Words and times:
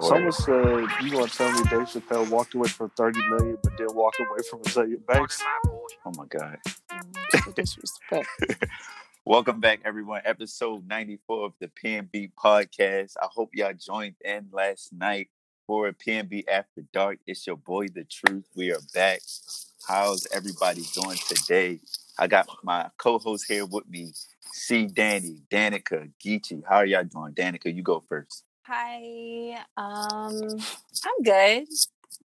Someone 0.00 0.32
said 0.32 0.86
you 1.02 1.10
gonna 1.10 1.26
tell 1.26 1.50
me 1.50 1.58
Dave 1.64 1.88
Chappelle 1.88 2.30
walked 2.30 2.54
away 2.54 2.68
from 2.68 2.90
thirty 2.90 3.20
million, 3.30 3.58
but 3.62 3.76
then 3.76 3.88
walk 3.94 4.14
away 4.20 4.38
from 4.48 4.60
Azealia 4.62 5.04
Banks. 5.06 5.42
Oh 6.06 6.12
my 6.16 6.24
god. 6.26 6.58
Disrespect. 7.54 8.28
Welcome 9.24 9.60
back, 9.60 9.80
everyone. 9.84 10.22
Episode 10.24 10.86
94 10.86 11.46
of 11.46 11.52
the 11.60 11.68
PNB 11.68 12.32
podcast. 12.42 13.14
I 13.20 13.26
hope 13.30 13.50
y'all 13.52 13.72
joined 13.74 14.14
in 14.24 14.48
last 14.52 14.92
night 14.92 15.28
for 15.66 15.92
PNB 15.92 16.44
After 16.48 16.82
Dark. 16.92 17.18
It's 17.26 17.46
your 17.46 17.56
boy, 17.56 17.88
The 17.88 18.04
Truth. 18.04 18.44
We 18.54 18.72
are 18.72 18.80
back. 18.94 19.20
How's 19.86 20.26
everybody 20.32 20.82
doing 20.94 21.18
today? 21.28 21.80
I 22.18 22.26
got 22.28 22.48
my 22.62 22.88
co-host 22.98 23.46
here 23.48 23.66
with 23.66 23.88
me, 23.88 24.12
C. 24.52 24.86
Danny, 24.86 25.42
Danica, 25.50 26.10
Geechee. 26.24 26.62
How 26.68 26.76
are 26.76 26.86
y'all 26.86 27.04
doing? 27.04 27.34
Danica, 27.34 27.74
you 27.74 27.82
go 27.82 28.02
first. 28.08 28.44
Hi. 28.68 29.58
Um, 29.76 30.58
I'm 31.06 31.22
good. 31.24 31.66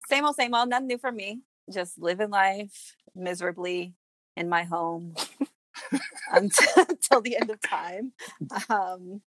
Same 0.10 0.26
old, 0.26 0.36
same 0.36 0.54
old. 0.54 0.70
Nothing 0.70 0.88
new 0.88 0.98
for 0.98 1.12
me. 1.12 1.42
Just 1.74 2.00
living 2.00 2.30
life 2.30 2.96
miserably 3.16 3.94
in 4.38 4.50
my 4.50 4.64
home 4.64 5.16
until, 6.34 7.22
the 7.22 7.38
end 7.40 7.50
of 7.50 7.62
time. 7.62 8.14
Um, 8.70 9.22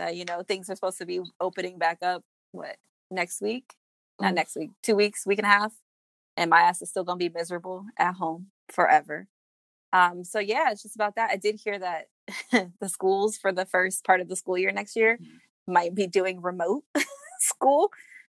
uh, 0.00 0.08
you 0.08 0.24
know, 0.24 0.42
things 0.42 0.70
are 0.70 0.74
supposed 0.76 0.98
to 0.98 1.06
be 1.06 1.20
opening 1.40 1.78
back 1.78 1.98
up. 2.02 2.22
What 2.52 2.76
next 3.10 3.40
week? 3.42 3.74
Not 4.20 4.32
Mm. 4.32 4.36
next 4.36 4.56
week. 4.56 4.70
Two 4.82 4.96
weeks, 4.96 5.26
week 5.26 5.38
and 5.38 5.46
a 5.46 5.50
half, 5.50 5.74
and 6.36 6.50
my 6.50 6.62
ass 6.62 6.82
is 6.82 6.90
still 6.90 7.04
gonna 7.04 7.18
be 7.18 7.28
miserable 7.30 7.86
at 7.98 8.14
home 8.14 8.48
forever. 8.70 9.28
Um, 9.92 10.24
so 10.24 10.40
yeah, 10.40 10.70
it's 10.72 10.82
just 10.82 10.96
about 10.96 11.16
that. 11.16 11.30
I 11.30 11.36
did 11.36 11.60
hear 11.62 11.78
that 11.78 12.08
the 12.80 12.88
schools 12.88 13.38
for 13.38 13.52
the 13.52 13.66
first 13.66 14.04
part 14.04 14.20
of 14.20 14.28
the 14.28 14.36
school 14.36 14.58
year 14.58 14.72
next 14.72 14.96
year 14.96 15.18
might 15.66 15.94
be 15.94 16.06
doing 16.06 16.40
remote 16.42 16.84
school 17.40 17.90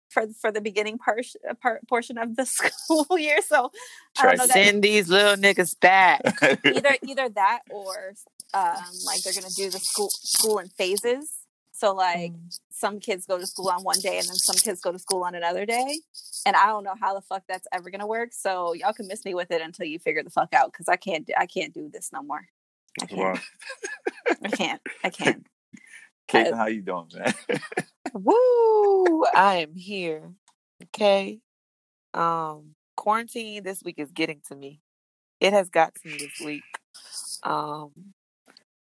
for 0.09 0.25
for 0.39 0.51
the 0.51 0.61
beginning 0.61 0.97
part, 0.97 1.25
part 1.61 1.87
portion 1.87 2.17
of 2.17 2.35
the 2.35 2.45
school 2.45 3.05
year. 3.17 3.41
So 3.41 3.71
I 4.19 4.23
don't 4.27 4.37
know 4.37 4.45
Send 4.47 4.83
these 4.83 5.09
little 5.09 5.35
niggas 5.35 5.79
back. 5.79 6.21
either 6.65 6.95
either 7.03 7.29
that 7.29 7.59
or 7.69 8.13
um, 8.53 8.75
like 9.05 9.21
they're 9.23 9.33
gonna 9.33 9.53
do 9.55 9.69
the 9.69 9.79
school 9.79 10.09
school 10.09 10.59
in 10.59 10.69
phases. 10.69 11.31
So 11.73 11.93
like 11.93 12.31
some 12.71 12.99
kids 12.99 13.25
go 13.27 13.37
to 13.37 13.45
school 13.45 13.69
on 13.69 13.83
one 13.83 13.99
day 13.99 14.17
and 14.17 14.27
then 14.27 14.35
some 14.35 14.55
kids 14.55 14.81
go 14.81 14.91
to 14.91 14.97
school 14.97 15.23
on 15.23 15.35
another 15.35 15.65
day. 15.65 15.99
And 16.45 16.55
I 16.55 16.67
don't 16.67 16.83
know 16.83 16.95
how 16.99 17.13
the 17.13 17.21
fuck 17.21 17.43
that's 17.47 17.67
ever 17.71 17.89
gonna 17.91 18.07
work. 18.07 18.29
So 18.31 18.73
y'all 18.73 18.93
can 18.93 19.07
miss 19.07 19.23
me 19.25 19.35
with 19.35 19.51
it 19.51 19.61
until 19.61 19.85
you 19.85 19.99
figure 19.99 20.23
the 20.23 20.29
fuck 20.31 20.53
out 20.53 20.71
because 20.71 20.87
I 20.87 20.95
can't 20.95 21.27
do- 21.27 21.33
I 21.37 21.45
can't 21.45 21.73
do 21.73 21.89
this 21.91 22.09
no 22.13 22.23
more. 22.23 22.47
I 23.01 23.07
Wow. 23.13 23.33
can't. 23.35 24.41
I 24.43 24.49
can't. 24.49 24.81
I 25.03 25.09
can't. 25.09 25.45
Caitlin, 26.27 26.57
how 26.57 26.67
you 26.67 26.81
doing, 26.81 27.09
man? 27.13 27.33
Woo! 28.13 29.23
I 29.33 29.65
am 29.67 29.75
here. 29.75 30.31
Okay. 30.83 31.39
Um, 32.13 32.75
quarantine 32.95 33.63
this 33.63 33.83
week 33.83 33.95
is 33.97 34.11
getting 34.11 34.41
to 34.49 34.55
me. 34.55 34.81
It 35.39 35.53
has 35.53 35.69
got 35.69 35.95
to 35.95 36.07
me 36.07 36.17
this 36.17 36.45
week. 36.45 36.63
Um, 37.43 37.91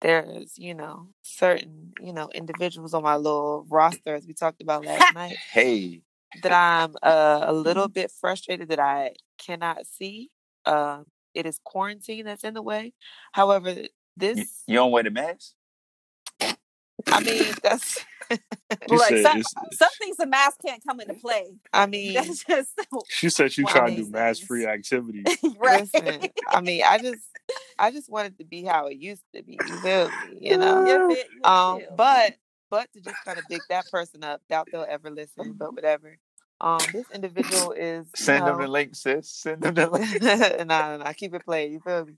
there's, 0.01 0.59
you 0.59 0.75
know, 0.75 1.09
certain, 1.23 1.93
you 2.01 2.13
know, 2.13 2.31
individuals 2.35 2.95
on 2.95 3.03
my 3.03 3.17
little 3.17 3.67
roster 3.69 4.15
as 4.15 4.27
we 4.27 4.35
talked 4.35 4.63
about 4.63 4.85
last 4.85 5.13
night 5.15 5.37
hey, 5.53 6.03
that 6.43 6.53
I'm 6.53 6.95
uh, 7.03 7.45
a 7.47 7.53
little 7.53 7.89
bit 7.89 8.11
frustrated 8.11 8.69
that 8.71 8.81
I 8.81 9.13
cannot 9.39 9.87
see. 9.87 10.31
Uh, 10.65 11.03
it 11.35 11.47
is 11.47 11.61
quarantine 11.63 12.25
that's 12.25 12.45
in 12.45 12.55
the 12.55 12.63
way. 12.63 12.93
However, 13.33 13.71
you, 13.71 13.89
this, 14.17 14.63
you 14.67 14.75
don't 14.75 14.91
wear 14.91 15.03
the 15.03 15.11
mask? 15.11 15.53
I 17.07 17.21
mean, 17.21 17.53
that's, 17.63 18.05
She 18.31 18.97
Look, 18.97 19.07
said 19.09 19.23
some, 19.23 19.43
some 19.73 19.89
things 20.01 20.17
the 20.17 20.27
mask 20.27 20.57
can't 20.65 20.83
come 20.87 21.01
into 21.01 21.15
play. 21.15 21.47
I 21.73 21.87
mean, 21.87 22.15
That's 22.15 22.45
just 22.45 22.71
She 23.09 23.31
said 23.31 23.53
she 23.53 23.63
One 23.63 23.73
trying 23.73 23.91
to 23.91 23.97
do 23.97 24.03
these 24.05 24.13
mass 24.13 24.39
things. 24.39 24.47
free 24.49 24.67
activities. 24.67 25.27
right. 25.59 25.89
Listen, 25.95 26.29
I 26.49 26.61
mean, 26.61 26.83
I 26.85 26.99
just, 26.99 27.23
I 27.79 27.91
just 27.93 28.11
wanted 28.11 28.37
to 28.39 28.45
be 28.45 28.65
how 28.65 28.87
it 28.89 28.97
used 28.97 29.23
to 29.35 29.43
be. 29.43 29.53
You 29.65 29.77
feel 29.81 30.09
me? 30.09 30.39
You 30.41 30.57
know. 30.59 30.87
You 30.87 31.15
feel- 31.15 31.51
Um, 31.51 31.81
feel. 31.81 31.95
but, 31.97 32.37
but 32.71 32.93
to 32.95 33.01
just 33.01 33.17
kind 33.25 33.39
of 33.39 33.45
big 33.49 33.63
that 33.69 33.89
person 33.93 34.25
up, 34.25 34.41
doubt 34.51 34.69
they'll 34.73 34.87
ever 34.89 35.11
listen, 35.11 35.53
but 35.57 35.73
whatever. 35.75 36.17
Um, 36.61 36.81
this 36.93 37.07
individual 37.15 37.73
is 37.73 38.07
you 38.07 38.25
Send 38.25 38.47
them 38.47 38.59
the 38.59 38.67
link, 38.67 38.95
sis. 38.97 39.29
Send 39.31 39.63
them 39.63 39.75
the 39.75 39.89
link. 39.91 40.23
nah, 40.23 40.65
nah, 40.65 40.97
nah, 40.97 41.13
keep 41.13 41.35
it 41.35 41.45
playing. 41.45 41.73
You 41.75 41.81
feel 41.81 42.07
me? 42.07 42.15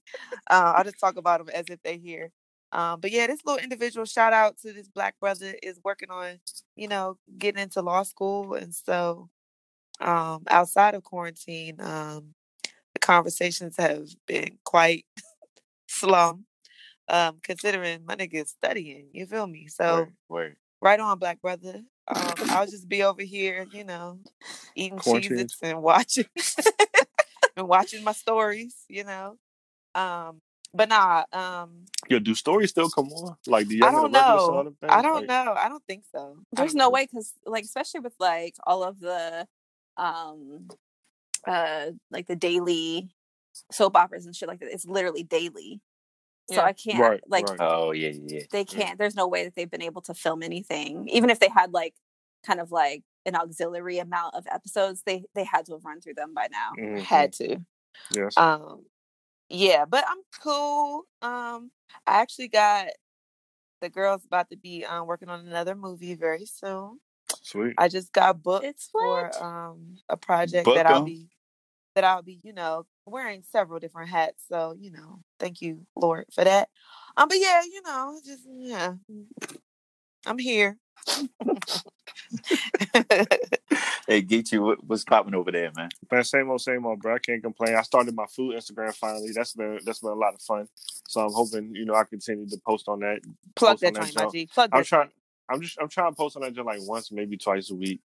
Uh, 0.49 0.73
I'll 0.77 0.85
just 0.85 1.01
talk 1.01 1.17
about 1.17 1.45
them 1.45 1.55
as 1.55 1.67
if 1.69 1.83
they 1.83 1.99
here. 1.99 2.31
Um, 2.71 3.01
but 3.01 3.11
yeah, 3.11 3.27
this 3.27 3.45
little 3.45 3.63
individual 3.63 4.05
shout 4.05 4.33
out 4.33 4.59
to 4.59 4.73
this 4.73 4.89
black 4.89 5.19
brother 5.21 5.55
is 5.63 5.81
working 5.83 6.11
on, 6.11 6.39
you 6.77 6.89
know, 6.89 7.17
getting 7.39 7.63
into 7.63 7.81
law 7.81 8.03
school, 8.03 8.55
and 8.55 8.75
so 8.75 9.31
um, 10.01 10.45
outside 10.49 10.95
of 10.95 11.03
quarantine, 11.03 11.77
um, 11.81 12.35
the 12.95 13.01
conversations 13.01 13.77
have 13.79 14.07
been 14.27 14.59
quite 14.65 15.07
slum. 15.89 16.45
Um, 17.11 17.39
considering 17.43 18.05
my 18.05 18.17
nigga 18.17 18.43
is 18.43 18.51
studying, 18.51 19.07
you 19.13 19.25
feel 19.25 19.47
me? 19.47 19.69
So 19.69 20.09
right 20.83 21.01
on, 21.01 21.19
black 21.19 21.41
brother. 21.41 21.83
Um, 22.07 22.33
I'll 22.51 22.67
just 22.67 22.89
be 22.89 23.03
over 23.03 23.23
here, 23.23 23.67
you 23.73 23.85
know, 23.85 24.19
eating. 24.75 24.99
Cheez-Its 24.99 25.57
and 25.63 25.83
watching 25.83 26.27
and 27.57 27.67
watching 27.67 28.05
my 28.05 28.13
stories, 28.13 28.77
you 28.89 29.05
know. 29.05 29.37
Um, 29.95 30.41
but 30.75 30.89
nah, 30.89 31.25
um, 31.33 31.87
Yo, 32.09 32.19
do 32.19 32.35
stories 32.35 32.71
still 32.71 32.89
come 32.89 33.09
on? 33.09 33.37
Like 33.47 33.69
the 33.69 33.83
I 33.83 33.91
don't 33.91 34.07
and 34.07 34.15
the 34.15 34.19
regular 34.19 34.39
know. 34.39 34.47
sort? 34.47 34.75
I 34.89 35.03
don't 35.03 35.15
Like, 35.15 35.27
know. 35.29 35.55
I 35.57 35.69
don't 35.69 35.85
think 35.87 36.05
so. 36.11 36.39
There's 36.53 36.75
no 36.75 36.85
know. 36.85 36.91
way 36.91 37.05
because 37.07 37.35
like 37.45 37.65
especially 37.65 38.01
with 38.01 38.15
like 38.19 38.55
all 38.67 38.83
of 38.83 39.01
the 39.01 39.47
um 39.97 40.69
uh 41.47 41.87
like 42.11 42.27
the 42.27 42.37
daily 42.37 43.11
soap 43.73 43.97
operas 43.97 44.27
and 44.27 44.35
shit 44.35 44.49
like 44.49 44.61
that, 44.61 44.73
it's 44.73 44.87
literally 44.87 45.23
daily. 45.23 45.81
So 46.51 46.57
Yeah. 46.57 46.65
I 46.65 46.73
can't 46.73 46.99
Right, 47.01 47.21
like 47.29 47.49
right. 47.49 47.59
Oh, 47.61 47.93
yeah, 47.93 48.09
yeah, 48.11 48.39
yeah. 48.39 48.43
they 48.51 48.65
can't 48.65 48.99
there's 48.99 49.15
no 49.15 49.29
way 49.29 49.45
that 49.45 49.55
they've 49.55 49.71
been 49.71 49.83
able 49.83 50.03
to 50.03 50.15
film 50.15 50.43
anything. 50.43 51.09
Even 51.09 51.29
if 51.31 51.41
they 51.41 51.49
had 51.49 51.73
like 51.73 51.95
kind 52.47 52.61
of 52.61 52.71
like 52.73 53.03
an 53.27 53.35
auxiliary 53.35 53.99
amount 53.99 54.35
of 54.35 54.47
episodes, 54.51 55.03
they 55.05 55.25
they 55.35 55.45
had 55.45 55.67
to 55.67 55.73
have 55.73 55.85
run 55.85 56.01
through 56.01 56.15
them 56.15 56.33
by 56.33 56.49
now. 56.51 56.73
Mhm. 56.79 57.01
Had 57.01 57.33
to. 57.35 57.59
Yes. 58.13 58.37
Um, 58.39 58.85
yeah, 59.49 59.85
but 59.85 60.05
I'm 60.09 60.19
cool. 60.43 61.05
Um, 61.23 61.71
I 62.07 62.21
actually 62.21 62.49
got 62.49 62.89
the 63.81 63.89
girls 63.91 64.25
about 64.27 64.51
to 64.51 64.57
be 64.57 64.85
um 64.85 65.07
working 65.07 65.29
on 65.29 65.47
another 65.47 65.75
movie 65.75 66.15
very 66.15 66.47
soon. 66.47 67.01
Sweet. 67.43 67.77
I 67.77 67.89
just 67.89 68.13
got 68.13 68.43
booked 68.43 68.65
It's 68.67 68.89
for 68.89 69.33
um 69.43 69.99
a 70.09 70.17
project 70.17 70.65
Book 70.65 70.75
that 70.75 70.87
I'll 70.87 71.01
'em. 71.01 71.05
be 71.05 71.29
that 71.95 72.05
I'll 72.05 72.23
be, 72.23 72.41
you 72.45 72.53
know, 72.53 72.87
wearing 73.07 73.43
several 73.51 73.81
different 73.81 74.11
hats. 74.11 74.45
So, 74.49 74.75
you 74.79 74.91
know, 74.93 75.21
thank 75.41 75.63
you, 75.63 75.87
Lord, 75.97 76.27
for 76.35 76.45
that. 76.45 76.69
Um, 77.17 77.29
but 77.29 77.39
yeah, 77.41 77.63
you 77.65 77.83
know, 77.83 78.21
just 78.25 78.43
yeah. 78.49 78.95
I'm 80.27 80.39
here. 80.39 80.79
Hey, 84.09 84.23
Geechee, 84.23 84.59
what, 84.59 84.83
what's 84.85 85.05
popping 85.05 85.35
over 85.35 85.53
there, 85.53 85.71
man? 85.77 85.91
Man, 86.11 86.25
same 86.25 86.49
old, 86.51 86.63
same 86.63 86.87
old, 86.87 87.01
bro. 87.01 87.17
I 87.17 87.19
can't 87.19 87.43
complain. 87.43 87.75
I 87.75 87.83
started 87.83 88.15
my 88.15 88.25
food 88.35 88.55
Instagram 88.57 88.95
finally. 88.95 89.33
That's 89.35 89.53
been 89.53 89.79
that's 89.85 89.99
been 89.99 90.11
a 90.13 90.15
lot 90.15 90.33
of 90.33 90.41
fun. 90.41 90.67
So 91.07 91.21
I'm 91.21 91.33
hoping 91.33 91.75
you 91.75 91.85
know 91.85 91.95
I 91.95 92.05
continue 92.05 92.49
to 92.49 92.57
post 92.67 92.89
on 92.89 93.01
that. 93.01 93.21
Plug 93.55 93.73
Post 93.73 93.83
that 93.83 93.93
that 93.95 94.01
joint, 94.05 94.15
my 94.17 94.21
jump. 94.23 94.33
G. 94.33 94.47
Plug 94.47 94.71
I'm 94.73 94.83
trying. 94.85 95.03
joint. 95.09 95.13
I'm 95.51 95.61
just 95.61 95.79
I'm 95.79 95.89
trying 95.91 96.13
to 96.13 96.17
post 96.17 96.37
on 96.37 96.43
that 96.43 96.55
just 96.55 96.65
like 96.65 96.79
once, 96.83 97.13
maybe 97.13 97.37
twice 97.37 97.71
a 97.71 97.75
week. 97.75 98.01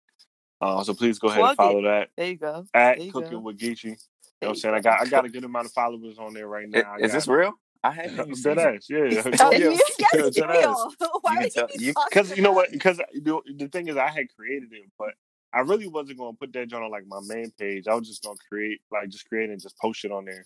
Uh, 0.60 0.84
so 0.84 0.94
please 0.94 1.20
go 1.20 1.30
ahead 1.30 1.40
Plug 1.40 1.50
and 1.52 1.58
follow 1.58 1.82
that 1.84 2.10
There 2.18 2.28
you 2.28 2.38
go. 2.38 2.66
at 2.74 3.02
you 3.02 3.12
Cooking 3.12 3.32
go. 3.32 3.40
with 3.40 3.58
Geechee. 3.58 3.84
You 3.86 3.90
know 3.92 3.96
what 4.40 4.48
I'm 4.50 4.54
you 4.56 4.60
saying? 4.60 4.76
I 4.76 4.80
got 4.82 5.02
I 5.02 5.06
got 5.06 5.24
a 5.26 5.30
good 5.30 5.44
amount 5.46 5.68
of 5.68 5.72
followers 5.72 6.18
on 6.20 6.34
there 6.34 6.48
right 6.48 6.68
now. 6.68 6.96
I 7.00 7.06
Is 7.06 7.14
this 7.14 7.28
got- 7.28 7.34
real? 7.34 7.54
I 7.86 7.92
haven't 7.92 8.14
even 8.14 8.36
seen 8.36 8.56
Dead 8.56 8.76
ass, 8.76 8.88
yeah. 8.90 9.00
Oh, 9.42 9.52
Yeah. 9.52 9.58
you, 9.58 9.72
yes, 9.72 9.92
Yeah, 10.00 10.08
it's 10.26 10.38
dead 10.38 10.50
real. 10.50 10.94
Why 11.22 11.34
You 11.34 11.40
would 11.40 11.56
you 11.82 11.88
be 11.88 11.94
talking 11.94 12.06
Because 12.10 12.38
you 12.38 12.42
know 12.42 12.54
what? 12.54 12.72
Because 12.72 12.96
the, 12.98 13.42
the 13.58 13.68
thing 13.68 13.90
is, 13.90 13.98
I 13.98 14.08
had 14.10 14.28
created 14.38 14.70
it, 14.72 14.90
but 14.98 15.10
I 15.54 15.60
really 15.62 15.88
wasn't 15.88 16.18
to 16.18 16.34
put 16.40 16.52
that 16.54 16.68
joint 16.68 16.84
on 16.84 16.92
like 16.92 17.06
my 17.08 17.20
main 17.28 17.52
page. 17.60 17.88
I 17.88 17.94
was 17.94 18.08
just 18.08 18.24
to 18.24 18.36
create, 18.50 18.82
like, 18.92 19.10
just 19.10 19.30
create 19.30 19.50
and 19.50 19.62
just 19.62 19.78
post 19.78 20.04
it 20.04 20.12
on 20.12 20.26
there. 20.26 20.44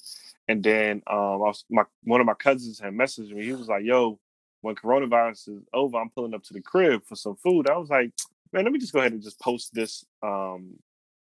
And 0.48 0.62
then 0.64 1.02
um, 1.08 1.18
I 1.18 1.38
was, 1.38 1.64
my 1.70 1.84
one 2.04 2.20
of 2.20 2.28
my 2.28 2.34
cousins 2.34 2.80
had 2.80 2.94
messaged 2.94 3.32
me. 3.32 3.46
He 3.46 3.54
was 3.54 3.68
like, 3.68 3.84
"Yo, 3.84 4.20
when 4.62 4.76
coronavirus 4.76 5.50
is 5.50 5.64
over, 5.74 5.98
I'm 5.98 6.10
pulling 6.10 6.34
up 6.34 6.44
to 6.44 6.54
the 6.54 6.62
crib 6.62 7.04
for 7.06 7.16
some 7.16 7.36
food." 7.38 7.70
I 7.70 7.78
was 7.78 7.90
like, 7.90 8.12
"Man, 8.52 8.66
let 8.66 8.74
me 8.74 8.80
just 8.80 8.94
go 8.94 9.00
ahead 9.00 9.14
and 9.14 9.24
just 9.24 9.40
post 9.40 9.74
this 9.74 10.06
um 10.24 10.76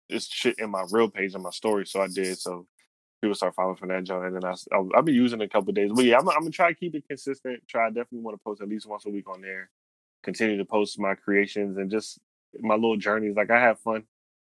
this 0.08 0.26
shit 0.26 0.58
in 0.58 0.70
my 0.70 0.84
real 0.90 1.10
page 1.10 1.34
on 1.34 1.42
my 1.42 1.50
story." 1.50 1.86
So 1.86 2.00
I 2.00 2.08
did. 2.08 2.38
So 2.38 2.66
people 3.20 3.34
start 3.34 3.54
following 3.54 3.76
from 3.76 3.88
that 3.88 4.04
joint, 4.04 4.24
and 4.24 4.36
then 4.36 4.44
I 4.44 4.54
I'll, 4.72 4.88
I'll 4.94 5.02
be 5.02 5.12
using 5.12 5.40
it 5.40 5.44
a 5.44 5.48
couple 5.48 5.72
days. 5.72 5.92
But 5.94 6.04
yeah, 6.04 6.18
I'm, 6.18 6.28
I'm 6.28 6.40
gonna 6.40 6.50
try 6.50 6.68
to 6.68 6.74
keep 6.74 6.94
it 6.94 7.08
consistent. 7.08 7.62
Try 7.68 7.86
I 7.86 7.90
definitely 7.90 8.20
want 8.20 8.38
to 8.38 8.44
post 8.44 8.62
at 8.62 8.68
least 8.68 8.86
once 8.86 9.06
a 9.06 9.10
week 9.10 9.28
on 9.28 9.42
there. 9.42 9.70
Continue 10.22 10.56
to 10.58 10.64
post 10.64 10.98
my 10.98 11.14
creations 11.14 11.76
and 11.76 11.90
just 11.90 12.18
my 12.60 12.74
little 12.74 12.96
journeys. 12.96 13.36
Like 13.36 13.50
I 13.50 13.60
have 13.60 13.80
fun 13.80 14.04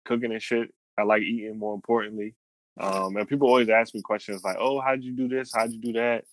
cooking 0.04 0.32
and 0.32 0.42
shit. 0.42 0.72
I 0.98 1.02
like 1.02 1.22
eating 1.22 1.58
more 1.58 1.74
importantly. 1.74 2.34
Um, 2.78 3.16
and 3.16 3.28
people 3.28 3.48
always 3.48 3.68
ask 3.68 3.94
me 3.94 4.00
questions 4.02 4.44
like, 4.44 4.56
"Oh, 4.58 4.80
how'd 4.80 5.02
you 5.02 5.12
do 5.12 5.28
this? 5.28 5.52
How'd 5.54 5.72
you 5.72 5.80
do 5.80 5.92
that?" 5.94 6.24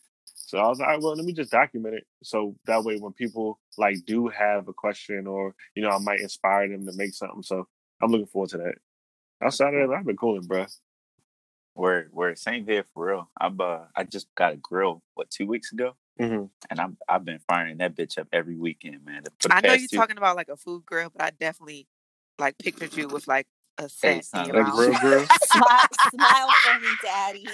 So 0.48 0.60
I 0.60 0.68
was 0.70 0.80
like, 0.80 1.02
well, 1.02 1.14
let 1.14 1.26
me 1.26 1.34
just 1.34 1.52
document 1.52 1.96
it. 1.96 2.08
So 2.24 2.56
that 2.68 2.84
way, 2.84 2.98
when 2.98 3.12
people 3.12 3.60
like 3.78 3.98
do 4.06 4.30
have 4.30 4.70
a 4.70 4.74
question 4.74 5.28
or 5.28 5.54
you 5.76 5.84
know, 5.84 5.90
I 5.90 5.98
might 5.98 6.22
inspire 6.22 6.70
them 6.70 6.86
to 6.86 6.94
make 6.94 7.14
something. 7.14 7.44
So 7.44 7.68
I'm 8.02 8.12
looking 8.12 8.28
forward 8.28 8.52
to 8.52 8.60
that. 8.60 8.76
Outside 9.44 9.74
of 9.74 9.90
that, 9.90 9.96
I've 9.96 10.06
been 10.06 10.16
cooling, 10.16 10.48
bro. 10.48 10.66
Where 11.74 12.08
where 12.12 12.34
same 12.38 12.66
here 12.66 12.86
for 12.94 13.08
real. 13.08 13.30
I'm 13.40 13.60
uh 13.60 13.80
I 13.94 14.06
just 14.06 14.28
got 14.36 14.54
a 14.54 14.58
grill 14.58 15.04
what 15.16 15.30
two 15.30 15.48
weeks 15.48 15.74
ago, 15.74 15.98
hmm 16.20 16.46
and 16.70 16.80
I'm 16.80 16.98
I've 17.08 17.26
been 17.26 17.40
firing 17.48 17.78
that 17.78 17.96
bitch 17.96 18.18
up 18.18 18.28
every 18.34 18.56
weekend, 18.58 19.06
man. 19.06 19.24
I 19.50 19.62
know 19.62 19.74
you're 19.74 19.88
two- 19.90 19.98
talking 19.98 20.18
about 20.18 20.36
like 20.36 20.50
a 20.50 20.58
food 20.58 20.86
grill, 20.86 21.12
but 21.16 21.24
I 21.24 21.32
definitely 21.32 21.88
like 22.40 22.58
pictured 22.60 22.96
you 22.96 23.08
with 23.10 23.28
like 23.28 23.48
a 23.78 23.90
Hey, 24.02 24.16
set 24.16 24.18
in 24.18 24.24
son, 24.24 24.48
your 24.48 24.56
That 24.56 24.64
mouth. 24.64 24.76
grill, 24.76 24.96
grill. 24.96 25.28
smile, 25.32 25.86
smile 26.16 26.50
for 26.64 26.80
me, 26.80 26.98
daddy. 27.02 27.50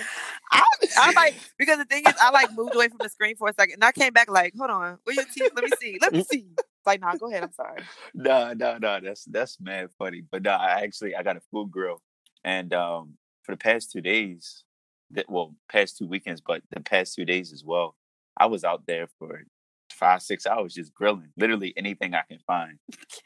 I, 0.52 0.64
I 0.98 1.12
like 1.16 1.36
because 1.58 1.78
the 1.80 1.86
thing 1.86 2.06
is, 2.06 2.16
I 2.22 2.32
like 2.32 2.52
moved 2.52 2.76
away 2.76 2.90
from 2.90 3.00
the 3.02 3.10
screen 3.10 3.36
for 3.36 3.50
a 3.50 3.54
second, 3.54 3.76
and 3.76 3.84
I 3.84 3.92
came 3.92 4.14
back 4.14 4.30
like, 4.30 4.54
hold 4.58 4.72
on, 4.72 5.00
where 5.04 5.16
your 5.16 5.26
teeth? 5.26 5.52
Let 5.56 5.66
me 5.66 5.72
see, 5.72 5.98
let 6.02 6.14
me 6.14 6.20
see. 6.22 6.48
Like, 6.86 7.02
nah, 7.02 7.16
go 7.16 7.30
ahead. 7.30 7.44
I'm 7.44 7.54
sorry. 7.54 7.90
No, 8.14 8.54
no, 8.54 8.78
no. 8.78 9.00
That's 9.02 9.26
that's 9.26 9.60
mad 9.62 9.90
funny. 9.98 10.24
But 10.30 10.44
no, 10.44 10.52
I 10.52 10.82
actually 10.84 11.16
I 11.16 11.24
got 11.24 11.38
a 11.38 11.42
food 11.52 11.72
grill, 11.72 12.02
and 12.44 12.74
um, 12.74 13.14
for 13.44 13.54
the 13.54 13.58
past 13.58 13.92
two 13.92 14.02
days, 14.02 14.64
that 15.12 15.30
well, 15.30 15.56
past 15.72 15.98
two 15.98 16.08
weekends, 16.08 16.42
but 16.42 16.62
the 16.72 16.82
past 16.82 17.16
two 17.16 17.26
days 17.26 17.54
as 17.54 17.64
well, 17.64 17.96
I 18.38 18.48
was 18.48 18.64
out 18.64 18.84
there 18.88 19.08
for 19.20 19.44
five 19.92 20.22
six 20.22 20.46
hours 20.46 20.74
just 20.74 20.94
grilling, 20.94 21.30
literally 21.38 21.74
anything 21.78 22.14
I 22.14 22.24
can 22.28 22.40
find. 22.46 22.80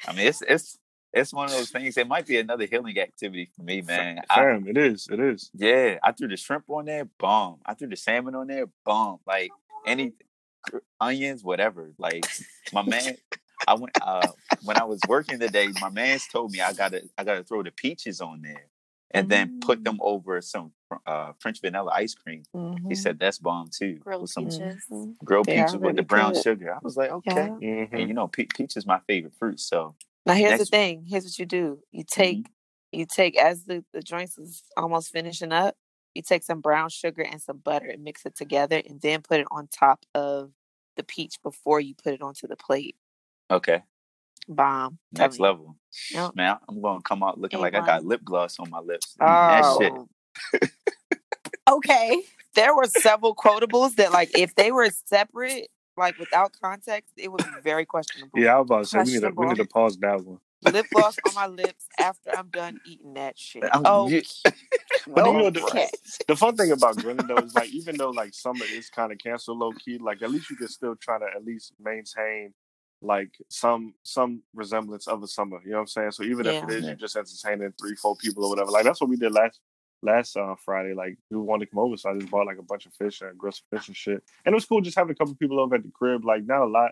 I 0.07 0.13
mean, 0.13 0.27
it's 0.27 0.41
it's 0.41 0.77
it's 1.13 1.33
one 1.33 1.45
of 1.45 1.51
those 1.51 1.69
things. 1.69 1.97
It 1.97 2.07
might 2.07 2.27
be 2.27 2.37
another 2.37 2.65
healing 2.65 2.99
activity 2.99 3.49
for 3.55 3.63
me, 3.63 3.81
man. 3.81 4.21
I, 4.29 4.43
it 4.67 4.77
is. 4.77 5.07
It 5.11 5.19
is. 5.19 5.49
yeah, 5.53 5.97
I 6.03 6.11
threw 6.11 6.27
the 6.27 6.37
shrimp 6.37 6.65
on 6.67 6.85
there, 6.85 7.05
bomb. 7.17 7.57
I 7.65 7.73
threw 7.73 7.87
the 7.87 7.95
salmon 7.95 8.35
on 8.35 8.47
there, 8.47 8.65
bomb. 8.85 9.19
Like 9.25 9.51
any 9.85 10.13
onions, 10.99 11.43
whatever. 11.43 11.91
Like 11.97 12.25
my 12.73 12.83
man, 12.83 13.15
I 13.67 13.75
went 13.75 13.95
uh 14.01 14.31
when 14.63 14.77
I 14.77 14.83
was 14.83 14.99
working 15.07 15.39
today. 15.39 15.69
My 15.81 15.89
man's 15.89 16.27
told 16.27 16.51
me 16.51 16.61
I 16.61 16.73
gotta 16.73 17.03
I 17.17 17.23
gotta 17.23 17.43
throw 17.43 17.63
the 17.63 17.71
peaches 17.71 18.21
on 18.21 18.41
there 18.41 18.67
and 19.11 19.29
then 19.29 19.59
put 19.61 19.83
them 19.83 19.97
over 20.01 20.41
some 20.41 20.71
uh 21.05 21.33
French 21.39 21.61
vanilla 21.61 21.91
ice 21.93 22.13
cream. 22.15 22.43
Mm-hmm. 22.55 22.89
He 22.89 22.95
said 22.95 23.19
that's 23.19 23.37
bomb 23.39 23.69
too. 23.69 23.95
Grilled 23.95 24.21
with 24.23 24.31
some 24.31 24.45
peaches. 24.45 24.85
grilled 25.23 25.45
They 25.45 25.59
are 25.59 25.65
peaches 25.65 25.77
with 25.79 25.95
the 25.95 26.03
brown 26.03 26.33
good. 26.33 26.43
sugar. 26.43 26.73
I 26.73 26.79
was 26.81 26.95
like, 26.97 27.11
okay. 27.11 27.51
Yeah. 27.59 27.85
hmm 27.85 27.95
And 27.95 28.07
you 28.07 28.13
know, 28.13 28.27
pe- 28.27 28.45
peach 28.45 28.77
is 28.77 28.85
my 28.85 28.99
favorite 29.07 29.33
fruit. 29.37 29.59
So 29.59 29.95
Now 30.25 30.33
here's 30.33 30.51
Next- 30.51 30.69
the 30.71 30.77
thing. 30.77 31.05
Here's 31.07 31.23
what 31.25 31.37
you 31.39 31.45
do. 31.45 31.79
You 31.91 32.03
take 32.09 32.47
you 32.91 33.05
take 33.05 33.37
as 33.37 33.65
the 33.65 33.83
the 33.93 34.01
joints 34.01 34.37
is 34.37 34.63
almost 34.77 35.11
finishing 35.11 35.51
up. 35.51 35.75
You 36.15 36.21
take 36.23 36.43
some 36.43 36.61
brown 36.61 36.89
sugar 36.89 37.21
and 37.21 37.41
some 37.41 37.57
butter 37.57 37.87
and 37.89 38.03
mix 38.03 38.25
it 38.25 38.35
together, 38.35 38.81
and 38.87 38.99
then 39.01 39.21
put 39.21 39.39
it 39.39 39.47
on 39.51 39.67
top 39.67 40.03
of 40.15 40.51
the 40.95 41.03
peach 41.03 41.35
before 41.43 41.79
you 41.79 41.93
put 41.93 42.13
it 42.13 42.21
onto 42.23 42.47
the 42.47 42.55
plate. 42.55 42.95
okay, 43.51 43.83
Bomb. 44.47 44.97
next 45.11 45.39
level. 45.39 45.75
Yep. 46.11 46.35
Man, 46.35 46.57
I'm 46.67 46.81
gonna 46.81 47.01
come 47.01 47.21
out 47.21 47.39
looking 47.39 47.59
like 47.59 47.75
I 47.75 47.81
A1. 47.81 47.85
got 47.85 48.05
lip 48.05 48.21
gloss 48.23 48.57
on 48.59 48.69
my 48.71 48.79
lips. 48.79 49.15
you. 49.19 49.25
that 49.27 49.75
shit. 49.79 49.93
Oh, 51.67 51.77
Okay. 51.77 52.23
there 52.55 52.75
were 52.75 52.85
several 52.85 53.35
quotables 53.35 53.95
that, 53.95 54.11
like, 54.11 54.31
if 54.37 54.55
they 54.55 54.71
were 54.71 54.89
separate, 55.05 55.69
like 55.97 56.17
without 56.19 56.53
context, 56.61 57.11
it 57.17 57.31
would 57.31 57.43
be 57.43 57.59
very 57.63 57.85
questionable. 57.85 58.39
Yeah, 58.39 58.55
I 58.55 58.59
was 58.59 58.65
about 58.67 58.79
to 58.79 58.85
say 58.85 58.97
we 58.99 59.13
need 59.13 59.21
to 59.21 59.29
we 59.35 59.47
need 59.47 59.57
to 59.57 59.65
pause 59.65 59.97
that 59.97 60.23
one. 60.23 60.39
Lip 60.63 60.87
gloss 60.91 61.17
on 61.23 61.33
my 61.33 61.47
lips 61.63 61.85
after 61.99 62.31
I'm 62.31 62.49
done 62.49 62.79
eating 62.83 63.15
that 63.15 63.37
shit. 63.37 63.63
I'm- 63.63 63.81
Oh, 63.85 64.03
oh 64.05 64.09
you- 64.09 64.21
But 65.07 65.25
you 65.25 65.33
know, 65.33 65.49
the, 65.49 65.61
Okay. 65.63 65.89
the 66.27 66.35
fun 66.35 66.55
thing 66.57 66.71
about 66.71 66.97
grilling 66.97 67.27
though 67.27 67.37
is 67.37 67.55
like 67.55 67.69
even 67.69 67.95
though 67.97 68.09
like 68.09 68.33
summer 68.33 68.65
is 68.65 68.89
kind 68.89 69.11
of 69.11 69.17
canceled 69.19 69.57
low 69.59 69.71
key, 69.73 69.97
like 69.99 70.21
at 70.21 70.31
least 70.31 70.49
you 70.49 70.55
can 70.57 70.67
still 70.67 70.95
try 70.95 71.17
to 71.17 71.25
at 71.35 71.45
least 71.45 71.73
maintain 71.79 72.53
like 73.01 73.29
some 73.49 73.93
some 74.03 74.41
resemblance 74.53 75.07
of 75.07 75.23
a 75.23 75.27
summer. 75.27 75.59
You 75.63 75.71
know 75.71 75.77
what 75.77 75.81
I'm 75.81 75.87
saying? 75.87 76.11
So 76.11 76.23
even 76.23 76.45
if 76.45 76.61
it 76.61 76.69
is 76.69 76.83
Yeah. 76.83 76.89
is 76.89 76.89
you 76.89 76.95
just 76.95 77.15
entertaining 77.15 77.73
three, 77.79 77.95
four 77.95 78.15
people 78.17 78.43
or 78.43 78.49
whatever, 78.49 78.69
like 78.71 78.83
that's 78.83 78.99
what 78.99 79.09
we 79.09 79.15
did 79.15 79.31
last 79.31 79.59
last 80.01 80.35
uh, 80.37 80.55
Friday. 80.63 80.93
Like 80.93 81.17
we 81.29 81.37
wanted 81.37 81.65
to 81.65 81.71
come 81.71 81.79
over, 81.79 81.97
so 81.97 82.09
I 82.09 82.17
just 82.17 82.31
bought 82.31 82.47
like 82.47 82.59
a 82.59 82.63
bunch 82.63 82.85
of 82.85 82.93
fish 82.93 83.21
and 83.21 83.37
grilled 83.37 83.55
some 83.55 83.77
fish 83.77 83.87
and 83.87 83.97
shit. 83.97 84.23
And 84.45 84.53
it 84.53 84.55
was 84.55 84.65
cool 84.65 84.81
just 84.81 84.97
having 84.97 85.11
a 85.11 85.15
couple 85.15 85.35
people 85.35 85.59
over 85.59 85.75
at 85.75 85.83
the 85.83 85.91
crib. 85.91 86.25
Like 86.25 86.45
not 86.45 86.63
a 86.63 86.65
lot. 86.65 86.91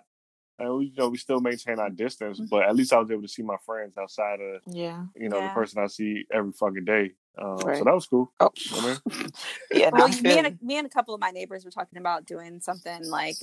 And 0.58 0.78
we, 0.78 0.86
you 0.86 0.94
know, 0.98 1.10
we 1.10 1.18
still 1.18 1.42
maintain 1.42 1.80
our 1.80 1.90
distance, 1.90 2.40
but 2.40 2.64
at 2.64 2.76
least 2.76 2.94
I 2.94 3.00
was 3.00 3.12
able 3.12 3.24
to 3.24 3.28
see 3.28 3.44
my 3.44 3.58
friends 3.66 3.98
outside 3.98 4.40
of, 4.40 4.62
yeah. 4.74 5.04
you 5.14 5.28
know, 5.28 5.42
the 5.42 5.50
person 5.50 5.84
I 5.84 5.88
see 5.88 6.26
every 6.32 6.54
fucking 6.54 6.86
day. 6.86 7.12
Um, 7.38 7.58
Right. 7.58 7.78
So 7.78 7.84
that 7.84 7.94
was 7.94 8.08
cool. 8.08 8.32
Oh, 8.40 8.52
You 8.56 8.82
know 8.82 8.88
I 8.88 9.20
mean? 9.20 9.30
yeah. 9.74 9.90
Well, 9.92 10.08
I 10.10 10.22
me 10.22 10.38
and 10.38 10.48
a, 10.48 10.58
me 10.62 10.78
and 10.78 10.88
a 10.88 10.90
couple 10.90 11.14
of 11.14 11.20
my 11.20 11.32
neighbors 11.32 11.66
were 11.66 11.72
talking 11.72 12.00
about 12.00 12.26
doing 12.26 12.62
something 12.62 13.06
like, 13.10 13.36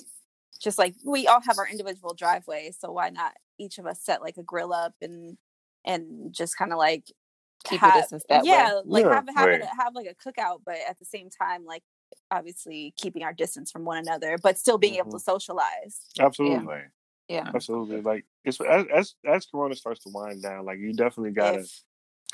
just 0.59 0.79
like 0.79 0.95
we 1.05 1.27
all 1.27 1.43
have 1.43 1.59
our 1.59 1.69
individual 1.69 2.15
driveways, 2.15 2.79
so 2.81 2.91
why 2.93 3.11
not 3.11 3.35
each 3.59 3.79
of 3.79 3.85
us 3.85 4.01
set 4.01 4.23
like 4.23 4.39
a 4.39 4.43
grill 4.43 4.73
up 4.73 4.95
and 5.03 5.37
and 5.85 6.33
just 6.33 6.57
kind 6.57 6.73
of 6.73 6.79
like 6.79 7.13
Keep 7.65 7.81
your 7.81 7.91
have- 7.91 8.01
distance 8.03 8.25
that 8.29 8.43
way. 8.43 8.49
yeah, 8.51 8.81
like 8.85 9.05
Yeah. 9.05 9.15
have 9.15 9.29
have, 9.35 9.49
it, 9.49 9.61
Right. 9.61 9.69
have 9.79 9.95
like 9.95 10.07
a 10.07 10.15
cookout, 10.15 10.61
but 10.65 10.77
at 10.89 10.99
the 10.99 11.05
same 11.05 11.31
time, 11.31 11.65
like 11.65 11.83
obviously 12.31 12.93
keeping 12.97 13.23
our 13.23 13.33
distance 13.33 13.71
from 13.71 13.85
one 13.85 13.99
another, 13.99 14.39
but 14.43 14.59
still 14.59 14.79
being 14.79 14.95
able 14.95 15.11
to 15.13 15.17
mm-hmm. 15.17 15.31
socialize. 15.31 16.01
Absolutely. 16.19 16.67
Right. 16.67 16.85
Yeah. 17.29 17.51
Absolutely. 17.55 18.01
Like 18.03 18.27
it's 18.45 18.61
as 18.61 18.85
as 18.95 19.15
as 19.27 19.47
Corona 19.47 19.75
starts 19.75 20.03
to 20.05 20.11
wind 20.11 20.43
down, 20.43 20.65
like 20.65 20.79
you 20.79 20.93
definitely 20.93 21.33
gotta 21.33 21.61
If- 21.61 21.83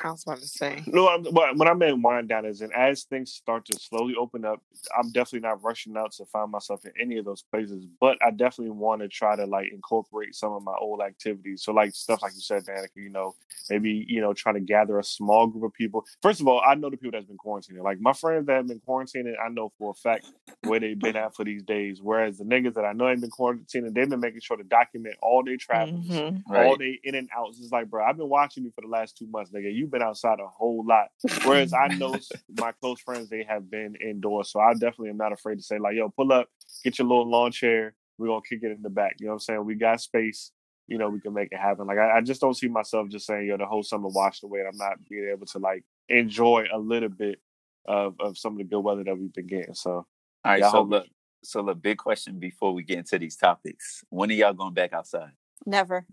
I 0.05 0.11
was 0.11 0.23
about 0.25 0.39
to 0.41 0.47
say. 0.49 0.83
No, 0.87 1.09
I'm, 1.09 1.25
what 1.27 1.57
what 1.57 1.69
I 1.69 1.75
meant 1.75 2.03
wind 2.03 2.29
down 2.29 2.47
is, 2.47 2.61
and 2.61 2.73
as 2.75 3.05
things 3.05 3.33
start 3.33 3.65
to 3.67 3.79
slowly 3.79 4.15
open 4.19 4.45
up, 4.45 4.63
I'm 4.99 5.11
definitely 5.13 5.49
not 5.49 5.63
rushing 5.63 5.97
out 5.97 6.13
to 6.13 6.25
find 6.27 6.51
myself 6.51 6.85
in 6.85 6.93
any 7.01 7.19
of 7.19 7.25
those 7.25 7.43
places. 7.43 7.85
But 8.01 8.19
I 8.27 8.31
definitely 8.31 8.73
want 8.73 9.03
to 9.03 9.09
try 9.09 9.37
to 9.37 9.47
like 9.47 9.73
incorporate 9.73 10.35
some 10.35 10.53
of 10.53 10.63
my 10.63 10.75
old 10.81 11.01
activities. 11.03 11.63
So 11.63 11.73
like 11.73 11.95
stuff 11.95 12.23
like 12.23 12.35
you 12.35 12.41
said, 12.41 12.65
Danica, 12.65 12.89
you 12.97 13.11
know, 13.11 13.35
maybe 13.71 14.05
you 14.09 14.21
know 14.21 14.33
trying 14.35 14.55
to 14.57 14.61
gather 14.61 14.99
a 14.99 15.05
small 15.05 15.47
group 15.47 15.65
of 15.65 15.73
people. 15.75 16.05
First 16.23 16.41
of 16.41 16.49
all, 16.49 16.63
I 16.67 16.75
know 16.75 16.91
the 16.91 16.97
people 16.97 17.13
that's 17.13 17.27
been 17.27 17.39
quarantining. 17.39 17.83
Like 17.83 18.01
my 18.01 18.13
friends 18.13 18.47
that 18.47 18.57
have 18.57 18.69
been 18.69 18.81
quarantining, 18.81 19.35
I 19.45 19.49
know 19.51 19.73
for 19.79 19.91
a 19.91 19.95
fact 19.95 20.27
where 20.63 20.81
they've 20.81 21.01
been 21.01 21.17
at 21.17 21.35
for 21.35 21.45
these 21.45 21.63
days. 21.63 22.01
Whereas 22.03 22.39
the 22.39 22.45
niggas 22.45 22.75
that 22.75 22.85
I 22.85 22.93
know 22.93 23.09
ain't 23.09 23.21
been 23.21 23.31
quarantining, 23.31 23.95
they've 23.95 24.09
been 24.09 24.21
making 24.21 24.41
sure 24.41 24.57
to 24.57 24.65
document 24.65 25.17
all 25.23 25.45
their 25.45 25.57
travels 25.57 26.07
Mhm. 26.09 26.43
all 26.55 26.55
Right. 26.55 26.79
day 26.79 27.01
in 27.05 27.15
and 27.15 27.29
outs. 27.37 27.61
It's 27.61 27.73
like, 27.73 27.91
bro, 27.91 28.05
I've 28.05 28.17
been 28.17 28.29
watching 28.29 28.65
you 28.65 28.71
for 28.73 28.81
the 28.83 28.89
last 28.89 29.17
two 29.17 29.27
months, 29.29 29.53
nigga. 29.53 29.75
You've 29.89 29.93
been 29.93 30.03
outside 30.07 30.39
a 30.39 30.47
whole 30.47 30.85
lot. 30.87 31.07
Whereas 31.47 31.73
I 31.73 31.89
know 31.89 32.15
my 32.59 32.73
close 32.73 33.01
friends, 33.01 33.31
they 33.31 33.43
have 33.45 33.71
been 33.71 33.95
indoors. 33.97 34.53
So 34.53 34.61
I 34.61 34.75
definitely 34.75 35.09
am 35.09 35.17
not 35.17 35.33
afraid 35.33 35.57
to 35.57 35.63
say, 35.63 35.79
like, 35.79 35.95
yo, 35.95 36.11
pull 36.11 36.31
up, 36.31 36.47
get 36.85 36.99
your 36.99 37.09
little 37.09 37.27
lawn 37.27 37.53
chair. 37.53 37.95
We're 38.19 38.27
gonna 38.27 38.43
kick 38.47 38.61
it 38.63 38.71
in 38.71 38.83
the 38.83 38.91
back. 38.91 39.17
You 39.19 39.27
know 39.27 39.33
what 39.33 39.37
I'm 39.37 39.41
saying? 39.41 39.65
We 39.65 39.77
got 39.77 40.03
space. 40.03 40.53
You 40.89 40.99
know, 40.99 41.09
we 41.09 41.21
can 41.21 41.33
make 41.33 41.49
it 41.53 41.59
happen. 41.59 41.87
Like 41.87 41.97
I, 41.97 42.19
I 42.19 42.21
just 42.21 42.39
don't 42.39 42.53
see 42.53 42.69
myself 42.69 43.09
just 43.09 43.27
saying, 43.27 43.47
yo, 43.47 43.57
the 43.57 43.65
whole 43.65 43.83
summer 43.83 44.09
washed 44.09 44.45
away 44.45 44.61
and 44.61 44.69
I'm 44.69 44.77
not 44.77 44.99
being 45.09 45.31
able 45.33 45.47
to 45.47 45.59
like 45.59 45.85
enjoy 46.11 46.67
a 46.71 46.79
little 46.79 47.09
bit 47.09 47.41
of, 47.87 48.15
of 48.21 48.37
some 48.37 48.53
of 48.53 48.59
the 48.59 48.65
good 48.65 48.81
weather 48.81 49.05
that 49.05 49.19
we've 49.19 49.33
been 49.33 49.47
getting. 49.47 49.75
So 49.75 49.91
All 49.91 50.07
right. 50.45 50.61
Yeah, 50.61 50.71
so 50.71 50.79
hope- 50.79 50.91
look, 50.91 51.07
so 51.45 51.63
look, 51.63 51.81
big 51.81 51.97
question 51.97 52.39
before 52.39 52.75
we 52.75 52.83
get 52.83 52.99
into 52.99 53.19
these 53.19 53.37
topics. 53.37 54.05
When 54.11 54.31
are 54.31 54.35
y'all 54.35 54.53
going 54.53 54.75
back 54.75 54.93
outside? 54.93 55.31
Never. 55.65 56.07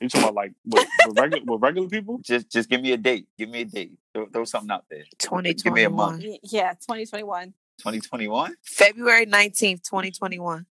You 0.00 0.08
talking 0.08 0.24
about 0.24 0.34
like 0.34 0.52
with, 0.64 0.86
with 1.06 1.18
regular 1.18 1.42
with 1.46 1.62
regular 1.62 1.88
people? 1.88 2.18
Just 2.22 2.50
just 2.50 2.68
give 2.68 2.80
me 2.82 2.92
a 2.92 2.96
date. 2.96 3.26
Give 3.38 3.48
me 3.48 3.62
a 3.62 3.64
date. 3.64 3.92
Throw, 4.14 4.26
throw 4.26 4.44
something 4.44 4.70
out 4.70 4.84
there. 4.90 5.04
Twenty 5.18 5.54
Give 5.54 5.72
me 5.72 5.84
a 5.84 5.90
month. 5.90 6.24
Yeah, 6.42 6.72
2021. 6.72 7.54
2021. 7.78 8.54
February 8.62 9.26
nineteenth, 9.26 9.86
twenty 9.88 10.10
twenty 10.10 10.38
one. 10.38 10.66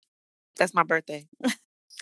That's 0.56 0.74
my 0.74 0.82
birthday. 0.82 1.26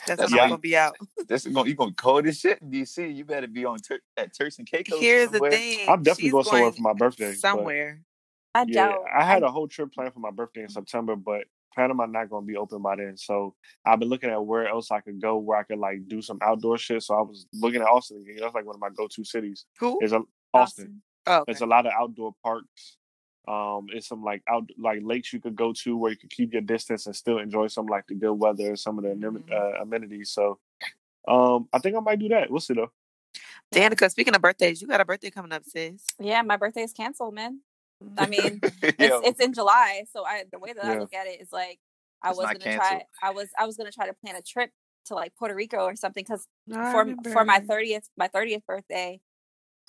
That's 0.07 0.19
That's 0.19 0.33
when 0.33 0.39
right. 0.39 0.45
I'm 0.45 0.49
gonna 0.51 0.59
be 0.61 0.77
out. 0.77 0.97
This 1.29 1.47
is 1.47 1.53
going. 1.55 1.69
You 1.69 1.75
going 1.75 1.91
to 1.91 1.95
cold 1.97 2.25
this 2.25 2.41
shit 2.41 2.61
in 2.61 2.71
DC? 2.71 3.15
You 3.15 3.25
better 3.25 3.47
be 3.47 3.65
on 3.65 3.79
tur- 3.79 4.01
at 4.17 4.37
Turks 4.37 4.59
and 4.59 4.67
Caicos. 4.67 4.99
Here's 4.99 5.31
the 5.31 5.39
thing. 5.39 5.89
I'm 5.89 6.03
definitely 6.03 6.25
she's 6.25 6.33
going 6.33 6.45
somewhere 6.45 6.73
for 6.73 6.83
my 6.83 6.93
birthday. 6.93 7.31
but- 7.31 7.39
Somewhere. 7.39 8.01
I 8.55 8.65
Yeah, 8.67 8.89
doubt. 8.89 9.05
I 9.15 9.25
had 9.25 9.43
a 9.45 9.51
whole 9.51 9.69
trip 9.69 9.93
planned 9.93 10.13
for 10.13 10.19
my 10.21 10.31
birthday 10.31 10.63
in 10.63 10.69
September, 10.69 11.15
but 11.17 11.45
Panama 11.75 12.07
not 12.07 12.31
going 12.31 12.45
to 12.45 12.47
be 12.47 12.57
open 12.57 12.83
by 12.83 12.97
then. 12.97 13.17
So 13.17 13.55
I've 13.85 13.99
been 13.99 14.09
looking 14.09 14.31
at 14.31 14.45
where 14.45 14.67
else 14.69 14.91
I 14.91 15.01
could 15.01 15.21
go, 15.21 15.37
where 15.39 15.59
I 15.59 15.63
could 15.65 15.79
like 15.79 16.07
do 16.09 16.23
some 16.23 16.39
outdoor 16.43 16.79
shit. 16.79 17.03
So 17.03 17.15
I 17.15 17.23
was 17.23 17.47
looking 17.53 17.81
at 17.83 17.89
Austin. 17.89 18.19
again. 18.23 18.37
That's 18.41 18.55
like 18.55 18.65
one 18.67 18.75
of 18.77 18.81
my 18.81 18.91
go-to 18.91 19.25
cities. 19.25 19.65
Who? 19.79 19.99
Is 20.03 20.13
a 20.13 20.21
Austin. 20.55 21.03
Oh, 21.27 21.39
okay. 21.39 21.45
There's 21.53 21.61
a 21.63 21.67
lot 21.67 21.87
of 21.87 21.93
outdoor 21.99 22.35
parks. 22.43 22.97
Um, 23.49 23.87
it's 23.93 24.07
some 24.07 24.23
like 24.23 24.43
out 24.49 24.69
like 24.79 25.01
lakes 25.03 25.33
you 25.33 25.41
could 25.41 25.57
go 25.57 25.73
to 25.83 25.97
where 25.97 26.13
you 26.13 26.17
could 26.17 26.31
keep 26.31 26.53
your 26.53 26.63
distance 26.63 27.07
and 27.07 27.17
still 27.17 27.39
enjoy 27.39 27.67
some 27.67 27.87
like 27.87 28.07
the 28.07 28.15
good 28.15 28.35
weather, 28.35 28.77
some 28.77 28.99
of 28.99 29.05
the 29.05 29.11
anem- 29.11 29.43
Mhm. 29.43 29.53
uh, 29.53 29.83
amenities. 29.83 30.31
So, 30.31 30.61
um, 31.27 31.69
I 31.73 31.79
think 31.81 31.97
I 31.97 32.01
might 32.01 32.19
do 32.21 32.29
that. 32.29 32.51
We'll 32.51 32.61
see 32.61 32.75
though. 32.75 32.93
Danica, 33.75 34.11
speaking 34.11 34.35
of 34.35 34.43
birthdays, 34.43 34.81
you 34.83 34.87
got 34.87 35.01
a 35.01 35.05
birthday 35.05 35.31
coming 35.31 35.53
up, 35.53 35.65
sis. 35.65 36.05
Yeah, 36.21 36.43
my 36.43 36.57
birthday 36.57 36.83
is 36.83 36.93
canceled, 36.93 37.35
man. 37.35 37.61
I 38.19 38.27
mean, 38.35 38.61
it's, 38.63 39.29
it's 39.29 39.41
in 39.41 39.53
July, 39.53 40.05
so 40.13 40.25
I 40.25 40.45
the 40.51 40.59
way 40.59 40.73
that 40.73 40.85
I 40.85 40.95
look 41.01 41.15
at 41.15 41.27
it 41.27 41.41
is 41.41 41.53
like 41.53 41.79
I 42.23 42.31
It's 42.31 42.39
was 42.39 42.47
gonna 42.47 42.77
try. 42.77 43.05
I 43.23 43.31
was 43.31 43.49
I 43.59 43.67
was 43.67 43.77
gonna 43.77 43.93
try 43.93 44.07
to 44.07 44.15
plan 44.15 44.37
a 44.37 44.43
trip 44.43 44.71
to 45.07 45.15
like 45.15 45.35
Puerto 45.37 45.55
Rico 45.55 45.79
or 45.85 45.97
something 45.97 46.23
because 46.23 46.47
I 46.73 46.93
for 46.93 47.05
for 47.33 47.45
my 47.45 47.59
thirtieth 47.61 48.09
my 48.17 48.29
thirtieth 48.29 48.65
birthday, 48.67 49.21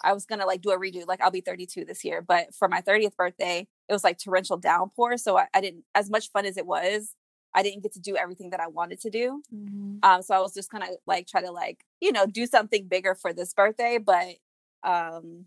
I 0.03 0.13
was 0.13 0.25
gonna 0.25 0.45
like 0.45 0.61
do 0.61 0.71
a 0.71 0.77
redo. 0.79 1.05
Like 1.07 1.21
I'll 1.21 1.31
be 1.31 1.41
thirty 1.41 1.65
two 1.65 1.85
this 1.85 2.03
year, 2.03 2.21
but 2.21 2.53
for 2.55 2.67
my 2.67 2.81
thirtieth 2.81 3.15
birthday, 3.15 3.67
it 3.87 3.93
was 3.93 4.03
like 4.03 4.17
torrential 4.17 4.57
downpour, 4.57 5.17
so 5.17 5.37
I, 5.37 5.47
I 5.53 5.61
didn't 5.61 5.83
as 5.95 6.09
much 6.09 6.31
fun 6.31 6.45
as 6.45 6.57
it 6.57 6.65
was. 6.65 7.15
I 7.55 7.61
didn't 7.61 7.83
get 7.83 7.93
to 7.93 7.99
do 7.99 8.17
everything 8.17 8.49
that 8.49 8.59
I 8.59 8.67
wanted 8.67 8.99
to 9.01 9.11
do. 9.11 9.43
Mhm. 9.53 9.99
Um, 10.03 10.21
so 10.23 10.33
I 10.33 10.39
was 10.39 10.55
just 10.55 10.71
kind 10.71 10.83
of 10.83 10.89
like 11.05 11.27
try 11.27 11.41
to 11.41 11.51
like 11.51 11.85
you 12.01 12.11
know 12.11 12.25
do 12.25 12.47
something 12.47 12.87
bigger 12.87 13.13
for 13.15 13.31
this 13.33 13.53
birthday, 13.53 13.99
but 13.99 14.37
um, 14.83 15.45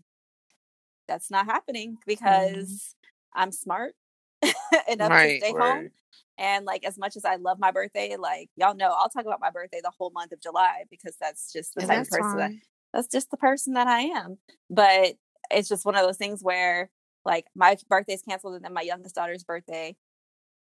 that's 1.07 1.31
not 1.31 1.45
happening 1.45 1.91
mm-hmm. 1.91 2.01
because 2.05 2.95
I'm 3.33 3.51
smart 3.51 3.93
enough 4.87 5.09
Right, 5.09 5.39
to 5.39 5.45
stay 5.45 5.53
right. 5.53 5.75
home. 5.75 5.89
And 6.37 6.65
like 6.65 6.85
as 6.85 6.97
much 6.97 7.15
as 7.15 7.25
I 7.25 7.35
love 7.35 7.59
my 7.59 7.71
birthday, 7.71 8.15
like 8.17 8.49
y'all 8.55 8.75
know, 8.75 8.93
I'll 8.95 9.09
talk 9.09 9.25
about 9.25 9.39
my 9.41 9.49
birthday 9.49 9.79
the 9.81 9.91
whole 9.97 10.11
month 10.11 10.31
of 10.31 10.41
July 10.41 10.83
because 10.89 11.15
that's 11.19 11.51
just 11.51 11.73
the 11.75 11.81
And 11.81 11.89
type 11.89 12.01
of 12.01 12.09
person 12.09 12.37
that, 12.37 12.51
that's 12.93 13.07
just 13.07 13.31
the 13.31 13.37
person 13.37 13.73
that 13.73 13.87
I 13.87 14.01
am. 14.01 14.37
But 14.69 15.15
it's 15.49 15.69
just 15.69 15.85
one 15.85 15.95
of 15.95 16.05
those 16.05 16.17
things 16.17 16.43
where 16.43 16.89
like 17.25 17.45
my 17.55 17.77
birthday's 17.89 18.21
canceled 18.21 18.55
and 18.55 18.63
then 18.63 18.73
my 18.73 18.81
youngest 18.81 19.15
daughter's 19.15 19.43
birthday, 19.43 19.95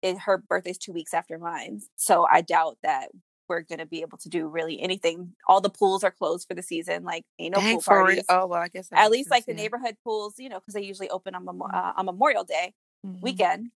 it, 0.02 0.18
her 0.18 0.38
birthday's 0.38 0.78
two 0.78 0.92
weeks 0.92 1.12
after 1.12 1.38
mine. 1.38 1.80
So 1.96 2.26
I 2.30 2.40
doubt 2.40 2.78
that 2.82 3.08
we're 3.48 3.62
gonna 3.62 3.86
be 3.86 4.00
able 4.02 4.18
to 4.18 4.28
do 4.28 4.46
really 4.48 4.80
anything. 4.80 5.34
All 5.48 5.60
the 5.60 5.70
pools 5.70 6.04
are 6.04 6.10
closed 6.10 6.46
for 6.48 6.54
the 6.54 6.62
season. 6.62 7.04
Like 7.04 7.24
ain't 7.38 7.54
no 7.54 7.60
Dang, 7.60 7.74
pool 7.76 7.82
for 7.82 7.96
real. 7.96 8.04
parties. 8.04 8.24
Oh 8.28 8.46
well, 8.46 8.60
I 8.60 8.68
guess 8.68 8.88
At 8.92 9.02
makes 9.02 9.10
least 9.12 9.30
like 9.30 9.46
the 9.46 9.52
yeah. 9.52 9.58
neighborhood 9.62 9.96
pools, 10.04 10.34
you 10.38 10.48
know, 10.48 10.60
because 10.60 10.74
they 10.74 10.82
usually 10.82 11.10
open 11.10 11.34
on, 11.34 11.44
Memo- 11.44 11.66
Mhm. 11.66 11.74
uh, 11.74 11.92
on 11.96 12.06
Memorial 12.06 12.44
Day 12.44 12.74
Mhm. 13.06 13.20
weekend. 13.20 13.70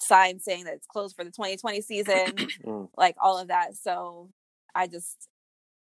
Sign 0.00 0.38
saying 0.38 0.64
that 0.64 0.74
it's 0.74 0.86
closed 0.86 1.16
for 1.16 1.24
the 1.24 1.30
2020 1.32 1.80
season, 1.80 2.36
Mm. 2.64 2.88
like 2.96 3.16
all 3.20 3.38
of 3.38 3.48
that. 3.48 3.74
So 3.76 4.30
I 4.74 4.86
just 4.86 5.28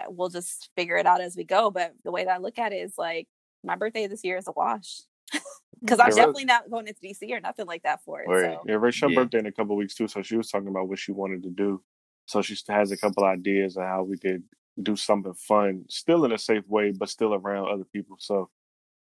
we'll 0.09 0.29
just 0.29 0.71
figure 0.77 0.97
it 0.97 1.07
out 1.07 1.21
as 1.21 1.37
we 1.37 1.45
go. 1.45 1.71
But 1.71 1.95
the 2.05 2.11
way 2.13 2.25
that 2.25 2.31
I 2.35 2.39
look 2.39 2.59
at 2.59 2.73
it 2.73 2.77
is 2.77 2.97
like 2.97 3.29
my 3.65 3.75
birthday 3.77 4.07
this 4.07 4.25
year 4.25 4.37
is 4.39 4.47
a 4.49 4.53
wash 4.53 5.03
because 5.81 5.99
I'm 6.01 6.09
Yeah, 6.11 6.15
definitely 6.17 6.45
not 6.47 6.71
going 6.71 6.87
into 6.87 7.01
DC 7.03 7.31
or 7.33 7.41
nothing 7.41 7.67
like 7.67 7.83
that 7.83 8.03
for 8.05 8.23
it. 8.23 8.29
Word. 8.29 8.45
So 8.45 8.65
Yeah, 8.67 8.77
Rachel's 8.77 9.13
Yeah. 9.13 9.23
birthday 9.25 9.39
in 9.41 9.47
a 9.47 9.53
couple 9.53 9.77
weeks 9.77 9.95
too, 9.95 10.09
so 10.09 10.23
she 10.23 10.37
was 10.37 10.49
talking 10.51 10.69
about 10.69 10.89
what 10.89 10.99
she 10.99 11.13
wanted 11.13 11.43
to 11.43 11.51
do. 11.51 11.83
So 12.29 12.43
she 12.43 12.57
has 12.69 12.93
a 12.93 12.97
couple 12.99 13.25
ideas 13.25 13.77
on 13.79 13.85
how 13.85 14.05
we 14.05 14.19
could 14.19 14.45
do 14.83 14.97
something 14.97 15.35
fun, 15.35 15.87
still 15.89 16.25
in 16.27 16.33
a 16.33 16.39
safe 16.39 16.65
way, 16.69 16.93
but 16.93 17.09
still 17.09 17.35
around 17.35 17.69
other 17.69 17.85
people. 17.85 18.17
So 18.21 18.51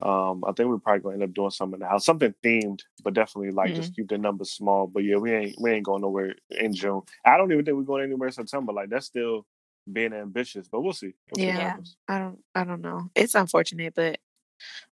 um, 0.03 0.45
I 0.47 0.53
think 0.53 0.69
we're 0.69 0.79
probably 0.79 1.01
gonna 1.01 1.15
end 1.15 1.23
up 1.25 1.35
doing 1.35 1.51
something 1.51 1.77
in 1.77 1.81
the 1.81 1.89
house, 1.89 2.05
something 2.05 2.35
themed, 2.45 2.81
but 3.03 3.15
definitely 3.15 3.53
like 3.53 3.75
just 3.75 3.95
keep 3.97 4.09
the 4.09 4.19
numbers 4.19 4.53
small. 4.53 4.87
But 4.87 5.05
yeah, 5.05 5.17
we 5.17 5.33
ain't 5.33 5.57
we 5.61 5.73
ain't 5.73 5.87
going 5.87 6.03
nowhere 6.03 6.35
in 6.51 6.75
June. 6.75 7.03
I 7.25 7.39
don't 7.39 7.51
even 7.51 7.65
think 7.65 7.77
we're 7.79 7.85
going 7.85 8.05
anywhere 8.05 8.29
in 8.29 8.35
September. 8.35 8.73
Like 8.75 8.91
that's 8.91 9.07
still 9.07 9.47
being 9.91 10.13
ambitious, 10.13 10.69
but 10.69 10.83
we'll 10.83 10.93
see. 10.93 11.15
We'll 11.31 11.39
see 11.39 11.47
Yeah. 11.47 11.55
happens. 11.55 11.97
I 12.09 12.19
don't. 12.19 12.39
I 12.55 12.65
don't 12.65 12.83
know. 12.83 13.11
It's 13.15 13.35
unfortunate, 13.35 13.95
but 13.95 14.19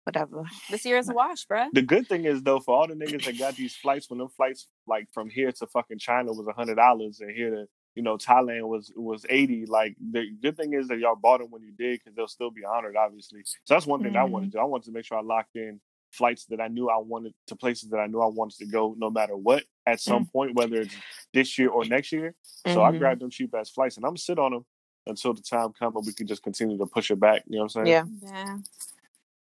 whatever. 0.04 0.44
this 0.70 0.84
year 0.84 0.98
is 0.98 1.08
a 1.08 1.14
wash, 1.14 1.46
bruh. 1.46 1.68
The 1.72 1.82
good 1.82 2.08
thing 2.08 2.26
is 2.26 2.42
though, 2.42 2.60
for 2.60 2.76
all 2.76 2.86
the 2.86 2.94
niggas 2.94 3.24
that 3.24 3.38
got 3.38 3.56
these 3.56 3.74
flights, 3.76 4.10
when 4.10 4.18
them 4.18 4.28
flights 4.28 4.68
like 4.86 5.08
from 5.12 5.30
here 5.30 5.50
to 5.52 5.66
fucking 5.66 5.98
China 5.98 6.32
was 6.32 6.46
a 6.46 6.52
hundred 6.52 6.76
dollars, 6.76 7.20
and 7.20 7.30
here 7.30 7.50
to 7.50 7.66
you 8.00 8.04
know 8.04 8.16
Thailand 8.16 8.66
was 8.66 8.90
was 8.96 9.26
eighty. 9.28 9.66
Like 9.66 9.94
the 10.00 10.30
good 10.42 10.56
thing 10.56 10.72
is 10.72 10.88
that 10.88 10.98
y'all 10.98 11.16
bought 11.16 11.40
them 11.40 11.50
when 11.50 11.62
you 11.62 11.70
did, 11.72 11.98
because 11.98 12.14
they'll 12.16 12.28
still 12.28 12.50
be 12.50 12.64
honored, 12.64 12.96
obviously. 12.96 13.42
So 13.64 13.74
that's 13.74 13.84
one 13.86 14.02
thing 14.02 14.16
I 14.16 14.24
wanted 14.24 14.46
to 14.52 14.56
do. 14.56 14.58
I 14.58 14.64
wanted 14.64 14.86
to 14.86 14.92
make 14.92 15.04
sure 15.04 15.18
I 15.18 15.20
locked 15.20 15.54
in 15.54 15.82
flights 16.12 16.46
that 16.46 16.62
I 16.62 16.68
knew 16.68 16.88
I 16.88 16.96
wanted 16.96 17.34
to 17.48 17.56
places 17.56 17.90
that 17.90 17.98
I 17.98 18.06
knew 18.06 18.22
I 18.22 18.26
wanted 18.26 18.56
to 18.60 18.64
go, 18.64 18.94
no 18.96 19.10
matter 19.10 19.36
what, 19.36 19.64
at 19.86 20.00
some 20.00 20.24
point, 20.24 20.54
whether 20.54 20.80
it's 20.80 20.96
this 21.34 21.58
year 21.58 21.68
or 21.68 21.84
next 21.84 22.10
year. 22.10 22.34
So 22.42 22.82
I 22.82 22.90
Mhm. 22.90 22.98
grabbed 22.98 23.20
them 23.20 23.28
cheap 23.28 23.54
ass 23.54 23.68
flights, 23.68 23.96
and 23.98 24.06
I'm 24.06 24.12
gonna 24.12 24.18
sit 24.18 24.38
on 24.38 24.52
them 24.52 24.64
until 25.06 25.34
the 25.34 25.42
time 25.42 25.74
comes, 25.74 25.94
and 25.94 26.06
we 26.06 26.14
can 26.14 26.26
just 26.26 26.42
continue 26.42 26.78
to 26.78 26.86
push 26.86 27.10
it 27.10 27.20
back. 27.20 27.42
You 27.48 27.58
know 27.58 27.64
what 27.64 27.76
I'm 27.76 27.84
saying? 27.84 27.86
Yeah, 27.86 28.04
Yeah. 28.22 28.58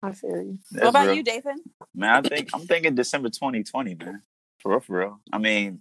I 0.03 0.11
feel 0.11 0.43
you. 0.43 0.59
That's 0.73 0.83
what 0.87 0.89
about 0.91 1.07
real. 1.07 1.15
you, 1.15 1.23
Dathan? 1.23 1.63
Man, 1.95 2.27
I 2.27 2.29
think 2.29 2.51
I'm 2.53 2.67
thinking 2.67 2.97
December 2.97 3.29
2020, 3.31 3.95
man. 3.95 4.23
For 4.59 4.73
real, 4.73 4.81
for 4.81 4.99
real. 4.99 5.21
I 5.33 5.39
mean, 5.39 5.81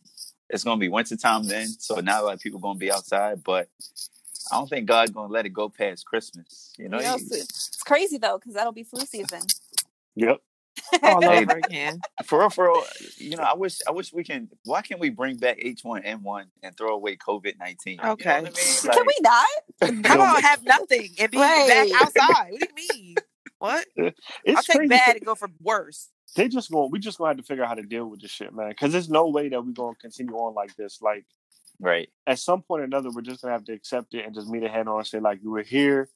it's 0.49 0.63
gonna 0.63 0.79
be 0.79 0.89
winter 0.89 1.15
time 1.15 1.43
then, 1.47 1.67
so 1.67 1.95
not 1.99 2.21
a 2.21 2.25
lot 2.25 2.33
of 2.35 2.39
people 2.41 2.59
gonna 2.59 2.79
be 2.79 2.91
outside, 2.91 3.43
but 3.43 3.67
I 4.51 4.55
don't 4.57 4.67
think 4.69 4.87
God's 4.87 5.11
gonna 5.11 5.31
let 5.31 5.45
it 5.45 5.49
go 5.49 5.69
past 5.69 6.05
Christmas. 6.05 6.73
You 6.77 6.89
know, 6.89 6.97
You 6.99 7.03
know, 7.05 7.15
it's, 7.15 7.31
it's 7.31 7.83
crazy 7.83 8.17
though 8.17 8.37
because 8.37 8.53
that'll 8.55 8.71
be 8.73 8.83
flu 8.83 9.05
season. 9.05 9.41
Yep. 10.15 10.37
All 11.03 11.23
over 11.25 11.57
again. 11.57 11.99
for 12.25 12.39
real, 12.39 12.49
for 12.49 12.65
real. 12.67 12.83
You 13.17 13.35
know, 13.35 13.43
I 13.43 13.53
wish, 13.55 13.79
I 13.87 13.91
wish 13.91 14.13
we 14.13 14.23
can. 14.23 14.47
Why 14.63 14.81
can't 14.81 14.99
we 14.99 15.09
bring 15.09 15.35
back 15.37 15.59
H1N1 15.59 16.45
and 16.63 16.77
throw 16.77 16.95
away 16.95 17.17
COVID 17.17 17.59
19? 17.59 17.99
Okay. 17.99 18.37
you 18.37 18.41
know 18.43 18.49
I 18.49 18.51
mean? 18.51 18.93
Can 18.93 19.05
we 19.05 19.15
not? 19.21 20.05
How 20.07 20.15
about 20.15 20.41
have 20.41 20.63
nothing 20.63 21.09
and 21.19 21.31
be 21.31 21.37
Right. 21.37 21.67
back 21.91 22.01
outside? 22.01 22.51
What 22.51 22.59
do 22.61 22.67
you 22.69 22.75
mean? 22.97 23.15
What? 23.59 23.85
It's 24.45 24.57
I'll 24.57 24.63
take 24.63 24.77
crazy. 24.77 24.87
bad 24.89 25.15
and 25.17 25.25
go 25.25 25.35
for 25.35 25.49
worse. 25.61 26.07
They 26.35 26.47
just 26.47 26.71
going 26.71 26.91
we 26.91 26.99
just 26.99 27.17
gonna 27.17 27.29
have 27.29 27.37
to 27.37 27.43
figure 27.43 27.63
out 27.63 27.69
how 27.69 27.75
to 27.75 27.83
deal 27.83 28.05
with 28.05 28.21
this 28.21 28.31
shit, 28.31 28.53
man. 28.53 28.69
Because 28.69 28.91
there's 28.91 29.09
no 29.09 29.29
way 29.29 29.49
that 29.49 29.63
we're 29.63 29.71
gonna 29.71 29.95
continue 29.95 30.35
on 30.35 30.53
like 30.53 30.75
this. 30.75 31.01
Like 31.01 31.25
right? 31.79 32.09
at 32.27 32.39
some 32.39 32.61
point 32.61 32.81
or 32.81 32.85
another, 32.85 33.09
we're 33.11 33.21
just 33.21 33.41
gonna 33.41 33.53
have 33.53 33.65
to 33.65 33.73
accept 33.73 34.13
it 34.13 34.25
and 34.25 34.35
just 34.35 34.47
meet 34.47 34.63
a 34.63 34.69
head 34.69 34.87
on 34.87 34.97
and 34.97 35.07
say 35.07 35.19
like 35.19 35.39
you 35.41 35.51
were 35.51 35.63
here, 35.63 36.09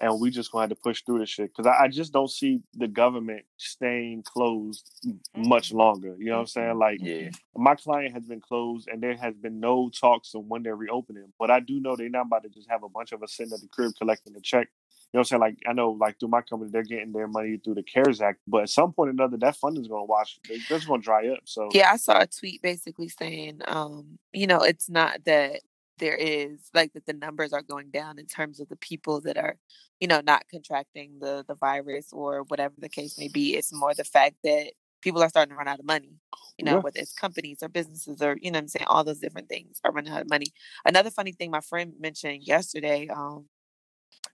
and 0.00 0.20
we 0.20 0.30
just 0.30 0.52
gonna 0.52 0.62
have 0.62 0.70
to 0.70 0.76
push 0.76 1.02
through 1.02 1.18
this 1.18 1.30
shit. 1.30 1.50
Because 1.54 1.66
I, 1.66 1.84
I 1.84 1.88
just 1.88 2.12
don't 2.12 2.30
see 2.30 2.60
the 2.74 2.88
government 2.88 3.44
staying 3.56 4.22
closed 4.22 4.88
much 5.36 5.68
mm-hmm. 5.68 5.78
longer. 5.78 6.16
You 6.18 6.26
know 6.26 6.32
what 6.32 6.38
I'm 6.38 6.44
mm-hmm. 6.46 6.60
saying? 6.60 6.78
Like 6.78 6.98
Yeah, 7.02 7.30
my 7.56 7.74
client 7.74 8.14
has 8.14 8.24
been 8.24 8.40
closed, 8.40 8.88
and 8.88 9.02
there 9.02 9.16
has 9.16 9.34
been 9.34 9.60
no 9.60 9.90
talks 9.90 10.34
of 10.34 10.44
when 10.44 10.62
they're 10.62 10.76
reopening. 10.76 11.32
But 11.38 11.50
I 11.50 11.60
do 11.60 11.80
know 11.80 11.96
they're 11.96 12.08
not 12.08 12.26
about 12.26 12.44
to 12.44 12.48
just 12.48 12.70
have 12.70 12.82
a 12.82 12.88
bunch 12.88 13.12
of 13.12 13.22
us 13.22 13.32
sitting 13.32 13.52
at 13.52 13.60
the 13.60 13.68
crib 13.68 13.92
collecting 13.98 14.36
a 14.36 14.40
check. 14.40 14.68
You 15.12 15.16
know 15.16 15.20
what 15.20 15.32
I'm 15.32 15.40
saying? 15.40 15.40
Like 15.40 15.56
I 15.66 15.72
know, 15.72 15.90
like 15.92 16.20
through 16.20 16.28
my 16.28 16.42
company, 16.42 16.70
they're 16.70 16.82
getting 16.82 17.12
their 17.12 17.28
money 17.28 17.58
through 17.64 17.76
the 17.76 17.82
CARES 17.82 18.20
Act, 18.20 18.40
but 18.46 18.64
at 18.64 18.68
some 18.68 18.92
point 18.92 19.08
or 19.08 19.12
another, 19.12 19.38
that 19.38 19.56
funding 19.56 19.82
is 19.82 19.88
going 19.88 20.02
to 20.02 20.06
wash. 20.06 20.38
They're 20.46 20.58
just 20.58 20.86
going 20.86 21.00
to 21.00 21.04
dry 21.04 21.28
up. 21.28 21.40
So 21.44 21.70
Yeah, 21.72 21.90
I 21.90 21.96
saw 21.96 22.20
a 22.20 22.26
tweet 22.26 22.60
basically 22.60 23.08
saying, 23.08 23.60
um, 23.66 24.18
you 24.34 24.46
know, 24.46 24.60
it's 24.60 24.90
not 24.90 25.24
that 25.24 25.62
there 25.96 26.14
is 26.14 26.68
like 26.74 26.92
that 26.92 27.06
the 27.06 27.14
numbers 27.14 27.54
are 27.54 27.62
going 27.62 27.88
down 27.90 28.18
in 28.18 28.26
terms 28.26 28.60
of 28.60 28.68
the 28.68 28.76
people 28.76 29.22
that 29.22 29.38
are, 29.38 29.56
you 29.98 30.06
know, 30.06 30.20
not 30.20 30.44
contracting 30.50 31.18
the 31.20 31.42
the 31.48 31.54
virus 31.54 32.12
or 32.12 32.42
whatever 32.48 32.74
the 32.76 32.90
case 32.90 33.18
may 33.18 33.28
be. 33.28 33.56
It's 33.56 33.72
more 33.72 33.94
the 33.94 34.04
fact 34.04 34.36
that 34.44 34.72
people 35.00 35.22
are 35.22 35.28
starting 35.30 35.52
to 35.52 35.56
run 35.56 35.68
out 35.68 35.78
of 35.78 35.86
money. 35.86 36.12
You 36.58 36.66
know, 36.66 36.72
Yeah. 36.74 36.80
whether 36.80 37.00
it's 37.00 37.14
companies 37.14 37.62
or 37.62 37.68
businesses 37.68 38.20
or 38.20 38.36
you 38.42 38.50
know 38.50 38.58
what 38.58 38.64
I'm 38.64 38.68
saying, 38.68 38.86
all 38.88 39.04
those 39.04 39.20
different 39.20 39.48
things 39.48 39.80
are 39.84 39.90
running 39.92 40.12
out 40.12 40.20
of 40.20 40.28
money. 40.28 40.48
Another 40.84 41.10
funny 41.10 41.32
thing 41.32 41.50
my 41.50 41.60
friend 41.60 41.94
mentioned 41.98 42.42
yesterday 42.42 43.08
um 43.08 43.46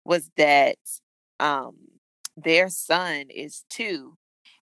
was 0.04 0.31
that 0.37 0.76
um 1.40 1.76
their 2.37 2.69
son 2.69 3.26
is 3.31 3.64
two 3.71 4.16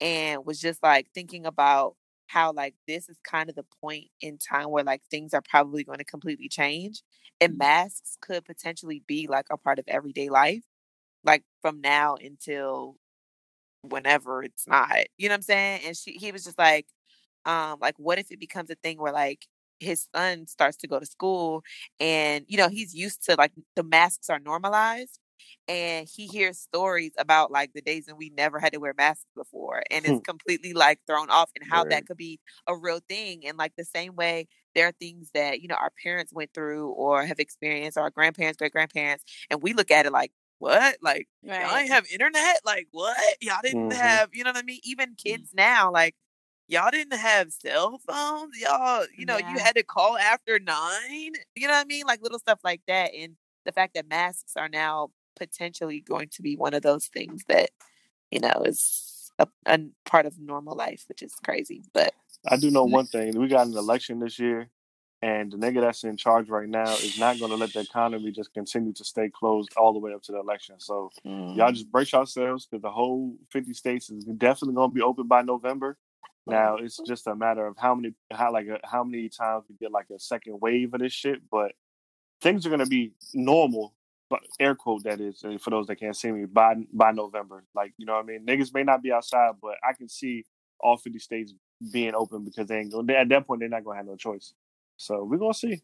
and 0.02 0.46
was 0.46 0.60
just 0.60 0.84
like 0.84 1.08
thinking 1.14 1.46
about 1.46 1.96
how 2.28 2.52
like 2.54 2.76
this 2.88 3.10
is 3.10 3.18
kind 3.24 3.50
of 3.50 3.56
the 3.56 3.66
point 3.82 4.06
in 4.22 4.38
time 4.38 4.70
where 4.70 4.84
like 4.84 5.02
things 5.10 5.34
are 5.34 5.44
probably 5.50 5.84
going 5.84 6.00
to 6.00 6.06
completely 6.06 6.50
change 6.50 7.04
and 7.42 7.58
masks 7.58 8.18
could 8.22 8.46
potentially 8.46 9.04
be 9.08 9.28
like 9.28 9.48
a 9.52 9.58
part 9.58 9.80
of 9.80 9.86
everyday 9.88 10.30
life 10.30 10.64
like 11.24 11.44
from 11.62 11.82
now 11.82 12.16
until 12.16 12.96
whenever 13.84 14.44
it's 14.44 14.68
not 14.68 14.90
you 15.18 15.30
know 15.30 15.34
what 15.34 15.38
i'm 15.38 15.42
saying? 15.44 15.82
And 15.86 15.98
she 15.98 16.14
he 16.14 16.32
was 16.32 16.44
just 16.44 16.58
like 16.60 16.88
um 17.46 17.78
like 17.82 17.96
what 17.98 18.20
if 18.20 18.32
it 18.32 18.40
becomes 18.40 18.70
a 18.70 18.76
thing 18.76 18.98
where 19.00 19.14
like 19.14 19.48
his 19.80 20.08
son 20.16 20.48
starts 20.48 20.78
to 20.78 20.88
go 20.88 21.00
to 21.00 21.06
school 21.06 21.64
and 22.00 22.46
you 22.48 22.58
know 22.58 22.70
he's 22.70 22.96
used 22.96 23.24
to 23.26 23.36
like 23.38 23.52
the 23.76 23.84
masks 23.84 24.30
are 24.30 24.40
normalized 24.40 25.20
and 25.68 26.08
he 26.14 26.28
hears 26.28 26.60
stories 26.60 27.12
about 27.18 27.52
like 27.52 27.74
the 27.74 27.82
days 27.82 28.08
when 28.08 28.18
we 28.18 28.30
never 28.32 28.60
had 28.60 28.74
to 28.74 28.80
wear 28.80 28.94
masks 28.98 29.26
before 29.36 29.84
and 29.92 30.06
Hmm. 30.06 30.18
it's 30.18 30.20
completely 30.20 30.74
like 30.74 31.00
thrown 31.08 31.30
off 31.30 31.50
and 31.56 31.68
how 31.70 31.84
Word. 31.84 31.90
that 31.90 32.06
could 32.06 32.18
be 32.18 32.40
a 32.68 32.76
real 32.76 33.00
thing 33.08 33.46
and 33.46 33.58
like 33.58 33.74
the 33.78 33.86
same 33.86 34.16
way 34.16 34.48
there 34.76 34.88
are 34.88 34.94
things 35.00 35.32
that 35.34 35.62
you 35.62 35.68
know 35.68 35.76
our 35.76 35.92
parents 36.04 36.34
went 36.34 36.54
through 36.54 36.90
or 36.92 37.26
have 37.26 37.40
experienced 37.40 37.98
or 37.98 38.02
our 38.02 38.10
grandparents 38.12 38.58
great 38.58 38.72
grandparents 38.72 39.24
and 39.50 39.62
we 39.62 39.74
look 39.74 39.92
at 39.92 40.06
it 40.06 40.12
like 40.12 40.32
what 40.60 40.98
like 41.02 41.28
y'all 41.60 41.76
ain't 41.78 41.90
have 41.90 42.06
internet 42.08 42.60
like 42.66 42.88
what 42.92 43.18
y'all 43.42 43.58
didn't 43.64 43.92
Mhm. 43.92 43.92
have 43.92 44.30
you 44.34 44.44
know 44.44 44.52
what 44.52 44.58
i 44.58 44.64
mean 44.64 44.80
even 44.84 45.16
kids 45.16 45.52
now 45.54 45.92
like 45.92 46.16
y'all 46.68 46.92
didn't 46.92 47.18
have 47.18 47.52
cell 47.52 48.00
phones 48.08 48.60
y'all 48.60 49.06
you 49.16 49.26
know 49.26 49.38
you 49.38 49.58
had 49.60 49.76
to 49.76 49.84
call 49.84 50.18
after 50.18 50.60
nine 50.60 51.34
you 51.56 51.68
know 51.68 51.74
what 51.74 51.86
i 51.86 51.86
mean 51.86 52.06
like 52.06 52.22
little 52.22 52.40
stuff 52.40 52.60
like 52.64 52.82
that 52.88 53.12
and 53.18 53.36
the 53.66 53.72
fact 53.72 53.94
that 53.94 54.08
masks 54.08 54.54
are 54.56 54.70
now 54.70 55.10
potentially 55.38 56.00
going 56.00 56.30
to 56.30 56.42
be 56.42 56.56
one 56.56 56.74
of 56.74 56.82
those 56.82 57.08
things 57.08 57.44
that 57.48 57.70
you 58.32 58.40
know 58.40 58.64
is 58.66 59.32
a, 59.40 59.48
a 59.66 59.80
part 60.06 60.26
of 60.26 60.40
normal 60.40 60.76
life 60.76 61.04
which 61.08 61.22
is 61.22 61.34
crazy 61.44 61.84
but 61.94 62.14
I 62.46 62.58
do 62.58 62.72
know 62.72 62.86
one 62.86 63.06
thing: 63.06 63.38
we 63.40 63.48
got 63.48 63.68
an 63.68 63.78
election 63.78 64.20
this 64.20 64.40
year, 64.40 64.70
and 65.22 65.52
the 65.52 65.58
nigga 65.58 65.82
that's 65.82 66.04
in 66.04 66.18
charge 66.18 66.50
right 66.50 66.68
now 66.68 66.92
is 66.92 67.20
not 67.20 67.40
going 67.40 67.52
to 67.52 67.58
let 67.58 67.74
the 67.74 67.82
economy 67.82 68.32
just 68.32 68.54
continue 68.54 68.94
to 68.94 69.04
stay 69.04 69.30
closed 69.30 69.70
all 69.76 69.94
the 69.94 70.00
way 70.00 70.14
up 70.14 70.22
to 70.24 70.32
the 70.32 70.40
election. 70.40 70.76
So 70.80 71.10
y'all 71.24 71.70
mm. 71.70 71.74
just 71.74 71.92
brace 71.92 72.12
yourselves 72.12 72.66
because 72.66 72.82
the 72.82 72.92
whole 72.92 73.36
50 73.52 73.74
states 73.74 74.10
is 74.10 74.26
definitely 74.26 74.76
going 74.76 74.92
to 74.92 74.96
be 74.96 75.02
open 75.02 75.28
by 75.28 75.42
November. 75.42 75.98
Now 76.50 76.78
it's 76.78 77.00
just 77.06 77.28
a 77.28 77.36
matter 77.36 77.66
of 77.66 77.78
how 77.78 77.96
many 77.96 78.14
how 78.32 78.52
like 78.54 78.68
a, 78.68 78.80
how 78.84 79.04
many 79.04 79.30
times 79.30 79.66
we 79.70 79.76
get 79.76 79.92
like 79.92 80.08
a 80.16 80.20
second 80.20 80.60
wave 80.62 80.94
of 80.94 81.00
this 81.02 81.14
shit, 81.14 81.42
but 81.52 81.74
things 82.42 82.66
are 82.66 82.70
going 82.70 82.80
to 82.80 82.86
be 82.86 83.14
normal. 83.34 83.94
But 84.30 84.42
air 84.60 84.76
quote 84.76 85.04
that 85.04 85.22
is 85.22 85.44
uh, 85.44 85.58
for 85.58 85.70
those 85.70 85.88
that 85.88 85.96
can't 85.98 86.16
see 86.16 86.32
me 86.32 86.46
by 86.46 86.76
by 86.92 87.12
November. 87.12 87.64
Like 87.74 87.94
you 87.98 88.06
know 88.06 88.14
what 88.14 88.26
I 88.26 88.28
mean. 88.28 88.46
Niggas 88.46 88.74
may 88.74 88.84
not 88.84 89.02
be 89.02 89.12
outside, 89.12 89.54
but 89.62 89.76
I 89.88 89.94
can 89.94 90.10
see 90.10 90.46
all 90.80 90.98
50 90.98 91.20
states 91.20 91.54
being 91.92 92.14
open 92.14 92.44
because 92.44 92.68
they 92.68 92.80
ain't 92.80 92.92
going. 92.92 93.10
At 93.10 93.30
that 93.30 93.48
point, 93.48 93.62
they're 93.62 93.70
not 93.70 93.84
going 93.84 93.96
to 93.96 94.00
have 94.00 94.08
no 94.08 94.16
choice. 94.16 94.54
So 94.98 95.24
we're 95.24 95.38
gonna 95.38 95.54
see. 95.54 95.82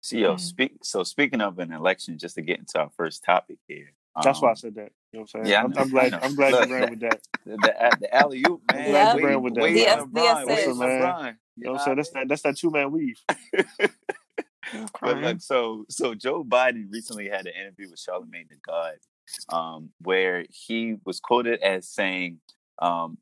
So, 0.00 0.16
yo, 0.16 0.34
Mm. 0.34 0.40
speak. 0.40 0.72
So, 0.82 1.02
speaking 1.02 1.40
of 1.40 1.58
an 1.58 1.72
election, 1.72 2.18
just 2.18 2.36
to 2.36 2.42
get 2.42 2.58
into 2.58 2.78
our 2.78 2.90
first 2.90 3.24
topic 3.24 3.58
here. 3.66 3.92
That's 4.22 4.40
why 4.40 4.48
I 4.48 4.50
um, 4.52 4.56
said 4.56 4.74
that. 4.76 4.92
You 5.12 5.20
know 5.20 5.20
what 5.20 5.34
I'm 5.34 5.44
saying? 5.44 5.46
Yeah, 5.46 5.60
I 5.60 5.64
I'm, 5.64 5.78
I'm 5.78 5.88
glad. 5.90 6.06
I 6.06 6.08
know. 6.16 6.18
I'm 6.22 6.34
glad 6.34 6.52
Look, 6.52 6.68
you 6.68 6.72
ran 6.74 6.80
that- 6.82 6.90
with 6.90 7.00
that. 7.00 7.20
the 7.46 7.56
the, 7.56 7.96
the 8.00 8.14
alley 8.14 8.44
oop, 8.48 8.62
man. 8.72 8.90
glad 8.90 9.18
you 9.18 9.26
ran 9.26 9.42
with 9.42 9.54
that, 9.54 9.62
Wade 9.62 9.84
bro. 9.84 9.92
and 9.92 10.00
The- 10.00 10.14
the 10.14 10.20
LeBron, 10.20 10.46
Wade 10.46 10.58
assist. 10.58 10.78
man. 10.78 11.00
LeBron. 11.02 11.36
You 11.56 11.64
know 11.64 11.72
what 11.72 11.80
I'm 11.80 11.84
saying? 11.84 11.96
That's 11.96 12.10
that. 12.10 12.28
That's 12.28 12.42
that 12.42 12.56
two 12.56 12.70
man 12.70 12.90
weave. 12.92 13.20
But 14.72 14.92
Crying. 14.94 15.20
look, 15.24 15.40
so 15.40 15.84
so 15.88 16.14
Joe 16.14 16.42
Biden 16.42 16.92
recently 16.92 17.28
had 17.28 17.46
an 17.46 17.52
interview 17.58 17.88
with 17.88 18.00
Charlemagne 18.00 18.46
the 18.50 18.56
God, 18.66 18.94
um, 19.48 19.90
where 20.02 20.44
he 20.50 20.96
was 21.04 21.20
quoted 21.20 21.60
as 21.60 21.88
saying, 21.88 22.40
um, 22.82 23.18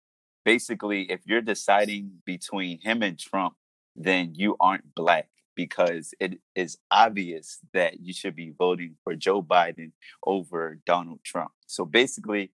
basically, 0.46 1.02
if 1.10 1.20
you're 1.26 1.42
deciding 1.42 2.12
between 2.24 2.80
him 2.80 3.02
and 3.02 3.18
Trump, 3.18 3.54
then 3.94 4.32
you 4.34 4.56
aren't 4.58 4.94
black 4.94 5.28
because 5.54 6.14
it 6.20 6.38
is 6.54 6.78
obvious 6.90 7.58
that 7.72 8.00
you 8.00 8.12
should 8.12 8.34
be 8.36 8.52
voting 8.56 8.96
for 9.04 9.14
Joe 9.14 9.42
Biden 9.42 9.92
over 10.26 10.78
Donald 10.86 11.20
Trump. 11.24 11.52
So 11.66 11.84
basically, 11.84 12.50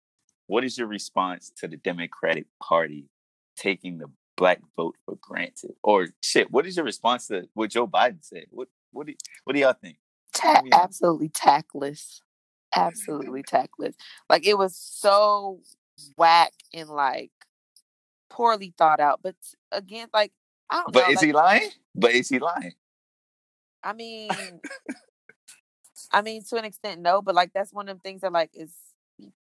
what 0.47 0.65
is 0.65 0.77
your 0.77 0.89
response 0.89 1.51
to 1.59 1.69
the 1.69 1.77
Democratic 1.77 2.47
Party 2.63 3.07
taking 3.57 3.99
the 3.99 4.07
black 4.37 4.61
vote 4.77 4.97
for 5.05 5.17
granted? 5.21 5.75
Or 5.83 6.09
shit, 6.23 6.51
what 6.51 6.67
is 6.67 6.77
your 6.77 6.85
response 6.85 7.29
to 7.29 7.49
what 7.55 7.71
Joe 7.71 7.87
Biden 7.87 8.25
said? 8.25 8.47
What 8.51 8.69
what 8.93 9.07
do 9.07 9.15
what 9.45 9.55
do 9.55 9.61
y'all 9.61 9.75
think? 9.75 9.99
Ta- 10.35 10.63
absolutely 10.73 11.29
tactless. 11.29 12.23
Absolutely 12.77 13.43
tactless. 13.43 13.97
Like 14.29 14.47
it 14.47 14.57
was 14.57 14.77
so 14.77 15.59
whack 16.17 16.53
and 16.73 16.89
like 16.89 17.33
poorly 18.29 18.73
thought 18.79 19.01
out. 19.01 19.21
But 19.25 19.35
again, 19.73 20.07
like 20.15 20.31
I 20.71 20.83
don't 20.83 20.93
But 20.93 21.07
know. 21.07 21.11
is 21.11 21.17
like, 21.17 21.27
he 21.27 21.33
lying? 21.33 21.71
But 21.97 22.13
is 22.13 22.29
he 22.29 22.39
lying? 22.39 22.75
I 23.83 23.93
mean, 23.93 24.61
I 26.13 26.23
mean 26.23 26.43
to 26.49 26.57
an 26.57 26.65
extent, 26.65 27.01
no. 27.01 27.23
But 27.23 27.35
like 27.35 27.53
that's 27.53 27.73
one 27.73 27.89
of 27.89 27.99
the 27.99 28.03
things 28.03 28.21
that 28.23 28.33
like 28.33 28.51
is 28.55 28.73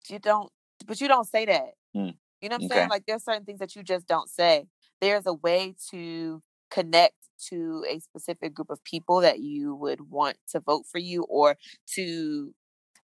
you 0.10 0.20
don't, 0.20 0.52
but 0.86 1.02
you 1.02 1.08
don't 1.08 1.28
say 1.28 1.46
that. 1.46 1.74
Mm. 1.96 2.16
You 2.42 2.50
know 2.50 2.56
what 2.56 2.64
I'm 2.64 2.64
Okay. 2.66 2.76
saying? 2.78 2.90
Like 2.90 3.06
there's 3.08 3.24
certain 3.26 3.46
things 3.46 3.60
that 3.60 3.76
you 3.76 3.84
just 3.84 4.08
don't 4.08 4.30
say. 4.30 4.68
There's 5.02 5.26
a 5.26 5.34
way 5.34 5.76
to 5.92 6.42
connect 6.72 7.16
to 7.50 7.86
a 7.90 8.00
specific 8.00 8.54
group 8.54 8.70
of 8.70 8.84
people 8.84 9.22
that 9.22 9.40
you 9.40 9.76
would 9.76 10.10
want 10.12 10.38
to 10.50 10.60
vote 10.60 10.86
for 10.92 11.00
you 11.00 11.24
or 11.24 11.58
to 11.96 12.54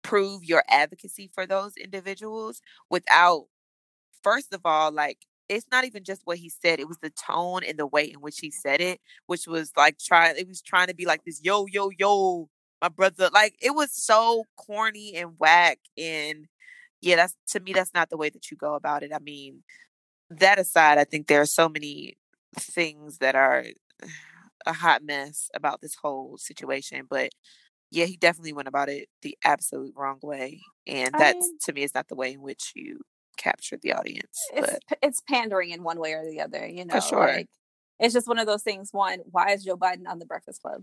prove 0.03 0.45
your 0.45 0.63
advocacy 0.69 1.31
for 1.35 1.47
those 1.47 1.77
individuals 1.77 2.61
without 2.91 3.47
first 4.23 4.55
of 4.55 4.61
all 4.65 4.93
like 4.93 5.19
it's 5.49 5.67
not 5.71 5.85
even 5.85 6.05
just 6.05 6.23
what 6.25 6.39
he 6.39 6.49
said 6.49 6.81
it 6.81 6.89
was 6.89 6.99
the 6.99 7.11
tone 7.11 7.63
and 7.65 7.79
the 7.79 7.87
way 7.87 8.05
in 8.05 8.21
which 8.21 8.39
he 8.41 8.51
said 8.51 8.81
it 8.81 9.01
which 9.27 9.47
was 9.47 9.73
like 9.77 9.99
trying 9.99 10.35
it 10.37 10.49
was 10.49 10.63
trying 10.63 10.87
to 10.87 10.95
be 10.95 11.05
like 11.07 11.25
this 11.25 11.41
yo 11.45 11.67
yo 11.67 11.91
yo 11.99 12.49
my 12.81 12.89
brother 12.89 13.29
like 13.33 13.55
it 13.61 13.75
was 13.75 13.91
so 13.93 14.45
corny 14.57 15.15
and 15.15 15.33
whack 15.39 15.79
and 15.99 16.47
yeah 17.01 17.17
that's 17.17 17.37
to 17.47 17.61
me 17.61 17.73
that's 17.73 17.95
not 17.95 18.11
the 18.11 18.17
way 18.17 18.31
that 18.31 18.51
you 18.51 18.57
go 18.57 18.75
about 18.75 19.03
it 19.03 19.13
i 19.15 19.19
mean 19.19 19.63
that 20.31 20.59
aside 20.59 20.99
i 20.99 21.05
think 21.05 21.27
there 21.27 21.41
are 21.41 21.47
so 21.47 21.69
many 21.69 22.17
things 22.59 23.19
that 23.19 23.35
are 23.35 23.65
a 24.67 24.73
hot 24.73 25.03
mess 25.03 25.51
about 25.55 25.81
this 25.81 25.95
whole 25.97 26.37
situation 26.39 27.07
but 27.09 27.31
yeah 27.91 28.07
he 28.07 28.17
definitely 28.17 28.53
went 28.53 28.69
about 28.69 28.89
it 28.89 29.09
the 29.23 29.37
absolute 29.45 29.93
wrong 29.97 30.19
way 30.23 30.61
and 30.87 31.15
I 31.15 31.19
that 31.19 31.37
mean- 31.37 31.59
to 31.65 31.73
me 31.73 31.83
is 31.83 31.95
not 31.95 32.09
the 32.09 32.15
way 32.15 32.33
in 32.33 32.41
which 32.41 32.73
you 32.75 33.01
capture 33.37 33.79
the 33.83 33.93
audience 33.93 34.39
it's 34.53 34.71
but 34.73 34.81
p- 34.89 34.97
it's 35.07 35.21
pandering 35.29 35.71
in 35.71 35.83
one 35.83 35.99
way 35.99 36.13
or 36.13 36.25
the 36.25 36.41
other. 36.41 36.67
You 36.67 36.85
know, 36.85 36.95
For 36.95 37.01
sure. 37.01 37.27
like 37.27 37.49
it's 38.01 38.15
just 38.15 38.29
one 38.29 38.39
of 38.39 38.47
those 38.47 38.63
things. 38.63 38.91
One, 38.93 39.21
why 39.31 39.51
is 39.53 39.65
Joe 39.65 39.77
Biden 39.77 40.07
on 40.09 40.19
the 40.19 40.27
Breakfast 40.27 40.63
Club? 40.63 40.83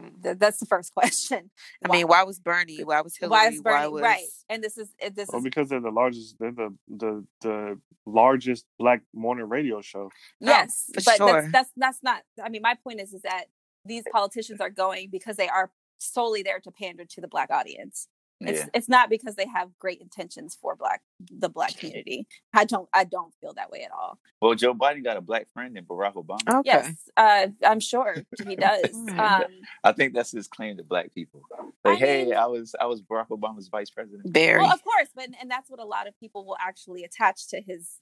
Mm. 0.00 0.22
Th- 0.22 0.38
that's 0.38 0.58
the 0.58 0.66
first 0.66 0.94
question. 0.98 1.50
i 1.84 1.90
mean 1.92 2.06
why 2.06 2.22
was 2.22 2.38
bernie 2.38 2.84
why 2.84 3.00
was 3.00 3.16
hillary 3.16 3.30
why 3.30 3.48
is 3.48 3.60
Bernie 3.62 3.88
was 3.88 4.02
right? 4.02 4.24
And 4.48 4.62
this 4.62 4.78
is 4.78 4.88
this 5.14 5.28
Well, 5.28 5.38
is 5.38 5.44
because 5.44 5.68
they're 5.68 5.80
the 5.80 5.90
largest. 5.90 6.36
They're 6.38 6.52
the 6.52 6.74
the 6.88 7.24
the 7.40 7.80
largest 8.06 8.64
black 8.78 9.02
morning 9.14 9.48
radio 9.48 9.80
show. 9.80 10.10
No, 10.40 10.52
yes, 10.52 10.90
for 10.94 11.02
but 11.04 11.16
sure. 11.16 11.42
that's 11.42 11.52
that's 11.52 11.70
that's 11.76 11.98
not. 12.02 12.22
I 12.42 12.48
mean, 12.48 12.62
my 12.62 12.74
point 12.82 13.00
is 13.00 13.12
is 13.12 13.22
that 13.22 13.44
these 13.84 14.04
politicians 14.12 14.60
are 14.60 14.70
going 14.70 15.08
because 15.10 15.36
they 15.36 15.48
are 15.48 15.70
solely 15.98 16.42
there 16.42 16.60
to 16.60 16.70
pander 16.70 17.04
to 17.04 17.20
the 17.20 17.28
black 17.28 17.50
audience. 17.50 18.08
It's 18.42 18.60
Yeah. 18.60 18.66
it's 18.72 18.88
not 18.88 19.10
because 19.10 19.34
they 19.36 19.46
have 19.46 19.68
great 19.78 20.00
intentions 20.00 20.56
for 20.60 20.74
black 20.74 21.02
the 21.30 21.48
black 21.50 21.76
community. 21.76 22.26
I 22.54 22.64
don't 22.64 22.88
I 22.94 23.04
don't 23.04 23.34
feel 23.40 23.52
that 23.54 23.70
way 23.70 23.82
at 23.82 23.90
all. 23.92 24.18
Well, 24.40 24.54
Joe 24.54 24.74
Biden 24.74 25.04
got 25.04 25.16
a 25.18 25.20
black 25.20 25.48
friend 25.52 25.76
in 25.76 25.84
Barack 25.84 26.14
Obama. 26.14 26.60
okay 26.60 26.62
Yes, 26.64 26.94
uh, 27.18 27.48
I'm 27.66 27.80
sure 27.80 28.16
he 28.46 28.56
does. 28.68 28.94
Um, 28.94 29.44
I 29.84 29.92
think 29.92 30.14
that's 30.14 30.30
his 30.32 30.48
claim 30.48 30.78
to 30.78 30.82
black 30.84 31.12
people. 31.12 31.42
Like, 31.84 31.96
I 31.96 31.96
hey, 31.96 32.24
mean- 32.24 32.34
I 32.34 32.46
was 32.46 32.74
I 32.80 32.86
was 32.86 33.02
Barack 33.02 33.28
Obama's 33.28 33.68
vice 33.68 33.90
president. 33.90 34.32
barry 34.32 34.60
well, 34.62 34.72
of 34.72 34.82
course, 34.82 35.08
but 35.14 35.28
and 35.40 35.50
that's 35.50 35.68
what 35.70 35.80
a 35.80 35.84
lot 35.84 36.08
of 36.08 36.18
people 36.18 36.46
will 36.46 36.56
actually 36.60 37.04
attach 37.04 37.48
to 37.48 37.60
his 37.60 37.98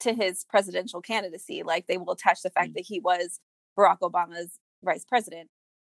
to 0.00 0.14
his 0.14 0.44
presidential 0.48 1.00
candidacy. 1.02 1.62
Like 1.64 1.86
they 1.88 1.98
will 1.98 2.12
attach 2.12 2.42
the 2.42 2.50
fact 2.50 2.70
Mm. 2.70 2.74
that 2.74 2.84
he 2.86 3.00
was 3.00 3.40
Barack 3.76 3.98
Obama's 4.00 4.58
vice 4.84 5.04
president. 5.04 5.50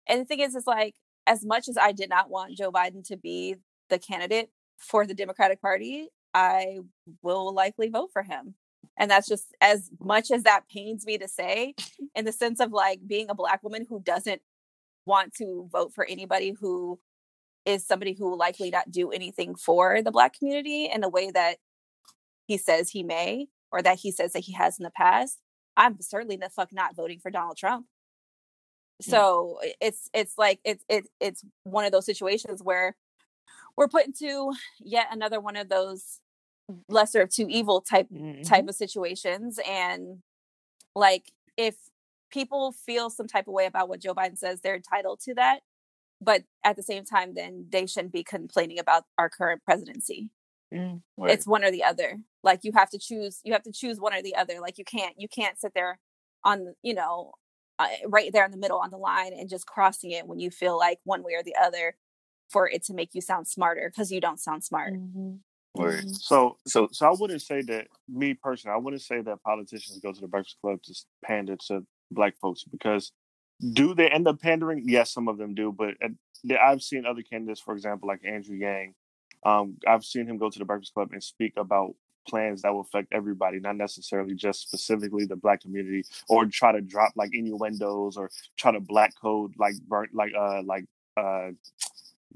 And 0.08 0.22
the 0.22 0.26
thing 0.26 0.40
is, 0.40 0.56
is 0.56 0.66
like 0.66 0.96
as 1.28 1.46
much 1.46 1.68
as 1.68 1.78
I 1.78 1.92
did 1.92 2.10
not 2.10 2.30
want 2.30 2.58
Joe 2.58 2.72
Biden 2.72 3.04
to 3.10 3.18
be 3.18 3.58
the 3.92 4.00
candidate 4.00 4.50
for 4.78 5.06
the 5.06 5.14
Democratic 5.14 5.62
Party, 5.62 6.08
I 6.34 6.80
will 7.22 7.54
likely 7.54 7.90
vote 7.90 8.10
for 8.12 8.24
him. 8.24 8.56
And 8.98 9.12
that's 9.12 9.28
just 9.28 9.54
as 9.62 9.92
much 10.00 10.32
as 10.32 10.44
that 10.44 10.68
pains 10.74 11.06
me 11.06 11.18
to 11.20 11.28
say, 11.28 11.76
in 12.16 12.26
the 12.26 12.32
sense 12.32 12.60
of 12.60 12.72
like 12.72 13.00
being 13.06 13.30
a 13.30 13.36
black 13.36 13.62
woman 13.64 13.86
who 13.88 14.02
doesn't 14.02 14.42
want 15.06 15.34
to 15.36 15.70
vote 15.72 15.94
for 15.94 16.06
anybody 16.06 16.56
who 16.60 17.00
is 17.66 17.86
somebody 17.86 18.14
who 18.14 18.30
will 18.30 18.38
likely 18.38 18.72
not 18.72 18.90
do 18.90 19.12
anything 19.12 19.56
for 19.56 20.02
the 20.02 20.12
black 20.12 20.38
community 20.38 20.90
in 20.92 21.04
a 21.04 21.10
way 21.10 21.30
that 21.30 21.58
he 22.48 22.58
says 22.58 22.90
he 22.90 23.04
may 23.04 23.48
or 23.72 23.82
that 23.82 24.00
he 24.00 24.12
says 24.12 24.34
that 24.34 24.44
he 24.44 24.54
has 24.54 24.80
in 24.80 24.84
the 24.84 24.92
past. 24.92 25.40
I'm 25.78 26.02
certainly 26.02 26.38
the 26.38 26.50
fuck 26.50 26.74
not 26.74 26.96
voting 26.96 27.20
for 27.20 27.32
Donald 27.32 27.58
Trump. 27.58 27.86
So 29.02 29.60
it's 29.80 30.10
it's 30.14 30.38
like 30.38 30.60
it's 30.64 30.84
it's 30.88 31.10
it's 31.20 31.44
one 31.64 31.86
of 31.86 31.92
those 31.92 32.06
situations 32.06 32.62
where 32.62 32.96
we're 33.78 33.88
put 33.88 34.06
into 34.06 34.54
yet 34.80 35.08
another 35.12 35.40
one 35.40 35.56
of 35.56 35.70
those 35.70 36.20
lesser 36.88 37.22
of 37.22 37.30
two 37.30 37.48
evil 37.50 37.82
type 37.82 38.08
Mhm. 38.12 38.48
type 38.48 38.68
of 38.68 38.76
situations 38.76 39.60
and 39.68 40.22
like 40.96 41.32
if 41.58 41.76
people 42.32 42.72
feel 42.72 43.10
some 43.10 43.28
type 43.28 43.48
of 43.48 43.54
way 43.54 43.66
about 43.66 43.90
what 43.90 44.00
Joe 44.02 44.14
Biden 44.16 44.38
says 44.38 44.62
they're 44.62 44.76
entitled 44.76 45.20
to 45.22 45.34
that 45.36 45.62
but 46.22 46.44
at 46.64 46.76
the 46.76 46.84
same 46.84 47.04
time 47.04 47.34
then 47.34 47.68
they 47.72 47.86
shouldn't 47.88 48.14
be 48.14 48.24
complaining 48.24 48.80
about 48.80 49.06
our 49.18 49.30
current 49.30 49.64
presidency 49.64 50.30
Mm. 50.74 51.02
Right. 51.18 51.32
it's 51.32 51.46
one 51.46 51.66
or 51.66 51.72
the 51.72 51.84
other 51.84 52.20
like 52.44 52.62
you 52.64 52.72
have 52.72 52.90
to 52.92 52.98
choose 52.98 53.42
you 53.44 53.52
have 53.52 53.64
to 53.64 53.74
choose 53.74 54.00
one 54.00 54.14
or 54.14 54.22
the 54.22 54.36
other 54.36 54.62
like 54.62 54.78
you 54.78 54.86
can't 54.86 55.16
you 55.20 55.28
can't 55.28 55.60
sit 55.60 55.74
there 55.74 56.00
on 56.46 56.76
you 56.82 56.94
know 56.94 57.34
uh, 57.78 57.88
right 58.08 58.32
there 58.32 58.46
in 58.46 58.52
the 58.52 58.58
middle 58.58 58.80
on 58.80 58.90
the 58.90 58.98
line 58.98 59.34
and 59.34 59.50
just 59.50 59.66
crossing 59.68 60.12
it 60.12 60.26
when 60.28 60.40
you 60.40 60.50
feel 60.50 60.78
like 60.78 61.00
one 61.04 61.24
way 61.24 61.34
or 61.34 61.44
the 61.44 61.56
other 61.62 61.98
for 62.52 62.68
it 62.70 62.84
to 62.86 62.94
make 62.94 63.16
you 63.16 63.22
sound 63.22 63.48
smarter 63.48 63.90
because 63.90 64.12
you 64.12 64.20
don't 64.22 64.40
sound 64.40 64.64
smart 64.64 64.94
Mhm. 64.94 65.40
Word. 65.74 66.04
Mhm. 66.06 66.16
So 66.16 66.58
So 66.68 66.90
so 66.92 67.08
I 67.08 67.12
wouldn't 67.18 67.42
say 67.42 67.62
that 67.62 67.88
me 68.10 68.34
personally. 68.34 68.76
I 68.76 68.78
wouldn't 68.78 69.02
say 69.02 69.22
that 69.22 69.42
politicians 69.42 70.00
go 70.00 70.12
to 70.12 70.22
the 70.22 70.28
Breakfast 70.28 70.58
Club 70.62 70.82
to 70.84 70.94
pander 71.24 71.56
to 71.68 71.86
black 72.12 72.36
folks 72.38 72.64
because 72.66 73.14
do 73.74 73.94
they 73.94 74.10
end 74.10 74.28
up 74.28 74.42
pandering? 74.42 74.84
Yes, 74.88 75.14
some 75.14 75.28
of 75.28 75.38
them 75.38 75.54
do, 75.54 75.72
but 75.72 75.96
uh, 76.04 76.10
I've 76.62 76.82
seen 76.82 77.06
other 77.06 77.22
candidates, 77.22 77.62
for 77.62 77.74
example, 77.74 78.08
like 78.08 78.22
Andrew 78.26 78.58
Yang. 78.58 78.96
Um, 79.46 79.78
I've 79.88 80.04
seen 80.04 80.26
him 80.28 80.38
go 80.38 80.50
to 80.50 80.60
the 80.60 80.66
Breakfast 80.66 80.94
Club 80.94 81.12
and 81.14 81.24
speak 81.24 81.54
about 81.58 81.96
plans 82.28 82.62
that 82.64 82.74
will 82.74 82.82
affect 82.82 83.08
everybody, 83.14 83.60
not 83.60 83.76
necessarily 83.76 84.36
just 84.36 84.62
specifically 84.62 85.26
the 85.26 85.36
black 85.36 85.62
community, 85.62 86.04
or 86.28 86.46
try 86.46 86.72
to 86.72 86.82
drop 86.82 87.14
like 87.16 87.32
innuendos 87.34 88.18
or 88.18 88.30
try 88.58 88.72
to 88.72 88.80
black 88.80 89.14
code 89.20 89.54
like 89.58 89.76
burnt 89.88 90.14
like 90.14 90.34
uh 90.38 90.62
like 90.64 90.86
uh 91.18 91.50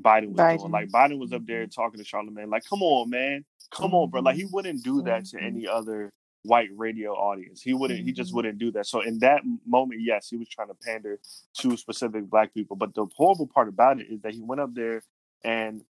Biden 0.02 0.30
was 0.30 0.38
Biden. 0.38 0.58
doing. 0.60 0.72
Like 0.72 0.90
Biden 0.90 1.20
was 1.20 1.32
up 1.34 1.46
there 1.46 1.66
talking 1.68 2.00
to 2.00 2.06
Charlemagne, 2.06 2.50
like, 2.50 2.66
"Come 2.66 2.82
on, 2.82 3.10
man, 3.10 3.46
come 3.72 3.94
on, 3.94 4.10
bro." 4.10 4.22
Like 4.22 4.36
he 4.36 4.46
wouldn't 4.46 4.84
do 4.84 5.02
that 5.04 5.26
to 5.28 5.42
any 5.42 5.68
other 5.68 6.12
white 6.44 6.70
radio 6.76 7.14
audience. 7.14 7.62
He 7.62 7.74
wouldn't. 7.74 8.02
He 8.02 8.12
just 8.12 8.32
Mhm. 8.32 8.36
wouldn't 8.36 8.58
do 8.60 8.72
that. 8.72 8.86
So 8.86 9.02
in 9.02 9.20
that 9.20 9.42
moment, 9.66 10.02
yes, 10.02 10.30
he 10.30 10.38
was 10.38 10.48
trying 10.48 10.68
to 10.68 10.76
pander 10.76 11.20
to 11.60 11.78
specific 11.78 12.30
black 12.30 12.54
people. 12.54 12.76
But 12.76 12.94
the 12.94 13.06
horrible 13.16 13.48
part 13.48 13.68
about 13.68 14.00
it 14.00 14.08
is 14.12 14.22
that 14.22 14.34
he 14.34 14.42
went 14.42 14.62
up 14.62 14.74
there 14.74 15.02
and 15.44 15.84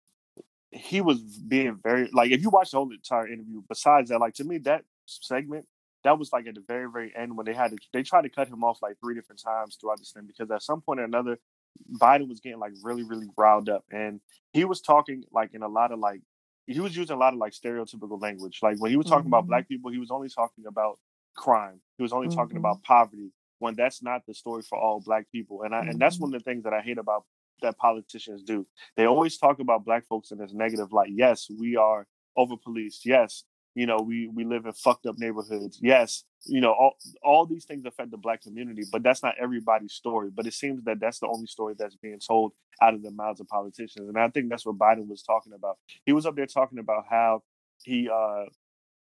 he 0.71 1.01
was 1.01 1.21
being 1.21 1.77
very 1.83 2.09
like 2.13 2.31
if 2.33 2.43
you 2.43 2.51
watch 2.51 2.73
the 2.73 2.77
whole 2.77 2.91
entire 2.93 3.29
interview 3.29 3.63
besides 3.69 4.11
that 4.11 4.19
like 4.19 4.35
to 4.35 4.43
me 4.43 4.59
that 4.59 4.85
segment 5.07 5.65
that 6.03 6.19
was 6.19 6.33
like 6.33 6.49
at 6.49 6.55
the 6.57 6.61
very 6.67 6.91
very 6.91 7.15
end 7.15 7.37
when 7.37 7.47
they 7.47 7.55
had 7.55 7.71
to 7.71 7.77
they 7.93 8.03
tried 8.03 8.23
to 8.23 8.29
cut 8.29 8.49
him 8.49 8.65
off 8.65 8.83
like 8.83 8.99
three 8.99 9.15
different 9.15 9.41
times 9.41 9.77
throughout 9.77 9.99
this 10.01 10.11
thing 10.11 10.25
because 10.27 10.51
at 10.51 10.61
some 10.63 10.81
point 10.81 10.99
or 10.99 11.05
another 11.05 11.39
biden 11.99 12.29
was 12.29 12.41
getting 12.41 12.59
like 12.59 12.73
really 12.83 13.03
really 13.03 13.29
riled 13.37 13.69
up 13.69 13.85
and 13.93 14.21
he 14.53 14.65
was 14.65 14.81
talking 14.81 15.23
like 15.33 15.55
in 15.55 15.63
a 15.63 15.69
lot 15.69 15.93
of 15.93 15.99
like 15.99 16.21
he 16.67 16.81
was 16.81 16.97
using 16.97 17.15
a 17.15 17.19
lot 17.19 17.33
of 17.35 17.39
like 17.39 17.53
stereotypical 17.53 18.21
language 18.21 18.61
like 18.63 18.79
when 18.79 18.91
he 18.91 18.97
was 18.97 19.07
talking 19.07 19.27
about 19.27 19.45
Mhm. 19.45 19.49
black 19.49 19.69
people 19.69 19.91
he 19.91 19.99
was 19.99 20.11
only 20.11 20.29
talking 20.29 20.67
about 20.67 20.99
crime 21.37 21.81
he 21.99 22.03
was 22.03 22.13
only 22.13 22.29
talking 22.29 22.57
Mhm. 22.57 22.61
about 22.61 22.83
poverty 22.83 23.33
when 23.59 23.75
that's 23.75 24.03
not 24.03 24.25
the 24.27 24.35
story 24.35 24.63
for 24.63 24.79
all 24.79 25.01
black 25.01 25.31
people 25.31 25.63
and 25.63 25.75
I, 25.75 25.81
and 25.85 25.99
that's 26.01 26.17
Mhm. 26.17 26.23
one 26.23 26.35
of 26.35 26.41
the 26.41 26.45
things 26.45 26.65
that 26.65 26.73
i 26.73 26.81
hate 26.81 26.99
about 26.99 27.25
that 27.63 27.79
politicians 27.79 28.43
do. 28.43 28.67
They 28.97 29.07
always 29.07 29.39
talk 29.39 29.61
about 29.61 29.85
black 29.85 30.05
folks 30.07 30.33
in 30.33 30.39
this 30.39 30.53
negative 30.53 30.93
light. 30.93 31.11
Yes, 31.13 31.49
we 31.49 31.77
are 31.77 32.07
over 32.37 32.57
policed. 32.57 33.07
Yes, 33.07 33.45
you 33.75 33.87
know, 33.87 33.99
we 33.99 34.29
we 34.29 34.45
live 34.45 34.67
in 34.67 34.73
fucked 34.73 35.07
up 35.07 35.19
neighborhoods. 35.19 35.79
Yes, 35.83 36.25
you 36.47 36.61
know, 36.61 36.73
all 36.73 36.95
all 37.23 37.47
these 37.47 37.65
things 37.65 37.85
affect 37.87 38.11
the 38.11 38.17
black 38.17 38.43
community, 38.43 38.85
but 38.91 39.03
that's 39.03 39.23
not 39.23 39.35
everybody's 39.41 39.93
story. 39.93 40.31
But 40.35 40.47
it 40.47 40.55
seems 40.55 40.85
that 40.85 41.01
that's 41.01 41.19
the 41.19 41.29
only 41.29 41.47
story 41.47 41.75
that's 41.79 41.97
being 41.97 42.21
told 42.21 42.53
out 42.81 42.95
of 42.95 43.03
the 43.03 43.11
mouths 43.11 43.41
of 43.41 43.49
politicians, 43.49 44.09
and 44.09 44.19
I 44.19 44.29
think 44.29 44.49
that's 44.49 44.67
what 44.67 44.79
Biden 44.79 45.09
was 45.09 45.23
talking 45.23 45.53
about. 45.53 45.79
He 46.07 46.13
was 46.13 46.27
up 46.27 46.37
there 46.37 46.47
talking 46.47 46.79
about 46.79 47.05
how 47.11 47.43
he 47.83 48.09
uh 48.09 48.45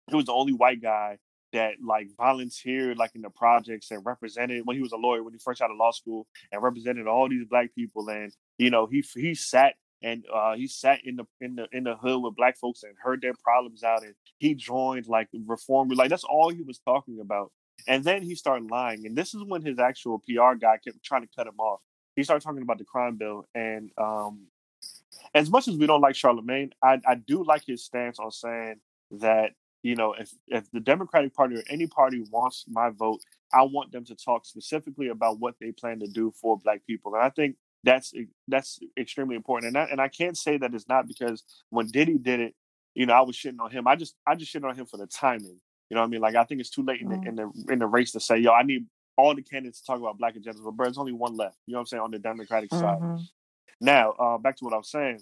he 0.08 0.16
was 0.16 0.26
the 0.26 0.32
only 0.32 0.52
white 0.52 0.82
guy 0.82 1.18
that 1.52 1.74
like 1.84 2.08
volunteered 2.16 2.96
like 2.96 3.14
in 3.14 3.22
the 3.22 3.30
projects 3.30 3.90
and 3.90 4.04
represented 4.04 4.62
when 4.64 4.76
he 4.76 4.82
was 4.82 4.92
a 4.92 4.96
lawyer 4.96 5.22
when 5.22 5.34
he 5.34 5.38
first 5.38 5.60
out 5.60 5.70
of 5.70 5.76
law 5.76 5.90
school 5.90 6.26
and 6.50 6.62
represented 6.62 7.06
all 7.06 7.28
these 7.28 7.44
black 7.48 7.74
people 7.74 8.08
and 8.08 8.32
you 8.58 8.70
know 8.70 8.86
he 8.86 9.04
he 9.14 9.34
sat 9.34 9.74
and 10.02 10.24
uh, 10.32 10.54
he 10.54 10.66
sat 10.66 11.00
in 11.04 11.16
the 11.16 11.24
in 11.40 11.54
the 11.56 11.66
in 11.72 11.84
the 11.84 11.96
hood 11.96 12.22
with 12.22 12.36
black 12.36 12.58
folks 12.58 12.82
and 12.82 12.94
heard 13.02 13.20
their 13.22 13.34
problems 13.34 13.82
out 13.82 14.02
and 14.02 14.14
he 14.38 14.54
joined 14.54 15.06
like 15.06 15.28
reform 15.46 15.88
like 15.90 16.10
that's 16.10 16.24
all 16.24 16.50
he 16.50 16.62
was 16.62 16.78
talking 16.78 17.20
about. 17.20 17.52
And 17.88 18.04
then 18.04 18.22
he 18.22 18.34
started 18.34 18.70
lying 18.70 19.06
and 19.06 19.16
this 19.16 19.34
is 19.34 19.42
when 19.42 19.62
his 19.62 19.78
actual 19.78 20.18
pr 20.18 20.54
guy 20.60 20.78
kept 20.84 21.02
trying 21.02 21.22
to 21.22 21.28
cut 21.34 21.46
him 21.46 21.58
off. 21.58 21.80
He 22.16 22.22
started 22.22 22.44
talking 22.44 22.62
about 22.62 22.78
the 22.78 22.84
crime 22.84 23.16
bill 23.16 23.46
and 23.54 23.90
um 23.98 24.46
as 25.34 25.50
much 25.50 25.68
as 25.68 25.76
we 25.76 25.86
don't 25.86 26.00
like 26.00 26.14
charlemagne 26.14 26.70
i 26.82 26.98
i 27.06 27.14
do 27.14 27.44
like 27.44 27.62
his 27.66 27.84
stance 27.84 28.18
on 28.18 28.30
saying 28.30 28.76
that 29.10 29.52
you 29.82 29.94
know 29.94 30.14
if 30.14 30.32
if 30.48 30.70
the 30.72 30.80
democratic 30.80 31.34
party 31.34 31.56
or 31.56 31.62
any 31.68 31.86
party 31.86 32.22
wants 32.30 32.64
my 32.68 32.90
vote 32.90 33.20
i 33.52 33.62
want 33.62 33.92
them 33.92 34.04
to 34.04 34.14
talk 34.14 34.44
specifically 34.44 35.08
about 35.08 35.38
what 35.38 35.54
they 35.60 35.72
plan 35.72 36.00
to 36.00 36.06
do 36.06 36.32
for 36.40 36.58
black 36.58 36.80
people. 36.86 37.14
And 37.14 37.22
i 37.22 37.30
think 37.30 37.56
that's 37.84 38.12
that's 38.48 38.78
extremely 38.98 39.36
important. 39.36 39.76
And 39.76 39.78
I, 39.78 39.90
and 39.90 40.00
I 40.00 40.08
can't 40.08 40.36
say 40.36 40.58
that 40.58 40.74
it's 40.74 40.88
not 40.88 41.08
because 41.08 41.44
when 41.70 41.86
Diddy 41.86 42.18
did 42.18 42.40
it, 42.40 42.54
you 42.94 43.06
know, 43.06 43.14
I 43.14 43.22
was 43.22 43.36
shitting 43.36 43.60
on 43.60 43.70
him. 43.70 43.86
I 43.86 43.96
just 43.96 44.14
I 44.26 44.34
just 44.34 44.52
shitting 44.54 44.68
on 44.68 44.76
him 44.76 44.86
for 44.86 44.96
the 44.96 45.06
timing. 45.06 45.60
You 45.90 45.94
know 45.94 46.00
what 46.00 46.06
I 46.06 46.10
mean? 46.10 46.20
Like 46.20 46.36
I 46.36 46.44
think 46.44 46.60
it's 46.60 46.70
too 46.70 46.82
late 46.84 47.00
in 47.00 47.08
the 47.08 47.18
in 47.26 47.36
the 47.36 47.50
in 47.72 47.78
the 47.78 47.86
race 47.86 48.12
to 48.12 48.20
say, 48.20 48.38
yo, 48.38 48.52
I 48.52 48.62
need 48.62 48.86
all 49.16 49.34
the 49.34 49.42
candidates 49.42 49.80
to 49.80 49.86
talk 49.86 50.00
about 50.00 50.18
black 50.18 50.34
agendas, 50.36 50.64
but 50.64 50.72
bro, 50.72 50.86
there's 50.86 50.98
only 50.98 51.12
one 51.12 51.36
left. 51.36 51.56
You 51.66 51.72
know 51.72 51.78
what 51.78 51.82
I'm 51.82 51.86
saying 51.86 52.02
on 52.02 52.10
the 52.10 52.18
Democratic 52.18 52.70
Mm-hmm. 52.70 52.80
side. 52.80 53.18
Now, 53.80 54.12
uh, 54.12 54.38
back 54.38 54.56
to 54.56 54.64
what 54.64 54.74
I 54.74 54.78
was 54.78 54.90
saying. 54.90 55.20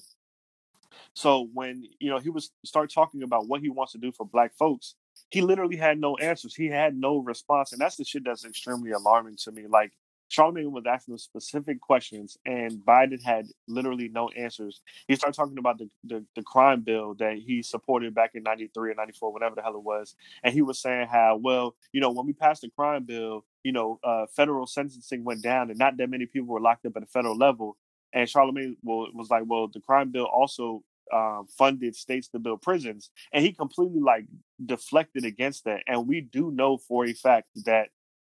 So 1.14 1.48
when 1.52 1.84
you 1.98 2.10
know 2.10 2.18
he 2.18 2.30
was 2.30 2.50
start 2.64 2.92
talking 2.92 3.22
about 3.22 3.48
what 3.48 3.60
he 3.60 3.68
wants 3.68 3.92
to 3.92 3.98
do 3.98 4.12
for 4.12 4.26
black 4.26 4.54
folks, 4.58 4.94
he 5.30 5.40
literally 5.40 5.76
had 5.76 5.98
no 5.98 6.16
answers. 6.16 6.54
He 6.54 6.66
had 6.66 6.96
no 6.96 7.18
response, 7.18 7.72
and 7.72 7.80
that's 7.80 7.96
the 7.96 8.04
shit 8.04 8.24
that's 8.24 8.44
extremely 8.44 8.90
alarming 8.92 9.36
to 9.44 9.52
me. 9.52 9.66
Like 9.68 9.92
Charlemagne 10.30 10.70
was 10.70 10.84
asking 10.86 11.18
specific 11.18 11.80
questions, 11.80 12.38
and 12.46 12.78
Biden 12.86 13.20
had 13.20 13.46
literally 13.66 14.08
no 14.08 14.28
answers. 14.28 14.80
He 15.08 15.16
started 15.16 15.36
talking 15.36 15.58
about 15.58 15.78
the, 15.78 15.90
the, 16.04 16.24
the 16.36 16.42
crime 16.42 16.82
bill 16.82 17.14
that 17.14 17.38
he 17.44 17.64
supported 17.64 18.14
back 18.14 18.30
in 18.34 18.44
93 18.44 18.92
or 18.92 18.94
94, 18.94 19.32
whatever 19.32 19.56
the 19.56 19.62
hell 19.62 19.74
it 19.74 19.82
was. 19.82 20.14
And 20.44 20.54
he 20.54 20.62
was 20.62 20.80
saying 20.80 21.08
how, 21.08 21.40
well, 21.42 21.74
you 21.92 22.00
know, 22.00 22.12
when 22.12 22.26
we 22.26 22.32
passed 22.32 22.62
the 22.62 22.70
crime 22.70 23.04
bill, 23.04 23.44
you 23.64 23.72
know, 23.72 23.98
uh, 24.04 24.26
federal 24.34 24.68
sentencing 24.68 25.24
went 25.24 25.42
down 25.42 25.68
and 25.68 25.78
not 25.78 25.96
that 25.96 26.08
many 26.08 26.26
people 26.26 26.48
were 26.48 26.60
locked 26.60 26.86
up 26.86 26.92
at 26.94 27.02
the 27.02 27.08
federal 27.08 27.36
level. 27.36 27.76
And 28.12 28.28
Charlemagne 28.28 28.76
was 28.84 29.30
like, 29.30 29.42
well, 29.46 29.66
the 29.66 29.80
crime 29.80 30.12
bill 30.12 30.26
also 30.26 30.84
um, 31.12 31.48
funded 31.58 31.96
states 31.96 32.28
to 32.28 32.38
build 32.38 32.62
prisons. 32.62 33.10
And 33.32 33.44
he 33.44 33.50
completely 33.50 34.00
like 34.00 34.26
deflected 34.64 35.24
against 35.24 35.64
that. 35.64 35.82
And 35.88 36.06
we 36.06 36.20
do 36.20 36.52
know 36.52 36.78
for 36.78 37.04
a 37.04 37.12
fact 37.14 37.48
that 37.64 37.88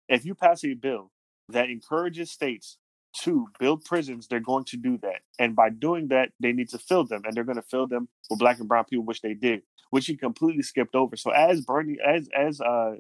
if 0.09 0.25
you 0.25 0.37
pass 0.37 0.63
a 0.65 0.75
bill 0.75 1.11
that 1.49 1.71
encourages 1.71 2.31
states 2.31 2.79
to 3.23 3.49
build 3.59 3.85
prisons, 3.85 4.29
they're 4.29 4.41
going 4.41 4.65
to 4.65 4.77
do 4.77 4.99
that. 4.99 5.23
And 5.39 5.57
by 5.57 5.71
doing 5.71 6.09
that, 6.09 6.31
they 6.41 6.53
need 6.53 6.69
to 6.71 6.79
fill 6.79 7.05
them, 7.05 7.23
and 7.25 7.35
they're 7.35 7.45
going 7.45 7.57
to 7.57 7.63
fill 7.63 7.87
them 7.87 8.09
with 8.31 8.39
black 8.39 8.59
and 8.59 8.69
brown 8.69 8.85
people, 8.85 9.05
which 9.05 9.23
they 9.23 9.35
did, 9.35 9.63
which 9.91 10.07
he 10.07 10.17
completely 10.17 10.63
skipped 10.63 10.95
over. 10.95 11.17
So 11.17 11.31
as 11.31 11.63
Bernie, 11.63 11.99
as 12.05 12.29
as 12.37 12.61
uh 12.61 12.97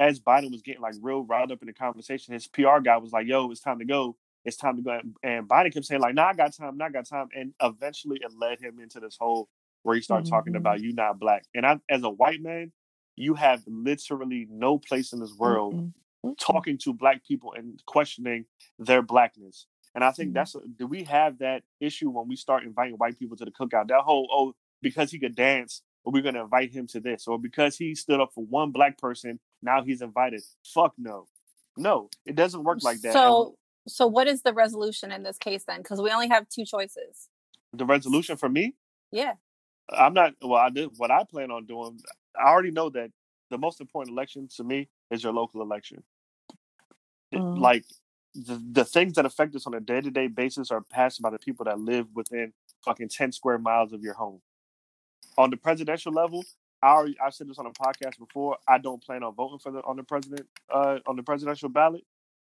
as 0.00 0.20
Biden 0.20 0.50
was 0.52 0.62
getting 0.62 0.82
like 0.82 0.94
real 1.00 1.24
riled 1.24 1.52
up 1.52 1.62
in 1.62 1.66
the 1.66 1.72
conversation, 1.72 2.34
his 2.34 2.46
PR 2.46 2.80
guy 2.80 2.96
was 2.98 3.12
like, 3.12 3.26
"Yo, 3.26 3.50
it's 3.50 3.60
time 3.60 3.78
to 3.78 3.84
go. 3.84 4.16
It's 4.44 4.56
time 4.56 4.76
to 4.76 4.82
go." 4.82 5.00
And 5.22 5.48
Biden 5.48 5.72
kept 5.72 5.86
saying 5.86 6.00
like, 6.00 6.14
"Nah, 6.14 6.28
I 6.28 6.34
got 6.34 6.54
time. 6.54 6.76
Nah, 6.76 6.86
I 6.86 6.90
got 6.90 7.06
time." 7.08 7.28
And 7.34 7.54
eventually, 7.62 8.18
it 8.22 8.32
led 8.36 8.60
him 8.60 8.78
into 8.80 9.00
this 9.00 9.16
whole 9.18 9.48
where 9.82 9.96
he 9.96 10.02
started 10.02 10.28
talking 10.28 10.54
Mhm. 10.54 10.56
about 10.56 10.80
you 10.80 10.92
not 10.92 11.18
black. 11.18 11.44
And 11.54 11.64
I, 11.66 11.80
as 11.88 12.02
a 12.02 12.10
white 12.10 12.42
man, 12.42 12.72
you 13.16 13.34
have 13.34 13.62
literally 13.66 14.46
no 14.50 14.78
place 14.78 15.12
in 15.12 15.20
this 15.20 15.34
world 15.34 15.76
Mm-mm. 15.76 15.92
Mm-mm. 16.26 16.38
talking 16.38 16.78
to 16.78 16.92
black 16.94 17.24
people 17.24 17.52
and 17.54 17.82
questioning 17.86 18.46
their 18.78 19.02
blackness. 19.02 19.66
And 19.94 20.04
I 20.04 20.10
think 20.12 20.30
Mhm. 20.30 20.34
that's 20.34 20.56
do 20.76 20.86
we 20.86 21.04
have 21.04 21.38
that 21.38 21.62
issue 21.80 22.10
when 22.10 22.28
we 22.28 22.36
start 22.36 22.64
inviting 22.64 22.96
white 22.96 23.18
people 23.18 23.36
to 23.38 23.44
the 23.44 23.50
cookout? 23.50 23.88
That 23.88 24.02
whole 24.02 24.28
oh 24.32 24.54
because 24.82 25.10
he 25.10 25.18
could 25.18 25.34
dance, 25.34 25.82
we're 26.04 26.22
gonna 26.22 26.42
invite 26.44 26.70
him 26.72 26.86
to 26.88 27.00
this, 27.00 27.26
or 27.26 27.38
because 27.38 27.76
he 27.78 27.94
stood 27.94 28.20
up 28.20 28.32
for 28.34 28.44
one 28.44 28.70
black 28.72 28.98
person, 28.98 29.40
now 29.62 29.82
he's 29.82 30.02
invited. 30.02 30.42
Fuck 30.64 30.94
no, 30.98 31.26
no, 31.76 32.10
it 32.26 32.34
doesn't 32.36 32.62
work 32.64 32.82
like 32.82 33.00
that. 33.00 33.08
And 33.08 33.14
So, 33.14 33.56
so 33.88 34.06
what 34.06 34.26
is 34.28 34.42
the 34.42 34.52
resolution 34.52 35.10
in 35.12 35.22
this 35.22 35.38
case 35.38 35.64
then? 35.66 35.82
Because 35.82 36.00
we 36.02 36.10
only 36.10 36.28
have 36.28 36.48
two 36.48 36.64
choices. 36.64 37.28
the 37.72 37.84
resolution 37.86 38.36
for 38.36 38.48
me, 38.48 38.74
Yeah. 39.10 39.34
I'm 39.90 40.14
not. 40.14 40.34
Well, 40.42 40.54
I 40.60 40.70
did 40.70 40.90
what 40.96 41.10
I 41.10 41.24
plan 41.24 41.50
on 41.50 41.66
doing. 41.66 42.00
I 42.38 42.48
already 42.48 42.70
know 42.72 42.90
that 42.90 43.12
the 43.50 43.58
most 43.58 43.80
important 43.80 44.12
election 44.14 44.48
to 44.56 44.64
me 44.64 44.88
is 45.10 45.22
your 45.22 45.32
local 45.32 45.62
election. 45.62 46.02
Mhm. 47.36 47.58
Like 47.60 47.84
the 48.34 48.62
the 48.72 48.84
things 48.84 49.14
that 49.14 49.26
affect 49.26 49.54
us 49.56 49.66
on 49.66 49.74
a 49.74 49.80
day 49.80 50.00
to 50.00 50.10
day 50.10 50.28
basis 50.28 50.70
are 50.70 50.82
passed 50.82 51.22
by 51.22 51.30
the 51.30 51.38
people 51.38 51.64
that 51.66 51.80
live 51.80 52.08
within 52.14 52.52
fucking 52.84 53.08
ten 53.10 53.32
square 53.32 53.58
miles 53.58 53.92
of 53.92 54.02
your 54.02 54.14
home. 54.14 54.40
On 55.38 55.50
the 55.50 55.56
presidential 55.56 56.12
level, 56.12 56.44
I 56.82 56.88
already 56.90 57.16
I've 57.20 57.34
said 57.34 57.48
this 57.48 57.58
on 57.58 57.66
a 57.66 57.72
podcast 57.72 58.18
before. 58.18 58.58
I 58.68 58.78
don't 58.78 59.02
plan 59.02 59.22
on 59.22 59.34
voting 59.34 59.58
for 59.58 59.72
the 59.72 59.80
on 59.82 59.96
the 59.96 60.04
president 60.04 60.46
uh, 60.72 60.98
on 61.06 61.16
the 61.16 61.22
presidential 61.22 61.68
ballot. 61.68 62.04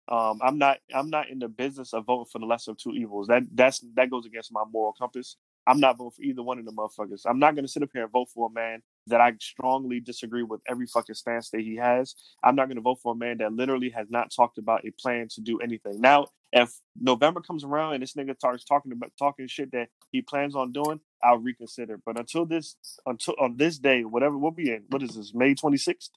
Um, 0.09 0.40
I'm 0.42 0.59
not 0.59 0.79
I'm 0.94 1.11
not 1.11 1.31
in 1.31 1.38
the 1.38 1.48
business 1.48 1.92
of 1.94 2.07
voting 2.07 2.26
for 2.33 2.38
the 2.40 2.46
lesser 2.46 2.72
of 2.72 2.79
two 2.79 2.92
evils. 2.92 3.29
That 3.29 3.44
that's 3.55 3.81
that 3.94 4.11
goes 4.11 4.26
against 4.26 4.53
my 4.53 4.64
moral 4.72 4.92
compass. 4.94 5.37
I'm 5.66 5.81
not 5.81 5.98
voting 5.98 6.12
for 6.16 6.22
either 6.22 6.42
one 6.42 6.59
of 6.59 6.64
the 6.64 6.72
motherfuckers. 6.72 7.22
I'm 7.26 7.38
not 7.38 7.55
going 7.55 7.64
to 7.66 7.70
sit 7.72 7.83
up 7.83 7.90
here 7.92 8.03
and 8.05 8.12
vote 8.12 8.29
for 8.35 8.48
a 8.48 8.50
man 8.50 8.83
that 9.09 9.21
I 9.21 9.33
strongly 9.41 10.01
disagree 10.01 10.43
with 10.45 10.61
every 10.69 10.87
fucking 10.87 11.15
stance 11.17 11.51
that 11.51 11.63
he 11.63 11.77
has. 11.77 12.15
I'm 12.45 12.57
not 12.57 12.67
going 12.69 12.77
to 12.77 12.83
vote 12.83 13.01
for 13.03 13.13
a 13.15 13.17
man 13.17 13.39
that 13.39 13.53
literally 13.53 13.91
has 13.91 14.09
not 14.11 14.33
talked 14.35 14.59
about 14.59 14.87
a 14.87 14.93
plan 14.93 15.29
to 15.31 15.41
do 15.41 15.61
anything. 15.61 16.01
Now, 16.01 16.29
if 16.53 16.73
November 17.01 17.41
comes 17.41 17.65
around 17.65 17.95
and 17.95 18.03
this 18.03 18.15
nigga 18.15 18.37
starts 18.37 18.65
talking 18.65 18.93
about 18.93 19.13
talking 19.19 19.49
shit 19.49 19.73
that 19.73 19.89
he 20.13 20.23
plans 20.23 20.57
on 20.57 20.73
doing, 20.73 21.01
I'll 21.23 21.39
reconsider. 21.39 22.01
But 22.05 22.19
until 22.19 22.47
this, 22.47 22.77
until 23.07 23.35
on 23.41 23.57
this 23.57 23.79
day, 23.79 24.05
whatever 24.05 24.39
we'll 24.39 24.53
be 24.53 24.71
in, 24.71 24.85
what 24.89 25.03
is 25.03 25.17
this, 25.17 25.35
May 25.35 25.55
26th? 25.55 26.11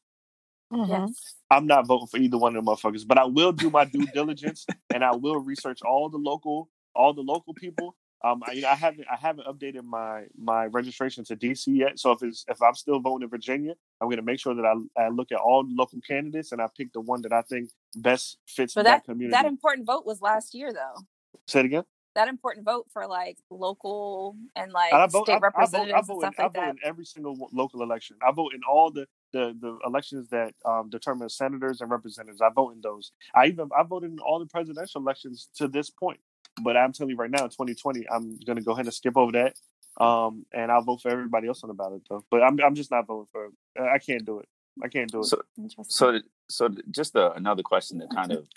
Mhm. 0.72 0.90
Yes. 1.10 1.36
I'm 1.52 1.68
not 1.68 1.88
voting 1.88 2.08
for 2.08 2.18
either 2.18 2.38
one 2.38 2.56
of 2.56 2.64
the 2.66 2.72
motherfuckers, 2.72 3.08
but 3.08 3.18
I 3.18 3.26
will 3.26 3.54
do 3.54 3.70
my 3.70 3.86
due 3.86 4.08
diligence 4.08 4.66
and 4.94 5.04
I 5.04 5.16
will 5.16 5.40
research 5.40 5.82
all 5.84 6.10
the 6.10 6.18
local, 6.18 6.70
all 6.96 7.14
the 7.14 7.22
local 7.22 7.54
people. 7.54 7.96
Um, 8.24 8.42
I, 8.46 8.64
I 8.68 8.76
haven't, 8.76 9.06
I 9.12 9.18
haven't 9.18 9.48
updated 9.48 9.84
my 9.84 10.24
my 10.38 10.66
registration 10.68 11.26
to 11.26 11.36
DC 11.36 11.68
yet. 11.68 12.00
So 12.00 12.12
if 12.12 12.24
it's 12.24 12.46
if 12.48 12.62
I'm 12.62 12.76
still 12.76 13.00
voting 13.00 13.24
in 13.24 13.30
Virginia, 13.30 13.74
I'm 14.00 14.08
going 14.08 14.18
to 14.18 14.24
make 14.24 14.40
sure 14.40 14.56
that 14.56 14.66
I, 14.66 15.02
I 15.02 15.10
look 15.10 15.32
at 15.32 15.40
all 15.40 15.66
local 15.68 16.00
candidates 16.08 16.52
and 16.54 16.62
I 16.62 16.68
pick 16.78 16.94
the 16.94 17.02
one 17.02 17.22
that 17.24 17.34
I 17.34 17.42
think 17.42 17.70
best 17.96 18.38
fits 18.48 18.76
But 18.76 18.84
that, 18.86 19.04
that 19.04 19.06
community. 19.06 19.32
that 19.32 19.46
important 19.46 19.86
vote 19.86 20.06
was 20.06 20.22
last 20.22 20.54
year 20.56 20.72
though. 20.72 21.02
Say 21.48 21.62
it 21.62 21.66
again. 21.66 21.84
That 22.16 22.28
important 22.28 22.64
vote 22.64 22.86
for 22.94 23.08
like 23.08 23.40
local 23.50 24.38
and 24.56 24.72
like 24.72 24.94
And 24.94 25.02
I 25.02 25.08
vote. 25.08 25.26
state 25.26 25.34
I, 25.34 25.36
I 25.38 25.40
vote. 25.40 25.46
I 25.46 25.48
representatives 25.48 26.08
vote, 26.08 26.22
and 26.22 26.24
in, 26.24 26.34
stuff 26.34 26.40
I 26.40 26.44
like 26.44 26.54
vote 26.54 26.62
that. 26.62 26.70
in 26.70 26.78
every 26.86 27.06
single 27.06 27.50
local 27.52 27.82
election. 27.82 28.18
I 28.26 28.32
vote 28.32 28.54
in 28.54 28.62
all 28.70 28.92
the 28.92 29.08
the, 29.34 29.58
the 29.60 29.78
elections 29.86 30.30
that 30.30 30.54
um, 30.64 30.90
determine 30.90 31.28
senators 31.28 31.82
and 31.82 31.90
representatives. 31.90 32.40
I 32.40 32.50
vote 32.56 32.74
in 32.76 32.82
those. 32.82 33.12
I 33.36 33.48
even 33.48 33.70
I 33.78 33.84
voted 33.84 34.12
in 34.12 34.20
all 34.20 34.40
the 34.40 34.46
presidential 34.46 35.02
elections 35.02 35.50
to 35.58 35.68
this 35.68 35.90
point. 35.90 36.20
But 36.62 36.78
I'm 36.78 36.94
telling 36.94 37.12
you 37.12 37.16
right 37.16 37.32
now, 37.32 37.44
in 37.44 37.50
2020, 37.50 38.08
I'm 38.10 38.40
going 38.46 38.58
to 38.58 38.64
go 38.64 38.74
ahead 38.74 38.86
and 38.86 38.94
skip 38.94 39.18
over 39.18 39.32
that. 39.34 39.56
Um, 40.04 40.46
and 40.54 40.72
I'll 40.72 40.82
vote 40.82 41.02
for 41.02 41.10
everybody 41.10 41.48
else 41.48 41.64
on 41.64 41.68
the 41.68 41.74
ballot 41.74 42.02
though. 42.10 42.26
But 42.32 42.42
I'm 42.42 42.60
I'm 42.62 42.76
just 42.76 42.90
not 42.90 43.06
voting 43.06 43.28
for. 43.32 43.50
I 43.80 44.00
can't 44.00 44.26
do 44.26 44.40
it. 44.40 44.48
I 44.84 44.88
can't 44.88 45.12
do 45.12 45.20
it. 45.20 45.26
So, 45.26 45.42
so, 45.88 46.20
so 46.50 46.70
just 46.90 47.16
uh 47.16 47.32
another 47.36 47.62
question 47.62 48.00
to 48.00 48.08
kind 48.08 48.32
of 48.32 48.48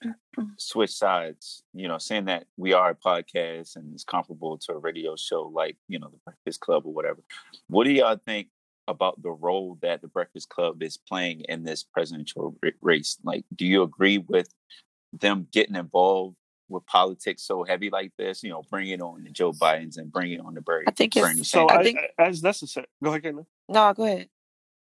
switch 0.57 0.93
sides. 0.93 1.63
You 1.75 1.89
know, 1.89 1.99
saying 1.99 2.25
that 2.27 2.47
we 2.57 2.73
are 2.73 2.91
a 2.91 2.95
podcast 2.95 3.77
and 3.77 3.93
it's 3.93 4.05
comparable 4.05 4.57
to 4.59 4.73
a 4.73 4.79
radio 4.79 5.15
show 5.17 5.43
like 5.43 5.77
you 5.89 5.99
know 5.99 6.09
the 6.09 6.19
Breakfast 6.25 6.61
Club 6.61 6.87
or 6.87 6.95
whatever. 6.95 7.21
What 7.69 7.85
do 7.85 7.91
y'all 7.91 8.19
think 8.25 8.49
about 8.89 9.21
the 9.23 9.31
role 9.31 9.79
that 9.83 10.01
the 10.01 10.09
Breakfast 10.09 10.49
Club 10.49 10.83
is 10.83 10.97
playing 10.97 11.43
in 11.49 11.65
this 11.65 11.83
presidential 11.83 12.57
ra- 12.63 12.71
race? 12.81 13.19
Like, 13.23 13.45
do 13.55 13.67
you 13.67 13.83
agree 13.83 14.19
with 14.19 14.49
them 15.13 15.49
getting 15.53 15.77
involved 15.77 16.37
with 16.69 16.85
politics 16.87 17.43
so 17.43 17.65
heavy 17.65 17.91
like 17.91 18.13
this? 18.17 18.43
You 18.43 18.51
know, 18.51 18.63
bring 18.71 18.89
it 18.89 19.01
on 19.01 19.23
the 19.25 19.31
Joe 19.31 19.53
Bidens 19.53 19.99
and 19.99 20.11
bring 20.11 20.33
it 20.33 20.41
on 20.41 20.55
the 20.55 20.61
Bernie, 20.61 20.85
I 20.89 20.91
think 20.93 21.17
it's- 21.17 21.31
Bernie 21.31 21.45
so 21.45 21.67
Sanders. 21.69 21.77
I, 21.77 21.81
I 21.81 21.83
think- 21.83 21.99
as 22.19 22.43
necessary. 22.43 22.87
Go 23.03 23.11
ahead, 23.11 23.23
Caitlin. 23.23 23.47
No, 23.69 23.93
go 23.95 24.05
ahead. 24.05 24.29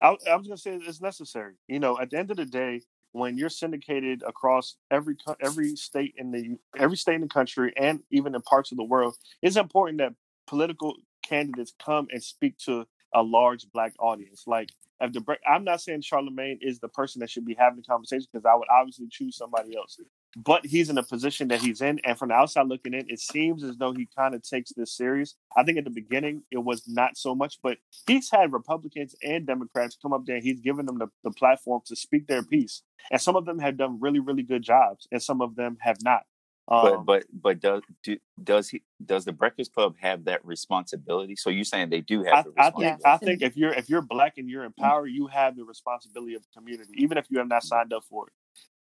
I, 0.03 0.17
I 0.31 0.37
was 0.37 0.47
gonna 0.47 0.57
say 0.59 0.75
it's 0.75 1.01
necessary. 1.01 1.55
You 1.69 1.79
know, 1.81 1.99
at 1.99 2.11
the 2.11 2.19
end 2.19 2.31
of 2.31 2.37
the 2.37 2.45
day, 2.45 2.83
when 3.13 3.39
you're 3.39 3.49
syndicated 3.49 4.23
across 4.27 4.77
every 4.91 5.17
every 5.41 5.77
state 5.77 6.15
in 6.19 6.31
the 6.33 6.59
every 6.77 6.97
state 6.97 7.15
in 7.15 7.21
the 7.23 7.29
country 7.29 7.73
and 7.77 8.01
even 8.11 8.35
in 8.35 8.43
parts 8.43 8.71
of 8.73 8.77
the 8.77 8.85
world, 8.85 9.17
it's 9.41 9.57
important 9.57 9.99
that 9.99 10.13
political 10.47 10.95
candidates 11.23 11.73
come 11.83 12.09
and 12.11 12.23
speak 12.23 12.59
to 12.59 12.87
a 13.15 13.23
large 13.23 13.71
black 13.73 13.95
audience. 13.99 14.43
Like 14.47 14.69
if 15.01 15.13
the 15.13 15.37
I'm 15.49 15.65
not 15.65 15.81
saying 15.81 16.03
Charlemagne 16.03 16.59
is 16.61 16.81
the 16.81 16.89
person 16.89 17.21
that 17.21 17.31
should 17.31 17.47
be 17.47 17.55
having 17.55 17.77
the 17.79 17.85
conversation 17.85 18.27
because 18.33 18.45
I 18.45 18.55
would 18.57 18.69
obviously 18.69 19.07
choose 19.11 19.37
somebody 19.37 19.77
else. 19.77 19.99
But 20.37 20.67
he's 20.67 20.91
in 20.91 20.99
a 20.99 21.03
position 21.03 21.49
that 21.49 21.61
he's 21.61 21.81
in, 21.81 22.01
and 22.05 22.19
from 22.19 22.29
the 22.29 22.35
outside 22.35 22.67
looking 22.67 22.95
in, 22.95 23.07
it 23.09 23.21
seems 23.21 23.63
as 23.63 23.77
though 23.77 23.93
he 23.93 24.09
kind 24.17 24.35
of 24.35 24.43
takes 24.43 24.73
this 24.73 24.97
serious. 24.97 25.37
I 25.57 25.63
think 25.63 25.79
at 25.79 25.85
the 25.85 25.91
beginning 25.91 26.43
it 26.51 26.59
was 26.59 26.83
not 26.89 27.17
so 27.17 27.35
much, 27.35 27.59
but 27.63 27.79
he's 28.07 28.31
had 28.31 28.53
Republicans 28.53 29.15
and 29.23 29.47
Democrats 29.47 29.97
come 30.01 30.13
up 30.13 30.27
there. 30.27 30.37
and 30.37 30.45
He's 30.45 30.61
given 30.61 30.87
them 30.87 30.99
the, 30.99 31.09
the 31.23 31.31
platform 31.31 31.83
to 31.87 31.97
speak 31.97 32.27
their 32.27 32.43
piece, 32.43 32.83
and 33.11 33.21
some 33.21 33.37
of 33.37 33.45
them 33.45 33.59
have 33.61 33.77
done 33.77 33.99
really, 34.01 34.21
really 34.21 34.43
good 34.43 34.63
jobs, 34.63 35.07
and 35.13 35.23
some 35.23 35.41
of 35.41 35.55
them 35.57 35.77
have 35.81 35.99
not. 36.03 36.23
Um, 36.67 36.83
but 36.83 37.05
but 37.05 37.25
but 37.43 37.61
does 37.61 37.83
do, 38.03 38.17
does 38.43 38.71
he 38.71 38.83
does 39.05 39.27
the 39.27 39.33
Breakfast 39.33 39.75
Club 39.75 39.97
have 40.01 40.25
that 40.25 40.45
responsibility? 40.47 41.37
So 41.37 41.51
you're 41.51 41.65
saying 41.65 41.91
they 41.91 42.01
do 42.01 42.25
have. 42.25 42.47
I, 42.57 42.69
I 42.69 42.71
think 42.71 43.01
I 43.05 43.17
think 43.19 43.43
if 43.43 43.57
you're 43.57 43.75
if 43.75 43.91
you're 43.91 44.01
black 44.01 44.39
and 44.39 44.49
you're 44.49 44.65
in 44.65 44.73
power, 44.73 45.07
you 45.07 45.27
have 45.27 45.57
the 45.57 45.65
responsibility 45.65 46.35
of 46.35 46.43
the 46.43 46.49
community, 46.59 46.95
even 46.97 47.19
if 47.19 47.27
you 47.29 47.39
have 47.39 47.49
not 47.49 47.65
signed 47.65 47.93
up 47.93 48.05
for 48.09 48.29
it. 48.29 48.33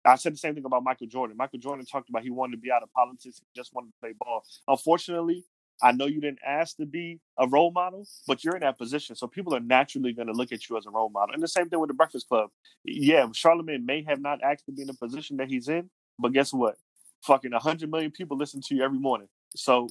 I 0.07 0.17
said 0.17 0.35
the 0.35 0.39
same 0.39 0.55
thing 0.55 0.65
about 0.67 0.85
Michael 0.85 1.09
Jordan. 1.09 1.37
Michael 1.37 1.59
Jordan 1.59 1.87
talked 1.87 2.11
about 2.11 2.23
he 2.23 2.31
wanted 2.31 2.53
to 2.53 2.59
be 2.63 2.73
out 2.73 2.83
of 2.83 2.93
politics, 2.93 3.41
he 3.41 3.47
just 3.61 3.75
wanted 3.75 3.89
to 3.89 3.95
play 4.01 4.15
ball. 4.19 4.45
Unfortunately, 4.69 5.45
I 5.83 5.93
know 5.93 6.07
you 6.07 6.21
didn't 6.21 6.41
ask 6.47 6.77
to 6.79 6.87
be 6.87 7.21
a 7.39 7.49
role 7.49 7.73
model, 7.73 8.07
but 8.29 8.45
you're 8.45 8.57
in 8.57 8.63
that 8.63 8.79
position. 8.79 9.17
So 9.17 9.27
people 9.27 9.55
are 9.55 9.61
naturally 9.61 10.13
going 10.15 10.29
to 10.29 10.35
look 10.35 10.53
at 10.53 10.69
you 10.71 10.79
as 10.79 10.87
a 10.87 10.91
role 10.91 11.11
model. 11.11 11.35
And 11.35 11.43
the 11.43 11.49
same 11.49 11.69
thing 11.69 11.81
with 11.81 11.89
the 11.89 11.95
Breakfast 11.95 12.29
Club. 12.29 12.51
Yeah, 12.85 13.27
Charlemagne 13.33 13.87
may 13.87 14.05
have 14.05 14.21
not 14.21 14.43
asked 14.43 14.67
to 14.67 14.73
be 14.73 14.83
in 14.83 14.89
the 14.89 14.95
position 14.95 15.39
that 15.39 15.49
he's 15.49 15.69
in, 15.69 15.91
but 16.19 16.33
guess 16.33 16.53
what? 16.53 16.77
fucking 17.25 17.53
100 17.53 17.91
million 17.91 18.11
people 18.11 18.37
listen 18.37 18.61
to 18.63 18.75
you 18.75 18.85
every 18.85 18.99
morning. 18.99 19.29
So, 19.57 19.89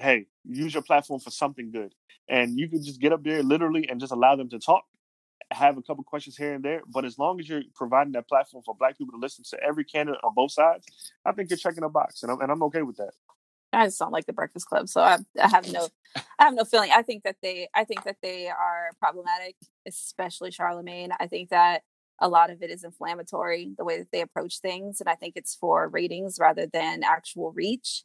hey, 0.00 0.26
use 0.44 0.74
your 0.74 0.84
platform 0.84 1.20
for 1.20 1.30
something 1.30 1.70
good. 1.70 1.94
And 2.28 2.58
you 2.58 2.68
can 2.68 2.84
just 2.84 3.00
get 3.00 3.12
up 3.12 3.24
there 3.24 3.42
literally 3.42 3.88
and 3.88 4.00
just 4.00 4.12
allow 4.12 4.36
them 4.36 4.50
to 4.50 4.58
talk, 4.58 4.84
have 5.50 5.78
a 5.78 5.82
couple 5.82 6.04
questions 6.04 6.36
here 6.36 6.54
and 6.54 6.64
there. 6.64 6.82
But 6.86 7.04
as 7.04 7.18
long 7.18 7.40
as 7.40 7.48
you're 7.48 7.62
providing 7.74 8.12
that 8.12 8.28
platform 8.28 8.62
for 8.64 8.74
black 8.74 8.98
people 8.98 9.12
to 9.12 9.18
listen 9.18 9.44
to 9.50 9.62
every 9.62 9.84
candidate 9.84 10.20
on 10.22 10.34
both 10.34 10.52
sides, 10.52 10.86
I 11.24 11.32
think 11.32 11.50
you're 11.50 11.56
checking 11.56 11.84
a 11.84 11.88
box. 11.88 12.22
And 12.22 12.32
I'm, 12.32 12.40
and 12.40 12.50
I'm 12.52 12.62
okay 12.64 12.82
with 12.82 12.96
that. 12.96 13.12
I 13.72 13.86
just 13.86 13.98
don't 13.98 14.12
like 14.12 14.26
the 14.26 14.32
Breakfast 14.32 14.66
Club, 14.66 14.88
so 14.88 15.02
I, 15.02 15.18
I 15.38 15.48
have 15.48 15.70
no, 15.70 15.88
I 16.16 16.44
have 16.44 16.54
no 16.54 16.64
feeling. 16.64 16.90
I 16.90 17.02
think 17.02 17.24
that 17.24 17.36
they, 17.42 17.68
I 17.74 17.84
think 17.84 18.04
that 18.04 18.16
they 18.22 18.48
are 18.48 18.90
problematic, 18.98 19.56
especially 19.86 20.50
Charlemagne. 20.50 21.10
I 21.20 21.26
think 21.26 21.50
that 21.50 21.82
a 22.20 22.28
lot 22.28 22.50
of 22.50 22.62
it 22.62 22.70
is 22.70 22.84
inflammatory 22.84 23.72
the 23.76 23.84
way 23.84 23.98
that 23.98 24.08
they 24.12 24.20
approach 24.20 24.60
things 24.60 25.00
and 25.00 25.08
i 25.08 25.14
think 25.14 25.34
it's 25.36 25.54
for 25.54 25.88
ratings 25.88 26.38
rather 26.40 26.66
than 26.66 27.02
actual 27.02 27.52
reach 27.52 28.04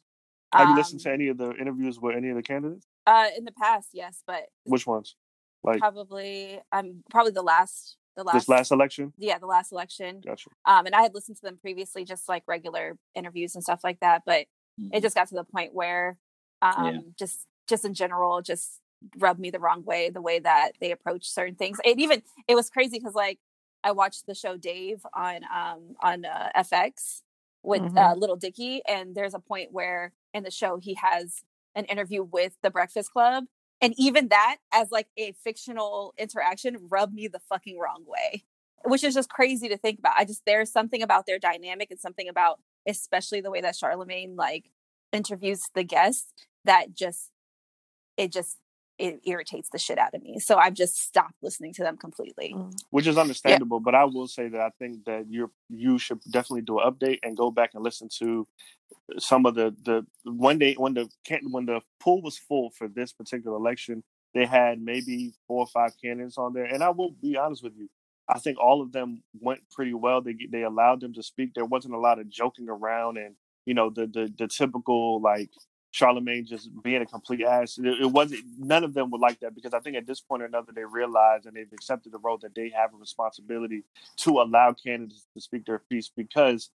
have 0.52 0.68
you 0.68 0.76
listened 0.76 1.00
to 1.00 1.08
um 1.08 1.14
any 1.14 1.28
of 1.28 1.38
the 1.38 1.52
interviews 1.56 1.98
with 2.00 2.16
any 2.16 2.30
of 2.30 2.36
the 2.36 2.42
candidates 2.42 2.86
uh 3.06 3.26
in 3.36 3.44
the 3.44 3.52
past 3.52 3.88
yes 3.92 4.22
but 4.26 4.44
which 4.64 4.86
ones 4.86 5.16
like 5.64 5.80
probably 5.80 6.60
i'm 6.72 6.86
um, 6.86 7.04
probably 7.10 7.32
the 7.32 7.42
last 7.42 7.96
the 8.16 8.22
last 8.22 8.34
this 8.34 8.48
last 8.48 8.70
election 8.70 9.12
yeah 9.18 9.38
the 9.38 9.46
last 9.46 9.72
election 9.72 10.20
gotcha 10.24 10.50
um 10.66 10.86
and 10.86 10.94
i 10.94 11.02
had 11.02 11.14
listened 11.14 11.36
to 11.36 11.42
them 11.42 11.58
previously 11.60 12.04
just 12.04 12.28
like 12.28 12.42
regular 12.46 12.96
interviews 13.14 13.54
and 13.54 13.64
stuff 13.64 13.80
like 13.82 13.98
that 14.00 14.22
but 14.24 14.46
mm-hmm. 14.80 14.88
it 14.92 15.02
just 15.02 15.16
got 15.16 15.28
to 15.28 15.34
the 15.34 15.44
point 15.44 15.74
where 15.74 16.16
um 16.62 16.84
yeah. 16.86 17.00
just 17.18 17.46
just 17.68 17.84
in 17.84 17.94
general 17.94 18.40
just 18.40 18.80
rubbed 19.18 19.40
me 19.40 19.50
the 19.50 19.58
wrong 19.58 19.84
way 19.84 20.10
the 20.10 20.22
way 20.22 20.38
that 20.38 20.72
they 20.80 20.90
approach 20.90 21.28
certain 21.28 21.56
things 21.56 21.78
it 21.84 21.98
even 21.98 22.22
it 22.46 22.54
was 22.54 22.70
crazy 22.70 22.98
because 22.98 23.14
like 23.14 23.38
I 23.84 23.92
watched 23.92 24.26
the 24.26 24.34
show 24.34 24.56
Dave 24.56 25.04
on 25.14 25.40
um 25.54 25.94
on 26.02 26.24
uh, 26.24 26.48
FX 26.56 27.20
with 27.62 27.82
mm-hmm. 27.82 27.98
uh, 27.98 28.14
Lil 28.14 28.36
Dicky, 28.36 28.82
and 28.88 29.14
there's 29.14 29.34
a 29.34 29.38
point 29.38 29.68
where 29.72 30.12
in 30.32 30.42
the 30.42 30.50
show 30.50 30.78
he 30.78 30.94
has 30.94 31.42
an 31.74 31.84
interview 31.84 32.22
with 32.22 32.56
the 32.62 32.70
Breakfast 32.70 33.12
Club, 33.12 33.44
and 33.84 33.92
even 33.98 34.28
that 34.28 34.56
as 34.72 34.90
like 34.90 35.08
a 35.18 35.32
fictional 35.44 36.14
interaction 36.16 36.78
rubbed 36.88 37.12
me 37.12 37.28
the 37.28 37.38
fucking 37.38 37.78
wrong 37.78 38.02
way, 38.06 38.42
which 38.86 39.04
is 39.04 39.12
just 39.12 39.28
crazy 39.28 39.68
to 39.68 39.76
think 39.76 39.98
about. 39.98 40.14
I 40.16 40.24
just 40.24 40.46
there's 40.46 40.72
something 40.72 41.02
about 41.02 41.26
their 41.26 41.38
dynamic 41.38 41.90
and 41.90 42.00
something 42.00 42.26
about 42.26 42.60
especially 42.88 43.42
the 43.42 43.50
way 43.50 43.60
that 43.60 43.76
Charlemagne 43.76 44.36
like 44.36 44.70
interviews 45.12 45.64
the 45.74 45.84
guests 45.84 46.32
that 46.64 46.94
just 46.94 47.30
it 48.16 48.32
just 48.32 48.56
it 48.98 49.20
irritates 49.24 49.68
the 49.70 49.78
shit 49.78 49.98
out 49.98 50.14
of 50.14 50.22
me. 50.22 50.38
So 50.38 50.56
I've 50.56 50.74
just 50.74 50.96
stopped 50.96 51.34
listening 51.42 51.72
to 51.74 51.82
them 51.82 51.96
completely. 51.96 52.54
Mm. 52.56 52.72
Which 52.90 53.06
is 53.06 53.18
understandable, 53.18 53.78
yeah. 53.78 53.84
but 53.84 53.94
I 53.94 54.04
will 54.04 54.28
say 54.28 54.48
that 54.48 54.60
I 54.60 54.70
think 54.78 55.04
that 55.06 55.26
you 55.28 55.50
you 55.68 55.98
should 55.98 56.20
definitely 56.30 56.62
do 56.62 56.78
an 56.78 56.90
update 56.90 57.18
and 57.22 57.36
go 57.36 57.50
back 57.50 57.70
and 57.74 57.82
listen 57.82 58.08
to 58.20 58.46
some 59.18 59.46
of 59.46 59.54
the 59.54 59.74
the 59.84 60.06
one 60.24 60.58
day 60.58 60.74
when 60.74 60.94
the 60.94 61.08
when 61.50 61.66
the 61.66 61.80
pool 62.00 62.22
was 62.22 62.38
full 62.38 62.70
for 62.70 62.88
this 62.88 63.12
particular 63.12 63.56
election, 63.56 64.02
they 64.34 64.46
had 64.46 64.80
maybe 64.80 65.32
four 65.46 65.60
or 65.60 65.66
five 65.66 65.92
candidates 66.02 66.38
on 66.38 66.52
there, 66.52 66.64
and 66.64 66.82
I 66.82 66.90
will 66.90 67.10
be 67.10 67.36
honest 67.36 67.62
with 67.62 67.74
you. 67.76 67.88
I 68.28 68.38
think 68.38 68.58
all 68.58 68.80
of 68.80 68.92
them 68.92 69.22
went 69.40 69.60
pretty 69.70 69.94
well. 69.94 70.22
They 70.22 70.36
they 70.50 70.62
allowed 70.62 71.00
them 71.00 71.12
to 71.14 71.22
speak. 71.22 71.52
There 71.54 71.64
wasn't 71.64 71.94
a 71.94 71.98
lot 71.98 72.18
of 72.18 72.30
joking 72.30 72.68
around 72.68 73.18
and 73.18 73.34
you 73.66 73.74
know 73.74 73.90
the 73.90 74.06
the 74.06 74.32
the 74.38 74.48
typical 74.48 75.20
like 75.20 75.50
Charlemagne 75.94 76.44
just 76.44 76.68
being 76.82 77.02
a 77.02 77.06
complete 77.06 77.42
ass. 77.42 77.78
It, 77.78 77.86
it, 77.86 78.10
wasn't. 78.10 78.42
None 78.58 78.82
of 78.82 78.94
them 78.94 79.12
were 79.12 79.18
like 79.18 79.38
that 79.40 79.54
because 79.54 79.72
I 79.72 79.78
think 79.78 79.96
at 79.96 80.08
this 80.08 80.20
point 80.20 80.42
or 80.42 80.46
another 80.46 80.72
they 80.74 80.84
realize 80.84 81.46
and 81.46 81.54
they've 81.54 81.72
accepted 81.72 82.10
the 82.10 82.18
role 82.18 82.36
that 82.38 82.52
they 82.52 82.68
have 82.70 82.92
a 82.92 82.96
responsibility 82.96 83.84
to 84.16 84.40
allow 84.40 84.72
candidates 84.72 85.24
to 85.34 85.40
speak 85.40 85.66
their 85.66 85.78
piece 85.78 86.08
because 86.08 86.70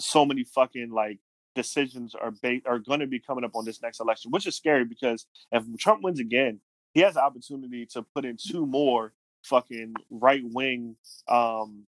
so 0.00 0.24
many 0.24 0.44
fucking 0.44 0.90
like 0.90 1.18
decisions 1.54 2.14
are 2.14 2.30
ba- 2.30 2.62
are 2.64 2.78
going 2.78 3.00
to 3.00 3.06
be 3.06 3.20
coming 3.20 3.44
up 3.44 3.54
on 3.54 3.66
this 3.66 3.82
next 3.82 4.00
election, 4.00 4.30
which 4.30 4.46
is 4.46 4.56
scary 4.56 4.86
because 4.86 5.26
if 5.52 5.62
Trump 5.78 6.02
wins 6.02 6.18
again, 6.18 6.58
he 6.94 7.00
has 7.00 7.14
the 7.14 7.22
opportunity 7.22 7.84
to 7.84 8.02
put 8.14 8.24
in 8.24 8.38
two 8.38 8.64
more 8.64 9.12
fucking 9.42 9.92
right 10.08 10.42
wing 10.42 10.96
um, 11.28 11.84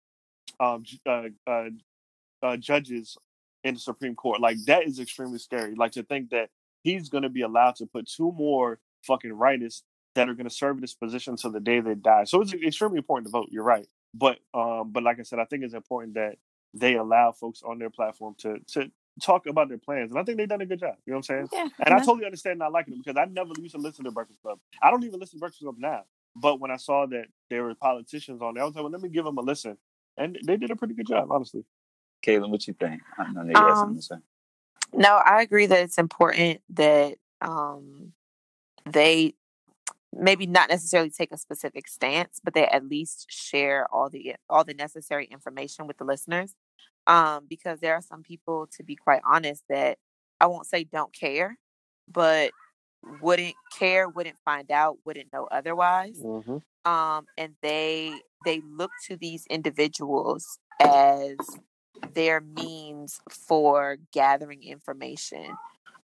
um, 0.60 0.84
uh, 1.06 1.30
uh, 1.48 1.70
uh, 2.44 2.58
judges 2.58 3.18
in 3.64 3.76
the 3.76 3.80
Supreme 3.80 4.14
Court. 4.14 4.42
Like 4.42 4.58
that 4.66 4.84
is 4.84 5.00
extremely 5.00 5.40
scary. 5.40 5.74
Like 5.74 5.94
to 5.94 6.04
think 6.04 6.32
that 6.32 6.50
he's 6.86 7.10
going 7.10 7.24
to 7.24 7.30
be 7.30 7.42
allowed 7.42 7.76
to 7.78 7.86
put 7.88 8.08
two 8.08 8.32
more 8.32 8.80
fucking 9.02 9.32
rightists 9.32 9.82
that 10.14 10.30
are 10.30 10.34
going 10.34 10.48
to 10.48 10.54
serve 10.54 10.80
this 10.80 10.94
position 10.94 11.34
until 11.34 11.52
the 11.52 11.60
day 11.60 11.82
they 11.82 11.96
die. 11.96 12.24
So 12.24 12.42
it's 12.42 12.54
extremely 12.54 12.98
important 12.98 13.28
to 13.28 13.32
vote. 13.32 13.50
You're 13.52 13.64
right, 13.64 13.88
but 14.14 14.38
um, 14.54 14.92
but 14.92 15.04
like 15.04 15.20
I 15.20 15.24
said, 15.24 15.40
I 15.40 15.46
think 15.46 15.64
it's 15.64 15.74
important 15.74 16.14
that 16.14 16.36
they 16.74 16.96
allow 16.96 17.32
folks 17.32 17.62
on 17.64 17.80
their 17.80 17.90
platform 17.90 18.36
to 18.40 18.60
to 18.74 18.92
talk 19.22 19.48
about 19.48 19.68
their 19.68 19.78
plans, 19.78 20.12
and 20.12 20.20
I 20.20 20.24
think 20.24 20.38
they've 20.38 20.48
done 20.48 20.62
a 20.62 20.66
good 20.66 20.80
job. 20.80 20.96
You 21.06 21.14
know 21.14 21.18
what 21.18 21.30
I'm 21.30 21.48
saying? 21.48 21.50
Yeah, 21.52 21.86
and 21.86 21.96
I 21.96 22.00
totally 22.00 22.26
understand 22.26 22.60
not 22.60 22.72
liking 22.72 22.94
them 22.94 23.02
because 23.06 23.20
I 23.20 23.26
never 23.26 23.52
used 23.60 23.76
to 23.76 23.82
listen 23.82 24.06
to 24.06 24.12
Breakfast 24.12 24.42
Club. 24.42 24.60
I 24.82 24.92
don't 24.92 25.04
even 25.04 25.20
listen 25.20 25.40
to 25.40 25.42
Breakfast 25.42 25.64
Club 25.64 25.76
now. 25.78 26.04
But 26.38 26.60
when 26.60 26.70
I 26.70 26.76
saw 26.76 27.06
that 27.06 27.28
there 27.50 27.64
were 27.64 27.76
politicians 27.76 28.42
on 28.42 28.56
there, 28.56 28.64
I 28.64 28.66
was 28.66 28.76
like, 28.76 28.84
well, 28.84 28.92
let 28.92 29.02
me 29.02 29.08
give 29.10 29.24
them 29.26 29.38
a 29.38 29.42
listen, 29.42 29.78
and 30.18 30.38
they 30.46 30.58
did 30.58 30.70
a 30.70 30.76
pretty 30.76 30.94
good 30.94 31.08
job, 31.08 31.32
honestly. 31.32 31.64
Kaylin, 32.26 32.50
what 32.50 32.68
you 32.68 32.74
think? 32.74 33.02
I 33.18 33.32
know 33.32 33.44
you 33.44 33.56
um, 33.56 33.76
something 33.76 33.96
to 33.98 34.02
say. 34.02 34.16
No, 34.94 35.16
I 35.26 35.42
agree 35.42 35.66
that 35.66 35.80
it's 35.80 35.98
important 35.98 36.62
that 36.70 37.16
um, 37.42 38.14
they 38.86 39.34
maybe 40.14 40.46
not 40.46 40.70
necessarily 40.70 41.10
take 41.10 41.32
a 41.32 41.38
specific 41.38 41.88
stance, 41.88 42.40
but 42.44 42.54
they 42.54 42.66
at 42.66 42.88
least 42.88 43.28
share 43.30 43.88
all 43.94 44.10
the 44.10 44.36
all 44.50 44.64
the 44.64 44.74
necessary 44.74 45.26
information 45.26 45.88
with 45.88 45.98
the 45.98 46.06
listeners. 46.06 46.56
Um, 47.08 47.46
because 47.48 47.82
there 47.82 47.94
are 47.94 48.02
some 48.02 48.24
people, 48.24 48.68
to 48.78 48.84
be 48.84 48.96
quite 48.96 49.22
honest, 49.30 49.64
that 49.70 50.00
I 50.42 50.48
won't 50.48 50.66
say 50.66 50.86
don't 50.86 51.14
care, 51.14 51.58
but 52.12 52.52
wouldn't 53.22 53.54
care, 53.78 54.10
wouldn't 54.10 54.40
find 54.44 54.72
out, 54.72 54.98
wouldn't 55.06 55.32
know 55.32 55.48
otherwise. 55.52 56.20
Mm-hmm. 56.20 56.92
Um, 56.92 57.26
and 57.38 57.54
they 57.62 58.14
they 58.44 58.62
look 58.62 58.92
to 59.08 59.18
these 59.18 59.46
individuals 59.48 60.60
as 60.80 61.36
their 62.14 62.42
means 62.42 63.20
for 63.30 63.98
gathering 64.12 64.64
information. 64.64 65.56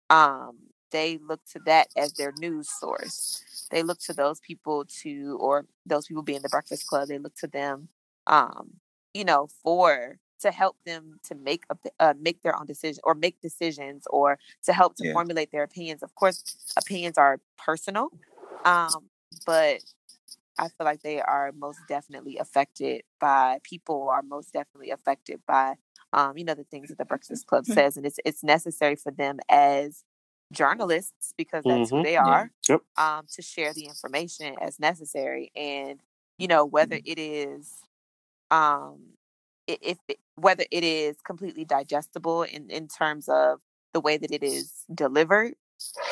Um, 0.08 0.58
they 0.90 1.18
look 1.18 1.40
to 1.52 1.60
that 1.66 1.88
as 1.96 2.12
their 2.14 2.32
news 2.38 2.68
source. 2.68 3.68
They 3.70 3.82
look 3.82 4.00
to 4.00 4.12
those 4.12 4.40
people 4.40 4.84
to, 5.02 5.38
or 5.40 5.66
those 5.86 6.06
people 6.06 6.22
being 6.22 6.42
the 6.42 6.48
Breakfast 6.48 6.86
Club, 6.86 7.08
they 7.08 7.18
look 7.18 7.36
to 7.36 7.46
them, 7.46 7.88
um, 8.26 8.72
you 9.14 9.24
know, 9.24 9.48
for 9.62 10.18
to 10.40 10.50
help 10.50 10.76
them 10.84 11.20
to 11.24 11.34
make 11.34 11.64
a, 11.70 11.76
uh, 12.00 12.14
make 12.18 12.42
their 12.42 12.58
own 12.58 12.66
decision 12.66 13.00
or 13.04 13.14
make 13.14 13.40
decisions 13.40 14.04
or 14.10 14.38
to 14.64 14.72
help 14.72 14.96
to 14.96 15.06
yeah. 15.06 15.12
formulate 15.12 15.52
their 15.52 15.62
opinions. 15.62 16.02
Of 16.02 16.14
course, 16.14 16.42
opinions 16.76 17.18
are 17.18 17.40
personal, 17.56 18.08
um, 18.64 19.10
but 19.46 19.80
I 20.58 20.68
feel 20.68 20.84
like 20.84 21.02
they 21.02 21.20
are 21.20 21.52
most 21.56 21.78
definitely 21.88 22.38
affected 22.38 23.02
by 23.20 23.58
people 23.62 24.08
are 24.08 24.22
most 24.22 24.52
definitely 24.52 24.90
affected 24.90 25.40
by 25.46 25.74
um, 26.12 26.36
you 26.36 26.44
know, 26.44 26.54
the 26.54 26.64
things 26.64 26.88
that 26.88 26.98
the 26.98 27.04
Breakfast 27.04 27.46
Club 27.46 27.64
mm-hmm. 27.64 27.74
says, 27.74 27.96
and 27.96 28.04
it's 28.04 28.18
it's 28.24 28.42
necessary 28.42 28.96
for 28.96 29.12
them 29.12 29.38
as 29.48 30.04
journalists 30.52 31.32
because 31.36 31.62
that's 31.64 31.90
mm-hmm. 31.90 31.98
who 31.98 32.02
they 32.02 32.16
are 32.16 32.50
yeah. 32.68 32.76
yep. 32.76 32.80
um, 32.98 33.26
to 33.32 33.42
share 33.42 33.72
the 33.72 33.84
information 33.84 34.54
as 34.60 34.80
necessary, 34.80 35.52
and 35.54 36.00
you 36.38 36.48
know 36.48 36.64
whether 36.64 36.96
mm-hmm. 36.96 37.12
it 37.12 37.18
is 37.18 37.74
um, 38.50 38.98
if 39.66 39.98
it, 40.08 40.18
whether 40.34 40.64
it 40.70 40.84
is 40.84 41.16
completely 41.24 41.64
digestible 41.64 42.42
in 42.42 42.70
in 42.70 42.88
terms 42.88 43.28
of 43.28 43.60
the 43.92 44.00
way 44.00 44.16
that 44.16 44.30
it 44.30 44.42
is 44.42 44.84
delivered. 44.92 45.54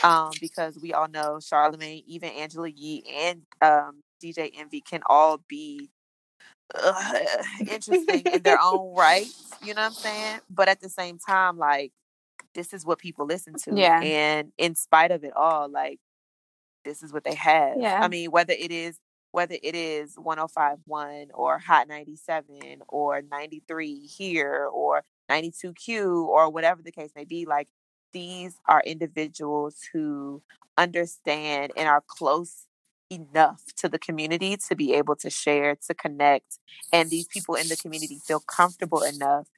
Um, 0.03 0.31
because 0.41 0.79
we 0.81 0.95
all 0.95 1.09
know 1.09 1.41
Charlemagne, 1.41 2.03
even 2.07 2.31
Angela 2.31 2.71
Yee 2.71 3.05
and 3.15 3.43
um, 3.61 4.03
DJ 4.23 4.51
Envy 4.57 4.81
can 4.81 5.03
all 5.05 5.43
be 5.47 5.91
uh, 6.75 7.21
interesting 7.61 8.23
in 8.33 8.43
their 8.43 8.59
own 8.63 8.95
right. 8.95 9.27
You 9.63 9.75
know 9.75 9.83
what 9.83 9.89
I'm 9.89 9.93
saying? 9.93 10.41
But 10.51 10.69
at 10.69 10.81
the 10.81 10.89
same 10.89 11.19
time, 11.19 11.59
like 11.59 11.93
this 12.55 12.73
is 12.73 12.85
what 12.85 12.99
people 12.99 13.27
listen 13.27 13.55
to. 13.65 13.75
Yeah. 13.75 14.01
And 14.01 14.53
in 14.59 14.75
spite 14.75 15.11
of 15.11 15.25
it 15.25 15.33
all, 15.37 15.69
like 15.69 15.99
this 16.85 17.03
is 17.03 17.13
what 17.13 17.25
they 17.25 17.35
have. 17.35 17.77
Yeah. 17.79 18.01
I 18.03 18.09
mean, 18.09 18.31
whether 18.31 18.53
it 18.53 18.71
is 18.71 18.99
whether 19.31 19.57
it 19.63 19.75
is 19.75 20.15
1051 20.17 21.29
or 21.35 21.59
Hot 21.59 21.87
97 21.87 22.81
or 22.89 23.23
93 23.23 24.07
here 24.07 24.69
or 24.73 25.05
92Q 25.31 26.25
or 26.25 26.51
whatever 26.51 26.83
the 26.83 26.93
case 26.93 27.11
may 27.15 27.25
be, 27.25 27.45
like 27.45 27.69
these 28.13 28.57
are 28.67 28.83
individuals 28.87 29.77
who 29.93 30.43
understand 30.79 31.73
and 31.77 31.89
are 31.89 32.03
close 32.07 32.68
enough 33.11 33.63
to 33.77 33.89
the 33.89 33.99
community 33.99 34.57
to 34.69 34.77
be 34.77 34.95
able 34.95 35.17
to 35.17 35.31
share, 35.31 35.77
to 35.87 35.95
connect, 35.95 36.59
and 36.93 37.11
these 37.11 37.27
people 37.27 37.55
in 37.55 37.69
the 37.69 37.77
community 37.77 38.19
feel 38.25 38.41
comfortable 38.41 39.03
enough 39.03 39.49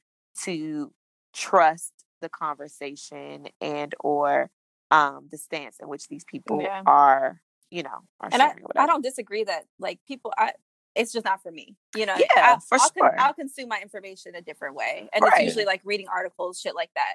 to 0.43 0.93
trust 1.33 1.93
the 2.21 2.29
conversation 2.29 3.49
and 3.61 3.95
or 4.01 4.51
um, 4.91 5.29
the 5.31 5.39
stance 5.39 5.77
in 5.81 5.89
which 5.89 6.09
these 6.09 6.25
people 6.25 6.61
Yeah. 6.63 6.83
are, 6.87 7.41
you 7.71 7.83
know, 7.83 8.01
are 8.21 8.29
and 8.33 8.43
I, 8.43 8.49
sharing. 8.49 8.65
I 8.77 8.87
don't 8.87 9.03
disagree 9.03 9.45
that 9.45 9.65
like 9.79 10.01
people 10.07 10.33
I 10.37 10.53
it's 10.97 11.13
just 11.13 11.25
not 11.25 11.41
for 11.41 11.53
me. 11.53 11.77
You 11.97 12.05
know, 12.07 12.17
Yeah, 12.17 12.27
I'll, 12.37 12.61
for 12.61 12.75
I'll, 12.75 12.91
con- 12.91 13.11
sure. 13.11 13.21
I'll 13.21 13.33
consume 13.35 13.69
my 13.69 13.81
information 13.81 14.35
a 14.35 14.43
different 14.43 14.75
way. 14.75 15.09
And 15.13 15.23
Right. 15.23 15.33
it's 15.35 15.43
usually 15.45 15.65
like 15.65 15.81
reading 15.85 16.09
articles, 16.09 16.61
shit 16.61 16.75
like 16.75 16.91
that. 16.97 17.15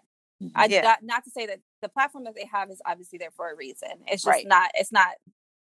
I 0.56 0.65
Yeah. 0.67 0.82
not, 0.82 1.04
not 1.04 1.24
to 1.26 1.30
say 1.30 1.45
that 1.48 1.60
the 1.82 1.89
platform 1.89 2.24
that 2.24 2.36
they 2.36 2.45
have 2.52 2.69
is 2.71 2.82
obviously 2.86 3.17
there 3.19 3.32
for 3.32 3.52
a 3.52 3.56
reason. 3.56 3.89
It's 4.08 4.24
just 4.24 4.28
Right. 4.28 4.48
not 4.48 4.71
it's 4.76 4.93
not 4.93 5.10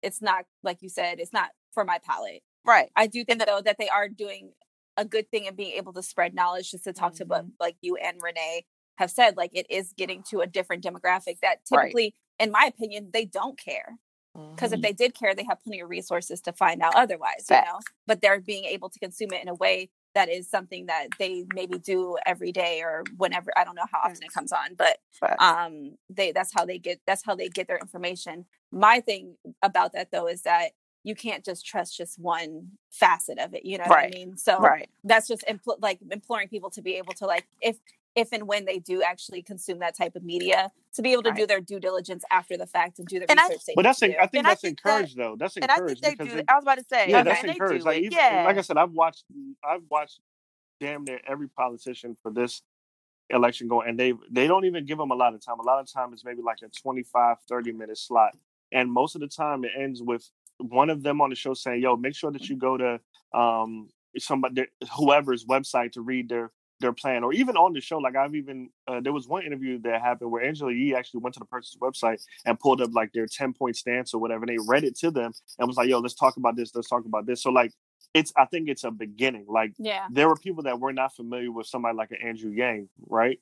it's 0.01 0.21
not 0.21 0.45
like 0.63 0.81
you 0.81 0.89
said, 0.89 1.19
it's 1.19 1.33
not 1.33 1.49
for 1.73 1.83
my 1.85 1.99
palate. 1.99 2.43
right. 2.65 2.89
I 2.95 3.07
do 3.07 3.23
think 3.23 3.39
that, 3.39 3.47
though 3.47 3.61
that 3.61 3.77
they 3.79 3.89
are 3.89 4.07
doing 4.09 4.51
a 4.97 5.05
good 5.05 5.29
thing 5.31 5.45
in 5.45 5.55
being 5.55 5.73
able 5.77 5.93
to 5.93 6.03
spread 6.03 6.33
knowledge 6.33 6.71
just 6.71 6.83
to 6.83 6.93
talk 6.93 7.15
to 7.15 7.25
what 7.25 7.45
like 7.59 7.77
you 7.81 7.95
and 7.95 8.17
Renee 8.21 8.65
have 8.97 9.09
said, 9.11 9.37
like 9.37 9.51
it 9.53 9.65
is 9.69 9.93
getting 9.97 10.21
to 10.29 10.41
a 10.41 10.47
different 10.47 10.83
demographic 10.83 11.39
that 11.41 11.59
Right. 11.71 11.85
typically, 11.85 12.15
in 12.39 12.51
my 12.51 12.65
opinion, 12.65 13.09
they 13.13 13.25
don't 13.25 13.57
care 13.57 13.97
because 14.55 14.71
Mhm. 14.71 14.75
if 14.75 14.81
they 14.81 14.93
did 14.93 15.15
care, 15.15 15.33
they 15.33 15.45
have 15.45 15.61
plenty 15.63 15.79
of 15.79 15.89
resources 15.89 16.41
to 16.41 16.53
find 16.53 16.81
out 16.81 16.95
otherwise, 16.95 17.45
you 17.49 17.55
know. 17.55 17.79
But 18.05 18.21
they're 18.21 18.41
being 18.41 18.65
able 18.65 18.89
to 18.89 18.99
consume 18.99 19.31
it 19.33 19.41
in 19.41 19.47
a 19.47 19.55
way 19.55 19.89
that 20.15 20.29
is 20.29 20.49
something 20.49 20.87
that 20.87 21.07
they 21.19 21.45
maybe 21.53 21.79
do 21.79 22.17
every 22.25 22.51
day 22.51 22.81
or 22.83 23.03
whenever. 23.17 23.51
I 23.57 23.63
don't 23.63 23.75
know 23.75 23.85
how 23.91 23.99
often 23.99 24.23
it 24.23 24.33
comes 24.33 24.51
on, 24.51 24.75
but 24.77 24.97
um, 25.39 25.97
they 26.09 26.31
that's 26.31 26.53
how 26.53 26.65
they 26.65 26.77
get 26.79 26.99
that's 27.07 27.23
how 27.25 27.35
they 27.35 27.49
get 27.49 27.67
their 27.67 27.77
information. 27.79 28.45
My 28.71 28.99
thing 28.99 29.35
about 29.61 29.93
that 29.93 30.11
though 30.11 30.27
is 30.27 30.43
that 30.43 30.71
you 31.03 31.15
can't 31.15 31.43
just 31.43 31.65
trust 31.65 31.97
just 31.97 32.19
one 32.19 32.69
facet 32.91 33.39
of 33.39 33.53
it. 33.55 33.65
You 33.65 33.77
know 33.79 33.85
what 33.87 33.91
Right. 33.95 34.07
I 34.13 34.17
mean? 34.17 34.37
So 34.37 34.59
right. 34.59 34.89
that's 35.03 35.27
just 35.27 35.43
impl- 35.49 35.81
like 35.81 35.99
imploring 36.11 36.47
people 36.49 36.69
to 36.71 36.81
be 36.81 36.95
able 36.95 37.13
to 37.15 37.25
like 37.25 37.47
if 37.61 37.77
if 38.15 38.29
and 38.33 38.47
when 38.47 38.65
they 38.65 38.79
do 38.79 39.01
actually 39.01 39.41
consume 39.41 39.79
that 39.79 39.95
type 39.97 40.15
of 40.15 40.23
media 40.23 40.69
to 40.95 41.01
be 41.01 41.13
able 41.13 41.23
to 41.23 41.31
do 41.31 41.47
their 41.47 41.61
due 41.61 41.79
diligence 41.79 42.23
after 42.29 42.57
the 42.57 42.67
fact 42.67 42.99
and 42.99 43.07
do 43.07 43.19
the 43.19 43.29
And 43.31 43.39
research 43.39 43.65
they 43.65 43.73
But 43.75 43.83
that's. 43.83 44.03
I 44.03 44.07
think 44.07 44.17
And 44.33 44.47
I 44.47 44.51
that's 44.51 44.61
think 44.61 44.81
that- 44.83 44.89
encouraged 44.91 45.17
though. 45.17 45.35
That's 45.37 45.55
And 45.55 45.65
I 45.65 45.67
think 45.75 45.79
encouraged 45.79 46.03
they 46.03 46.11
because 46.11 46.27
do. 46.27 46.35
they- 46.37 46.45
I 46.47 46.55
was 46.55 46.63
about 46.63 46.77
to 46.79 46.83
say, 46.83 47.09
yeah, 47.09 47.19
Okay. 47.21 47.29
that's 47.29 47.43
encouraged. 47.45 47.85
Like 47.85 47.99
even, 47.99 48.11
yeah. 48.17 48.43
like 48.45 48.57
I 48.57 48.61
said, 48.61 48.77
I've 48.77 48.91
watched 48.91 49.23
I've 49.63 49.83
watched 49.89 50.19
damn 50.79 51.03
near 51.05 51.21
every 51.27 51.47
politician 51.47 52.17
for 52.21 52.31
this 52.31 52.61
election 53.29 53.67
going 53.69 53.87
and 53.87 53.97
they 53.97 54.13
they 54.29 54.45
don't 54.47 54.65
even 54.65 54.85
give 54.85 54.97
them 54.97 55.11
a 55.11 55.15
lot 55.15 55.33
of 55.33 55.39
time. 55.45 55.59
A 55.59 55.63
lot 55.63 55.79
of 55.79 55.91
time 55.91 56.11
it's 56.11 56.25
maybe 56.25 56.41
like 56.41 56.57
a 56.63 56.67
25 56.69 57.37
30 57.47 57.71
minute 57.71 57.97
slot. 57.97 58.35
And 58.73 58.91
most 58.91 59.15
of 59.15 59.21
the 59.21 59.27
time 59.27 59.63
it 59.63 59.71
ends 59.77 60.01
with 60.01 60.29
one 60.57 60.89
of 60.89 61.01
them 61.01 61.21
on 61.21 61.29
the 61.29 61.35
show 61.35 61.53
saying, 61.53 61.81
"Yo, 61.81 61.95
make 61.95 62.15
sure 62.15 62.31
that 62.31 62.49
you 62.49 62.55
go 62.57 62.77
to 62.77 62.99
um 63.33 63.89
somebody 64.17 64.65
whoever's 64.97 65.45
website 65.45 65.93
to 65.93 66.01
read 66.01 66.27
their 66.27 66.51
their 66.81 66.93
plan 66.93 67.23
or 67.23 67.33
even 67.33 67.55
on 67.55 67.73
the 67.73 67.79
show 67.79 67.97
like 67.97 68.15
i've 68.15 68.35
even 68.35 68.69
uh, 68.87 68.99
there 68.99 69.13
was 69.13 69.27
one 69.27 69.43
interview 69.43 69.79
that 69.79 70.01
happened 70.01 70.29
where 70.29 70.43
angela 70.43 70.71
yee 70.71 70.95
actually 70.95 71.19
went 71.19 71.33
to 71.33 71.39
the 71.39 71.45
person's 71.45 71.79
website 71.79 72.21
and 72.45 72.59
pulled 72.59 72.81
up 72.81 72.91
like 72.93 73.11
their 73.13 73.27
10 73.27 73.53
point 73.53 73.75
stance 73.75 74.13
or 74.13 74.19
whatever 74.19 74.43
and 74.43 74.49
they 74.49 74.57
read 74.67 74.83
it 74.83 74.97
to 74.97 75.11
them 75.11 75.31
and 75.59 75.67
was 75.67 75.77
like 75.77 75.87
yo 75.87 75.99
let's 75.99 76.15
talk 76.15 76.37
about 76.37 76.55
this 76.55 76.73
let's 76.75 76.89
talk 76.89 77.05
about 77.05 77.25
this. 77.25 77.43
So 77.43 77.51
like 77.51 77.71
it's 78.13 78.33
i 78.35 78.45
think 78.45 78.67
it's 78.67 78.83
a 78.83 78.91
beginning 78.91 79.45
like 79.47 79.73
yeah. 79.77 80.05
there 80.11 80.27
were 80.27 80.35
people 80.35 80.63
that 80.63 80.79
were 80.79 80.91
not 80.91 81.15
familiar 81.15 81.51
with 81.51 81.67
somebody 81.67 81.95
like 81.95 82.11
an 82.11 82.17
andrew 82.23 82.51
yang 82.51 82.89
right? 83.07 83.39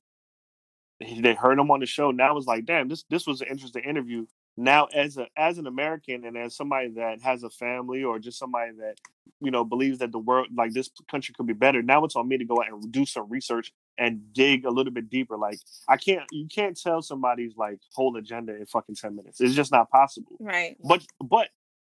They 1.00 1.34
heard 1.34 1.58
him 1.58 1.72
on 1.72 1.80
the 1.80 1.86
show 1.86 2.12
now 2.12 2.38
it's 2.38 2.46
like 2.46 2.66
damn 2.66 2.88
this 2.88 3.04
this 3.10 3.26
was 3.26 3.42
an 3.42 3.48
interesting 3.50 3.84
interview 3.84 4.26
now 4.60 4.86
as 4.94 5.18
a 5.18 5.26
as 5.38 5.58
an 5.58 5.68
american 5.68 6.26
and 6.26 6.38
as 6.38 6.56
somebody 6.56 6.90
that 6.90 7.22
has 7.22 7.44
a 7.44 7.50
family 7.50 8.04
or 8.04 8.20
just 8.20 8.38
somebody 8.38 8.72
that 8.74 8.96
you 9.40 9.52
know 9.52 9.64
believes 9.64 10.00
that 10.00 10.12
the 10.12 10.20
world 10.20 10.48
like 10.56 10.74
this 10.74 10.90
country 11.10 11.34
could 11.36 11.48
be 11.48 11.54
better 11.54 11.82
now 11.82 12.04
it's 12.04 12.16
on 12.16 12.28
me 12.28 12.38
to 12.38 12.46
go 12.46 12.56
out 12.62 12.68
and 12.70 12.92
do 12.92 13.06
some 13.06 13.28
research 13.30 13.72
and 13.98 14.34
dig 14.34 14.66
a 14.66 14.70
little 14.70 14.92
bit 14.92 15.10
deeper 15.10 15.38
like 15.38 15.60
i 15.88 15.96
can't 15.96 16.24
you 16.32 16.48
can't 16.48 16.80
tell 16.80 17.02
somebody's 17.02 17.56
like 17.56 17.80
whole 17.96 18.16
agenda 18.18 18.56
in 18.56 18.66
fucking 18.66 18.96
10 18.96 19.16
minutes 19.16 19.40
it's 19.40 19.56
just 19.56 19.72
not 19.72 19.90
possible 19.90 20.34
Right. 20.40 20.76
but 20.84 21.02
but 21.24 21.50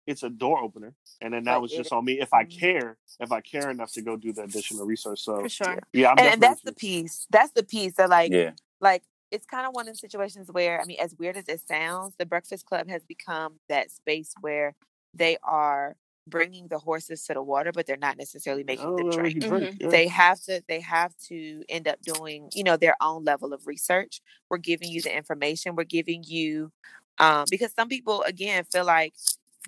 it's 0.07 0.23
a 0.23 0.31
door 0.31 0.61
opener 0.61 0.93
and 1.21 1.33
then 1.35 1.45
now 1.45 1.59
But 1.61 1.67
it's 1.67 1.75
just 1.77 1.93
on 1.93 2.05
me 2.05 2.21
if 2.21 2.33
i 2.35 2.45
Mhm. 2.45 2.59
care 2.61 2.97
if 3.21 3.31
i 3.33 3.41
care 3.41 3.71
enough 3.71 3.93
to 3.93 4.03
go 4.03 4.17
do 4.17 4.33
the 4.33 4.43
additional 4.43 4.87
research 4.87 5.21
so 5.21 5.41
For 5.41 5.49
sure. 5.49 5.79
yeah 5.93 6.11
i'm 6.11 6.19
and, 6.19 6.29
and 6.29 6.43
that's 6.43 6.63
the 6.63 6.73
piece. 6.73 7.27
That's 7.31 7.53
the 7.53 7.63
piece 7.63 7.95
that 7.95 8.11
like 8.11 8.33
Yeah. 8.33 8.53
like 8.81 9.03
it's 9.37 9.47
kind 9.47 9.67
of 9.67 9.75
one 9.75 9.89
of 9.89 9.95
the 9.95 9.99
situations 9.99 10.49
where 10.51 10.81
I 10.81 10.85
mean, 10.87 10.99
as 11.01 11.15
weird 11.19 11.37
as 11.37 11.49
it 11.49 11.61
sounds, 11.69 12.15
the 12.19 12.27
Breakfast 12.27 12.65
Club 12.67 12.89
has 12.89 13.05
become 13.05 13.55
that 13.69 13.91
space 13.91 14.33
where 14.41 14.75
they 15.15 15.37
are 15.45 15.97
bringing 16.27 16.69
the 16.69 16.79
horses 16.79 17.23
to 17.25 17.35
the 17.35 17.43
water, 17.43 17.71
but 17.73 17.87
they're 17.87 17.97
not 17.97 18.17
necessarily 18.19 18.65
making 18.65 18.87
Oh, 18.87 18.97
them 18.97 19.07
well, 19.07 19.19
drink. 19.19 19.35
you 19.37 19.41
drink, 19.43 19.77
yeah. 19.81 19.89
They 19.89 20.09
have 20.09 20.41
to 20.45 20.63
they 20.69 20.81
have 20.81 21.13
to 21.29 21.63
end 21.69 21.87
up 21.87 22.01
doing, 22.03 22.49
you 22.55 22.65
know, 22.65 22.77
their 22.77 22.97
own 23.01 23.25
level 23.25 23.53
of 23.53 23.67
research. 23.67 24.21
We're 24.51 24.59
giving 24.59 24.89
you 24.89 25.03
the 25.03 25.17
information. 25.17 25.77
We're 25.77 25.85
giving 25.85 26.25
you 26.27 26.73
um 27.19 27.45
because 27.51 27.73
some 27.75 27.89
people 27.89 28.23
again 28.23 28.65
feel 28.73 28.85
like 28.85 29.15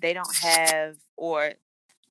they 0.01 0.13
don't 0.13 0.35
have 0.41 0.95
or 1.17 1.53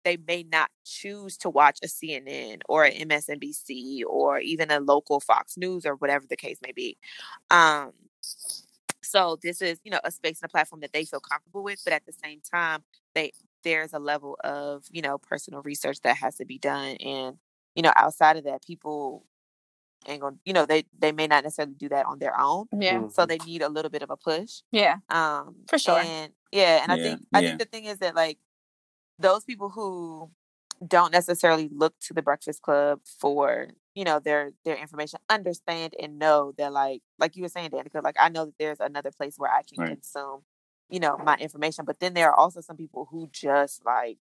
they 0.04 0.16
may 0.16 0.42
not 0.44 0.70
choose 0.84 1.36
to 1.38 1.50
watch 1.50 1.78
a 1.82 1.88
CNN 1.88 2.62
or 2.68 2.84
an 2.84 2.92
MSNBC 2.94 4.02
or 4.06 4.38
even 4.40 4.70
a 4.70 4.80
local 4.80 5.20
Fox 5.20 5.56
News 5.56 5.86
or 5.86 5.94
whatever 5.96 6.26
the 6.28 6.36
case 6.36 6.58
may 6.62 6.72
be. 6.72 6.98
Um, 7.50 7.92
so 9.02 9.38
this 9.42 9.62
is, 9.62 9.78
you 9.84 9.90
know, 9.90 10.00
a 10.04 10.10
space 10.10 10.40
and 10.42 10.48
a 10.48 10.52
platform 10.52 10.80
that 10.80 10.92
they 10.92 11.04
feel 11.04 11.20
comfortable 11.20 11.62
with, 11.62 11.78
but 11.84 11.92
at 11.92 12.04
the 12.06 12.12
same 12.12 12.40
time, 12.40 12.82
they 13.14 13.32
there's 13.64 13.92
a 13.92 13.98
level 13.98 14.36
of, 14.44 14.84
you 14.90 15.02
know, 15.02 15.18
personal 15.18 15.62
research 15.62 16.00
that 16.02 16.16
has 16.16 16.36
to 16.36 16.44
be 16.44 16.58
done. 16.58 16.96
And, 16.96 17.36
you 17.74 17.82
know, 17.82 17.92
outside 17.96 18.36
of 18.36 18.44
that, 18.44 18.64
people 18.64 19.24
ain't 20.06 20.22
gonna, 20.22 20.36
you 20.44 20.52
know, 20.52 20.66
they 20.66 20.84
they 20.98 21.12
may 21.12 21.26
not 21.26 21.44
necessarily 21.44 21.74
do 21.74 21.88
that 21.90 22.06
on 22.06 22.18
their 22.18 22.38
own. 22.38 22.66
Yeah. 22.72 23.00
Mhm. 23.00 23.12
So 23.12 23.26
they 23.26 23.38
need 23.38 23.62
a 23.62 23.68
little 23.68 23.90
bit 23.90 24.02
of 24.02 24.10
a 24.10 24.16
push. 24.16 24.62
Yeah. 24.72 24.96
Um 25.10 25.66
For 25.68 25.78
sure. 25.78 26.00
And 26.00 26.32
yeah, 26.52 26.82
and 26.82 26.92
I 26.92 26.96
Yeah, 26.96 27.02
think 27.02 27.22
I 27.34 27.42
yeah. 27.42 27.48
think 27.48 27.58
the 27.60 27.66
thing 27.66 27.84
is 27.86 27.98
that 27.98 28.14
like 28.14 28.38
those 29.18 29.44
people 29.44 29.68
who 29.70 30.30
don't 30.86 31.12
necessarily 31.12 31.68
look 31.72 31.94
to 32.00 32.14
the 32.14 32.22
Breakfast 32.22 32.62
Club 32.62 33.00
for 33.04 33.68
you 33.94 34.04
know 34.04 34.20
their 34.20 34.52
their 34.64 34.76
information, 34.76 35.18
understand 35.28 35.94
and 36.00 36.18
know 36.18 36.52
that 36.58 36.72
like 36.72 37.02
like 37.18 37.36
you 37.36 37.42
were 37.42 37.48
saying, 37.48 37.70
Danica, 37.70 38.02
like 38.02 38.16
I 38.18 38.28
know 38.28 38.46
that 38.46 38.58
there's 38.58 38.80
another 38.80 39.10
place 39.10 39.34
where 39.38 39.50
I 39.50 39.62
can 39.62 39.82
Right. 39.82 39.94
consume 39.94 40.42
you 40.88 41.00
know 41.00 41.18
my 41.18 41.36
information, 41.36 41.84
but 41.84 42.00
then 42.00 42.14
there 42.14 42.30
are 42.30 42.34
also 42.34 42.60
some 42.60 42.76
people 42.76 43.08
who 43.10 43.28
just 43.32 43.84
like 43.84 44.18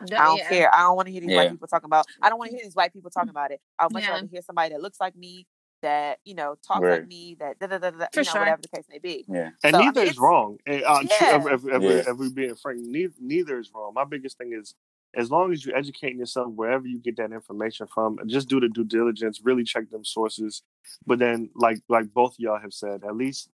I 0.00 0.06
don't 0.06 0.38
yeah. 0.38 0.48
care. 0.48 0.74
I 0.74 0.82
don't 0.82 0.96
want 0.96 1.06
to 1.06 1.12
hear 1.12 1.20
these 1.20 1.30
Yeah. 1.30 1.36
white 1.36 1.50
people 1.50 1.68
talking 1.68 1.86
about. 1.86 2.06
I 2.22 2.28
don't 2.28 2.38
want 2.38 2.50
to 2.50 2.54
mm. 2.56 2.58
hear 2.58 2.66
these 2.66 2.74
white 2.74 2.92
people 2.92 3.10
talking 3.10 3.30
about 3.30 3.50
it. 3.52 3.60
I 3.78 3.84
would 3.84 3.92
much 3.92 4.04
Yeah. 4.04 4.10
rather 4.10 4.26
hear 4.26 4.42
somebody 4.42 4.70
that 4.74 4.82
looks 4.82 5.00
like 5.00 5.14
me, 5.16 5.46
that 5.84 6.18
you 6.24 6.34
know 6.34 6.56
talks 6.66 6.82
Right. 6.82 7.00
like 7.00 7.08
me, 7.08 7.36
that 7.40 7.58
da 7.60 7.68
da 7.68 7.78
da 7.78 7.90
da, 7.90 8.06
For 8.12 8.20
you 8.20 8.24
know 8.26 8.32
sure. 8.32 8.40
whatever 8.40 8.62
the 8.62 8.68
case 8.68 8.86
may 8.90 8.98
be. 8.98 9.24
Yeah. 9.28 9.50
and 9.62 9.74
So, 9.74 9.78
I 9.80 9.84
neither 9.86 10.00
mean, 10.00 10.10
is 10.10 10.18
wrong. 10.18 10.58
And, 10.66 10.82
uh, 10.84 11.00
Yeah. 11.08 11.36
if, 11.36 11.46
if, 11.46 11.64
if, 11.66 11.82
Yeah. 11.82 12.10
if 12.12 12.16
we're 12.18 12.30
being 12.30 12.56
frank, 12.56 12.80
neither, 12.80 13.14
neither 13.20 13.58
is 13.58 13.70
wrong. 13.74 13.92
My 13.94 14.04
biggest 14.04 14.38
thing 14.38 14.52
is, 14.52 14.74
as 15.16 15.30
long 15.30 15.52
as 15.52 15.64
you're 15.64 15.76
educating 15.76 16.18
yourself 16.18 16.52
wherever 16.54 16.86
you 16.86 16.98
get 16.98 17.16
that 17.18 17.32
information 17.32 17.86
from, 17.86 18.18
just 18.26 18.48
do 18.48 18.58
the 18.60 18.68
due 18.68 18.84
diligence, 18.84 19.40
really 19.44 19.62
check 19.64 19.88
them 19.90 20.04
sources. 20.04 20.62
But 21.06 21.20
then, 21.20 21.50
like 21.54 21.78
like 21.88 22.12
both 22.12 22.32
of 22.34 22.38
y'all 22.40 22.58
have 22.60 22.72
said, 22.74 23.04
at 23.04 23.14
least 23.14 23.48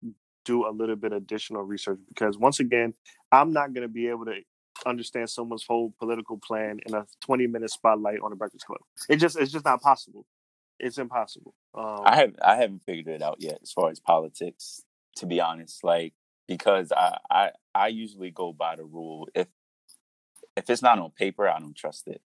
do 0.44 0.68
a 0.68 0.70
little 0.70 0.96
bit 0.96 1.12
of 1.12 1.16
additional 1.22 1.62
research 1.62 1.98
because 2.08 2.36
once 2.38 2.60
again, 2.60 2.94
I'm 3.32 3.52
not 3.52 3.72
going 3.72 3.82
to 3.82 3.92
be 3.92 4.08
able 4.08 4.26
to 4.26 4.36
understand 4.84 5.30
someone's 5.30 5.64
whole 5.66 5.92
political 5.98 6.38
plan 6.38 6.78
in 6.86 6.94
a 6.94 7.06
20 7.22 7.46
minute 7.46 7.70
spotlight 7.70 8.20
on 8.22 8.30
a 8.32 8.36
Breakfast 8.36 8.66
Club. 8.66 8.80
It 9.08 9.16
just 9.16 9.38
it's 9.38 9.50
just 9.50 9.64
not 9.64 9.80
possible. 9.80 10.26
It's 10.78 10.98
impossible. 10.98 11.54
Um, 11.74 12.02
I 12.04 12.16
have 12.16 12.34
I 12.44 12.56
haven't 12.56 12.82
figured 12.84 13.14
it 13.14 13.22
out 13.22 13.36
yet 13.40 13.58
as 13.62 13.72
far 13.72 13.90
as 13.90 14.00
politics, 14.00 14.82
to 15.16 15.26
be 15.26 15.40
honest. 15.40 15.82
Like 15.84 16.14
because 16.48 16.92
I 16.92 17.18
I, 17.30 17.50
I 17.74 17.88
usually 17.88 18.30
go 18.30 18.52
by 18.52 18.76
the 18.76 18.84
rule 18.84 19.28
if 19.34 19.48
if 20.56 20.70
it's 20.70 20.82
not 20.82 20.98
on 20.98 21.10
paper, 21.10 21.48
I 21.48 21.58
don't 21.58 21.76
trust 21.76 22.08
it. 22.08 22.22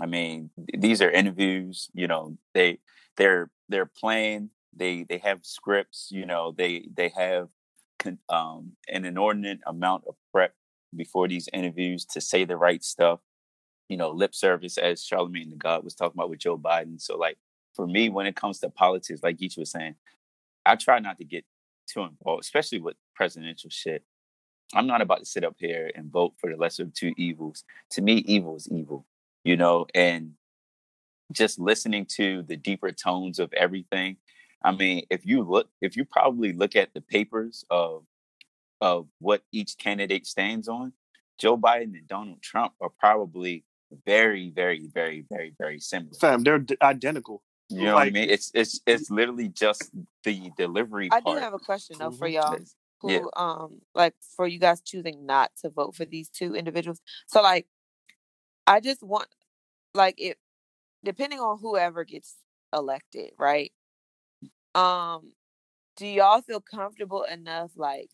I 0.00 0.06
mean, 0.06 0.50
these 0.76 1.00
are 1.00 1.10
interviews. 1.10 1.88
You 1.94 2.06
know, 2.06 2.36
they 2.54 2.78
they're 3.16 3.50
they're 3.68 3.86
playing. 3.86 4.50
They 4.74 5.04
they 5.08 5.18
have 5.18 5.40
scripts. 5.44 6.08
You 6.10 6.26
know, 6.26 6.54
they 6.56 6.88
they 6.94 7.10
have 7.16 7.48
um, 8.28 8.72
an 8.88 9.04
inordinate 9.04 9.60
amount 9.66 10.04
of 10.06 10.16
prep 10.32 10.54
before 10.94 11.28
these 11.28 11.48
interviews 11.52 12.04
to 12.06 12.20
say 12.20 12.44
the 12.44 12.56
right 12.56 12.84
stuff. 12.84 13.20
You 13.88 13.96
know, 13.96 14.10
lip 14.10 14.34
service, 14.34 14.78
as 14.78 15.02
Charlemagne 15.02 15.50
the 15.50 15.56
God 15.56 15.84
was 15.84 15.94
talking 15.94 16.18
about 16.18 16.30
with 16.30 16.40
Joe 16.40 16.58
Biden. 16.58 17.00
So, 17.00 17.16
like 17.16 17.38
for 17.76 17.86
me, 17.86 18.08
when 18.08 18.26
it 18.26 18.34
comes 18.34 18.58
to 18.60 18.70
politics, 18.70 19.20
like 19.22 19.36
Geach 19.36 19.56
was 19.56 19.70
saying, 19.70 19.94
I 20.64 20.74
try 20.74 20.98
not 20.98 21.18
to 21.18 21.24
get 21.24 21.44
too 21.86 22.02
involved, 22.02 22.42
especially 22.42 22.80
with 22.80 22.96
presidential 23.14 23.70
shit. 23.70 24.02
I'm 24.74 24.86
not 24.88 25.02
about 25.02 25.20
to 25.20 25.24
sit 25.26 25.44
up 25.44 25.54
here 25.58 25.92
and 25.94 26.10
vote 26.10 26.34
for 26.38 26.50
the 26.50 26.56
lesser 26.56 26.82
of 26.82 26.94
two 26.94 27.12
evils. 27.16 27.62
To 27.92 28.02
me, 28.02 28.14
evil 28.26 28.56
is 28.56 28.68
evil, 28.68 29.06
you 29.44 29.56
know, 29.56 29.86
and 29.94 30.32
just 31.32 31.60
listening 31.60 32.06
to 32.16 32.42
the 32.42 32.56
deeper 32.56 32.90
tones 32.90 33.38
of 33.38 33.52
everything. 33.52 34.16
I 34.64 34.72
mean, 34.72 35.04
if 35.10 35.24
you 35.24 35.42
look, 35.42 35.68
if 35.80 35.96
you 35.96 36.04
probably 36.04 36.52
look 36.52 36.74
at 36.74 36.94
the 36.94 37.00
papers 37.00 37.64
of 37.70 38.04
of 38.80 39.06
what 39.20 39.42
each 39.52 39.78
candidate 39.78 40.26
stands 40.26 40.68
on, 40.68 40.92
Joe 41.38 41.56
Biden 41.56 41.94
and 41.96 42.06
Donald 42.08 42.42
Trump 42.42 42.72
are 42.80 42.90
probably 42.90 43.64
very, 44.04 44.50
very, 44.50 44.88
very, 44.92 45.24
very, 45.30 45.54
very 45.58 45.80
similar. 45.80 46.14
Fam, 46.20 46.42
they're 46.42 46.58
d- 46.58 46.76
identical. 46.82 47.42
You 47.68 47.84
know 47.84 47.94
like, 47.94 47.94
what 47.94 48.06
I 48.06 48.10
mean? 48.10 48.30
It's 48.30 48.50
it's 48.54 48.80
it's 48.86 49.10
literally 49.10 49.48
just 49.48 49.90
the 50.24 50.50
delivery. 50.56 51.08
I 51.10 51.20
part. 51.20 51.36
do 51.36 51.42
have 51.42 51.54
a 51.54 51.58
question 51.58 51.96
though 51.98 52.12
for 52.12 52.28
y'all 52.28 52.56
who 53.00 53.12
yeah. 53.12 53.20
um 53.36 53.80
like 53.94 54.14
for 54.36 54.46
you 54.46 54.58
guys 54.58 54.80
choosing 54.80 55.26
not 55.26 55.50
to 55.62 55.70
vote 55.70 55.94
for 55.94 56.04
these 56.04 56.28
two 56.28 56.54
individuals. 56.54 57.00
So 57.26 57.42
like 57.42 57.66
I 58.66 58.80
just 58.80 59.02
want 59.02 59.28
like 59.94 60.14
it 60.18 60.38
depending 61.04 61.40
on 61.40 61.58
whoever 61.58 62.04
gets 62.04 62.36
elected, 62.72 63.32
right? 63.38 63.72
Um 64.74 65.32
do 65.96 66.06
y'all 66.06 66.42
feel 66.42 66.60
comfortable 66.60 67.22
enough 67.22 67.72
like 67.76 68.10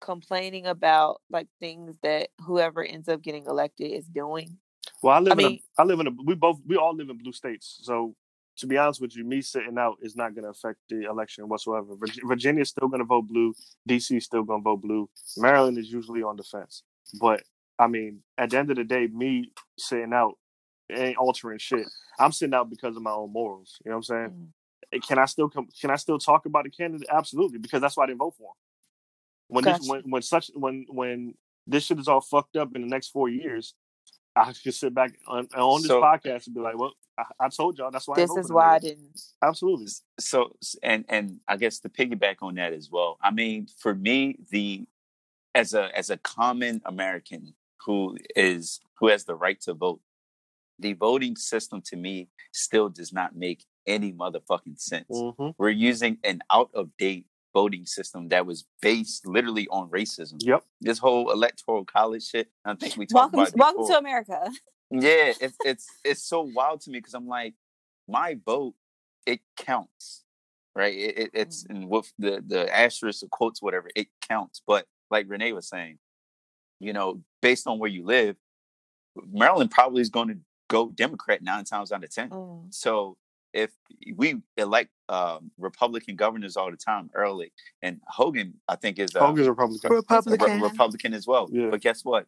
complaining 0.00 0.66
about 0.66 1.20
like 1.30 1.46
things 1.60 1.96
that 2.02 2.28
whoever 2.40 2.84
ends 2.84 3.08
up 3.08 3.22
getting 3.22 3.46
elected 3.46 3.90
is 3.90 4.06
doing? 4.06 4.58
Well, 5.02 5.14
I 5.14 5.20
live 5.20 5.38
I 5.38 5.42
in 5.42 5.48
mean, 5.48 5.60
a, 5.78 5.82
I 5.82 5.84
live 5.84 6.00
in 6.00 6.06
a 6.08 6.10
we 6.24 6.34
both 6.34 6.58
we 6.66 6.76
all 6.76 6.94
live 6.94 7.08
in 7.08 7.18
blue 7.18 7.32
states. 7.32 7.80
So 7.82 8.14
to 8.60 8.66
be 8.66 8.76
honest 8.76 9.00
with 9.00 9.16
you, 9.16 9.24
me 9.24 9.40
sitting 9.40 9.78
out 9.78 9.96
is 10.02 10.16
not 10.16 10.34
going 10.34 10.44
to 10.44 10.50
affect 10.50 10.78
the 10.88 11.08
election 11.08 11.48
whatsoever. 11.48 11.94
Virginia 12.24 12.62
is 12.62 12.68
still 12.68 12.88
going 12.88 13.00
to 13.00 13.06
vote 13.06 13.26
blue. 13.26 13.54
DC 13.88 14.18
is 14.18 14.24
still 14.24 14.42
going 14.42 14.60
to 14.60 14.64
vote 14.64 14.82
blue. 14.82 15.08
Maryland 15.38 15.78
is 15.78 15.90
usually 15.90 16.22
on 16.22 16.36
the 16.36 16.42
fence. 16.42 16.82
But 17.18 17.42
I 17.78 17.86
mean, 17.86 18.20
at 18.36 18.50
the 18.50 18.58
end 18.58 18.70
of 18.70 18.76
the 18.76 18.84
day, 18.84 19.06
me 19.06 19.52
sitting 19.78 20.12
out 20.12 20.34
ain't 20.90 21.16
altering 21.16 21.58
shit. 21.58 21.86
I'm 22.18 22.32
sitting 22.32 22.54
out 22.54 22.68
because 22.68 22.96
of 22.96 23.02
my 23.02 23.12
own 23.12 23.32
morals. 23.32 23.78
You 23.84 23.90
know 23.90 23.96
what 23.96 24.10
I'm 24.10 24.30
saying? 24.30 24.50
Mm. 24.94 25.08
Can 25.08 25.18
I 25.18 25.24
still 25.24 25.48
come? 25.48 25.68
Can 25.80 25.90
I 25.90 25.96
still 25.96 26.18
talk 26.18 26.44
about 26.46 26.64
the 26.64 26.70
candidate? 26.70 27.08
Absolutely, 27.10 27.58
because 27.58 27.80
that's 27.80 27.96
why 27.96 28.04
I 28.04 28.06
didn't 28.08 28.18
vote 28.18 28.34
for 28.36 28.50
him. 28.50 28.56
When 29.48 29.64
gotcha. 29.64 29.78
this, 29.78 29.88
when 29.88 30.02
when 30.02 30.22
such 30.22 30.50
when 30.54 30.84
when 30.88 31.34
this 31.66 31.84
shit 31.84 31.98
is 31.98 32.08
all 32.08 32.20
fucked 32.20 32.56
up 32.56 32.74
in 32.74 32.82
the 32.82 32.88
next 32.88 33.08
four 33.08 33.28
years, 33.28 33.74
I 34.34 34.52
could 34.52 34.74
sit 34.74 34.92
back 34.92 35.12
on, 35.26 35.46
on 35.56 35.82
this 35.82 35.88
so, 35.88 36.02
podcast 36.02 36.46
and 36.46 36.54
be 36.54 36.60
like, 36.60 36.76
"Well, 36.76 36.92
I, 37.20 37.46
I 37.46 37.48
told 37.48 37.78
y'all 37.78 37.90
that's 37.90 38.08
why." 38.08 38.16
This 38.16 38.36
is 38.36 38.50
why 38.50 38.76
I 38.76 38.78
didn't. 38.78 39.20
Absolutely. 39.42 39.88
So, 40.18 40.56
and 40.82 41.04
and 41.08 41.40
I 41.48 41.56
guess 41.56 41.80
to 41.80 41.88
piggyback 41.88 42.36
on 42.42 42.54
that 42.56 42.72
as 42.72 42.90
well. 42.90 43.18
I 43.22 43.30
mean, 43.30 43.68
for 43.78 43.94
me, 43.94 44.38
the 44.50 44.86
as 45.54 45.74
a 45.74 45.96
as 45.96 46.10
a 46.10 46.16
common 46.16 46.80
American 46.84 47.54
who 47.84 48.16
is 48.36 48.80
who 48.98 49.08
has 49.08 49.24
the 49.24 49.34
right 49.34 49.60
to 49.62 49.74
vote, 49.74 50.00
the 50.78 50.92
voting 50.94 51.36
system 51.36 51.82
to 51.86 51.96
me 51.96 52.28
still 52.52 52.88
does 52.88 53.12
not 53.12 53.36
make 53.36 53.64
any 53.86 54.12
motherfucking 54.12 54.78
sense. 54.78 55.06
Mm-hmm. 55.10 55.50
We're 55.58 55.70
using 55.70 56.18
an 56.24 56.40
out 56.50 56.70
of 56.74 56.90
date 56.98 57.26
voting 57.52 57.86
system 57.86 58.28
that 58.28 58.46
was 58.46 58.64
based 58.80 59.26
literally 59.26 59.66
on 59.68 59.90
racism. 59.90 60.34
Yep. 60.38 60.64
This 60.80 60.98
whole 60.98 61.30
electoral 61.32 61.84
college 61.84 62.28
shit. 62.28 62.48
I 62.64 62.74
think 62.74 62.96
we 62.96 63.06
talked 63.06 63.34
welcome, 63.34 63.54
about. 63.54 63.76
welcome 63.76 63.86
to 63.88 63.98
America. 63.98 64.50
Yeah, 64.90 65.32
it's 65.40 65.56
it's 65.64 65.86
it's 66.04 66.22
so 66.22 66.42
wild 66.42 66.80
to 66.82 66.90
me 66.90 66.98
because 66.98 67.14
I'm 67.14 67.28
like, 67.28 67.54
my 68.08 68.38
vote, 68.44 68.74
it 69.24 69.40
counts, 69.56 70.24
right? 70.74 70.94
It, 70.94 71.18
it, 71.18 71.30
it's 71.32 71.64
mm. 71.64 71.70
and 71.70 71.88
with 71.88 72.12
the 72.18 72.42
the 72.44 72.74
asterisk, 72.76 73.20
the 73.20 73.28
quotes, 73.28 73.62
whatever, 73.62 73.88
it 73.94 74.08
counts. 74.28 74.62
But 74.66 74.86
like 75.10 75.26
Renee 75.28 75.52
was 75.52 75.68
saying, 75.68 75.98
you 76.80 76.92
know, 76.92 77.22
based 77.40 77.66
on 77.66 77.78
where 77.78 77.90
you 77.90 78.04
live, 78.04 78.36
Maryland 79.32 79.70
probably 79.70 80.02
is 80.02 80.10
going 80.10 80.28
to 80.28 80.38
go 80.68 80.90
Democrat 80.90 81.42
nine 81.42 81.64
times 81.64 81.92
out 81.92 82.02
of 82.02 82.10
ten. 82.10 82.30
Mm. 82.30 82.74
So 82.74 83.16
if 83.52 83.70
we 84.14 84.40
elect 84.56 84.90
um, 85.08 85.50
Republican 85.58 86.16
governors 86.16 86.56
all 86.56 86.70
the 86.70 86.76
time 86.76 87.10
early, 87.14 87.52
and 87.82 88.00
Hogan, 88.06 88.54
I 88.68 88.76
think 88.76 88.98
is 88.98 89.14
uh, 89.14 89.26
Hogan's 89.26 89.48
Republican, 89.48 89.92
Republican, 89.92 90.60
Re- 90.60 90.68
Republican 90.68 91.14
as 91.14 91.26
well. 91.26 91.48
Yeah. 91.50 91.68
But 91.70 91.80
guess 91.80 92.04
what? 92.04 92.26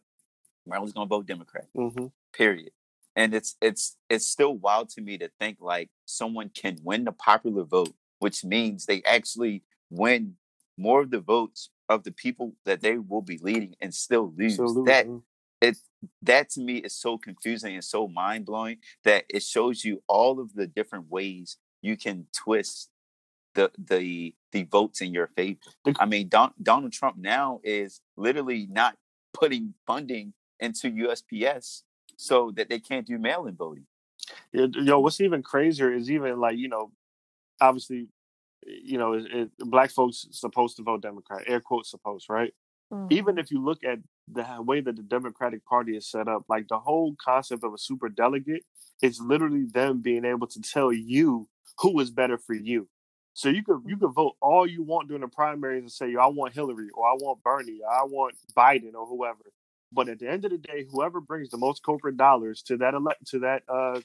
Maryland's 0.65 0.93
going 0.93 1.07
to 1.07 1.09
vote 1.09 1.25
Democrat. 1.25 1.67
Mm-hmm. 1.75 2.07
Period. 2.33 2.71
And 3.15 3.33
it's 3.33 3.55
it's 3.61 3.97
it's 4.09 4.27
still 4.27 4.55
wild 4.57 4.89
to 4.89 5.01
me 5.01 5.17
to 5.19 5.29
think 5.39 5.57
like 5.59 5.89
someone 6.05 6.49
can 6.49 6.77
win 6.83 7.03
the 7.03 7.11
popular 7.11 7.63
vote, 7.63 7.93
which 8.19 8.43
means 8.43 8.85
they 8.85 9.03
actually 9.03 9.63
win 9.91 10.35
more 10.77 11.01
of 11.01 11.11
the 11.11 11.19
votes 11.19 11.69
of 11.89 12.03
the 12.03 12.11
people 12.11 12.55
that 12.65 12.81
they 12.81 12.97
will 12.97 13.21
be 13.21 13.37
leading 13.41 13.75
and 13.81 13.93
still 13.93 14.33
lose. 14.35 14.57
Lose 14.57 14.85
that 14.87 15.05
it 15.61 15.77
that 16.23 16.49
to 16.51 16.61
me 16.61 16.77
is 16.77 16.95
so 16.95 17.17
confusing 17.17 17.75
and 17.75 17.83
so 17.83 18.07
mind 18.07 18.45
blowing 18.45 18.77
that 19.03 19.25
it 19.29 19.43
shows 19.43 19.85
you 19.85 20.01
all 20.07 20.39
of 20.39 20.53
the 20.53 20.67
different 20.67 21.09
ways 21.09 21.57
you 21.81 21.95
can 21.95 22.25
twist 22.35 22.89
the 23.55 23.71
the 23.77 24.33
the 24.51 24.63
votes 24.63 25.01
in 25.01 25.13
your 25.13 25.27
favor. 25.27 25.59
I 25.99 26.05
mean, 26.05 26.29
Don, 26.29 26.53
Donald 26.61 26.91
Trump 26.91 27.17
now 27.17 27.59
is 27.63 28.01
literally 28.17 28.67
not 28.69 28.95
putting 29.33 29.73
funding 29.87 30.33
into 30.63 30.89
USPS 30.89 31.81
so 32.17 32.51
that 32.51 32.69
they 32.69 32.79
can't 32.79 33.05
do 33.05 33.17
mail-in 33.17 33.55
voting. 33.55 33.85
Yo, 34.51 34.99
what's 34.99 35.19
even 35.19 35.43
crazier 35.43 35.93
is 35.93 36.09
even 36.09 36.39
like 36.39 36.57
you 36.57 36.69
know, 36.69 36.91
obviously, 37.59 38.07
you 38.65 38.97
know, 38.97 39.13
it, 39.13 39.25
it, 39.31 39.49
black 39.59 39.91
folks 39.91 40.25
supposed 40.31 40.77
to 40.77 40.83
vote 40.83 41.01
Democrat, 41.01 41.43
air 41.47 41.59
quotes 41.59 41.91
supposed, 41.91 42.27
right? 42.29 42.53
Mm-hmm. 42.91 43.07
Even 43.11 43.37
if 43.37 43.51
you 43.51 43.63
look 43.63 43.83
at 43.83 43.99
the 44.31 44.45
way 44.59 44.79
that 44.79 44.95
the 44.95 45.03
Democratic 45.03 45.65
Party 45.65 45.97
is 45.97 46.09
set 46.09 46.27
up, 46.27 46.45
like 46.47 46.67
the 46.67 46.79
whole 46.79 47.15
concept 47.23 47.63
of 47.63 47.73
a 47.73 47.77
super 47.77 48.07
delegate 48.07 48.63
is 49.01 49.19
literally 49.19 49.65
them 49.65 50.01
being 50.01 50.23
able 50.23 50.47
to 50.47 50.61
tell 50.61 50.93
you 50.93 51.49
who 51.79 51.99
is 51.99 52.11
better 52.11 52.37
for 52.37 52.53
you. 52.53 52.87
So 53.33 53.49
you 53.49 53.63
could 53.63 53.81
you 53.85 53.95
mm-hmm. 53.95 54.05
could 54.05 54.13
vote 54.13 54.35
all 54.41 54.67
you 54.67 54.83
want 54.83 55.07
during 55.07 55.21
the 55.21 55.27
primaries 55.27 55.81
and 55.81 55.91
say, 55.91 56.11
yo, 56.11 56.19
I 56.19 56.27
want 56.27 56.53
Hillary 56.53 56.89
or 56.93 57.05
I 57.05 57.13
want 57.13 57.43
Bernie 57.43 57.81
or 57.83 57.91
I 57.91 58.03
want 58.03 58.35
Biden 58.55 58.93
or 58.93 59.05
whoever. 59.05 59.39
But 59.93 60.09
at 60.09 60.19
the 60.19 60.29
end 60.29 60.45
of 60.45 60.51
the 60.51 60.57
day, 60.57 60.85
whoever 60.91 61.21
brings 61.21 61.49
the 61.49 61.57
most 61.57 61.83
corporate 61.83 62.17
dollars 62.17 62.61
to 62.63 62.77
that 62.77 62.93
elect 62.93 63.27
to 63.27 63.39
that 63.39 63.63
uh 63.67 64.01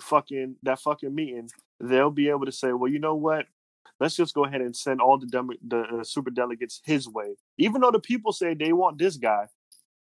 fucking 0.00 0.56
that 0.62 0.80
fucking 0.80 1.14
meeting, 1.14 1.50
they'll 1.80 2.10
be 2.10 2.28
able 2.28 2.46
to 2.46 2.52
say, 2.52 2.72
well, 2.72 2.90
you 2.90 2.98
know 2.98 3.14
what? 3.14 3.46
let's 4.00 4.16
just 4.16 4.34
go 4.34 4.44
ahead 4.44 4.60
and 4.60 4.74
send 4.74 5.00
all 5.00 5.18
the 5.18 5.26
dem- 5.26 5.50
the 5.66 5.80
uh, 5.80 6.04
super 6.04 6.30
delegates 6.30 6.80
his 6.84 7.08
way. 7.08 7.34
Even 7.58 7.80
though 7.80 7.90
the 7.90 8.00
people 8.00 8.32
say 8.32 8.54
they 8.54 8.72
want 8.72 8.98
this 8.98 9.16
guy, 9.16 9.46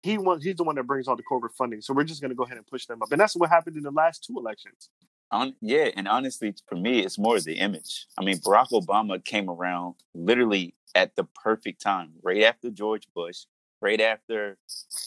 he 0.01 0.17
wants 0.17 0.45
he's 0.45 0.55
the 0.55 0.63
one 0.63 0.75
that 0.75 0.83
brings 0.83 1.07
all 1.07 1.15
the 1.15 1.23
corporate 1.23 1.53
funding. 1.57 1.81
So 1.81 1.93
we're 1.93 2.03
just 2.03 2.21
going 2.21 2.29
to 2.29 2.35
go 2.35 2.43
ahead 2.43 2.57
and 2.57 2.67
push 2.67 2.85
them 2.85 3.01
up, 3.01 3.11
and 3.11 3.19
that's 3.19 3.35
what 3.35 3.49
happened 3.49 3.77
in 3.77 3.83
the 3.83 3.91
last 3.91 4.23
two 4.23 4.37
elections. 4.37 4.89
On, 5.31 5.53
yeah, 5.61 5.89
and 5.95 6.07
honestly, 6.07 6.55
for 6.67 6.75
me, 6.75 7.01
it's 7.01 7.19
more 7.19 7.39
the 7.39 7.59
image. 7.59 8.07
I 8.17 8.23
mean, 8.23 8.37
Barack 8.37 8.71
Obama 8.71 9.23
came 9.23 9.47
around 9.47 9.95
literally 10.15 10.73
at 10.95 11.15
the 11.15 11.23
perfect 11.23 11.81
time, 11.83 12.13
right 12.23 12.43
after 12.43 12.71
George 12.71 13.07
Bush, 13.13 13.45
right 13.81 14.01
after 14.01 14.57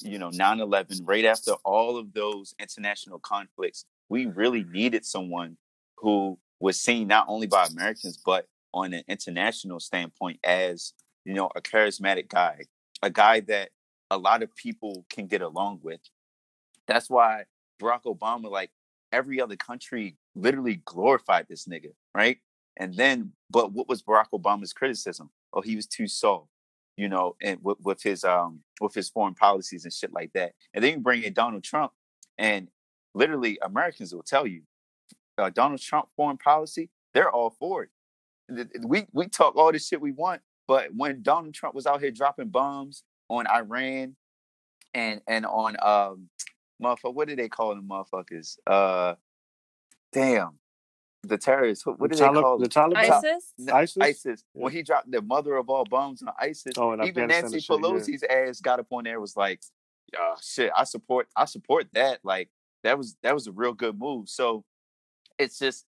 you 0.01 0.19
know 0.19 0.31
9-11 0.31 1.01
right 1.05 1.25
after 1.25 1.53
all 1.65 1.97
of 1.97 2.13
those 2.13 2.55
international 2.61 3.19
conflicts 3.19 3.85
we 4.09 4.27
really 4.27 4.65
needed 4.65 5.05
someone 5.05 5.57
who 5.99 6.39
was 6.61 6.81
seen 6.81 7.09
not 7.09 7.27
only 7.29 7.47
by 7.47 7.67
americans 7.67 8.19
but 8.25 8.47
on 8.75 8.95
an 8.95 9.03
international 9.09 9.79
standpoint 9.79 10.39
as 10.45 10.93
you 11.25 11.35
know 11.35 11.51
a 11.55 11.61
charismatic 11.61 12.29
guy 12.29 12.61
a 13.03 13.11
guy 13.11 13.41
that 13.41 13.71
a 14.11 14.19
lot 14.19 14.43
of 14.43 14.55
people 14.55 15.07
can 15.09 15.27
get 15.27 15.41
along 15.43 15.81
with. 15.83 16.01
That's 16.87 17.11
why 17.11 17.45
barack 17.83 18.05
obama 18.05 18.51
like 18.51 18.71
every 19.11 19.41
other 19.41 19.57
country 19.57 20.17
literally 20.35 20.81
glorified 20.85 21.47
this 21.49 21.67
nigga 21.67 21.93
right? 22.15 22.39
And 22.77 22.95
then 22.95 23.33
but 23.51 23.73
what 23.73 23.89
was 23.89 24.03
barack 24.03 24.27
obama's 24.35 24.73
criticism? 24.73 25.31
Oh 25.53 25.63
he 25.63 25.77
was 25.77 25.87
too 25.87 26.07
soft 26.07 26.49
you 26.97 27.09
know 27.09 27.37
and 27.43 27.59
with, 27.63 27.79
with 27.83 28.03
his 28.03 28.25
um 28.25 28.61
with 28.81 28.95
his 28.95 29.09
foreign 29.09 29.35
policies 29.35 29.85
and 29.85 29.93
shit 29.93 30.13
like 30.13 30.33
that 30.35 30.53
and 30.75 30.85
then 30.85 30.95
you 30.95 30.99
bring 30.99 31.23
in 31.23 31.33
donald 31.33 31.65
trump 31.65 31.93
and 32.39 32.69
literally 33.15 33.59
americans 33.63 34.15
will 34.15 34.23
tell 34.23 34.47
you 34.47 34.63
uh, 35.39 35.51
donald 35.51 35.81
trump 35.81 36.09
foreign 36.17 36.37
policy 36.37 36.91
they're 37.15 37.31
all 37.31 37.51
for 37.59 37.83
it 37.85 37.91
we 38.83 39.07
we 39.13 39.29
talk 39.29 39.57
all 39.57 39.73
the 39.73 39.79
shit 39.79 40.01
we 40.01 40.13
want, 40.13 40.41
but 40.67 40.89
when 40.95 41.23
Donald 41.23 41.55
Trump 41.55 41.75
was 41.75 41.87
out 41.87 42.01
here 42.01 42.11
dropping 42.11 42.49
bombs 42.49 43.05
on 43.29 43.47
Iran 43.47 44.17
and 44.95 45.21
and 45.27 45.47
on 45.47 45.77
um 45.83 46.29
motherfucker. 46.83 47.15
What 47.15 47.29
do 47.29 47.37
they 47.37 47.49
call 47.49 47.75
them, 47.75 47.89
motherfuckers? 47.89 48.59
Uh, 48.67 49.15
damn, 50.13 50.59
the 51.23 51.39
terrorists. 51.39 51.87
What, 51.87 52.01
what 52.01 52.11
do 52.11 52.17
the 52.17 52.23
they 52.23 52.27
Tali- 52.29 52.43
call 52.43 52.59
the 52.59 52.69
them? 52.69 52.91
Taliban? 52.93 52.97
ISIS. 53.11 53.53
No, 53.59 53.73
ISIS? 53.75 54.03
ISIS. 54.03 54.45
Yeah. 54.55 54.63
When 54.65 54.73
he 54.73 54.83
dropped 54.83 55.11
the 55.11 55.23
mother 55.23 55.57
of 55.57 55.69
all 55.71 55.85
bombs 55.85 56.23
on 56.23 56.33
ISIS, 56.41 56.73
Oh, 56.77 56.93
in 56.93 57.03
even 57.05 57.29
Nancy 57.29 57.55
and 57.57 57.63
shit, 57.63 57.71
yeah. 57.71 57.77
Pelosi's 57.77 58.25
ass 58.25 58.61
got 58.61 58.81
up 58.81 58.87
on 58.91 59.05
there 59.05 59.21
was 59.21 59.37
like, 59.37 59.61
uh, 60.19 60.37
shit, 60.43 60.71
I 60.77 60.85
support 60.85 61.29
I 61.37 61.45
support 61.47 61.87
that. 61.95 62.19
Like 62.25 62.51
that 62.85 62.99
was 62.99 63.17
that 63.23 63.35
was 63.35 63.47
a 63.47 63.53
real 63.53 63.73
good 63.73 63.99
move. 63.99 64.29
So 64.29 64.65
it's 65.39 65.59
just 65.59 65.87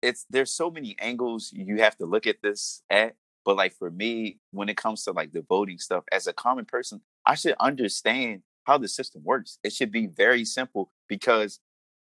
it's 0.00 0.26
there's 0.30 0.52
so 0.52 0.70
many 0.70 0.96
angles 0.98 1.50
you 1.52 1.78
have 1.82 1.96
to 1.98 2.06
look 2.06 2.26
at 2.26 2.36
this 2.42 2.82
at. 2.90 3.14
But 3.44 3.56
like 3.56 3.74
for 3.74 3.90
me, 3.90 4.38
when 4.52 4.68
it 4.68 4.76
comes 4.76 5.02
to 5.04 5.12
like 5.12 5.32
the 5.32 5.42
voting 5.48 5.78
stuff, 5.78 6.04
as 6.12 6.28
a 6.28 6.32
common 6.32 6.64
person, 6.64 7.00
I 7.26 7.34
should 7.34 7.56
understand 7.58 8.42
how 8.64 8.78
the 8.78 8.86
system 8.86 9.22
works. 9.24 9.58
It 9.64 9.72
should 9.72 9.90
be 9.90 10.06
very 10.06 10.44
simple 10.44 10.92
because 11.08 11.58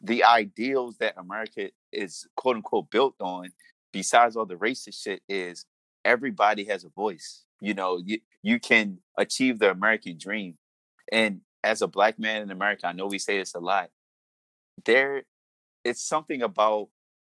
the 0.01 0.25
ideals 0.25 0.97
that 0.99 1.15
America 1.19 1.71
is 1.93 2.27
quote 2.37 2.57
unquote 2.57 2.91
built 2.91 3.15
on, 3.21 3.51
besides 3.93 4.37
all 4.37 4.47
the 4.47 4.55
racist 4.55 5.03
shit, 5.03 5.23
is 5.29 5.67
everybody 6.05 6.65
has 6.65 6.85
a 6.85 6.89
voice. 6.89 7.45
You 7.61 7.75
know, 7.75 8.01
you, 8.05 8.21
you 8.43 8.59
can 8.59 8.99
achieve 9.19 9.59
the 9.59 9.71
American 9.71 10.17
dream. 10.19 10.57
And 11.13 11.41
as 11.63 11.83
a 11.83 11.89
black 11.89 12.19
man 12.19 12.43
in 12.43 12.51
America, 12.51 12.87
I 12.87 12.93
know 12.93 13.07
we 13.07 13.19
say 13.19 13.39
this 13.39 13.55
a 13.55 13.61
lot. 13.61 13.91
There, 14.85 15.25
it's 15.85 16.03
something 16.03 16.41
about 16.43 16.89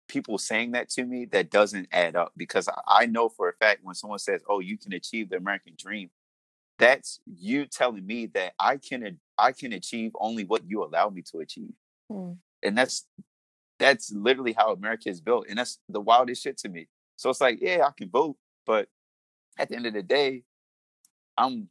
people 0.09 0.39
saying 0.39 0.73
that 0.73 0.89
to 0.89 1.05
me 1.05 1.27
that 1.27 1.51
doesn't 1.51 1.89
add 1.93 2.17
up 2.17 2.33
because 2.37 2.69
I, 2.69 3.03
I 3.03 3.07
know 3.07 3.29
for 3.29 3.49
a 3.49 3.53
fact 3.53 3.81
when 3.83 3.95
someone 3.95 4.19
says, 4.19 4.43
"Oh, 4.49 4.61
you 4.61 4.79
can 4.79 4.93
achieve 4.93 5.31
the 5.31 5.37
American 5.37 5.75
dream," 5.79 6.11
that's 6.79 7.21
you 7.27 7.67
telling 7.67 8.07
me 8.07 8.27
that 8.27 8.55
I 8.59 8.79
can 8.79 9.19
I 9.39 9.53
can 9.53 9.73
achieve 9.73 10.13
only 10.19 10.45
what 10.45 10.69
you 10.69 10.85
allow 10.85 11.09
me 11.11 11.23
to 11.33 11.39
achieve, 11.39 11.73
Hmm. 12.11 12.33
And 12.63 12.77
that's 12.77 13.07
that's 13.79 14.13
literally 14.13 14.53
how 14.53 14.73
America 14.73 15.09
is 15.09 15.21
built, 15.21 15.47
and 15.49 15.59
that's 15.59 15.79
the 15.89 16.01
wildest 16.01 16.43
shit 16.43 16.57
to 16.59 16.69
me. 16.69 16.89
So 17.17 17.31
it's 17.31 17.41
like, 17.41 17.59
yeah, 17.61 17.85
I 17.87 17.91
can 17.97 18.11
vote, 18.11 18.37
but 18.67 18.89
at 19.59 19.69
the 19.69 19.77
end 19.77 19.87
of 19.87 19.95
the 19.95 20.03
day, 20.03 20.45
I'm 21.37 21.69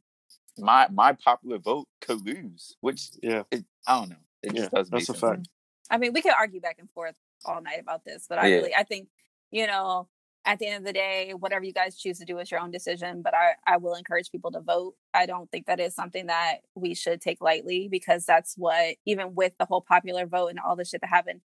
my 0.58 0.88
my 0.90 1.12
popular 1.12 1.58
vote 1.58 1.86
could 2.00 2.24
lose, 2.24 2.76
which 2.80 3.10
Yeah, 3.22 3.42
it, 3.50 3.64
I 3.86 4.00
don't 4.00 4.10
know. 4.10 4.16
It 4.42 4.54
yeah, 4.54 4.60
just 4.60 4.72
doesn't 4.72 4.92
make 4.94 5.06
that's 5.06 5.10
a 5.10 5.20
sense. 5.20 5.36
fact. 5.36 5.48
I 5.90 5.98
mean, 5.98 6.12
we 6.12 6.22
could 6.22 6.32
argue 6.38 6.60
back 6.60 6.76
and 6.78 6.90
forth 6.90 7.14
all 7.44 7.60
night 7.62 7.80
about 7.80 8.04
this, 8.04 8.26
but 8.28 8.38
I 8.38 8.48
Yeah. 8.48 8.56
really, 8.56 8.74
I 8.74 8.82
think, 8.82 9.08
you 9.50 9.66
know, 9.66 10.08
at 10.46 10.60
the 10.60 10.66
end 10.66 10.76
of 10.76 10.84
the 10.84 10.92
day, 10.92 11.34
whatever 11.36 11.64
you 11.64 11.72
guys 11.72 11.96
choose 11.96 12.18
to 12.20 12.24
do 12.24 12.38
is 12.38 12.50
your 12.50 12.60
own 12.60 12.70
decision. 12.70 13.20
But 13.20 13.34
I, 13.34 13.54
I 13.66 13.76
will 13.78 13.94
encourage 13.94 14.30
people 14.30 14.52
to 14.52 14.60
vote. 14.60 14.94
I 15.12 15.26
don't 15.26 15.50
think 15.50 15.66
that 15.66 15.80
is 15.80 15.94
something 15.94 16.26
that 16.26 16.58
we 16.76 16.94
should 16.94 17.20
take 17.20 17.40
lightly 17.40 17.88
because 17.90 18.24
that's 18.24 18.54
what, 18.56 18.96
even 19.04 19.34
with 19.34 19.52
the 19.58 19.66
whole 19.66 19.80
popular 19.80 20.24
vote 20.24 20.48
and 20.48 20.60
all 20.60 20.76
the 20.76 20.84
shit 20.84 21.00
that 21.00 21.10
happened, 21.10 21.40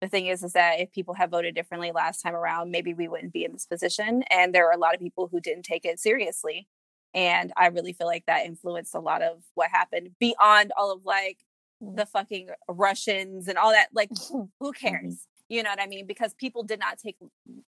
the 0.00 0.08
thing 0.08 0.26
is, 0.26 0.42
is 0.42 0.54
that 0.54 0.80
if 0.80 0.90
people 0.92 1.14
had 1.14 1.30
voted 1.30 1.54
differently 1.54 1.92
last 1.92 2.22
time 2.22 2.34
around, 2.34 2.70
maybe 2.70 2.94
we 2.94 3.08
wouldn't 3.08 3.32
be 3.32 3.44
in 3.44 3.52
this 3.52 3.66
position. 3.66 4.22
And 4.30 4.54
there 4.54 4.66
are 4.68 4.72
a 4.72 4.78
lot 4.78 4.94
of 4.94 5.00
people 5.00 5.28
who 5.30 5.40
didn't 5.40 5.64
take 5.64 5.84
it 5.84 6.00
seriously. 6.00 6.68
And 7.14 7.52
I 7.56 7.66
really 7.66 7.92
feel 7.92 8.06
like 8.06 8.24
that 8.26 8.46
influenced 8.46 8.94
a 8.94 9.00
lot 9.00 9.22
of 9.22 9.42
what 9.54 9.70
happened 9.70 10.10
beyond 10.18 10.72
all 10.76 10.92
of 10.92 11.04
like 11.04 11.38
the 11.80 12.06
fucking 12.06 12.48
Russians 12.68 13.48
and 13.48 13.58
all 13.58 13.72
that. 13.72 13.88
Like, 13.92 14.10
who 14.30 14.48
mm-hmm. 14.62 14.70
cares? 14.70 15.26
You 15.48 15.62
know 15.62 15.70
what 15.70 15.80
I 15.80 15.86
mean? 15.86 16.06
Because 16.06 16.34
people 16.34 16.62
did 16.62 16.78
not 16.78 16.98
take 16.98 17.16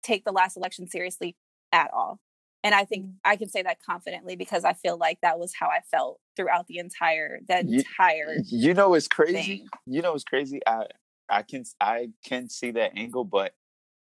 take 0.04 0.26
the 0.26 0.32
last 0.32 0.58
election 0.58 0.88
seriously 0.88 1.36
at 1.72 1.90
all. 1.94 2.20
And 2.64 2.76
I 2.76 2.86
think 2.86 3.06
mm. 3.06 3.14
I 3.26 3.38
can 3.38 3.50
say 3.50 3.64
that 3.64 3.78
confidently 3.84 4.36
because 4.36 4.64
I 4.66 4.74
feel 4.74 4.98
like 4.98 5.20
that 5.22 5.40
was 5.40 5.54
how 5.60 5.68
I 5.68 5.80
felt 5.90 6.20
throughout 6.36 6.68
the 6.68 6.78
entire 6.80 7.40
that 7.48 7.66
Ye- 7.68 7.78
entire 7.80 8.36
You 8.48 8.74
know 8.74 8.94
it's 8.94 9.08
crazy. 9.08 9.34
thing. 9.60 9.68
You 9.88 10.02
know 10.02 10.14
it's 10.16 10.24
crazy. 10.24 10.60
I 10.68 10.86
I 11.30 11.42
can 11.44 11.64
I 11.80 12.10
can 12.26 12.50
see 12.50 12.72
that 12.72 12.92
angle, 12.98 13.24
but 13.24 13.54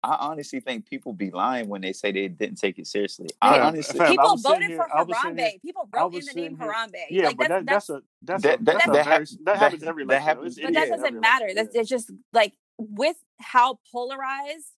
I 0.05 0.17
honestly 0.19 0.59
think 0.59 0.85
people 0.85 1.13
be 1.13 1.31
lying 1.31 1.69
when 1.69 1.79
they 1.79 1.93
say 1.93 2.11
they 2.11 2.27
didn't 2.27 2.57
take 2.57 2.77
it 2.77 2.87
seriously. 2.87 3.29
I 3.41 3.53
Fam, 3.53 3.65
honestly 3.67 3.97
fam, 3.99 4.07
I 4.07 4.11
People 4.11 4.31
was 4.33 4.41
voted 4.41 4.67
here- 4.67 4.75
for 4.75 4.93
I 4.97 5.03
was 5.03 5.17
here- 5.17 5.31
Harambe. 5.31 5.61
People 5.61 5.89
wrote 5.95 6.13
in 6.13 6.25
the 6.25 6.33
name 6.33 6.57
here- 6.57 6.67
Harambe. 6.67 6.91
Yeah, 7.09 7.27
like, 7.27 7.37
but 7.37 7.47
that's, 7.47 7.65
that, 7.65 7.65
that's 7.73 7.89
a 7.89 8.01
that's 8.21 8.43
That- 8.43 8.59
a 8.59 8.63
that- 8.65 8.65
that's 8.65 8.85
a 8.85 8.91
that 8.91 9.05
very 9.05 9.25
that 9.25 9.37
that- 9.45 9.57
happens 9.57 9.83
every 9.83 10.03
that 10.03 10.09
election. 10.11 10.27
happens- 10.27 10.57
It's 10.57 10.65
but 10.65 10.73
that 10.73 10.83
idiot 10.83 10.99
doesn't 10.99 11.19
matter. 11.21 11.45
election, 11.45 11.55
That's 11.63 11.75
it's 11.75 11.89
just 11.89 12.11
like 12.33 12.53
with 12.91 13.17
how 13.39 13.79
polarized 13.91 14.71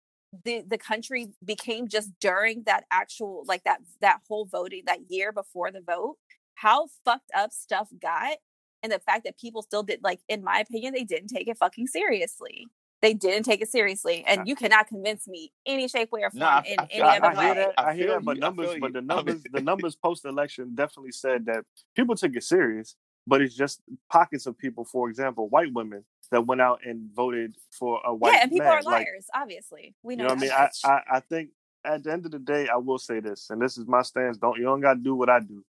the 0.44 0.62
the 0.66 0.78
country 0.78 1.28
became 1.44 1.86
just 1.88 2.10
during 2.20 2.64
that 2.64 2.84
actual 2.90 3.44
like 3.46 3.62
that 3.64 3.80
that 4.00 4.20
whole 4.28 4.44
voting 4.46 4.82
that 4.86 4.98
year 5.08 5.32
before 5.32 5.70
the 5.70 5.80
vote. 5.80 6.16
How 6.56 6.86
fucked 7.04 7.30
up 7.36 7.52
stuff 7.52 7.88
got, 8.00 8.36
and 8.82 8.92
the 8.92 9.00
fact 9.00 9.24
that 9.24 9.38
people 9.38 9.62
still 9.62 9.82
did 9.82 10.00
like, 10.02 10.20
in 10.28 10.42
my 10.44 10.60
opinion, 10.60 10.94
they 10.94 11.04
didn't 11.04 11.28
take 11.28 11.48
it 11.48 11.58
fucking 11.58 11.88
seriously. 11.88 12.66
They 13.02 13.12
didn't 13.12 13.42
take 13.42 13.60
it 13.60 13.68
seriously, 13.68 14.24
and 14.26 14.48
you 14.48 14.56
cannot 14.56 14.86
convince 14.88 15.28
me 15.28 15.52
any 15.66 15.88
shape, 15.88 16.10
way, 16.10 16.22
or 16.22 16.30
form 16.30 16.40
No, 16.40 16.46
I- 16.46 16.62
in 16.66 16.80
I- 16.80 16.88
any 16.90 17.02
I- 17.02 17.16
other 17.18 17.26
I 17.26 17.30
hear 17.44 17.48
way. 17.48 17.54
that. 17.60 17.74
I 17.76 17.82
I 17.90 17.94
hear 17.94 18.04
feel 18.06 18.14
that. 18.14 18.24
But 18.24 18.38
numbers, 18.38 18.76
but 18.80 18.92
the 18.94 19.02
numbers, 19.02 19.42
the 19.52 19.60
numbers 19.60 19.94
post 19.96 20.24
election 20.24 20.74
definitely 20.74 21.12
said 21.12 21.44
that 21.46 21.64
people 21.94 22.14
took 22.14 22.34
it 22.34 22.44
serious. 22.44 22.96
But 23.26 23.40
it's 23.42 23.54
just 23.54 23.80
pockets 24.10 24.46
of 24.46 24.56
people, 24.56 24.84
for 24.84 25.08
example, 25.10 25.48
white 25.48 25.72
women 25.72 26.04
that 26.30 26.46
went 26.46 26.60
out 26.60 26.80
and 26.84 27.10
voted 27.14 27.56
for 27.70 28.00
a 28.04 28.14
white 28.14 28.34
yeah, 28.34 28.40
and 28.42 28.50
people 28.50 28.66
man. 28.66 28.78
are 28.78 28.82
Like, 28.82 29.06
liars. 29.06 29.26
obviously, 29.34 29.94
we 30.02 30.16
know. 30.16 30.24
you 30.24 30.28
know. 30.28 30.34
know 30.34 30.46
what 30.46 30.54
I 30.54 30.66
mean? 30.66 30.70
I. 30.84 30.88
I, 30.88 31.16
I 31.16 31.20
think 31.20 31.50
at 31.84 32.04
the 32.04 32.12
end 32.12 32.26
of 32.26 32.32
the 32.32 32.38
day, 32.38 32.68
I 32.68 32.76
will 32.76 32.98
say 32.98 33.20
this, 33.20 33.50
and 33.50 33.60
this 33.60 33.78
is 33.78 33.86
my 33.86 34.02
stance. 34.02 34.38
Don't 34.38 34.58
you 34.58 34.64
don't 34.64 34.80
got 34.80 34.94
to 34.94 35.00
do 35.00 35.14
what 35.14 35.28
I 35.30 35.40
do, 35.40 35.64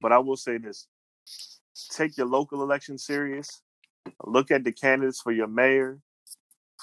but 0.00 0.12
I 0.12 0.18
will 0.18 0.36
say 0.36 0.58
this: 0.58 0.86
take 1.90 2.16
your 2.16 2.26
local 2.26 2.62
election 2.62 2.98
serious. 2.98 3.62
Look 4.24 4.50
at 4.50 4.64
the 4.64 4.72
candidates 4.72 5.20
for 5.20 5.32
your 5.32 5.48
mayor, 5.48 6.00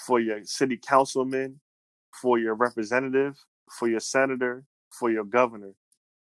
for 0.06 0.20
your 0.20 0.44
city 0.46 0.78
councilman, 0.78 1.60
for 2.22 2.40
your 2.40 2.56
representative, 2.56 3.36
for 3.72 3.88
your 3.88 4.00
senator, 4.00 4.64
for 4.92 5.12
your 5.12 5.24
governor. 5.24 5.74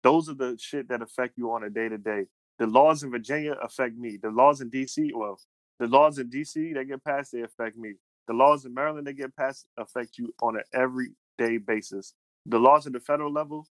Those 0.03 0.29
are 0.29 0.33
the 0.35 0.57
shit 0.59 0.89
that 0.89 1.01
affect 1.01 1.37
you 1.37 1.51
on 1.51 1.63
a 1.63 1.69
day 1.69 1.89
to 1.89 1.97
day. 1.97 2.25
The 2.59 2.67
laws 2.67 3.03
in 3.03 3.11
Virginia 3.11 3.53
affect 3.61 3.97
me. 3.97 4.17
The 4.21 4.29
laws 4.29 4.61
in 4.61 4.69
DC, 4.71 5.11
well, 5.15 5.39
the 5.81 5.87
laws 5.87 6.19
in 6.19 6.29
DC 6.29 6.75
that 6.75 6.85
get 6.85 7.03
passed, 7.03 7.31
they 7.31 7.41
affect 7.41 7.75
me. 7.75 7.93
The 8.27 8.33
laws 8.33 8.65
in 8.65 8.73
Maryland 8.73 9.07
that 9.07 9.13
get 9.13 9.35
passed 9.35 9.65
affect 9.77 10.15
you 10.19 10.31
on 10.39 10.55
an 10.55 10.61
everyday 10.75 11.57
basis. 11.57 12.13
The 12.45 12.59
laws 12.59 12.85
at 12.85 12.93
the 12.93 12.99
federal 12.99 13.33
level, 13.33 13.65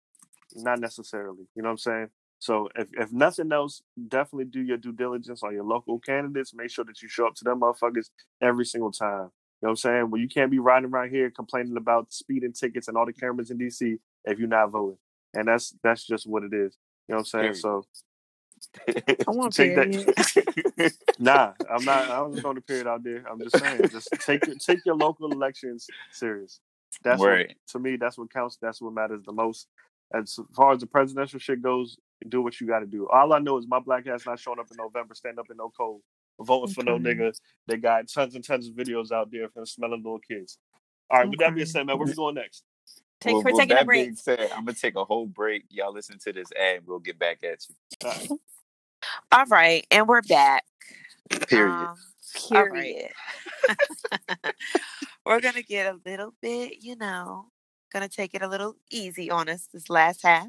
not 0.54 0.78
necessarily. 0.78 1.48
You 1.56 1.62
know 1.62 1.70
what 1.70 1.72
I'm 1.72 1.78
saying? 1.78 2.10
So 2.38 2.68
if, 2.76 2.86
if 2.92 3.12
nothing 3.12 3.50
else, 3.50 3.82
definitely 4.06 4.44
do 4.44 4.62
your 4.62 4.76
due 4.76 4.92
diligence 4.92 5.42
on 5.42 5.52
your 5.52 5.64
local 5.64 5.98
candidates. 5.98 6.54
Make 6.54 6.70
sure 6.70 6.84
that 6.84 7.02
you 7.02 7.08
show 7.08 7.26
up 7.26 7.34
to 7.34 7.44
them 7.44 7.60
motherfuckers 7.60 8.10
every 8.40 8.66
single 8.66 8.92
time. 8.92 9.30
You 9.60 9.66
know 9.66 9.70
what 9.70 9.70
I'm 9.70 9.76
saying? 9.76 10.10
Well, 10.10 10.20
you 10.20 10.28
can't 10.28 10.52
be 10.52 10.60
riding 10.60 10.88
around 10.88 11.10
here 11.10 11.28
complaining 11.32 11.76
about 11.76 12.12
speeding 12.12 12.52
tickets 12.52 12.86
and 12.86 12.96
all 12.96 13.06
the 13.06 13.12
cameras 13.12 13.50
in 13.50 13.58
DC 13.58 13.98
if 14.26 14.38
you're 14.38 14.46
not 14.46 14.70
voting. 14.70 14.98
And 15.34 15.48
that's 15.48 15.74
that's 15.82 16.06
just 16.06 16.24
what 16.24 16.44
it 16.44 16.54
is. 16.54 16.76
You 17.08 17.14
know 17.14 17.16
what 17.16 17.18
I'm 17.18 17.24
saying? 17.24 17.42
Period. 17.42 17.56
So 17.56 17.84
I 19.26 19.32
want 19.32 19.54
to 19.54 19.62
take 19.62 19.74
period. 19.74 19.76
that. 19.76 20.94
nah, 21.18 21.54
I'm 21.70 21.84
not. 21.84 22.10
I 22.10 22.20
wasn't 22.22 22.42
throwing 22.42 22.56
the 22.56 22.62
period 22.62 22.86
out 22.88 23.04
there. 23.04 23.24
I'm 23.30 23.42
just 23.42 23.58
saying, 23.58 23.88
just 23.90 24.14
take 24.20 24.46
your 24.46 24.56
take 24.56 24.84
your 24.86 24.96
local 24.96 25.32
elections 25.32 25.92
serious. 26.10 26.60
That's 27.04 27.26
Right. 27.26 27.26
what, 27.26 27.48
to 27.70 27.78
me. 27.80 27.96
That's 27.96 28.18
what 28.18 28.32
counts. 28.32 28.58
That's 28.60 28.82
what 28.82 28.94
matters 28.94 29.22
the 29.24 29.32
most. 29.32 29.68
As 30.14 30.38
far 30.54 30.72
as 30.74 30.80
the 30.80 30.86
presidential 30.86 31.40
shit 31.40 31.62
goes, 31.62 31.98
do 32.28 32.42
what 32.42 32.60
you 32.60 32.66
got 32.68 32.80
to 32.80 32.86
do. 32.86 33.08
All 33.08 33.32
I 33.32 33.40
know 33.40 33.58
is 33.58 33.66
my 33.68 33.80
black 33.80 34.06
ass 34.06 34.26
not 34.26 34.40
showing 34.40 34.60
up 34.60 34.68
in 34.70 34.76
November, 34.78 35.14
stand 35.14 35.38
up 35.40 35.46
in 35.50 35.56
no 35.58 35.70
cold, 35.76 36.02
voting 36.40 36.68
for 36.68 36.84
no 36.84 36.98
Okay. 36.98 36.98
nigga. 36.98 37.32
They 37.66 37.78
got 37.78 38.08
tons 38.08 38.36
and 38.36 38.44
tons 38.44 38.68
of 38.68 38.74
videos 38.74 39.12
out 39.12 39.30
there 39.32 39.48
from 39.50 39.66
smelling 39.66 40.02
little 40.04 40.20
kids. 40.20 40.58
All 41.10 41.20
right, 41.20 41.30
with 41.30 41.40
that 41.40 41.54
being 41.54 41.66
Okay. 41.66 41.70
said, 41.72 41.86
man, 41.86 41.98
where 41.98 42.08
we 42.08 42.14
going 42.14 42.36
next? 42.36 42.64
Take, 43.20 43.34
Well, 43.34 43.42
we're 43.44 43.52
with 43.52 43.60
taking 43.60 43.78
a 43.78 43.84
break. 43.84 44.18
said, 44.18 44.50
I'm 44.54 44.64
gonna 44.64 44.74
take 44.74 44.94
a 44.96 45.04
whole 45.04 45.26
break. 45.26 45.64
Y'all 45.70 45.92
listen 45.92 46.18
to 46.20 46.32
this 46.32 46.48
ad. 46.52 46.80
We'll 46.86 46.98
get 46.98 47.18
back 47.18 47.42
at 47.44 47.60
you. 47.68 47.74
All 48.04 48.10
right. 48.10 48.30
All 49.32 49.44
right, 49.46 49.86
and 49.90 50.06
we're 50.06 50.22
back. 50.22 50.64
Period. 51.48 51.72
Um, 51.72 51.96
all 52.52 52.66
right. 52.68 53.10
Period. 53.68 54.54
we're 55.24 55.40
gonna 55.40 55.62
get 55.62 55.86
a 55.86 55.98
little 56.04 56.34
bit, 56.42 56.82
you 56.82 56.96
know, 56.96 57.46
gonna 57.92 58.08
take 58.08 58.34
it 58.34 58.42
a 58.42 58.48
little 58.48 58.76
easy 58.90 59.30
on 59.30 59.48
us 59.48 59.68
this 59.72 59.88
last 59.88 60.22
half 60.22 60.48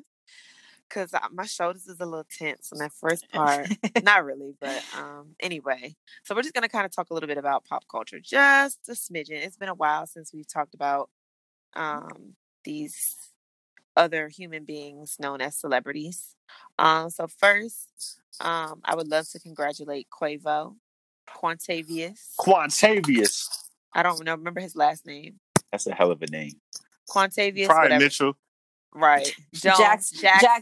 because 0.88 1.11
my 1.32 1.45
shoulders 1.45 1.88
is 1.88 1.99
a 1.99 2.05
little 2.05 2.26
tense 2.30 2.72
on 2.72 2.80
that 2.80 2.93
first 2.93 3.30
part. 3.32 3.68
Not 4.03 4.26
really, 4.26 4.55
but 4.59 4.84
um, 4.97 5.36
anyway. 5.39 5.95
So 6.24 6.36
we're 6.36 6.41
just 6.41 6.53
gonna 6.53 6.70
kind 6.70 6.86
of 6.86 6.91
talk 6.91 7.09
a 7.09 7.13
little 7.13 7.28
bit 7.28 7.38
about 7.38 7.65
pop 7.65 7.86
culture, 7.89 8.20
just 8.20 8.80
a 8.89 8.93
smidgen. 8.93 9.32
It's 9.45 9.57
been 9.57 9.70
a 9.70 9.76
while 9.76 10.05
since 10.05 10.34
we've 10.34 10.47
talked 10.47 10.74
about 10.74 11.09
um 11.76 12.36
these 12.68 13.15
other 13.95 14.28
human 14.28 14.65
beings 14.65 15.15
known 15.20 15.39
as 15.41 15.57
celebrities. 15.57 16.36
Um, 16.78 17.09
so 17.09 17.28
first, 17.28 18.20
um, 18.41 18.82
I 18.84 18.93
would 18.95 19.07
love 19.07 19.28
to 19.30 19.39
congratulate 19.39 20.07
Quavo, 20.11 20.76
Quantavius. 21.30 22.36
Quantavious, 22.39 23.47
I 23.93 24.03
don't 24.03 24.24
know, 24.26 24.36
remember 24.36 24.59
his 24.61 24.76
last 24.76 25.05
name. 25.07 25.39
That's 25.72 25.88
a 25.88 25.93
hell 25.93 26.11
of 26.11 26.22
a 26.22 26.28
name. 26.28 26.51
Quantavious, 27.09 27.68
Prime 27.68 27.84
whatever. 27.84 28.03
Mitchell. 28.03 28.34
Right. 28.93 29.32
Jones, 29.53 29.78
Jackson- 29.80 30.20
Jackson, 30.20 30.61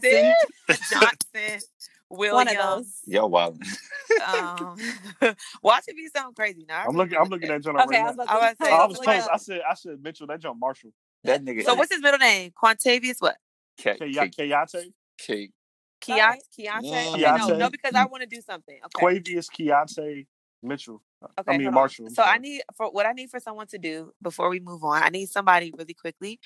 Jackson. 0.68 0.86
Johnson, 1.00 1.60
William. 2.08 2.34
One 2.36 2.48
of 2.48 2.56
those. 2.56 2.92
Y'all 3.06 3.28
wild. 3.28 3.60
Um, 4.26 4.76
watch 5.62 5.84
it 5.88 5.96
be 5.96 6.08
something 6.14 6.34
crazy. 6.34 6.64
Now 6.68 6.82
I 6.82 6.84
I'm 6.86 6.96
looking. 6.96 7.18
I'm 7.18 7.28
looking 7.28 7.50
at 7.50 7.62
John 7.62 7.74
right 7.74 7.86
Okay, 7.86 7.98
I 7.98 8.00
now. 8.02 8.06
was 8.06 8.14
about 8.14 8.28
I 8.30 8.34
was 8.36 8.48
say. 8.58 8.64
saying, 8.64 8.74
I 8.74 8.76
I 8.78 8.86
was 8.86 8.98
was 8.98 9.04
close. 9.04 9.22
like- 9.22 9.30
I 9.32 9.36
said. 9.36 9.60
I 9.70 9.74
said 9.74 10.02
Mitchell. 10.02 10.26
That 10.28 10.40
John 10.40 10.58
Marshall. 10.60 10.90
That 11.26 11.44
nigga. 11.44 11.62
So 11.64 11.74
what's 11.74 11.92
his 11.92 12.00
middle 12.02 12.18
name? 12.18 12.52
Quantavious 12.62 13.16
what? 13.20 13.36
K- 13.78 13.96
Kay- 13.98 14.12
K- 14.12 14.48
Kayate. 14.48 14.92
K- 15.18 15.50
Keontae? 16.02 16.12
Alright. 16.12 16.42
Okay, 16.54 17.36
no, 17.38 17.56
no, 17.56 17.70
because 17.70 17.94
I 17.94 18.04
want 18.04 18.22
to 18.22 18.26
do 18.28 18.40
something. 18.42 18.78
Okay. 18.86 19.04
Quavius 19.20 19.46
Keontae 19.50 20.26
Mitchell. 20.62 21.02
Okay, 21.40 21.54
I 21.54 21.58
mean. 21.58 21.72
Marshall. 21.72 22.08
So 22.10 22.22
I 22.22 22.38
need 22.38 22.62
for 22.76 22.90
what 22.90 23.06
I 23.06 23.12
need 23.12 23.30
for 23.30 23.40
someone 23.40 23.66
to 23.68 23.78
do 23.78 24.12
before 24.22 24.48
we 24.50 24.60
move 24.60 24.84
on. 24.84 25.02
I 25.02 25.08
need 25.08 25.26
somebody 25.26 25.72
really 25.76 25.94
quickly 25.94 26.38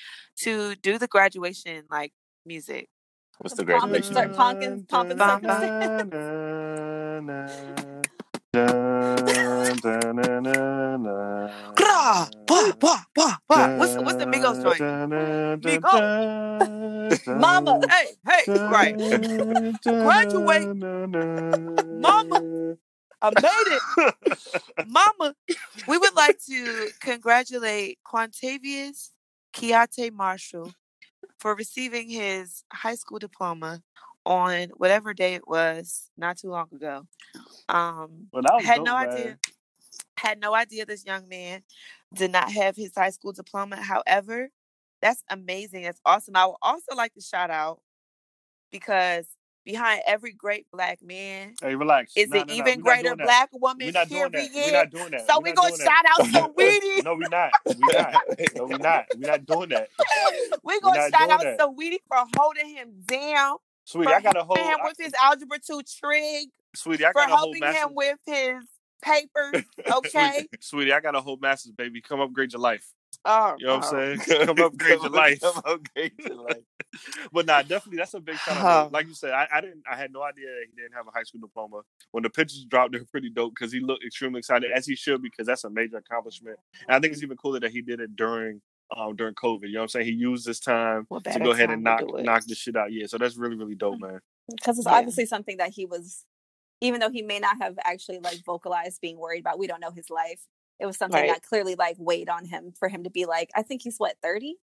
to 0.43 0.75
do 0.77 0.99
the 0.99 1.09
graduation 1.09 1.85
like 1.91 2.13
music. 2.47 2.89
What's 3.39 3.55
the 3.55 3.65
graduation? 3.65 4.13
start 4.13 4.35
pumpkin- 4.37 4.85
pumping 4.87 5.17
Bum, 5.17 5.41
Gra, 5.41 6.07
What's 13.79 13.97
what's 13.97 14.17
the 14.17 14.27
Migos 14.27 14.61
joint? 14.63 14.81
Mama. 17.41 17.81
Hey, 17.89 18.07
hey, 18.27 18.43
right. 18.71 18.97
Graduate. 19.85 20.69
Mama. 22.01 22.43
I 23.23 23.31
made 23.43 23.79
it. 23.79 24.15
Mama, 24.87 25.35
we 25.87 25.99
would 25.99 26.15
like 26.17 26.39
to 26.49 26.89
congratulate 27.01 27.99
Quantavious 28.05 29.11
Keate 29.53 30.13
Marshall 30.13 30.73
for 31.39 31.55
receiving 31.55 32.09
his 32.09 32.65
high 32.73 32.95
school 32.97 33.19
diploma 33.19 33.83
on 34.27 34.69
whatever 34.77 35.15
day 35.15 35.35
it 35.35 35.47
was, 35.49 36.11
not 36.17 36.37
too 36.39 36.51
long 36.51 36.69
ago. 36.73 37.07
Um, 37.69 38.29
Well, 38.33 38.43
that 38.43 38.55
was 38.57 38.65
had 38.65 38.77
dope, 38.77 38.87
no 38.87 38.95
man. 38.99 39.09
idea. 39.09 39.39
Had 40.17 40.41
no 40.41 40.55
idea 40.55 40.85
this 40.85 41.05
young 41.07 41.29
man 41.29 41.63
did 42.15 42.31
not 42.31 42.51
have 42.53 42.77
his 42.77 42.93
high 42.97 43.11
school 43.11 43.33
diploma. 43.33 43.77
However, 43.77 44.51
that's 45.01 45.25
amazing. 45.31 45.83
That's 45.85 46.01
awesome. 46.05 46.37
I 46.37 46.47
would 46.47 46.57
also 46.61 46.95
like 46.95 47.15
to 47.15 47.21
shout 47.23 47.51
out 47.51 47.81
because 48.71 49.27
behind 49.65 50.03
every 50.07 50.33
great 50.33 50.67
black 50.73 51.01
man 51.03 51.55
Hey, 51.61 51.75
relax. 51.75 52.13
is 52.17 52.29
Nah, 52.29 52.41
an 52.43 52.47
nah, 52.49 52.55
even 52.55 52.81
not 52.81 52.85
greater 52.85 53.17
black 53.17 53.51
We're 53.53 53.61
woman. 53.61 53.93
not 53.93 54.09
doing 54.09 54.31
that. 54.33 54.49
We're 54.55 54.73
not 54.73 54.91
doing 54.91 55.11
that. 55.13 55.27
So 55.27 55.39
We're 55.39 55.51
we 55.51 55.53
gonna 55.53 55.77
shout 55.77 56.05
out 56.09 56.27
Saweetie. 56.27 57.03
No, 57.05 57.15
we're 57.15 57.29
not. 57.29 57.51
We're 57.67 57.93
not. 57.93 58.15
No, 58.57 58.65
we 58.67 58.75
not. 58.77 59.05
We 59.17 59.27
not 59.27 59.47
doing 59.47 59.69
that. 59.71 59.89
we're 60.63 60.81
gonna 60.81 60.99
not 61.01 61.11
shout 61.11 61.31
out 61.31 61.41
that. 61.43 61.59
Saweetie 61.59 61.99
for 62.09 62.25
holding 62.37 62.69
him 62.75 62.91
down, 63.07 63.57
Sweetie, 63.85 64.09
for 64.11 64.15
I 64.17 64.21
got 64.21 64.37
a 64.37 64.45
whole. 64.45 64.57
him 64.57 64.79
I- 64.83 64.87
with 64.89 64.97
his 64.99 65.13
algebra 65.23 65.59
two 65.59 65.81
trig, 66.01 66.49
sweetie, 66.75 67.05
I 67.05 67.09
for 67.13 67.15
got 67.21 67.31
a 67.31 67.37
whole 67.37 67.47
helping 67.47 67.61
master's. 67.61 67.83
him 67.85 67.95
with 67.95 68.19
his 68.27 68.65
papers. 69.03 69.65
Okay. 69.93 70.31
Sweetie, 70.33 70.49
sweetie, 70.61 70.93
I 70.93 71.01
got 71.01 71.15
a 71.17 71.21
whole 71.21 71.39
master's, 71.39 71.73
baby. 71.73 72.01
Come 72.01 72.21
upgrade 72.21 72.53
your 72.53 72.61
life. 72.61 72.87
Oh, 73.25 73.55
You 73.59 73.67
know 73.67 73.79
what 73.79 73.93
oh. 73.93 73.99
I'm 73.99 74.19
saying? 74.21 74.47
Come 74.47 74.59
upgrade 74.65 75.01
your 75.01 75.11
life. 75.11 75.41
Come 75.41 75.61
upgrade 75.65 76.13
your 76.19 76.37
life. 76.49 76.63
but 77.33 77.45
nah, 77.45 77.61
definitely 77.63 77.99
that's 77.99 78.15
a 78.15 78.21
big 78.21 78.37
shout 78.37 78.57
out. 78.59 78.93
Like 78.93 79.09
you 79.09 79.15
said, 79.15 79.33
I, 79.33 79.47
I 79.53 79.61
didn't 79.61 79.83
I 79.91 79.97
had 79.97 80.13
no 80.13 80.23
idea 80.23 80.47
that 80.47 80.65
he 80.71 80.81
didn't 80.81 80.95
have 80.95 81.07
a 81.07 81.11
high 81.11 81.25
school 81.25 81.41
diploma. 81.41 81.83
When 82.13 82.23
the 82.23 82.31
pictures 82.31 82.65
dropped, 82.69 82.93
they 82.93 82.99
were 82.99 83.05
pretty 83.07 83.29
dope 83.31 83.55
because 83.55 83.73
he 83.73 83.81
looked 83.81 84.05
extremely 84.05 84.39
excited, 84.39 84.71
as 84.73 84.87
he 84.87 84.95
should, 84.97 85.23
because 85.23 85.47
that's 85.47 85.65
a 85.65 85.71
major 85.71 85.97
accomplishment. 85.99 86.59
And 86.89 86.97
I 86.97 87.01
think 87.01 87.13
it's 87.13 87.23
even 87.23 87.37
cooler 87.37 87.61
that 87.61 87.73
he 87.73 87.83
did 87.83 88.01
it 88.01 88.15
during 88.17 88.63
um 88.97 89.17
during 89.17 89.35
COVID. 89.35 89.63
You 89.69 89.75
know 89.75 89.79
what 89.81 89.85
I'm 89.85 89.89
saying? 89.89 90.07
He 90.07 90.13
used 90.13 90.47
this 90.47 90.61
time 90.61 91.05
What 91.09 91.25
to 91.25 91.39
go 91.39 91.51
ahead 91.53 91.71
and 91.71 91.83
knock 91.83 92.03
knock 92.23 92.45
this 92.45 92.59
shit 92.59 92.77
out. 92.77 92.93
Yeah, 92.93 93.07
so 93.07 93.19
that's 93.19 93.37
really, 93.37 93.57
really 93.57 93.75
dope, 93.75 94.01
man. 94.01 94.21
because 94.49 94.79
it's 94.79 94.87
Yeah. 94.87 94.95
obviously 94.95 95.27
something 95.27 95.59
that 95.59 95.71
he 95.71 95.87
was 95.87 96.25
even 96.81 96.99
though 97.01 97.11
he 97.11 97.23
may 97.23 97.39
not 97.39 97.57
have 97.61 97.79
actually 97.85 98.19
like 98.21 98.39
vocalized 98.45 99.01
being 99.01 99.19
worried 99.19 99.41
about 99.41 99.59
we 99.59 99.67
don't 99.67 99.81
know 99.81 99.91
his 99.93 100.09
life 100.11 100.41
it 100.81 100.87
was 100.87 100.97
something 100.97 101.21
Right. 101.21 101.29
that 101.31 101.43
clearly 101.43 101.75
like 101.75 101.97
weighed 101.99 102.29
on 102.31 102.47
him 102.47 102.73
for 102.79 102.89
him 102.89 103.05
to 103.05 103.11
be 103.11 103.27
like 103.27 103.51
i 103.55 103.63
think 103.63 103.83
he's 103.83 103.99
what 103.99 104.17
30 104.23 104.57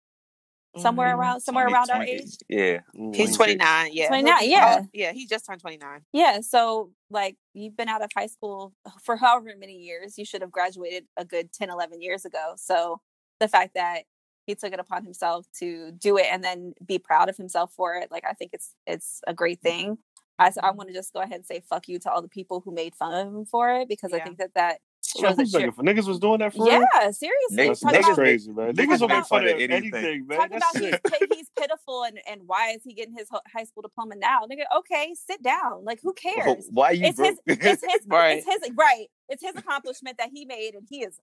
somewhere 0.78 1.14
Mhm. 1.14 1.18
around 1.20 1.42
somewhere 1.42 1.66
20, 1.66 1.74
around 1.76 1.90
our 1.92 2.04
age 2.04 2.38
Yeah. 2.50 2.80
He's 2.94 3.36
26. 3.36 3.36
29. 3.38 3.90
Yeah. 3.94 4.08
29, 4.08 4.50
yeah. 4.50 4.78
oh, 4.82 4.88
yeah, 4.94 5.12
he 5.14 5.26
just 5.28 5.46
turned 5.46 5.62
29. 5.62 6.06
yeah 6.14 6.40
so 6.42 6.92
like 7.10 7.36
you've 7.54 7.78
been 7.78 7.88
out 7.90 8.02
of 8.04 8.10
high 8.18 8.28
school 8.28 8.74
for 9.04 9.18
however 9.18 9.54
many 9.58 9.74
years 9.78 10.18
you 10.18 10.26
should 10.26 10.42
have 10.42 10.52
graduated 10.52 11.06
a 11.18 11.26
good 11.26 11.52
10 11.54 11.70
11 11.70 12.02
years 12.02 12.26
ago 12.26 12.54
so 12.58 13.02
the 13.40 13.48
fact 13.48 13.74
that 13.76 14.04
he 14.46 14.56
took 14.56 14.74
it 14.74 14.80
upon 14.80 15.04
himself 15.04 15.46
to 15.60 15.92
do 15.92 16.18
it 16.18 16.28
and 16.32 16.44
then 16.44 16.74
be 16.86 17.00
proud 17.00 17.30
of 17.30 17.38
himself 17.38 17.72
for 17.76 17.96
it 17.96 18.10
like 18.12 18.24
i 18.30 18.34
think 18.34 18.52
it's 18.54 18.76
it's 18.86 19.22
a 19.28 19.34
great 19.34 19.60
thing 19.62 19.98
i, 20.40 20.50
so 20.50 20.62
I 20.62 20.68
mm-hmm. 20.68 20.78
want 20.78 20.90
to 20.90 20.94
just 20.94 21.14
go 21.14 21.20
ahead 21.22 21.36
and 21.36 21.46
say 21.46 21.62
fuck 21.68 21.88
you 21.88 22.00
to 22.00 22.12
all 22.12 22.22
the 22.22 22.28
people 22.28 22.62
who 22.64 22.74
made 22.74 22.96
fun 22.96 23.14
of 23.14 23.34
him 23.34 23.46
for 23.46 23.74
it 23.74 23.88
because 23.88 24.14
i 24.14 24.20
think 24.20 24.38
that 24.38 24.54
that 24.56 24.80
Well, 25.16 25.30
shows 25.30 25.38
that 25.38 25.44
who's 25.44 25.54
you're, 25.54 25.62
making 25.62 25.72
fun- 25.74 25.86
niggas 25.86 26.08
was 26.08 26.20
doing 26.20 26.40
that 26.40 26.54
for 26.54 26.66
real? 26.66 26.86
yeah 26.94 27.12
seriously 27.12 27.58
Niggas- 27.58 27.80
That's, 27.82 28.06
about- 28.06 28.16
crazy, 28.16 28.52
man. 28.52 28.74
Niggas 28.76 29.00
will 29.02 29.08
make 29.08 29.18
about- 29.18 29.30
fun 29.30 29.44
of 29.46 29.52
anything. 29.52 29.72
anything, 29.72 30.28
man. 30.28 30.40
Talk 30.40 30.50
That's 30.50 30.76
about 30.76 30.84
he's, 30.84 31.20
sick. 31.20 31.30
he's 31.34 31.50
pitiful 31.58 32.04
and, 32.04 32.20
and 32.30 32.42
why 32.46 32.72
is 32.72 32.82
he 32.84 32.94
getting 32.94 33.16
his 33.16 33.30
high 33.54 33.64
school 33.64 33.82
diploma 33.84 34.16
now? 34.16 34.42
Nigga, 34.52 34.64
okay, 34.80 35.14
sit 35.14 35.42
down. 35.44 35.86
Like, 35.86 36.00
who 36.02 36.14
cares? 36.14 36.68
Why 36.72 36.92
you 36.92 37.06
It's 37.06 37.20
his, 37.20 37.38
it's 37.46 37.82
his, 37.82 38.02
Right. 38.08 38.38
it's 38.40 38.48
his, 38.48 38.74
right. 38.76 39.08
It's 39.30 39.44
his 39.44 39.56
accomplishment 39.56 40.18
that 40.18 40.30
he 40.34 40.46
made, 40.46 40.74
and 40.74 40.86
he 40.90 41.04
is 41.04 41.20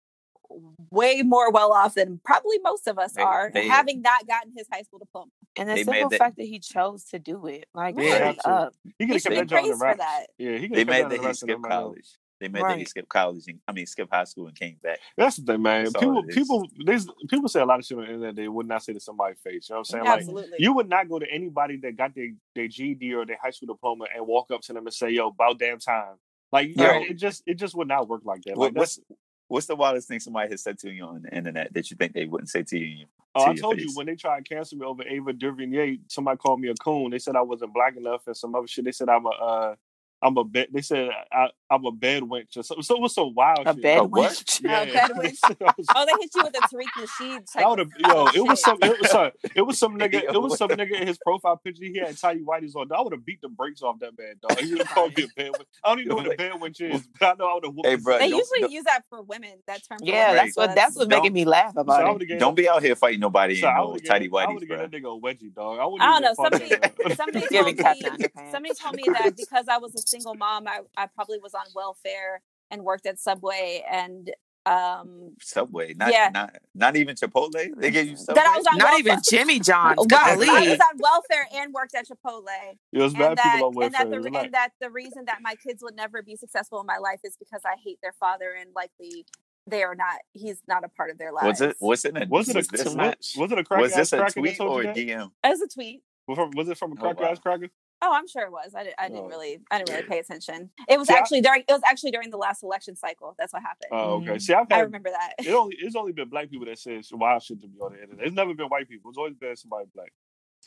way 0.91 1.23
more 1.23 1.51
well 1.51 1.73
off 1.73 1.95
than 1.95 2.21
probably 2.25 2.59
most 2.63 2.87
of 2.87 2.99
us 2.99 3.13
They- 3.13 3.23
are, 3.23 3.51
they- 3.53 3.69
having 3.69 4.03
not 4.03 4.27
gotten 4.27 4.53
his 4.57 4.67
high 4.73 4.83
school 4.83 4.99
diploma. 4.99 5.31
And 5.57 5.69
the 5.69 5.77
simple 5.85 6.09
that- 6.11 6.19
fact 6.19 6.37
that 6.37 6.45
he 6.47 6.59
chose 6.61 7.05
to 7.07 7.19
do 7.19 7.47
it. 7.47 7.67
Like, 7.75 7.97
Yeah. 7.99 8.15
straight 8.33 8.39
up. 8.47 8.75
He 8.85 8.93
He 9.01 9.07
could 9.07 9.13
have 9.15 9.23
should 9.23 9.33
kept 9.33 9.49
be 9.49 9.55
that 9.55 9.63
joint 9.63 9.73
in 9.73 9.79
praised 9.79 9.93
for 9.93 9.99
that. 9.99 10.27
Yeah, 10.39 10.57
he 10.59 10.69
could 10.69 10.77
they 10.77 10.81
have 10.81 10.89
made 10.89 10.93
kept 10.95 11.03
that 11.03 11.09
that 11.11 11.17
in 11.17 11.23
the 11.23 11.29
he 11.29 11.35
skipped 11.35 11.63
them. 11.63 11.65
I 11.65 11.69
college. 11.69 12.19
They 12.41 12.49
made 12.49 12.63
that 12.65 12.79
he 12.79 12.85
skipped 12.87 13.09
college 13.09 13.45
and 13.47 13.61
I 13.69 13.73
mean 13.73 13.87
skipped 13.87 14.13
high 14.13 14.25
school 14.25 14.49
and 14.49 14.57
came 14.59 14.77
back. 14.83 14.99
That's 15.17 15.37
the 15.37 15.45
thing, 15.53 15.63
man. 15.63 15.85
That's 15.85 15.97
people, 15.97 16.25
people, 16.25 16.69
there's 16.85 17.07
people 17.29 17.49
say 17.49 17.61
a 17.61 17.65
lot 17.65 17.79
of 17.79 17.85
shit 17.85 17.97
on 17.99 18.05
the 18.05 18.11
internet 18.11 18.35
they 18.35 18.49
would 18.49 18.67
not 18.67 18.83
say 18.83 18.93
to 18.95 18.99
somebody's 18.99 19.39
face. 19.39 19.69
You 19.69 19.75
know 19.75 19.79
what 19.79 19.79
I'm 19.81 19.85
saying? 19.85 20.05
Like, 20.05 20.19
Absolutely. 20.19 20.57
you 20.59 20.73
would 20.73 20.89
not 20.89 21.09
go 21.09 21.21
to 21.21 21.31
anybody 21.31 21.77
that 21.77 21.97
got 21.97 22.15
their, 22.17 22.31
their 22.57 22.67
GED 22.67 23.15
or 23.15 23.25
their 23.25 23.39
high 23.41 23.51
school 23.51 23.69
diploma 23.73 24.07
and 24.13 24.27
walk 24.27 24.51
up 24.51 24.61
to 24.63 24.73
them 24.73 24.85
and 24.87 24.93
say, 24.95 25.11
"Yo, 25.11 25.29
about 25.29 25.61
damn 25.61 25.79
time." 25.79 26.17
Like, 26.51 26.77
yo, 26.77 26.85
Right. 26.85 27.11
it 27.11 27.15
just 27.15 27.45
it 27.47 27.55
just 27.55 27.77
would 27.77 27.87
not 27.87 28.09
work 28.09 28.23
like 28.25 28.43
that. 28.43 28.59
Like, 28.59 28.75
that's, 28.75 28.99
what's 28.99 29.21
what's 29.53 29.67
the 29.67 29.77
wildest 29.77 30.09
thing 30.09 30.19
somebody 30.19 30.51
has 30.51 30.63
said 30.63 30.79
to 30.79 30.91
you 30.91 31.05
on 31.05 31.21
the 31.23 31.37
internet 31.37 31.75
that 31.75 31.91
you 31.91 31.97
think 31.99 32.15
they 32.15 32.25
wouldn't 32.25 32.49
say 32.49 32.63
to 32.63 32.79
you? 32.79 33.05
oh, 33.35 33.45
to 33.45 33.51
I 33.51 33.55
told 33.55 33.79
you 33.79 33.91
when 33.95 34.07
they 34.07 34.17
tried 34.17 34.47
to 34.47 34.55
cancel 34.55 34.79
me 34.79 34.87
over 34.87 35.03
Ava 35.07 35.35
DuVernay, 35.35 35.99
somebody 36.09 36.39
called 36.39 36.59
me 36.61 36.69
a 36.69 36.75
coon. 36.75 37.11
They 37.11 37.19
said 37.19 37.37
I 37.37 37.43
wasn't 37.43 37.75
black 37.75 37.97
enough 37.97 38.27
and 38.27 38.35
some 38.37 38.55
other 38.55 38.67
shit. 38.67 38.87
They 38.87 38.93
said 38.93 39.11
I'm 39.11 39.27
a 39.27 39.29
uh, 39.29 39.75
I'm 40.23 40.37
a 40.39 40.45
bed. 40.45 40.69
They 40.73 40.83
said 40.83 41.09
I, 41.33 41.49
I'm 41.71 41.85
a 41.85 41.91
bed 41.93 42.23
wench 42.23 42.57
or 42.57 42.63
something. 42.63 42.83
So 42.83 42.97
it 42.97 43.01
was 43.03 43.15
some 43.15 43.35
wild 43.35 43.67
A 43.67 43.73
shit. 43.75 43.83
bed 43.83 43.99
A 44.03 44.03
wench. 44.03 44.63
Yeah. 44.63 44.81
A 44.83 44.93
bed 44.93 45.11
wench. 45.17 45.23
They 45.23 45.33
said 45.35 45.57
I 45.61 45.73
was- 45.77 45.87
Oh, 45.95 46.07
they 46.07 46.13
hit 46.23 46.31
you 46.35 46.43
with 46.45 46.57
a 46.57 46.61
Tariq 46.69 47.03
Nasheed 47.03 47.53
type 47.53 47.63
That 47.63 47.69
would 47.71 47.79
have 47.81 47.89
of 47.89 47.93
yo. 48.01 48.27
It 48.45 48.49
was 48.49 48.59
shit. 48.59 48.65
some. 48.67 48.79
It 48.83 49.01
was 49.01 49.11
some. 49.11 49.31
It 49.57 49.63
was 49.63 49.79
some 49.79 49.99
nigga. 49.99 50.23
It 50.33 50.41
was 50.41 50.57
some 50.59 50.69
nigga 50.71 51.01
in 51.01 51.07
his 51.09 51.19
profile 51.19 51.57
picture. 51.57 51.85
He 51.85 51.99
had 51.99 52.17
tidy 52.17 52.41
whiteys 52.41 52.77
on. 52.77 52.89
I 52.93 53.01
would 53.03 53.13
have 53.13 53.25
beat 53.27 53.41
the 53.43 53.49
brakes 53.49 53.83
off 53.83 53.99
that 54.01 54.13
man, 54.19 54.35
dog. 54.41 54.59
He 54.61 54.71
would 54.73 54.83
have 54.83 54.91
called 54.95 55.17
me 55.17 55.25
a 55.25 55.27
bed. 55.37 55.53
wench. 55.53 55.65
I 55.85 55.89
don't 55.91 55.99
even 56.01 56.09
know 56.11 56.17
what 56.17 56.27
a 56.33 56.37
bed 56.37 56.53
wench 56.53 56.81
is, 56.81 57.09
but 57.19 57.27
I 57.27 57.35
know 57.39 57.47
I 57.49 57.55
would 57.55 57.65
have. 57.65 57.75
Hey, 57.85 57.97
bro, 57.97 58.19
They 58.19 58.27
usually 58.27 58.61
don't- 58.61 58.73
use 58.73 58.85
that 58.85 59.03
for 59.11 59.23
women. 59.23 59.55
That 59.67 59.83
term. 59.89 59.99
Yeah, 60.03 60.35
that's 60.35 60.55
so 60.55 60.63
what 60.63 60.75
that's 60.77 60.97
what's 60.97 61.09
making 61.09 61.33
me 61.33 61.45
laugh 61.45 61.75
about 61.77 62.03
I 62.05 62.11
it. 62.11 62.13
would 62.13 62.39
Don't 62.39 62.55
be 62.55 62.69
out 62.69 62.83
here 62.83 62.95
fighting 62.95 63.21
nobody 63.21 63.57
So 63.61 63.67
in 63.69 63.75
I 63.75 63.79
no 63.79 63.91
would 63.91 64.05
tidy 64.05 64.27
have 64.27 64.35
I 64.49 64.53
would 64.53 64.69
bro. 64.69 64.77
that 64.77 64.91
nigga 64.91 65.17
a 65.17 65.21
wedgie, 65.21 65.53
dog. 65.55 65.79
I, 65.79 65.85
I 66.05 66.21
don't 66.21 66.23
know. 66.23 66.35
Somebody, 66.35 66.69
somebody 67.17 67.47
told 67.49 67.67
me. 67.67 68.27
Somebody 68.53 68.75
told 68.75 68.95
me 68.97 69.03
that 69.13 69.37
because 69.37 69.67
I 69.69 69.79
was 69.79 69.95
a 69.95 70.03
single 70.13 70.35
mom, 70.35 70.67
I, 70.69 70.81
I 70.97 71.07
probably 71.07 71.39
was 71.39 71.55
on 71.55 71.67
welfare 71.75 72.43
and 72.71 72.83
worked 72.85 73.07
at 73.07 73.19
Subway, 73.19 73.83
and 73.91 74.31
um, 74.65 75.35
Subway, 75.41 75.93
not 75.95 76.13
Yeah. 76.13 76.31
not 76.33 76.57
not 76.75 76.95
even 76.97 77.17
Chipotle. 77.17 77.51
They 77.77 77.91
gave 77.91 78.07
you 78.09 78.17
Subway. 78.17 78.35
that 78.43 78.47
I 78.55 78.57
was 78.57 78.67
on 78.69 78.79
Not 78.79 78.85
welfare. 78.93 78.99
even 79.01 79.19
Jimmy 79.29 79.59
John's. 79.59 79.99
I 80.13 80.37
was 80.37 80.79
on 80.81 80.99
welfare 81.01 81.49
and 81.55 81.73
worked 81.73 81.95
at 81.97 82.07
Chipotle, 82.07 82.45
There's 82.93 83.13
and 83.13 83.19
bad 83.19 83.39
that, 83.39 83.55
people 83.57 83.73
on 83.77 83.85
and 83.87 83.95
that 83.95 84.09
the 84.11 84.21
Relax. 84.21 84.45
and 84.45 84.55
that 84.55 84.71
the 84.81 84.91
reason 84.91 85.25
that 85.27 85.39
my 85.43 85.57
kids 85.57 85.83
would 85.83 85.97
never 85.97 86.23
be 86.23 86.37
successful 86.37 86.81
in 86.81 86.87
my 86.87 86.99
life 86.99 87.19
is 87.25 87.37
because 87.37 87.63
I 87.67 87.75
hate 87.85 87.99
their 88.03 88.13
father 88.13 88.53
and 88.59 88.71
likely 88.75 89.27
they 89.67 89.83
are 89.83 89.95
not. 89.97 90.19
He's 90.33 90.59
not 90.69 90.85
a 90.85 90.89
part 90.89 91.11
of 91.11 91.19
their 91.19 91.33
lives. 91.33 91.61
Was 91.61 91.61
it 91.61 91.77
was 91.81 92.05
it 92.05 92.17
a 92.17 92.27
Was 92.29 92.49
it 92.49 92.55
a 92.55 92.59
was 92.59 92.69
this, 92.69 92.83
too. 92.85 93.41
Was 93.41 93.51
it 93.53 93.59
a 93.59 93.65
cracker 93.65 93.83
was 93.83 93.95
this 93.95 94.13
a 94.13 94.25
tweet 94.31 94.61
or 94.61 94.83
a? 94.83 94.95
DM? 94.95 95.31
It 95.45 95.49
was 95.49 95.61
a 95.61 95.69
tweet. 95.69 96.03
Was 96.29 96.39
it- 96.39 96.55
Was 96.55 96.69
it 96.69 96.79
from 96.79 96.93
a 96.93 97.05
Oh, 97.05 97.15
wow. 97.19 97.31
ass 97.31 97.41
cracker? 97.41 97.69
Oh, 98.05 98.13
I'm 98.13 98.27
sure 98.27 98.43
it 98.43 98.51
was. 98.53 98.75
I, 98.75 98.85
di- 98.85 98.95
I 98.99 99.09
didn't 99.09 99.25
Oh. 99.25 99.29
really, 99.29 99.61
I 99.71 99.79
didn't 99.79 99.91
really 99.97 100.09
pay 100.09 100.19
attention. 100.19 100.71
It 100.89 100.99
was 100.99 101.07
See, 101.09 101.15
I- 101.15 101.19
actually 101.19 101.41
during, 101.41 101.61
it 101.63 101.73
was 101.73 101.83
actually 101.87 102.11
during 102.11 102.31
the 102.31 102.37
last 102.37 102.63
election 102.65 102.97
cycle. 102.97 103.35
That's 103.39 103.53
what 103.53 103.63
happened. 103.63 103.91
Oh, 103.93 104.15
okay. 104.17 104.33
Mhm. 104.33 104.43
See, 104.43 104.53
I've 104.55 104.67
I 104.73 104.81
remember 104.81 105.11
that. 105.11 105.35
it 105.39 105.53
only 105.53 105.77
it's 105.79 105.95
only 105.97 106.13
been 106.13 106.29
black 106.29 106.51
people 106.51 106.67
that 106.67 106.79
says 106.79 107.09
why 107.13 107.39
should 107.39 107.63
to 107.63 107.69
be 107.69 107.79
on 107.79 107.93
the 107.93 108.03
internet. 108.03 108.27
It's 108.27 108.35
never 108.35 108.55
been 108.55 108.67
white 108.69 108.89
people. 108.89 109.11
It's 109.11 109.19
always 109.19 109.35
been 109.37 109.55
somebody 109.57 109.87
black. 109.95 110.13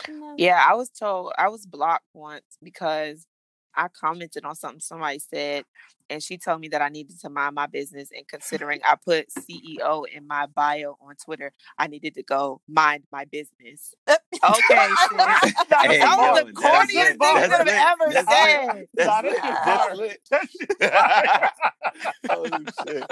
No. 0.09 0.35
Yeah, 0.37 0.61
I 0.65 0.75
was 0.75 0.89
told 0.89 1.33
I 1.37 1.49
was 1.49 1.65
blocked 1.65 2.05
once 2.13 2.57
because 2.63 3.25
I 3.77 3.89
commented 3.89 4.45
on 4.45 4.55
something 4.55 4.79
somebody 4.79 5.19
said, 5.19 5.65
and 6.09 6.23
she 6.23 6.37
told 6.37 6.61
me 6.61 6.69
that 6.69 6.81
I 6.81 6.87
needed 6.87 7.19
to 7.19 7.29
mind 7.29 7.55
my 7.55 7.67
business. 7.67 8.09
And 8.15 8.25
considering 8.25 8.79
I 8.85 8.95
put 8.95 9.27
CEO 9.33 10.05
in 10.07 10.25
my 10.27 10.45
bio 10.45 10.97
on 11.01 11.15
Twitter, 11.17 11.51
I 11.77 11.87
needed 11.87 12.13
to 12.15 12.23
go 12.23 12.61
mind 12.69 13.03
my 13.11 13.25
business. 13.25 13.93
Okay, 14.43 14.95
sis. 14.97 15.53
Hey, 15.81 15.99
that 15.99 16.17
was 16.17 16.31
the 16.33 16.45
corniest 16.53 17.17
thing 17.19 17.37
you 17.37 17.45
That's 17.47 17.47
could 17.47 17.67
have 17.67 17.97
ever 18.01 18.13
That's 18.13 18.29
said. 18.29 18.87
That's 18.95 19.17
Nah, 19.21 19.21
lit. 19.21 19.45
that's 19.63 19.89
lit. 19.89 20.19
That 20.31 20.47
shit 20.51 20.71
fire. 20.91 21.49
oh 22.29 22.65
shit. 22.81 23.09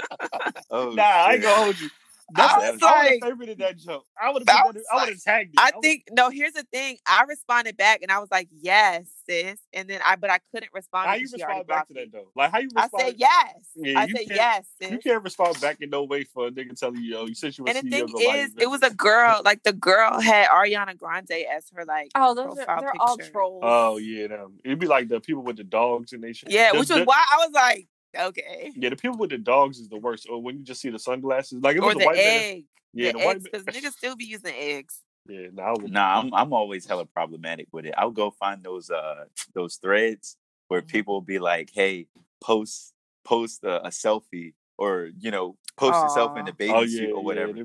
Oh, 0.70 1.06
I 1.26 1.34
ain't 1.34 1.42
gonna 1.42 1.56
hold 1.56 1.80
you. 1.80 1.90
I 2.36 2.42
was 2.42 2.64
I 2.64 2.70
would 2.72 2.82
like- 2.82 3.22
have 3.24 3.38
favorited 3.38 3.58
that 3.58 3.76
joke. 3.78 4.06
I 4.20 4.30
would 4.30 4.48
I 4.48 4.52
have. 4.52 4.62
I 4.64 4.66
would 4.66 4.76
like- 4.94 5.08
have 5.10 5.22
tagged 5.22 5.50
it. 5.54 5.60
I 5.60 5.66
would've- 5.66 5.82
think 5.82 6.04
no. 6.12 6.30
Here's 6.30 6.52
the 6.52 6.64
thing. 6.72 6.98
I 7.06 7.24
responded 7.28 7.76
back 7.76 8.00
and 8.02 8.10
I 8.10 8.18
was 8.18 8.28
like, 8.30 8.48
"Yes, 8.50 9.06
sis," 9.28 9.58
and 9.72 9.88
then 9.88 10.00
I, 10.04 10.16
but 10.16 10.30
I 10.30 10.38
couldn't 10.52 10.72
respond. 10.72 11.08
How 11.08 11.14
you 11.14 11.26
because 11.26 11.32
respond 11.34 11.66
back 11.66 11.88
to 11.88 11.94
me. 11.94 12.00
that 12.04 12.12
though? 12.12 12.30
Like 12.34 12.50
how 12.52 12.58
you 12.58 12.68
I 12.76 12.82
respond? 12.82 13.02
said 13.04 13.14
yes. 13.18 13.54
Yeah, 13.76 14.00
I 14.00 14.04
you 14.04 14.16
said 14.16 14.26
can't- 14.28 14.66
yes, 14.80 14.90
You 14.90 14.98
can't 14.98 15.22
respond 15.22 15.60
back 15.60 15.80
in 15.80 15.90
no 15.90 16.04
way 16.04 16.24
for 16.24 16.48
a 16.48 16.50
nigga 16.50 16.78
telling 16.78 16.96
you, 17.02 17.10
yo, 17.14 17.26
you 17.26 17.34
said 17.34 17.56
you 17.56 17.64
were 17.64 17.70
And 17.70 17.90
the 17.90 17.96
CEO. 18.02 18.18
thing 18.18 18.34
is, 18.36 18.54
it 18.58 18.68
was 18.70 18.82
a 18.82 18.90
girl. 18.90 19.40
Like 19.44 19.62
the 19.62 19.72
girl 19.72 20.20
had 20.20 20.48
Ariana 20.48 20.96
Grande 20.96 21.30
as 21.54 21.66
her 21.74 21.84
like. 21.84 22.10
Oh, 22.14 22.34
those 22.34 22.58
are 22.66 22.80
they're 22.80 22.92
all 23.00 23.16
trolls. 23.18 23.60
Oh 23.64 23.96
yeah, 23.98 24.26
them. 24.28 24.58
It'd 24.64 24.78
be 24.78 24.86
like 24.86 25.08
the 25.08 25.20
people 25.20 25.42
with 25.42 25.56
the 25.56 25.64
dogs 25.64 26.12
and 26.12 26.22
they 26.22 26.32
shit. 26.32 26.50
Yeah, 26.50 26.72
The- 26.72 26.80
which 26.80 26.88
was 26.88 26.98
the- 26.98 27.04
why 27.04 27.24
I 27.32 27.36
was 27.46 27.50
like, 27.52 27.88
okay. 28.18 28.72
Yeah, 28.76 28.90
the 28.90 28.96
people 28.96 29.16
with 29.18 29.30
the 29.30 29.38
dogs 29.38 29.78
is 29.78 29.88
the 29.88 29.96
worst. 29.96 30.28
Or 30.28 30.42
when 30.42 30.58
you 30.58 30.64
just 30.64 30.80
see 30.80 30.90
the 30.90 30.98
sunglasses, 30.98 31.62
like 31.62 31.76
it 31.76 31.80
Or 31.80 31.86
was 31.86 31.96
a 31.96 31.98
the 31.98 32.04
white 32.04 32.24
man. 32.24 32.24
egg. 32.34 32.64
Yeah, 32.92 33.12
the 33.12 33.18
the 33.18 33.24
white 33.24 33.36
eggs, 33.36 33.44
man. 33.44 33.62
because 33.64 33.66
niggas 33.66 33.92
still 33.98 34.16
be 34.16 34.24
using 34.24 34.54
eggs. 34.54 35.00
Yeah, 35.26 35.48
nah, 35.52 35.62
I 35.62 35.72
would- 35.72 35.90
Nah, 35.92 36.20
I'm 36.20 36.34
I'm 36.34 36.52
always 36.52 36.86
hella 36.86 37.06
problematic 37.06 37.68
with 37.72 37.86
it. 37.86 37.94
I'll 37.96 38.10
go 38.10 38.30
find 38.30 38.62
those 38.62 38.90
uh 38.90 39.24
those 39.54 39.76
threads 39.76 40.36
where 40.68 40.82
Mhm. 40.82 40.88
people 40.88 41.20
be 41.20 41.38
like, 41.38 41.70
"Hey, 41.72 42.08
post 42.40 42.92
post 43.24 43.64
a, 43.64 43.86
a 43.86 43.88
selfie 43.88 44.54
or 44.76 45.10
you 45.18 45.30
know 45.30 45.56
post 45.76 46.02
yourself 46.02 46.36
in 46.36 46.44
the 46.44 46.52
baby 46.52 46.72
Oh 46.72 46.86
suit 46.86 47.10
or 47.12 47.24
whatever." 47.24 47.56
Yeah, 47.56 47.64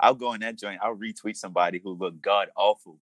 I'll 0.00 0.14
go 0.14 0.32
in 0.34 0.40
that 0.40 0.56
joint. 0.56 0.80
I'll 0.82 0.96
retweet 0.96 1.36
somebody 1.36 1.78
who 1.78 1.92
looked 1.94 2.20
god 2.20 2.48
awful, 2.56 3.00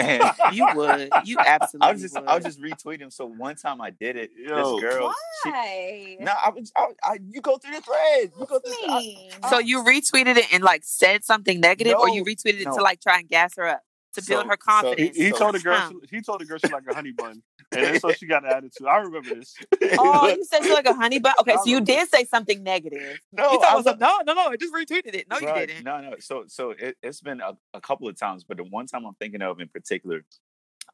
and 0.00 0.22
You 0.56 0.66
would. 0.74 1.10
You 1.24 1.36
absolutely 1.38 1.88
I'll 1.88 1.94
just 1.96 2.14
would. 2.14 2.28
I'll 2.28 2.40
just 2.40 2.60
retweet 2.60 3.00
him. 3.00 3.10
So 3.10 3.26
one 3.26 3.56
time 3.56 3.80
I 3.80 3.90
did 3.90 4.16
it. 4.16 4.30
Yo. 4.36 4.80
this 4.80 4.82
girl, 4.94 5.12
Why? 5.44 6.16
no, 6.20 6.32
I 6.32 6.50
was 6.50 6.72
I, 6.76 6.86
I, 7.02 7.18
you 7.28 7.40
go 7.40 7.58
through 7.58 7.74
the 7.74 7.80
thread. 7.82 8.32
You 8.38 8.46
go 8.46 8.58
through. 8.58 8.72
The, 8.86 8.92
I, 8.92 8.98
Me. 8.98 9.30
So 9.48 9.58
you 9.58 9.82
retweeted 9.84 10.36
it 10.36 10.52
and 10.52 10.62
like 10.62 10.82
said 10.84 11.24
something 11.24 11.60
negative, 11.60 11.94
or 11.94 12.08
you 12.08 12.20
No, 12.20 12.24
retweeted 12.24 12.60
it 12.60 12.64
no. 12.66 12.76
to 12.76 12.82
like 12.82 13.00
try 13.00 13.18
and 13.18 13.28
gas 13.28 13.54
her 13.56 13.66
up 13.68 13.82
to 14.14 14.22
build 14.26 14.44
So- 14.44 14.48
her 14.48 14.58
so- 14.60 14.72
he, 14.72 14.82
confidence. 14.82 15.16
he 15.16 15.30
So- 15.30 15.38
told 15.38 15.54
the 15.54 15.58
girl. 15.60 15.76
Huh. 15.78 15.90
She, 16.08 16.16
he 16.16 16.22
told 16.22 16.40
the 16.40 16.44
girl 16.46 16.58
she 16.58 16.72
like 16.72 16.84
a 16.90 16.94
honey 16.94 17.12
bun, 17.12 17.42
and 17.72 17.84
then 17.84 18.00
so 18.00 18.12
she 18.12 18.26
got 18.26 18.44
an 18.44 18.50
attitude. 18.50 18.86
I 18.86 18.98
remember 18.98 19.34
this. 19.34 19.54
Oh, 19.98 20.28
you 20.28 20.44
said 20.44 20.64
you 20.64 20.72
like 20.72 20.86
a 20.86 20.94
honey 20.94 21.18
bun. 21.18 21.34
Okay, 21.40 21.54
so 21.56 21.62
you 21.66 21.80
did 21.80 22.08
say 22.08 22.24
something 22.24 22.62
negative. 22.62 23.18
no, 23.32 23.52
you 23.52 23.60
thought 23.60 23.70
I 23.70 23.72
I 23.72 23.76
was 23.76 23.86
like, 23.86 23.98
no, 23.98 24.18
no, 24.24 24.34
no, 24.34 24.48
I 24.48 24.56
just 24.56 24.72
retweeted 24.72 25.14
it. 25.14 25.26
No, 25.28 25.38
you 25.38 25.52
didn't. 25.52 25.84
No, 25.84 26.00
no. 26.00 26.14
So, 26.20 26.44
so 26.46 26.70
it, 26.70 26.96
it's 27.02 27.20
been 27.20 27.40
a, 27.40 27.56
a 27.74 27.80
couple 27.80 28.08
of 28.08 28.18
times, 28.18 28.44
but 28.44 28.56
the 28.56 28.64
one 28.64 28.86
time 28.86 29.04
I'm 29.04 29.14
thinking 29.14 29.42
of 29.42 29.60
in 29.60 29.68
particular, 29.68 30.24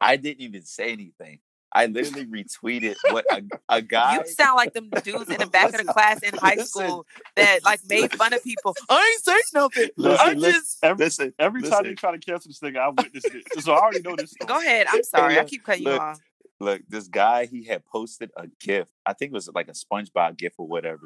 I 0.00 0.16
didn't 0.16 0.42
even 0.42 0.62
say 0.64 0.92
anything. 0.92 1.40
I 1.72 1.86
literally 1.86 2.26
retweeted 2.26 2.94
what 3.10 3.26
a, 3.30 3.42
a 3.68 3.82
guy. 3.82 4.14
You 4.16 4.26
sound 4.26 4.56
like 4.56 4.72
them 4.72 4.88
dudes 5.02 5.28
in 5.28 5.38
the 5.38 5.46
back 5.52 5.74
of 5.74 5.84
the 5.84 5.92
class 5.92 6.22
in 6.22 6.34
high 6.34 6.54
listen. 6.54 6.66
school 6.66 7.06
that 7.34 7.60
like 7.64 7.80
made 7.88 8.12
fun 8.12 8.32
of 8.32 8.42
people. 8.42 8.74
I 8.88 9.12
ain't 9.14 9.24
saying 9.24 9.40
nothing. 9.52 9.88
Listen, 9.96 10.26
I 10.26 10.32
listen, 10.32 10.52
just 10.52 10.78
Every, 10.82 11.04
listen, 11.04 11.34
every 11.38 11.62
time 11.62 11.70
listen. 11.70 11.84
they 11.84 11.94
try 11.94 12.12
to 12.12 12.18
cancel 12.18 12.48
this 12.48 12.58
thing, 12.58 12.76
I 12.76 12.88
witnessed 12.88 13.26
it, 13.26 13.62
so 13.62 13.74
I 13.74 13.80
already 13.80 14.00
know 14.00 14.16
this. 14.16 14.30
Story. 14.30 14.48
go 14.48 14.58
ahead. 14.58 14.86
I'm 14.90 15.02
sorry. 15.02 15.38
I 15.38 15.44
keep 15.44 15.64
cutting 15.64 15.82
you 15.84 15.90
off. 15.90 16.18
Look, 16.60 16.82
this 16.88 17.08
guy 17.08 17.46
he 17.46 17.64
had 17.64 17.84
posted 17.84 18.30
a 18.36 18.46
gift. 18.60 18.90
I 19.04 19.12
think 19.12 19.30
it 19.32 19.34
was 19.34 19.48
like 19.54 19.68
a 19.68 19.72
SpongeBob 19.72 20.36
gift 20.38 20.56
or 20.58 20.66
whatever. 20.66 21.02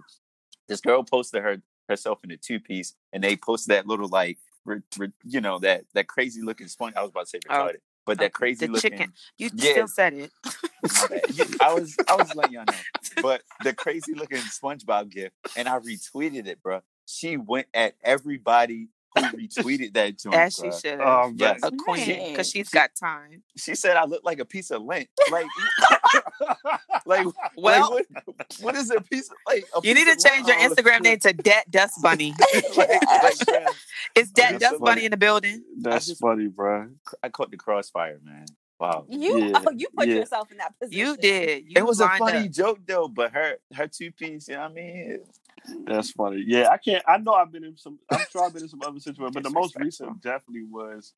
This 0.68 0.80
girl 0.80 1.03
posted 1.03 1.42
her 1.42 1.61
herself 1.88 2.20
in 2.22 2.30
a 2.30 2.36
two 2.36 2.61
piece, 2.61 2.94
and 3.12 3.22
they 3.24 3.36
posted 3.36 3.74
that 3.74 3.86
little 3.86 4.09
like, 4.09 4.38
re, 4.64 4.80
re- 4.96 5.12
you 5.24 5.40
know, 5.40 5.59
that 5.59 5.84
that 5.94 6.07
crazy 6.07 6.40
looking 6.42 6.68
sponge. 6.68 6.94
I 6.96 7.03
was 7.03 7.11
about 7.11 7.26
to 7.26 7.30
say 7.30 7.40
Oh, 7.48 7.53
retarded, 7.55 7.76
but 8.07 8.18
that 8.18 8.32
crazy 8.32 8.66
the 8.66 8.72
looking. 8.72 8.92
chicken. 8.92 9.12
You 9.38 9.51
Yeah. 9.55 9.70
still 9.72 9.88
said 9.88 10.14
it. 10.14 10.30
My 10.44 11.07
bad. 11.09 11.22
You- 11.34 11.44
I 11.61 11.74
was 11.74 11.96
I 12.09 12.14
was 12.14 12.32
letting 12.36 12.53
y'all 12.53 12.64
know. 12.66 12.74
But 13.22 13.42
the 13.64 13.74
crazy 13.74 14.14
looking 14.14 14.38
SpongeBob 14.38 15.11
gift, 15.11 15.34
and 15.57 15.68
I 15.68 15.78
retweeted 15.80 16.46
it, 16.46 16.62
bro. 16.62 16.80
She 17.07 17.36
went 17.36 17.66
at 17.74 17.94
everybody 18.05 18.88
who 19.16 19.22
retweeted 19.22 19.92
that 19.94 20.18
joint. 20.18 20.34
As 20.36 20.54
she 20.54 20.62
bruh. 20.62 20.80
should 20.80 21.00
have. 21.00 21.08
Um, 21.26 21.34
Yes. 21.38 21.61
a 21.62 21.70
queen 21.72 22.08
Nice. 22.08 22.28
because 22.30 22.50
she's 22.50 22.68
got 22.68 22.90
time. 22.98 23.42
She 23.56 23.74
said 23.74 23.96
I 23.96 24.04
look 24.04 24.22
like 24.24 24.38
a 24.38 24.44
piece 24.44 24.70
of 24.70 24.82
lint. 24.82 25.08
Like, 25.30 25.46
like, 27.06 27.26
Well, 27.56 27.94
like, 27.94 28.06
what, 28.24 28.36
what 28.61 28.74
is 28.76 28.90
a 28.90 29.00
piece 29.00 29.28
of 29.30 29.36
like? 29.46 29.64
a 29.74 29.80
you 29.86 29.94
need 29.94 30.04
to 30.06 30.12
of 30.12 30.18
change 30.24 30.46
your? 30.46 30.56
Instagram 30.56 31.02
name 31.02 31.18
to 31.20 31.32
Det 31.32 31.64
Dust 31.70 32.00
Bunny. 32.02 32.34
like, 32.76 32.76
like, 32.76 33.34
bruh, 33.38 33.66
Is 34.16 34.30
Det 34.30 34.58
Dust 34.61 34.76
funny. 34.76 34.78
Bunny 34.84 35.04
in 35.06 35.11
the 35.11 35.16
building? 35.16 35.62
That's 35.78 36.06
just- 36.06 36.20
funny, 36.20 36.46
bro. 36.46 36.88
I 37.22 37.28
caught 37.28 37.50
the 37.50 37.56
crossfire, 37.56 38.18
man. 38.24 38.46
Wow. 38.78 39.04
You 39.11 39.38
Yeah, 39.38 39.61
oh, 39.66 39.72
you 39.76 39.88
put 39.94 40.08
yeah. 40.08 40.14
yourself 40.14 40.50
in 40.50 40.56
that 40.56 40.72
position. 40.80 40.98
You 41.06 41.16
did. 41.18 41.64
You 41.66 41.72
It 41.76 41.86
was 41.86 42.00
a 42.00 42.08
funny 42.08 42.46
up. 42.46 42.50
joke 42.50 42.78
though, 42.86 43.08
but 43.08 43.30
her 43.32 43.56
her 43.74 43.86
two 43.88 44.11
piece, 44.11 44.48
you 44.48 44.54
know 44.54 44.62
what 44.62 44.70
I 44.70 44.74
mean? 44.74 45.18
That's 45.86 46.10
funny. 46.12 46.44
Yeah, 46.46 46.68
I 46.70 46.78
can't. 46.78 47.02
I 47.06 47.18
know 47.18 47.32
I've 47.32 47.52
been 47.52 47.64
in 47.64 47.76
some. 47.76 47.98
I'm 48.10 48.20
sure 48.30 48.44
I've 48.44 48.52
been 48.54 48.62
in 48.62 48.68
some 48.68 48.82
other 48.82 49.00
situations, 49.00 49.34
but 49.34 49.42
the 49.42 49.50
most 49.50 49.76
recent 49.78 50.22
definitely 50.22 50.64
was. 50.64 51.12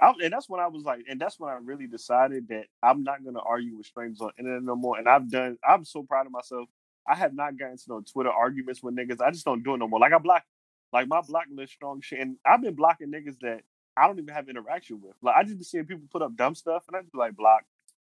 I, 0.00 0.12
and 0.22 0.32
that's 0.32 0.48
when 0.48 0.60
I 0.60 0.66
was 0.68 0.84
like, 0.84 1.04
and 1.08 1.20
that's 1.20 1.38
when 1.40 1.50
I 1.50 1.58
really 1.62 1.86
decided 1.86 2.48
that 2.48 2.66
I'm 2.82 3.04
not 3.04 3.22
going 3.22 3.34
to 3.34 3.40
argue 3.42 3.76
with 3.76 3.86
strangers 3.86 4.20
on 4.20 4.30
internet 4.38 4.62
no 4.62 4.76
more. 4.76 4.98
And 4.98 5.08
I've 5.08 5.30
done. 5.30 5.58
I'm 5.66 5.84
so 5.84 6.02
proud 6.02 6.26
of 6.26 6.32
myself. 6.32 6.68
I 7.08 7.14
have 7.14 7.34
not 7.34 7.56
gotten 7.58 7.72
into 7.72 7.84
no 7.88 8.00
Twitter 8.00 8.30
arguments 8.30 8.82
with 8.82 8.96
niggas. 8.96 9.20
I 9.20 9.30
just 9.30 9.44
don't 9.44 9.62
do 9.62 9.74
it 9.74 9.78
no 9.78 9.88
more. 9.88 10.00
Like 10.00 10.12
I 10.12 10.18
block, 10.18 10.44
like 10.92 11.08
my 11.08 11.20
block 11.20 11.44
list 11.54 11.74
strong 11.74 12.00
shit, 12.00 12.20
and 12.20 12.36
I've 12.46 12.62
been 12.62 12.74
blocking 12.74 13.12
niggas 13.12 13.38
that 13.42 13.60
I 13.96 14.06
don't 14.06 14.18
even 14.18 14.34
have 14.34 14.48
interaction 14.48 15.00
with. 15.00 15.14
Like 15.22 15.36
I 15.36 15.44
just 15.44 15.58
be 15.58 15.64
seeing 15.64 15.86
people 15.86 16.04
put 16.10 16.22
up 16.22 16.36
dumb 16.36 16.54
stuff, 16.54 16.84
and 16.88 16.96
I 16.96 17.00
just 17.00 17.12
be 17.12 17.18
like 17.18 17.36
block. 17.36 17.64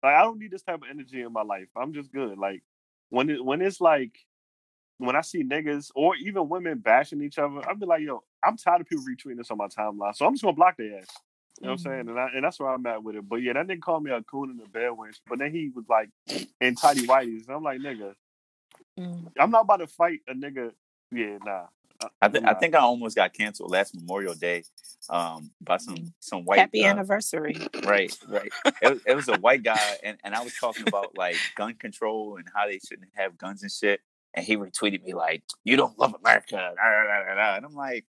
Like 0.04 0.16
I 0.16 0.24
don't 0.24 0.40
need 0.40 0.52
this 0.52 0.64
type 0.64 0.78
of 0.82 0.90
energy 0.90 1.22
in 1.22 1.34
my 1.34 1.44
life. 1.44 1.68
I'm 1.76 1.94
just 1.94 2.12
good. 2.12 2.38
Like 2.38 2.64
when 3.10 3.30
it 3.30 3.44
when 3.44 3.62
it's 3.62 3.82
like 3.82 4.18
when 5.00 5.16
I 5.16 5.22
see 5.22 5.44
niggas 5.44 5.92
or 5.96 6.16
even 6.18 6.48
women 6.50 6.78
bashing 6.78 7.22
each 7.22 7.40
other, 7.40 7.68
I'll 7.68 7.76
be 7.76 7.86
like, 7.88 8.02
yo, 8.02 8.24
I'm 8.44 8.56
tired 8.58 8.82
of 8.82 8.88
people 8.88 9.04
retweeting 9.06 9.38
this 9.38 9.50
on 9.52 9.58
my 9.58 9.68
timeline. 9.68 10.16
So 10.16 10.26
I'm 10.26 10.34
just 10.34 10.44
gonna 10.44 10.56
block 10.56 10.78
their 10.78 11.00
ass. 11.00 11.08
You 11.60 11.66
know 11.68 11.72
what 11.74 11.80
I'm 11.80 11.84
saying? 11.84 12.10
And, 12.10 12.20
I, 12.20 12.28
and 12.36 12.44
that's 12.44 12.60
where 12.60 12.70
I'm 12.70 12.86
at 12.86 13.04
with 13.04 13.16
it. 13.18 13.28
But 13.28 13.38
yeah, 13.38 13.54
that 13.54 13.68
nigga 13.68 13.82
called 13.82 14.04
me 14.04 14.12
a 14.12 14.22
coon 14.24 14.50
and 14.52 14.62
a 14.62 14.70
bell 14.70 14.96
wench. 14.96 15.20
But 15.28 15.40
then 15.40 15.52
he 15.52 15.70
was 15.76 15.86
like 15.90 16.10
in 16.62 16.76
tidy 16.76 17.06
whities. 17.08 17.48
And 17.48 17.56
I'm 17.56 17.64
like, 17.64 17.80
nigga, 17.80 18.14
Mm. 19.00 19.32
I'm 19.40 19.52
not 19.52 19.62
about 19.62 19.78
to 19.78 19.88
fight 19.88 20.20
a 20.28 20.34
nigga. 20.34 20.72
Yeah, 21.12 21.38
nah. 21.46 21.66
I, 22.22 22.30
th- 22.30 22.44
I 22.46 22.54
think 22.54 22.76
I 22.76 22.80
almost 22.80 23.16
got 23.16 23.34
canceled 23.34 23.72
last 23.72 23.94
Memorial 23.94 24.34
Day 24.34 24.64
um, 25.10 25.52
by 25.62 25.78
some 25.78 26.14
some 26.20 26.46
white 26.46 26.60
Happy 26.60 26.84
uh, 26.86 26.90
anniversary. 26.90 27.58
Right, 27.84 28.18
right. 28.28 28.52
It, 28.82 28.90
was- 28.90 29.02
it 29.06 29.16
was 29.16 29.28
a 29.28 29.38
white 29.40 29.64
guy, 29.64 29.98
and, 30.04 30.18
and 30.24 30.34
I 30.36 30.42
was 30.44 30.54
talking 30.56 30.88
about 30.88 31.18
like 31.18 31.36
gun 31.56 31.74
control 31.76 32.38
and 32.38 32.48
how 32.54 32.68
they 32.68 32.80
shouldn't 32.80 33.10
have 33.16 33.38
guns 33.38 33.64
and 33.64 33.72
shit. 33.72 34.00
And 34.34 34.46
he 34.46 34.58
retweeted 34.58 35.04
me 35.04 35.14
like, 35.14 35.44
"You 35.64 35.76
don't 35.76 35.98
love 35.98 36.14
America," 36.24 36.74
and 36.80 37.66
I'm 37.66 37.74
like, 37.74 38.06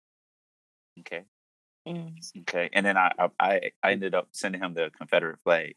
"Okay, 0.99 1.23
Mm. 1.87 2.13
okay." 2.41 2.69
And 2.73 2.85
then 2.85 2.97
I, 2.97 3.11
I 3.19 3.29
I 3.39 3.61
I 3.83 3.91
ended 3.91 4.15
up 4.15 4.29
sending 4.31 4.61
him 4.61 4.73
the 4.73 4.89
Confederate 4.97 5.39
flag, 5.43 5.75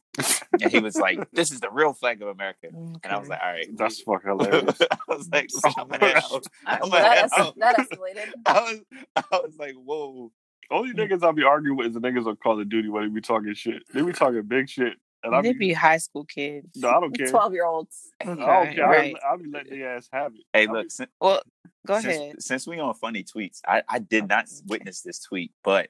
and 0.61 0.70
he 0.70 0.78
was 0.78 0.97
like, 0.97 1.28
"This 1.32 1.51
is 1.51 1.61
the 1.61 1.70
real 1.70 1.93
flag 1.93 2.22
of 2.22 2.28
America." 2.28 2.68
And 2.72 2.99
I 3.05 3.18
was 3.18 3.28
like, 3.28 3.41
"All 3.43 3.51
right." 3.53 3.66
That's 3.76 4.01
fucking 4.03 4.28
hilarious. 4.39 4.78
I 4.91 4.97
was 5.09 5.28
like, 5.30 5.51
I'm 5.76 5.89
gonna 5.89 6.07
head 6.07 6.16
out. 6.16 6.45
I'm 6.66 6.80
well, 6.82 6.91
gonna 6.91 7.03
that, 7.03 7.24
es- 7.24 7.32
out. 7.39 7.59
that 7.59 7.76
escalated. 7.76 8.32
I 8.47 8.61
was 8.61 8.80
I 9.16 9.22
was 9.32 9.57
like, 9.59 9.74
"Whoa." 9.74 10.30
Only 10.70 10.93
niggas 10.93 11.22
I'll 11.24 11.32
be 11.32 11.45
arguing 11.45 11.78
with 11.78 11.86
is 11.89 11.95
the 11.95 12.01
niggas 12.01 12.26
on 12.26 12.36
Call 12.36 12.61
of 12.61 12.68
Duty 12.68 12.91
when 12.91 13.03
they 13.05 13.09
be 13.09 13.22
talking 13.22 13.55
shit. 13.55 13.82
They 13.95 14.03
be 14.03 14.12
talking 14.12 14.43
big 14.43 14.68
shit. 14.68 14.95
And 15.23 15.35
I 15.35 15.43
They 15.43 15.53
be, 15.53 15.59
be 15.59 15.73
high 15.73 15.97
school 15.99 16.25
kids. 16.25 16.69
no, 16.77 16.89
I 16.91 17.01
don't 17.01 17.16
care. 17.16 17.29
Twelve 17.29 17.53
year 17.53 17.64
olds. 17.66 18.11
I 18.21 18.25
don't 18.27 18.39
care. 18.39 18.87
Right. 18.87 19.16
I'll, 19.29 19.39
be 19.39 19.51
letting 19.51 19.79
their 19.79 19.97
ass 19.97 20.09
have 20.12 20.35
it. 20.35 20.43
Hey, 20.53 20.66
I'll 20.66 20.75
look, 20.75 20.85
be- 20.85 20.91
sin- 20.91 21.09
Well, 21.21 21.43
go 21.87 22.01
since, 22.01 22.16
ahead. 22.16 22.43
Since 22.43 22.66
we 22.66 22.79
on 22.79 22.95
funny 22.95 23.25
tweets, 23.25 23.61
I, 23.66 23.83
I 23.89 23.99
did 23.99 24.29
not 24.29 24.47
witness 24.66 25.03
this 25.03 25.21
tweet, 25.21 25.53
but 25.64 25.89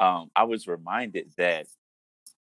um, 0.00 0.30
I 0.34 0.44
was 0.44 0.66
reminded 0.66 1.32
that 1.36 1.66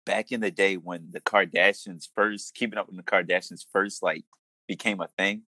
back 0.05 0.31
in 0.31 0.41
the 0.41 0.51
day 0.53 0.77
when 0.77 1.09
the 1.11 1.21
Kardashians 1.21 2.09
first, 2.15 2.55
keeping 2.55 2.79
up 2.79 2.87
with 2.87 2.97
the 2.97 3.03
Kardashians 3.03 3.65
first, 3.73 4.03
like 4.03 4.25
became 4.69 5.01
a 5.01 5.09
thing. 5.19 5.43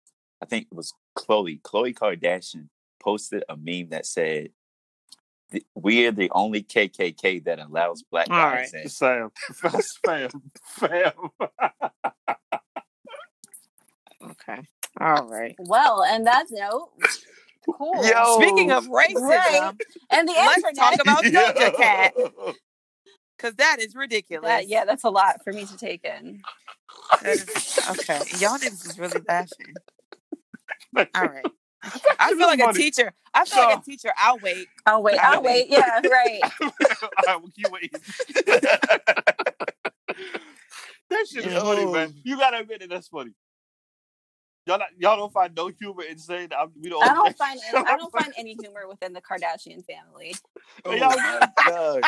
I 0.43 0.47
think 0.47 0.69
it 0.71 0.77
was 0.77 0.93
Khloé. 1.19 1.61
Khloé 1.63 1.95
Kardashian 1.95 2.69
posted 3.03 3.43
a 3.49 3.57
meme 3.57 3.89
that 3.91 4.07
said, 4.07 4.45
"The- 4.45 4.53
"We 5.75 6.07
are 6.07 6.13
the 6.13 6.31
only 6.31 6.63
KKK 6.63 7.45
that 7.45 7.59
allows 7.59 8.03
black 8.03 8.29
All 8.31 8.37
guys 8.37 8.73
right. 8.75 8.85
in." 8.85 8.89
Sam, 8.89 9.31
fam, 10.05 10.31
fam. 10.65 11.13
Okay. 14.23 14.61
All 15.01 15.27
right. 15.27 15.55
Well, 15.59 16.03
and 16.05 16.27
that 16.27 16.47
note, 16.51 16.91
cool. 17.71 18.05
Yo. 18.07 18.39
Speaking 18.41 18.71
of 18.73 18.87
racism, 18.87 19.21
Right. 19.23 19.73
and 20.11 20.29
the 20.29 20.33
let's 20.33 20.57
internet. 20.59 20.77
talk 20.77 21.01
about 21.01 21.25
Doja 21.25 21.77
Cat 21.77 22.15
because 23.37 23.55
that 23.57 23.79
is 23.81 23.95
ridiculous. 23.95 24.47
that, 24.49 24.69
yeah, 24.69 24.85
that's 24.85 25.05
a 25.05 25.11
lot 25.11 25.43
for 25.45 25.53
me 25.53 25.67
to 25.67 25.77
take 25.77 26.05
in. 26.05 26.41
That 27.23 27.31
is- 27.33 27.79
okay. 27.91 28.21
Y'all 28.39 28.57
niggas 28.59 28.89
is 28.89 28.99
really 28.99 29.21
laughing. 29.29 29.75
All 30.97 31.05
right. 31.15 31.45
I 32.19 32.31
feel 32.31 32.49
is 32.49 32.59
like 32.59 32.61
a 32.61 32.73
teacher. 32.73 33.13
I 33.33 33.45
feel 33.45 33.65
like 33.65 33.79
a 33.79 33.83
teacher. 33.83 34.13
I'll 34.19 34.39
wait. 34.39 34.69
I'll 34.87 35.03
wait, 35.03 35.19
I'll 35.19 35.43
wait. 35.43 35.67
Yeah, 35.69 36.01
right. 36.11 36.41
I 37.29 37.37
will 37.37 37.51
keep 37.51 37.71
waiting. 37.71 37.91
that 41.11 41.27
shit 41.29 41.47
is 41.47 41.63
funny, 41.63 41.87
man. 41.87 42.15
You 42.23 42.39
gotta 42.39 42.59
admit 42.61 42.83
it. 42.83 42.91
That's 42.91 43.09
funny. 43.09 43.33
Y'all, 44.67 44.79
not, 44.79 44.89
y'all 44.97 45.19
don't 45.19 45.33
find 45.33 45.55
no 45.55 45.69
humor 45.69 46.05
in 46.05 46.17
saying 46.17 46.49
I'm, 46.59 46.71
we 46.81 46.89
don't. 46.89 47.05
I 47.05 47.13
don't 47.13 47.37
find 47.37 47.61
any, 47.69 47.85
I 47.87 47.97
don't 47.99 48.11
find 48.11 48.33
any 48.39 48.57
humor 48.59 48.89
within 48.89 49.13
the 49.13 49.21
Kardashian 49.21 49.85
family. 49.85 50.35
Oh 50.87 50.95
Y'all- 50.95 51.11
my 51.11 51.49
god. 51.67 52.03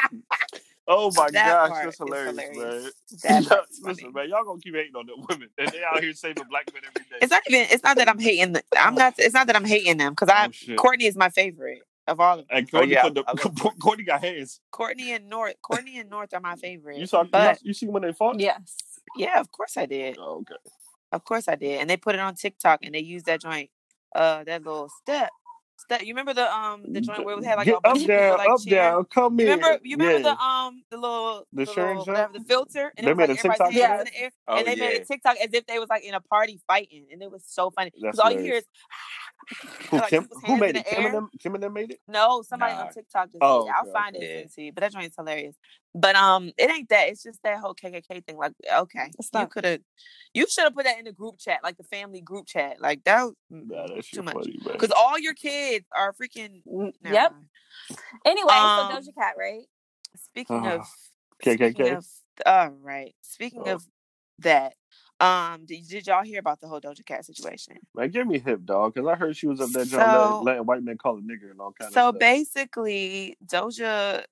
Oh 0.89 1.11
my 1.17 1.31
That 1.33 1.47
gosh, 1.49 1.71
part 1.71 1.85
that's 1.85 1.99
hilarious, 1.99 2.41
hilarious. 2.41 2.85
man. 2.85 2.91
That 3.23 3.49
part's 3.49 3.81
Listen, 3.83 4.13
man, 4.13 4.29
y'all 4.29 4.45
gonna 4.45 4.61
keep 4.61 4.75
hating 4.75 4.95
on 4.95 5.07
the 5.07 5.17
women, 5.29 5.49
and 5.59 5.69
they 5.69 5.83
out 5.83 6.03
here 6.03 6.13
saving 6.13 6.45
black 6.49 6.73
men 6.73 6.83
every 6.87 7.03
day. 7.11 7.17
It's 7.23 7.31
not 7.31 7.43
even. 7.49 7.67
It's 7.71 7.83
not 7.83 7.97
that 7.97 8.09
I'm 8.09 8.19
hating. 8.19 8.53
The, 8.53 8.63
I'm 8.79 8.95
not. 8.95 9.15
It's 9.19 9.35
not 9.35 9.47
that 9.49 9.57
I'm 9.57 9.65
hating 9.65 9.97
them 9.97 10.13
because 10.13 10.29
I. 10.29 10.47
Oh, 10.47 10.51
shit. 10.53 10.79
Kourtney 10.79 11.09
is 11.09 11.17
my 11.17 11.31
favorite 11.31 11.83
of 12.07 12.21
all 12.21 12.39
of 12.39 12.49
them. 12.49 12.59
And 12.59 12.71
Kourtney, 12.71 12.91
yeah, 12.91 13.09
the, 13.09 13.23
Kourtney 13.81 14.07
got 14.07 14.23
hands. 14.23 14.61
Kourtney 14.73 15.09
and 15.09 15.29
North. 15.29 15.55
Kourtney 15.69 15.99
and 16.01 16.09
North 16.11 16.33
are 16.35 16.41
my 16.41 16.57
favorite. 16.57 16.99
You 16.99 17.07
saw, 17.07 17.25
but 17.25 17.59
you 17.63 17.75
see 17.75 17.87
when 17.87 18.03
they 18.03 18.13
fought? 18.13 18.39
Yes. 18.39 18.77
yeah, 19.17 19.41
of 19.41 19.51
course 19.51 19.77
I 19.77 19.87
did. 19.87 20.17
Oh, 20.19 20.39
okay. 20.41 20.55
Of 21.13 21.25
course 21.25 21.49
I 21.49 21.55
did. 21.57 21.81
And 21.81 21.89
they 21.91 21.97
put 21.97 22.15
it 22.15 22.21
on 22.21 22.35
TikTok 22.35 22.81
and 22.83 22.95
they 22.95 23.01
used 23.01 23.27
that 23.27 23.41
joint. 23.41 23.71
Uh, 24.15 24.45
that 24.45 24.65
little 24.65 24.89
step. 25.03 25.31
Step. 25.77 26.03
You 26.03 26.09
remember 26.09 26.35
the 26.35 26.53
um 26.55 26.83
the 26.93 27.01
joint 27.01 27.25
where 27.25 27.37
we 27.37 27.45
had 27.45 27.57
like 27.57 27.67
Get 27.67 27.77
a 27.77 27.81
bunch 27.81 27.99
up 27.99 28.03
of 28.05 28.11
people 28.11 28.17
down, 28.17 28.39
like 28.39 28.49
up 28.49 28.61
cheer? 28.61 28.75
down, 28.77 29.05
come 29.07 29.39
You 29.39 29.47
in. 29.47 29.53
remember? 29.53 29.81
You 29.85 29.97
remember 29.97 30.29
yeah. 30.29 30.35
the 30.35 30.43
um 30.43 30.83
the 30.91 30.97
little 30.97 31.47
The 31.53 31.65
the 31.65 31.71
little, 31.73 32.05
whatever, 32.05 32.33
the 32.33 32.41
filter 32.41 32.93
and 32.97 33.07
They 33.07 33.11
it 33.11 33.17
was 33.17 33.19
made 33.19 33.29
like 33.29 33.31
a 33.31 33.37
everybody's 33.39 33.43
TikTok 33.43 33.73
hands 33.73 34.01
of 34.01 34.01
in 34.01 34.05
the 34.13 34.21
air 34.21 34.31
Oh, 34.49 34.57
and 34.57 34.67
they 34.67 34.77
made 34.77 35.01
a 35.01 35.05
TikTok 35.05 35.37
as 35.39 35.53
if 35.53 35.67
they 35.67 35.79
was 35.79 35.89
like 35.89 36.05
in 36.05 36.15
a 36.15 36.21
party 36.21 36.61
fighting 36.67 37.07
and 37.13 37.23
it 37.23 37.31
was 37.31 37.45
so 37.47 37.71
funny 37.71 37.91
because 37.95 38.19
all 38.21 38.31
you 38.33 38.41
hear 38.41 38.57
is 38.57 38.65
Who, 39.91 39.99
like 39.99 40.11
Kim, 40.11 40.29
who 40.45 40.57
made 40.57 40.77
it? 40.77 40.87
Kim 40.87 41.07
and 41.07 41.15
them? 41.15 41.29
Kim 41.41 41.55
and 41.55 41.63
them 41.63 41.73
made 41.73 41.93
it? 41.93 42.01
No, 42.09 42.43
somebody 42.43 42.75
Nah. 42.75 42.83
on 42.83 42.93
TikTok 42.93 43.33
just 43.33 43.41
Oh, 43.43 43.63
did 43.63 43.69
it. 43.69 43.73
I'll 43.77 43.83
okay, 43.83 43.93
find 43.93 44.17
okay. 44.17 44.25
it 44.27 44.43
and 44.43 44.51
send 44.51 44.67
it 44.67 44.71
to. 44.71 44.75
But 44.75 44.81
that 44.83 44.93
joint's 44.93 45.17
hilarious. 45.17 45.57
But 45.95 46.17
um, 46.17 46.53
it 46.59 46.71
ain't 46.71 46.89
that. 46.91 47.09
It's 47.09 47.23
just 47.23 47.43
that 47.45 47.59
whole 47.59 47.75
KKK 47.75 48.25
thing. 48.25 48.37
Like, 48.37 48.53
okay, 48.81 49.11
It's 49.19 49.31
you 49.33 49.47
could 49.47 49.65
have, 49.65 49.81
you 50.35 50.47
should 50.49 50.65
have 50.65 50.75
put 50.75 50.85
that 50.85 50.99
in 50.99 51.05
the 51.05 51.13
group 51.13 51.39
chat, 51.39 51.61
like 51.63 51.77
the 51.77 51.85
family 51.85 52.21
group 52.21 52.47
chat. 52.47 52.81
Like 52.81 53.05
that 53.05 53.25
was 53.25 53.35
Nah, 53.51 53.87
too 54.13 54.23
much. 54.23 54.47
Because 54.65 54.93
all 54.97 55.19
your 55.19 55.35
kids 55.35 55.87
are 55.97 56.13
freaking. 56.13 56.63
Mm, 56.67 56.93
Yep. 57.05 57.33
mind. 57.33 57.45
Anyway, 58.25 58.53
Um, 58.55 58.71
so 58.71 58.95
Doja 58.95 59.15
Cat, 59.17 59.35
right? 59.39 59.65
Speaking 60.17 60.67
Ah, 60.67 60.73
of 60.81 60.87
Speaking 61.43 61.83
KKK. 61.83 61.97
of, 61.97 62.07
all 62.45 62.71
right. 62.83 63.15
Speaking 63.23 63.63
Oh. 63.67 63.73
of 63.75 63.87
that, 64.41 64.75
um, 65.21 65.65
did, 65.65 65.87
did 65.89 66.07
y'all 66.07 66.23
hear 66.25 66.41
about 66.41 66.61
the 66.61 66.69
whole 66.69 66.81
Doja 66.81 67.05
Cat 67.05 67.25
situation? 67.25 67.77
Man, 67.95 68.11
give 68.11 68.27
me 68.27 68.39
hip, 68.39 68.61
dog, 68.65 68.95
because 68.95 69.09
I 69.09 69.15
heard 69.15 69.37
she 69.37 69.47
was 69.47 69.61
up 69.61 69.71
there 69.71 69.85
So- 69.87 69.99
letting, 69.99 70.45
letting 70.45 70.67
white 70.67 70.83
men 70.83 70.99
call 70.99 71.17
a 71.19 71.21
nigger 71.21 71.51
and 71.51 71.61
all 71.61 71.73
kind 71.73 71.93
so 71.93 72.09
of 72.09 72.15
stuff. 72.17 72.21
basically 72.21 73.37
doja 73.47 74.25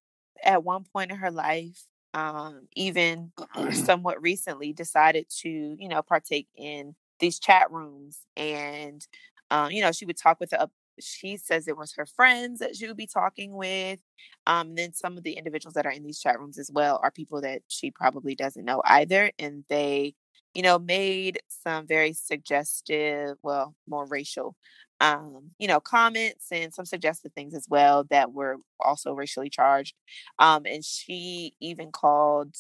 at 0.43 0.63
one 0.65 0.85
point 0.85 1.11
in 1.11 1.17
her 1.17 1.31
life 1.31 1.85
um 2.13 2.69
even 2.77 3.33
somewhat 3.73 4.21
recently 4.21 4.73
decided 4.73 5.27
to 5.31 5.49
you 5.79 5.89
know 5.89 6.03
partake 6.03 6.49
in 6.57 6.95
these 7.21 7.39
chat 7.39 7.71
rooms 7.71 8.19
and 8.37 9.07
um 9.51 9.71
you 9.71 9.81
know 9.81 9.91
she 9.93 10.05
would 10.05 10.17
talk 10.19 10.39
with 10.39 10.51
the 10.51 10.69
she 11.01 11.37
says 11.37 11.67
it 11.67 11.77
was 11.77 11.95
her 11.95 12.07
friends 12.07 12.61
that 12.61 12.77
she 12.77 12.87
would 12.87 12.97
be 12.97 13.07
talking 13.07 13.53
with 13.55 13.99
um 14.47 14.69
and 14.69 14.79
then 14.79 14.93
some 14.93 15.17
of 15.17 15.25
the 15.25 15.33
individuals 15.33 15.75
that 15.75 15.87
are 15.87 15.91
in 15.93 16.05
these 16.05 16.21
chat 16.21 16.39
rooms 16.39 16.59
as 16.59 16.71
well 16.73 17.01
are 17.03 17.11
people 17.11 17.41
that 17.41 17.63
she 17.69 17.91
probably 17.91 18.35
doesn't 18.35 18.65
know 18.65 18.81
either 18.85 19.31
and 19.39 19.65
they 19.69 20.15
you 20.55 20.63
know 20.63 20.79
made 20.79 21.41
some 21.49 21.87
very 21.87 22.13
suggestive 22.13 23.37
well 23.43 23.75
more 23.87 24.07
racial 24.07 24.57
um, 25.01 25.51
you 25.59 25.69
know, 25.69 25.81
comments 25.81 26.47
and 26.51 26.73
some 26.73 26.87
suggested 26.87 27.35
things 27.35 27.55
as 27.55 27.67
well 27.69 28.05
that 28.11 28.33
were 28.33 28.57
also 28.81 29.13
racially 29.13 29.51
charged. 29.51 29.95
Um, 30.39 30.65
and 30.67 30.85
she 30.85 31.55
even 31.61 31.91
called 31.91 32.55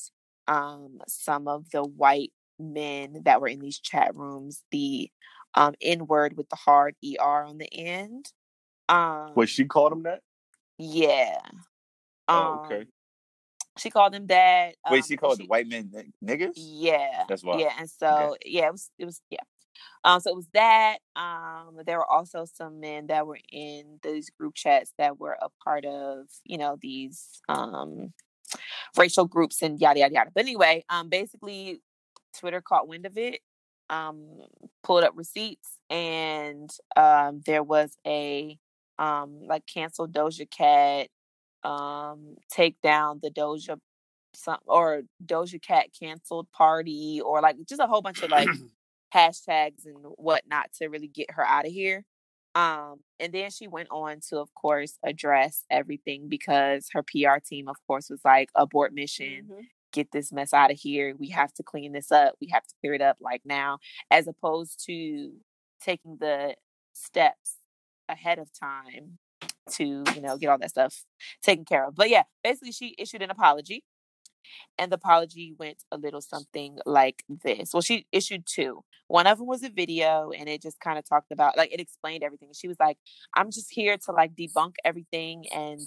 um, 0.46 1.00
some 1.08 1.48
of 1.48 1.70
the 1.70 1.82
white 1.82 2.32
men 2.58 3.22
that 3.24 3.40
were 3.40 3.48
in 3.48 3.60
these 3.60 3.78
chat 3.78 4.14
rooms 4.14 4.62
the 4.70 5.10
um, 5.54 5.74
N 5.80 6.06
word 6.06 6.36
with 6.36 6.48
the 6.48 6.56
hard 6.56 6.96
ER 7.04 7.44
on 7.44 7.58
the 7.58 7.72
end. 7.72 8.26
Um, 8.88 9.32
Wait, 9.34 9.48
she 9.48 9.64
called 9.64 9.92
him 9.92 10.02
that? 10.02 10.20
yeah. 10.78 11.38
Oh, 12.26 12.60
okay. 12.64 12.86
Um, 13.76 13.80
She 13.80 13.90
called 13.90 14.12
them 14.12 14.26
that. 14.28 14.76
um, 14.84 14.92
Wait, 14.92 15.04
she 15.04 15.14
and 15.14 15.20
called 15.20 15.38
the 15.38 15.46
white 15.46 15.66
men 15.66 15.90
nig- 15.92 16.12
niggas? 16.40 16.52
yeah. 16.56 17.24
That's 17.28 17.42
wild. 17.42 17.60
Yeah, 17.60 17.72
and 17.78 17.90
so 17.90 18.36
yeah, 18.44 18.66
it 18.66 18.72
was 18.72 18.90
it 18.98 19.04
was 19.04 19.20
yeah. 19.30 19.38
Um, 20.04 20.20
so 20.20 20.30
it 20.30 20.36
was 20.36 20.48
that. 20.54 20.98
Um, 21.16 21.78
there 21.86 21.98
were 21.98 22.06
also 22.10 22.44
some 22.44 22.80
men 22.80 23.06
that 23.08 23.26
were 23.26 23.38
in 23.50 23.98
these 24.02 24.30
group 24.30 24.54
chats 24.54 24.92
that 24.98 25.18
were 25.18 25.36
a 25.40 25.48
part 25.64 25.84
of, 25.84 26.26
you 26.44 26.58
know, 26.58 26.76
these 26.80 27.40
um 27.48 28.12
racial 28.96 29.24
groups 29.24 29.62
and 29.62 29.80
yada 29.80 30.00
yada 30.00 30.14
yada. 30.14 30.30
But 30.34 30.44
anyway, 30.44 30.84
um, 30.88 31.08
basically, 31.08 31.80
Twitter 32.38 32.60
caught 32.60 32.86
wind 32.86 33.06
of 33.06 33.16
it, 33.18 33.40
um, 33.90 34.26
pulled 34.82 35.04
up 35.04 35.14
receipts, 35.16 35.78
and 35.90 36.70
um, 36.96 37.42
there 37.46 37.62
was 37.62 37.96
a 38.06 38.58
um 38.98 39.40
like 39.46 39.66
canceled 39.66 40.12
Doja 40.12 40.48
Cat, 40.48 41.08
um, 41.64 42.36
take 42.50 42.80
down 42.82 43.20
the 43.22 43.30
Doja 43.30 43.78
some 44.34 44.58
or 44.66 45.02
Doja 45.24 45.62
Cat 45.62 45.86
canceled 45.98 46.50
party 46.52 47.20
or 47.24 47.40
like 47.40 47.56
just 47.68 47.80
a 47.80 47.86
whole 47.86 48.02
bunch 48.02 48.22
of 48.22 48.30
like 48.30 48.48
hashtags 49.14 49.86
and 49.86 49.96
whatnot 50.16 50.72
to 50.78 50.88
really 50.88 51.08
get 51.08 51.30
her 51.32 51.46
out 51.46 51.66
of 51.66 51.72
here. 51.72 52.04
Um, 52.54 53.00
and 53.20 53.32
then 53.32 53.50
she 53.50 53.66
went 53.68 53.88
on 53.90 54.20
to, 54.28 54.38
of 54.40 54.52
course, 54.54 54.98
address 55.04 55.64
everything 55.70 56.28
because 56.28 56.88
her 56.92 57.02
PR 57.02 57.38
team, 57.44 57.68
of 57.68 57.76
course, 57.86 58.10
was 58.10 58.20
like 58.24 58.50
abort 58.54 58.92
mission, 58.94 59.46
Mhm. 59.50 59.66
get 59.92 60.10
this 60.12 60.32
mess 60.32 60.52
out 60.52 60.70
of 60.70 60.78
here. 60.78 61.14
We 61.16 61.28
have 61.30 61.52
to 61.54 61.62
clean 61.62 61.92
this 61.92 62.12
up. 62.12 62.36
We 62.40 62.48
have 62.48 62.66
to 62.66 62.74
clear 62.80 62.94
it 62.94 63.02
up 63.02 63.18
like 63.20 63.42
now, 63.44 63.78
as 64.10 64.26
opposed 64.28 64.84
to 64.86 65.32
taking 65.80 66.16
the 66.18 66.56
steps 66.92 67.56
ahead 68.08 68.38
of 68.38 68.52
time 68.52 69.18
to, 69.72 70.04
you 70.14 70.20
know, 70.20 70.36
get 70.36 70.48
all 70.48 70.58
that 70.58 70.70
stuff 70.70 71.04
taken 71.42 71.64
care 71.64 71.86
of. 71.86 71.94
But 71.94 72.10
yeah, 72.10 72.24
basically 72.42 72.72
she 72.72 72.94
issued 72.98 73.22
an 73.22 73.30
apology 73.30 73.84
and 74.78 74.90
the 74.90 74.96
apology 74.96 75.54
went 75.58 75.84
a 75.92 75.96
little 75.96 76.20
something 76.20 76.78
like 76.86 77.24
this. 77.44 77.70
Well, 77.72 77.82
she 77.82 78.06
issued 78.12 78.44
two. 78.46 78.84
One 79.08 79.26
of 79.26 79.38
them 79.38 79.46
was 79.46 79.62
a 79.62 79.68
video, 79.68 80.30
and 80.36 80.48
it 80.48 80.62
just 80.62 80.80
kind 80.80 80.98
of 80.98 81.08
talked 81.08 81.30
about, 81.30 81.56
like, 81.56 81.72
it 81.72 81.80
explained 81.80 82.22
everything. 82.24 82.50
She 82.54 82.68
was 82.68 82.78
like, 82.80 82.96
"I'm 83.34 83.50
just 83.50 83.70
here 83.72 83.96
to 84.06 84.12
like 84.12 84.34
debunk 84.34 84.74
everything 84.84 85.44
and 85.54 85.80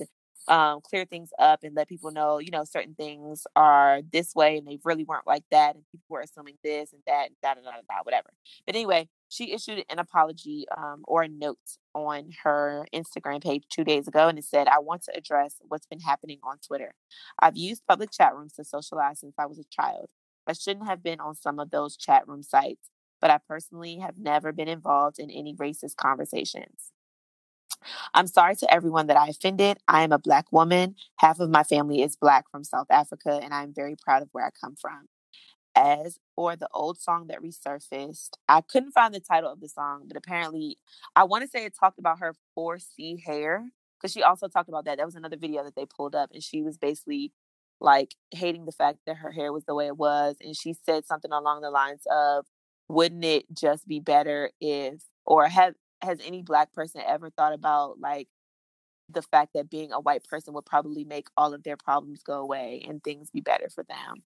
um, 0.48 0.82
clear 0.82 1.06
things 1.06 1.30
up 1.40 1.64
and 1.64 1.76
let 1.76 1.88
people 1.90 2.12
know, 2.12 2.40
you 2.40 2.52
know, 2.52 2.64
certain 2.64 2.96
things 2.96 3.46
are 3.56 4.02
this 4.12 4.34
way 4.36 4.58
and 4.58 4.68
they 4.68 4.80
really 4.84 5.04
weren't 5.04 5.28
like 5.28 5.44
that, 5.52 5.76
and 5.76 5.84
people 5.92 6.06
were 6.10 6.22
assuming 6.22 6.56
this 6.64 6.94
and 6.94 7.02
that 7.08 7.28
and 7.28 7.36
da 7.44 7.54
da 7.56 7.62
da 7.62 7.72
da, 7.72 7.82
da 7.90 8.04
whatever." 8.04 8.30
But 8.66 8.76
anyway, 8.76 9.10
she 9.30 9.52
issued 9.54 9.84
an 9.90 10.00
apology 10.00 10.66
um, 10.76 11.04
or 11.08 11.24
a 11.24 11.28
note 11.28 11.58
on 11.94 12.30
her 12.44 12.86
Instagram 12.94 13.44
page 13.44 13.64
two 13.70 13.84
days 13.84 14.08
ago, 14.08 14.28
and 14.28 14.38
it 14.40 14.46
said, 14.46 14.68
"I 14.68 14.80
want 14.80 15.04
to 15.04 15.18
address 15.18 15.56
what's 15.68 15.88
been 15.88 16.00
happening 16.02 16.40
on 16.44 16.58
Twitter." 16.60 16.94
I've 17.40 17.58
used 17.58 17.86
public 17.88 18.12
chat 18.12 18.36
rooms 18.36 18.54
to 18.54 18.64
socialize 18.64 19.20
since 19.20 19.36
I 19.38 19.46
was 19.46 19.60
a 19.60 19.64
child. 19.70 20.10
I 20.48 20.54
shouldn't 20.54 20.88
have 20.88 21.04
been 21.04 21.20
on 21.20 21.36
some 21.36 21.60
of 21.60 21.72
those 21.72 21.98
chat 21.98 22.28
room 22.28 22.44
sites, 22.44 22.90
but 23.20 23.32
I 23.32 23.40
personally 23.48 23.98
have 23.98 24.18
never 24.18 24.52
been 24.52 24.68
involved 24.70 25.20
in 25.20 25.30
any 25.30 25.54
racist 25.56 25.96
conversations. 25.98 26.92
I'm 28.14 28.28
sorry 28.28 28.56
to 28.58 28.74
everyone 28.74 29.08
that 29.08 29.18
I 29.18 29.28
offended. 29.28 29.78
I 29.88 30.04
am 30.04 30.12
a 30.12 30.20
Black 30.20 30.52
woman. 30.52 30.96
Half 31.18 31.40
of 31.40 31.50
my 31.50 31.64
family 31.64 32.02
is 32.02 32.16
Black 32.16 32.50
from 32.50 32.64
South 32.64 32.88
Africa, 32.90 33.40
and 33.42 33.54
I'm 33.54 33.74
very 33.74 33.96
proud 33.96 34.22
of 34.22 34.30
where 34.32 34.46
I 34.46 34.50
come 34.52 34.76
from. 34.76 35.08
As 35.76 36.18
for 36.36 36.56
the 36.56 36.68
old 36.74 37.00
song 37.00 37.28
that 37.28 37.42
resurfaced, 37.42 38.32
I 38.50 38.62
couldn't 38.62 38.94
find 38.94 39.14
the 39.14 39.20
title 39.20 39.52
of 39.52 39.60
the 39.60 39.70
song, 39.70 40.06
but 40.08 40.18
apparently, 40.18 40.78
I 41.16 41.24
want 41.26 41.44
to 41.44 41.50
say 41.50 41.66
it 41.66 41.74
talked 41.80 42.00
about 42.00 42.20
her 42.20 42.34
4C 42.58 43.24
hair 43.24 43.70
because 44.00 44.12
she 44.12 44.24
also 44.24 44.48
talked 44.48 44.70
about 44.70 44.86
that. 44.86 44.98
That 44.98 45.06
was 45.06 45.16
another 45.16 45.38
video 45.38 45.64
that 45.64 45.76
they 45.76 45.86
pulled 45.86 46.16
up, 46.16 46.32
and 46.34 46.42
she 46.44 46.64
was 46.64 46.78
basically 46.78 47.32
like 47.80 48.16
hating 48.32 48.66
the 48.66 48.72
fact 48.72 49.00
that 49.06 49.18
her 49.18 49.32
hair 49.32 49.54
was 49.54 49.66
the 49.66 49.76
way 49.76 49.88
it 49.88 49.98
was. 49.98 50.36
And 50.42 50.58
she 50.58 50.74
said 50.74 51.06
something 51.06 51.32
along 51.32 51.62
the 51.62 51.70
lines 51.70 52.02
of, 52.10 52.46
wouldn't 52.88 53.24
it 53.24 53.46
just 53.54 53.88
be 53.88 54.00
better 54.00 54.52
if, 54.60 55.04
or 55.26 55.48
have, 55.48 55.76
has 56.02 56.20
any 56.24 56.42
black 56.42 56.72
person 56.74 57.02
ever 57.06 57.30
thought 57.30 57.54
about 57.54 58.00
like 58.00 58.28
the 59.10 59.22
fact 59.22 59.52
that 59.54 59.70
being 59.70 59.92
a 59.92 60.00
white 60.00 60.24
person 60.26 60.54
would 60.54 60.66
probably 60.66 61.06
make 61.06 61.28
all 61.38 61.54
of 61.54 61.64
their 61.64 61.78
problems 61.78 62.24
go 62.24 62.40
away 62.40 62.84
and 62.88 63.04
things 63.04 63.30
be 63.32 63.42
better 63.42 63.70
for 63.70 63.84
them? 63.84 64.24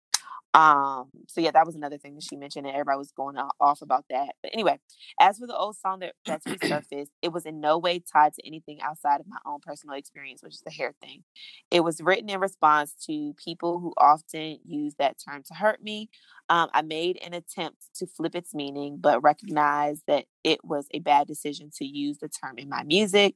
Um, 0.55 1.11
so 1.29 1.41
yeah, 1.41 1.51
that 1.51 1.67
was 1.67 1.77
another 1.77 1.99
thing 1.99 2.15
that 2.15 2.25
she 2.25 2.37
mentioned, 2.37 2.67
and 2.67 2.75
everybody 2.75 2.99
was 2.99 3.13
going 3.13 3.37
off 3.61 3.83
about 3.83 4.07
that. 4.11 4.35
But 4.43 4.53
anyway, 4.55 4.79
as 5.21 5.39
for 5.39 5.47
the 5.47 5.57
old 5.57 5.77
song 5.77 6.01
that 6.01 6.15
that's 6.25 6.47
resurfaced, 6.47 7.11
it 7.23 7.33
was 7.33 7.45
in 7.45 7.61
no 7.61 7.79
way 7.79 8.01
tied 8.01 8.35
to 8.35 8.47
anything 8.47 8.81
outside 8.81 9.21
of 9.21 9.29
my 9.29 9.37
own 9.45 9.61
personal 9.61 9.97
experience, 9.97 10.43
which 10.43 10.55
is 10.55 10.63
the 10.63 10.71
hair 10.71 10.95
thing. 11.03 11.23
It 11.71 11.85
was 11.85 12.01
written 12.01 12.31
in 12.31 12.41
response 12.41 12.95
to 13.07 13.35
people 13.35 13.79
who 13.79 13.93
often 13.99 14.59
use 14.65 14.95
that 14.99 15.17
term 15.23 15.43
to 15.45 15.55
hurt 15.55 15.83
me. 15.83 16.09
Um, 16.49 16.71
I 16.73 16.83
made 16.83 17.19
an 17.23 17.35
attempt 17.35 17.95
to 17.97 18.07
flip 18.07 18.35
its 18.35 18.55
meaning, 18.55 18.97
but 18.99 19.23
recognized 19.23 20.05
that 20.07 20.25
it 20.45 20.65
was 20.65 20.87
a 20.93 21.01
bad 21.01 21.27
decision 21.27 21.71
to 21.77 21.85
use 21.85 22.19
the 22.19 22.29
term 22.29 22.59
in 22.59 22.69
my 22.69 22.83
music. 22.85 23.35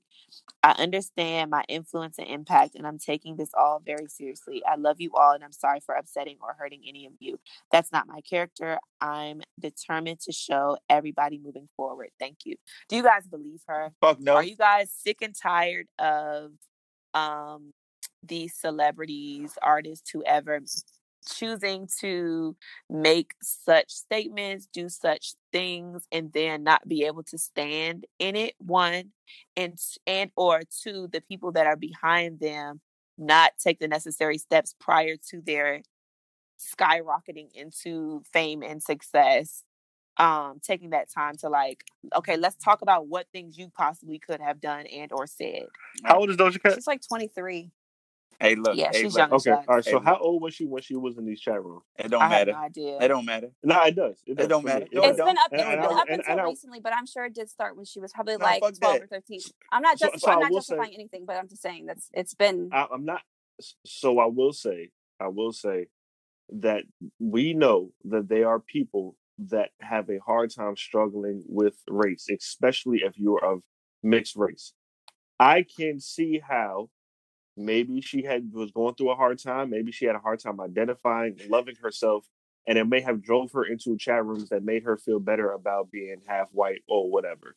I 0.63 0.73
understand 0.79 1.51
my 1.51 1.65
influence 1.69 2.19
and 2.19 2.29
impact, 2.29 2.75
and 2.75 2.87
I'm 2.87 2.99
taking 2.99 3.37
this 3.37 3.51
all 3.55 3.83
very 3.85 4.07
seriously. 4.07 4.63
I 4.65 4.77
love 4.77 5.01
you 5.01 5.11
all, 5.15 5.33
and 5.33 5.45
I'm 5.45 5.53
sorry 5.53 5.81
for 5.81 5.95
upsetting 5.95 6.39
or 6.41 6.55
hurting 6.59 6.83
any 6.87 7.07
of 7.07 7.13
you. 7.19 7.39
That's 7.71 7.93
not 7.93 8.07
my 8.07 8.21
character. 8.21 8.79
I'm 9.01 9.43
determined 9.59 10.21
to 10.21 10.33
show 10.33 10.79
everybody 10.89 11.39
moving 11.39 11.69
forward. 11.77 12.11
Thank 12.19 12.39
you. 12.45 12.57
Do 12.89 12.97
you 12.97 13.03
guys 13.03 13.27
believe 13.27 13.61
her? 13.67 13.93
Fuck 14.01 14.21
no. 14.21 14.37
Are 14.37 14.45
you 14.45 14.57
guys 14.57 14.91
sick 14.91 15.19
and 15.23 15.35
tired 15.35 15.87
of 15.99 16.53
um 17.15 17.73
these 18.23 18.55
celebrities, 18.55 19.59
artists, 19.61 20.11
whoever 20.11 20.61
choosing 21.27 21.89
to 22.01 22.57
make 22.91 23.35
such 23.43 23.91
statements, 23.91 24.68
do 24.73 24.89
such 24.89 25.35
things, 25.53 26.07
and 26.12 26.33
then 26.33 26.64
not 26.64 26.87
be 26.87 27.05
able 27.05 27.23
to 27.25 27.39
stand 27.39 28.07
in 28.18 28.37
it. 28.37 28.55
One, 28.59 29.12
and 29.57 29.79
and 30.07 30.31
or 30.37 30.62
two, 30.83 31.09
the 31.12 31.20
people 31.20 31.53
that 31.53 31.66
are 31.66 31.77
behind 31.77 32.41
them 32.41 32.81
not 33.18 33.53
take 33.59 33.79
the 33.79 33.89
necessary 33.89 34.39
steps 34.39 34.75
prior 34.81 35.16
to 35.31 35.41
their 35.41 35.83
skyrocketing 36.59 37.49
into 37.55 38.23
fame 38.33 38.62
and 38.62 38.83
success 38.83 39.64
um 40.18 40.59
taking 40.62 40.91
that 40.91 41.11
time 41.11 41.35
to 41.37 41.49
like 41.49 41.85
okay 42.14 42.37
let's 42.37 42.57
talk 42.57 42.83
about 42.83 43.09
what 43.09 43.27
things 43.33 43.57
you 43.57 43.70
possibly 43.75 44.18
could 44.18 44.41
have 44.41 44.61
done 44.61 44.87
and 44.87 45.11
or 45.11 45.27
said 45.27 45.64
How 46.05 46.18
old 46.18 46.31
is 46.31 46.37
Doja 46.37 46.62
Cat? 46.62 46.75
She's 46.75 46.87
like 46.87 47.01
23. 47.07 47.70
Hey, 48.43 48.57
look. 48.57 48.76
Yeah, 48.76 48.90
hey, 48.93 49.03
she's 49.03 49.14
look. 49.14 49.18
young. 49.30 49.32
Okay, 49.34 49.51
all 49.53 49.64
right. 49.76 49.84
So 49.84 50.01
Hey, 50.01 50.05
how 50.05 50.16
old 50.18 50.43
was 50.43 50.53
she 50.53 50.66
when 50.66 50.82
she 50.82 50.97
was 50.97 51.16
in 51.16 51.24
these 51.24 51.40
chat 51.40 51.62
rooms? 51.62 51.84
It 51.97 52.09
don't 52.11 52.20
i 52.22 52.28
have 52.28 52.49
matter. 52.49 52.53
no 52.53 52.59
idea 52.59 52.99
It 53.01 53.07
don't 53.09 53.24
matter. 53.24 53.51
No, 53.62 53.80
it 53.84 53.95
does. 53.95 54.20
It, 54.26 54.36
does 54.36 54.49
don't 54.49 54.64
matter. 54.64 54.84
It 54.86 54.95
No. 54.95 55.05
It's 55.05 55.16
don't. 55.16 55.26
been 55.28 55.38
up, 55.38 55.53
And- 55.53 55.61
it's 55.61 55.68
and 55.70 55.80
been 55.80 55.90
I- 55.90 56.01
up 56.01 56.07
and- 56.09 56.18
until 56.20 56.32
and 56.32 56.40
I- 56.40 56.45
recently, 56.45 56.80
but 56.80 56.93
I'm 56.93 57.07
sure 57.07 57.24
it 57.24 57.34
did 57.34 57.49
start 57.49 57.76
when 57.76 57.84
she 57.84 58.01
was 58.01 58.12
probably 58.12 58.36
No, 58.38 58.45
like 58.45 58.59
12 58.59 58.78
that. 58.80 59.03
or 59.03 59.07
13. 59.07 59.40
I'm 59.70 59.80
not 59.82 59.97
just 59.97 60.18
so 60.18 60.28
I 60.28 60.34
I'm 60.34 60.40
not 60.40 60.51
will 60.51 60.61
say- 60.61 60.74
justifying 60.74 60.95
anything, 60.95 61.24
but 61.24 61.36
I'm 61.36 61.47
just 61.47 61.62
saying 61.62 61.86
that's 61.86 62.11
it's 62.14 62.34
been 62.34 62.70
I, 62.72 62.88
I'm 62.93 63.05
not. 63.05 63.22
So 63.86 64.18
I 64.18 64.26
will 64.26 64.53
say, 64.53 64.90
I 65.20 65.28
will 65.28 65.53
say 65.53 65.86
that 66.49 66.82
we 67.20 67.55
know 67.55 67.93
that 68.07 68.28
there 68.28 68.49
are 68.49 68.59
people 68.59 69.16
that 69.38 69.70
have 69.80 70.11
a 70.11 70.18
hard 70.18 70.51
time 70.53 70.76
struggling 70.76 71.45
with 71.47 71.76
race, 71.88 72.26
especially 72.28 73.03
if 73.05 73.16
you're 73.16 73.45
of 73.45 73.62
mixed 74.03 74.34
race. 74.34 74.72
I 75.38 75.62
can 75.62 76.01
see 76.01 76.40
how 76.40 76.90
maybe 77.57 78.01
she 78.01 78.23
had 78.23 78.51
was 78.53 78.71
going 78.71 78.95
through 78.95 79.11
a 79.11 79.17
hard 79.17 79.39
time. 79.39 79.71
Maybe 79.71 79.93
she 79.93 80.07
had 80.07 80.17
a 80.17 80.21
hard 80.21 80.41
time 80.41 80.61
identifying, 80.61 81.39
loving 81.49 81.77
herself, 81.83 82.27
and 82.67 82.79
it 82.79 82.87
may 82.87 83.01
have 83.01 83.23
drove 83.23 83.53
her 83.53 83.65
into 83.65 83.97
chat 83.97 84.25
rooms 84.25 84.49
that 84.51 84.65
made 84.65 84.85
her 84.85 84.97
feel 84.97 85.21
better 85.21 85.53
about 85.53 85.91
being 85.91 86.21
half 86.27 86.49
white 86.53 86.83
or 86.89 87.11
whatever. 87.11 87.57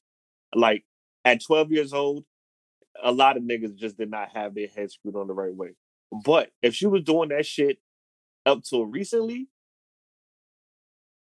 Like 0.53 0.83
at 1.23 1.43
12 1.43 1.71
years 1.71 1.93
old, 1.93 2.25
a 3.03 3.11
lot 3.11 3.37
of 3.37 3.43
niggas 3.43 3.75
just 3.75 3.97
did 3.97 4.09
not 4.09 4.29
have 4.35 4.55
their 4.55 4.67
head 4.67 4.91
screwed 4.91 5.15
on 5.15 5.27
the 5.27 5.33
right 5.33 5.53
way. 5.53 5.75
But 6.11 6.49
if 6.61 6.75
she 6.75 6.87
was 6.87 7.03
doing 7.03 7.29
that 7.29 7.45
shit 7.45 7.79
up 8.45 8.63
till 8.63 8.85
recently, 8.85 9.47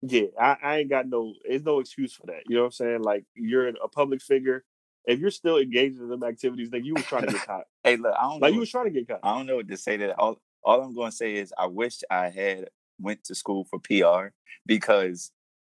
yeah, 0.02 0.26
I, 0.38 0.56
I 0.62 0.78
ain't 0.78 0.90
got 0.90 1.08
no, 1.08 1.34
there's 1.48 1.64
no 1.64 1.78
excuse 1.80 2.14
for 2.14 2.26
that. 2.26 2.42
You 2.46 2.56
know 2.56 2.62
what 2.62 2.66
I'm 2.66 2.72
saying? 2.72 3.02
Like 3.02 3.24
you're 3.34 3.68
a 3.68 3.88
public 3.88 4.20
figure. 4.22 4.64
If 5.06 5.20
you're 5.20 5.30
still 5.30 5.58
engaged 5.58 5.98
in 6.00 6.08
them 6.08 6.22
activities, 6.24 6.70
then 6.70 6.84
you 6.84 6.94
was 6.94 7.06
trying 7.06 7.22
to 7.22 7.32
get 7.32 7.42
caught. 7.46 7.64
Hey, 7.82 7.96
look. 7.96 8.14
I 8.18 8.22
don't 8.22 8.40
Like 8.40 8.50
know. 8.50 8.54
you 8.54 8.60
was 8.60 8.70
trying 8.70 8.86
to 8.86 8.90
get 8.90 9.08
caught. 9.08 9.20
I 9.22 9.34
don't 9.36 9.46
know 9.46 9.56
what 9.56 9.68
to 9.68 9.76
say 9.76 9.96
to 9.96 10.06
that. 10.08 10.18
All 10.18 10.40
all 10.64 10.80
I'm 10.82 10.94
going 10.94 11.10
to 11.10 11.16
say 11.16 11.34
is 11.34 11.52
I 11.58 11.66
wish 11.66 11.98
I 12.10 12.30
had 12.30 12.70
went 12.98 13.24
to 13.24 13.34
school 13.34 13.64
for 13.64 13.78
PR 13.78 14.32
because 14.66 15.30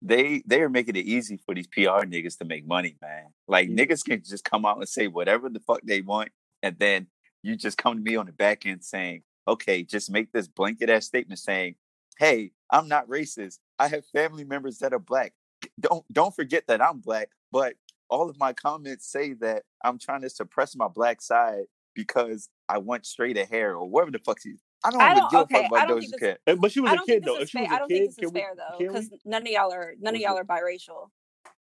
they 0.03 0.43
they 0.47 0.61
are 0.63 0.69
making 0.69 0.97
it 0.97 1.07
easy 1.07 1.39
for 1.45 1.55
these 1.55 1.67
PR 1.67 2.05
niggas 2.07 2.39
to 2.39 2.45
make 2.45 2.67
money, 2.67 2.97
man. 3.03 3.27
Like 3.49 3.69
Yeah. 3.69 3.85
niggas 3.85 4.05
can 4.05 4.23
just 4.25 4.45
come 4.45 4.65
out 4.65 4.79
and 4.79 4.89
say 4.89 5.09
whatever 5.09 5.49
the 5.49 5.61
fuck 5.61 5.81
they 5.85 6.03
want, 6.03 6.31
and 6.63 6.77
then 6.79 7.09
you 7.43 7.57
just 7.57 7.79
come 7.79 7.95
to 7.97 8.01
me 8.03 8.17
on 8.17 8.27
the 8.27 8.33
back 8.33 8.67
end 8.67 8.85
saying, 8.85 9.23
"Okay, 9.49 9.83
just 9.83 10.11
make 10.11 10.33
this 10.33 10.49
blanket 10.49 10.91
ass 10.91 11.07
statement 11.07 11.39
saying, 11.41 11.77
hey, 12.19 12.51
I'm 12.71 12.89
not 12.89 13.09
racist. 13.09 13.59
I 13.79 13.89
have 13.89 14.05
family 14.07 14.45
members 14.45 14.79
that 14.79 14.93
are 14.93 14.99
black. 14.99 15.33
Don't 15.81 16.05
don't 16.13 16.35
forget 16.35 16.67
that 16.69 16.83
I'm 16.83 17.01
black, 17.01 17.29
but 17.53 17.75
all 18.09 18.29
of 18.31 18.39
my 18.39 18.53
comments 18.53 19.11
say 19.11 19.33
that 19.35 19.63
I'm 19.85 19.99
trying 19.99 20.23
to 20.23 20.31
suppress 20.31 20.77
my 20.77 20.89
black 20.89 21.21
side 21.23 21.65
because 21.95 22.49
I 22.69 22.79
want 22.79 23.07
straighter 23.07 23.45
hair 23.45 23.75
or 23.77 23.89
whatever 23.89 24.11
the 24.13 24.19
fuck. 24.19 24.41
She, 24.41 24.55
I 24.85 24.91
don't 24.91 25.01
I 25.01 25.13
even 25.13 25.19
don't- 25.19 25.31
give 25.31 25.39
a 25.41 25.43
okay, 25.45 25.55
fuck 25.63 25.71
about 25.73 25.89
don't 25.89 25.99
Doja 26.03 26.11
this- 26.11 26.21
Cat. 26.21 26.41
Eh, 26.47 26.55
But 26.55 26.73
she 26.73 26.81
was 26.81 26.93
a 26.93 26.99
kid 27.07 27.25
though. 27.25 27.35
this 27.35 27.43
If 27.45 27.49
she 27.51 27.59
fair. 27.59 27.63
was 27.65 27.73
I 27.73 27.77
a 27.77 27.79
don't 27.79 27.89
kid, 27.89 27.95
think 27.97 28.09
this 28.11 28.17
can 28.17 28.25
is 28.25 28.33
we- 28.33 28.41
fair 28.41 28.55
though, 28.57 28.79
because 28.79 29.11
none 29.25 29.43
of 29.43 29.49
y'all 29.49 29.73
are 29.73 29.95
none 30.01 30.15
of 30.15 30.21
y'all 30.21 30.37
are 30.39 30.45
biracial. 30.45 31.09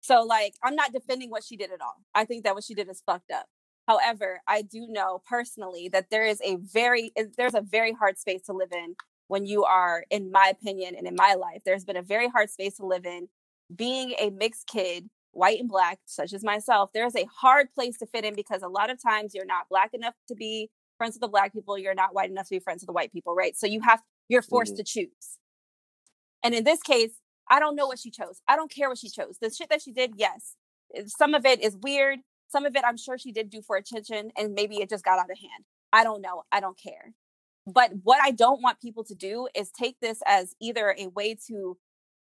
So 0.01 0.23
like, 0.23 0.55
I'm 0.63 0.75
not 0.75 0.93
defending 0.93 1.29
what 1.29 1.43
she 1.43 1.57
did 1.57 1.71
at 1.71 1.81
all. 1.81 1.95
I 2.15 2.25
think 2.25 2.43
that 2.45 2.55
what 2.55 2.63
she 2.63 2.73
did 2.73 2.89
is 2.89 3.03
fucked 3.05 3.31
up. 3.31 3.45
However, 3.87 4.41
I 4.47 4.61
do 4.61 4.87
know 4.87 5.21
personally 5.27 5.89
that 5.89 6.09
there 6.09 6.25
is 6.25 6.39
a 6.43 6.55
very 6.55 7.11
there's 7.37 7.53
a 7.55 7.61
very 7.61 7.91
hard 7.93 8.17
space 8.17 8.41
to 8.43 8.53
live 8.53 8.71
in 8.71 8.95
when 9.27 9.45
you 9.45 9.63
are, 9.65 10.05
in 10.09 10.31
my 10.31 10.47
opinion, 10.51 10.95
and 10.95 11.05
in 11.07 11.15
my 11.15 11.35
life, 11.35 11.61
there's 11.65 11.85
been 11.85 11.97
a 11.97 12.01
very 12.01 12.27
hard 12.29 12.49
space 12.49 12.77
to 12.77 12.85
live 12.85 13.05
in. 13.05 13.27
Being 13.75 14.13
a 14.19 14.29
mixed 14.29 14.67
kid, 14.67 15.09
white 15.31 15.59
and 15.59 15.69
black, 15.69 15.99
such 16.05 16.33
as 16.33 16.43
myself, 16.43 16.91
there's 16.93 17.15
a 17.15 17.25
hard 17.25 17.71
place 17.73 17.97
to 17.99 18.05
fit 18.05 18.25
in 18.25 18.35
because 18.35 18.61
a 18.61 18.67
lot 18.67 18.89
of 18.89 19.01
times 19.01 19.33
you're 19.33 19.45
not 19.45 19.69
black 19.69 19.93
enough 19.93 20.13
to 20.27 20.35
be 20.35 20.69
friends 20.97 21.15
with 21.15 21.21
the 21.21 21.27
black 21.27 21.53
people, 21.53 21.77
you're 21.77 21.95
not 21.95 22.13
white 22.13 22.29
enough 22.29 22.47
to 22.47 22.55
be 22.55 22.59
friends 22.59 22.81
with 22.81 22.87
the 22.87 22.93
white 22.93 23.11
people, 23.11 23.33
right? 23.33 23.57
So 23.57 23.65
you 23.67 23.81
have 23.81 24.01
you're 24.29 24.41
forced 24.41 24.73
Mhm. 24.73 24.77
to 24.77 24.83
choose. 24.83 25.37
And 26.43 26.53
in 26.55 26.63
this 26.63 26.81
case, 26.81 27.11
I 27.49 27.59
don't 27.59 27.75
know 27.75 27.87
what 27.87 27.99
she 27.99 28.11
chose. 28.11 28.41
I 28.47 28.55
don't 28.55 28.71
care 28.71 28.87
what 28.89 28.97
she 28.97 29.09
chose. 29.09 29.37
The 29.39 29.49
shit 29.49 29.69
that 29.69 29.81
she 29.81 29.91
did, 29.91 30.13
yes. 30.15 30.55
eh, 30.95 31.03
Some 31.07 31.33
of 31.33 31.45
it 31.45 31.61
is 31.61 31.75
weird. 31.77 32.19
Some 32.49 32.65
of 32.65 32.75
it 32.75 32.83
I'm 32.85 32.97
sure 32.97 33.17
she 33.17 33.31
did 33.31 33.49
do 33.49 33.61
for 33.61 33.75
attention 33.77 34.31
and 34.37 34.53
maybe 34.53 34.77
it 34.81 34.89
just 34.89 35.03
got 35.03 35.19
out 35.19 35.29
of 35.29 35.37
hand. 35.37 35.65
I 35.93 36.03
don't 36.03 36.21
know. 36.21 36.43
I 36.51 36.59
don't 36.59 36.77
care. 36.77 37.13
But 37.67 37.91
what 38.03 38.19
I 38.21 38.31
don't 38.31 38.61
want 38.61 38.79
people 38.81 39.03
to 39.05 39.15
do 39.15 39.47
is 39.55 39.71
take 39.71 39.99
this 39.99 40.21
as 40.25 40.55
either 40.61 40.95
a 40.97 41.07
way 41.07 41.35
to 41.47 41.77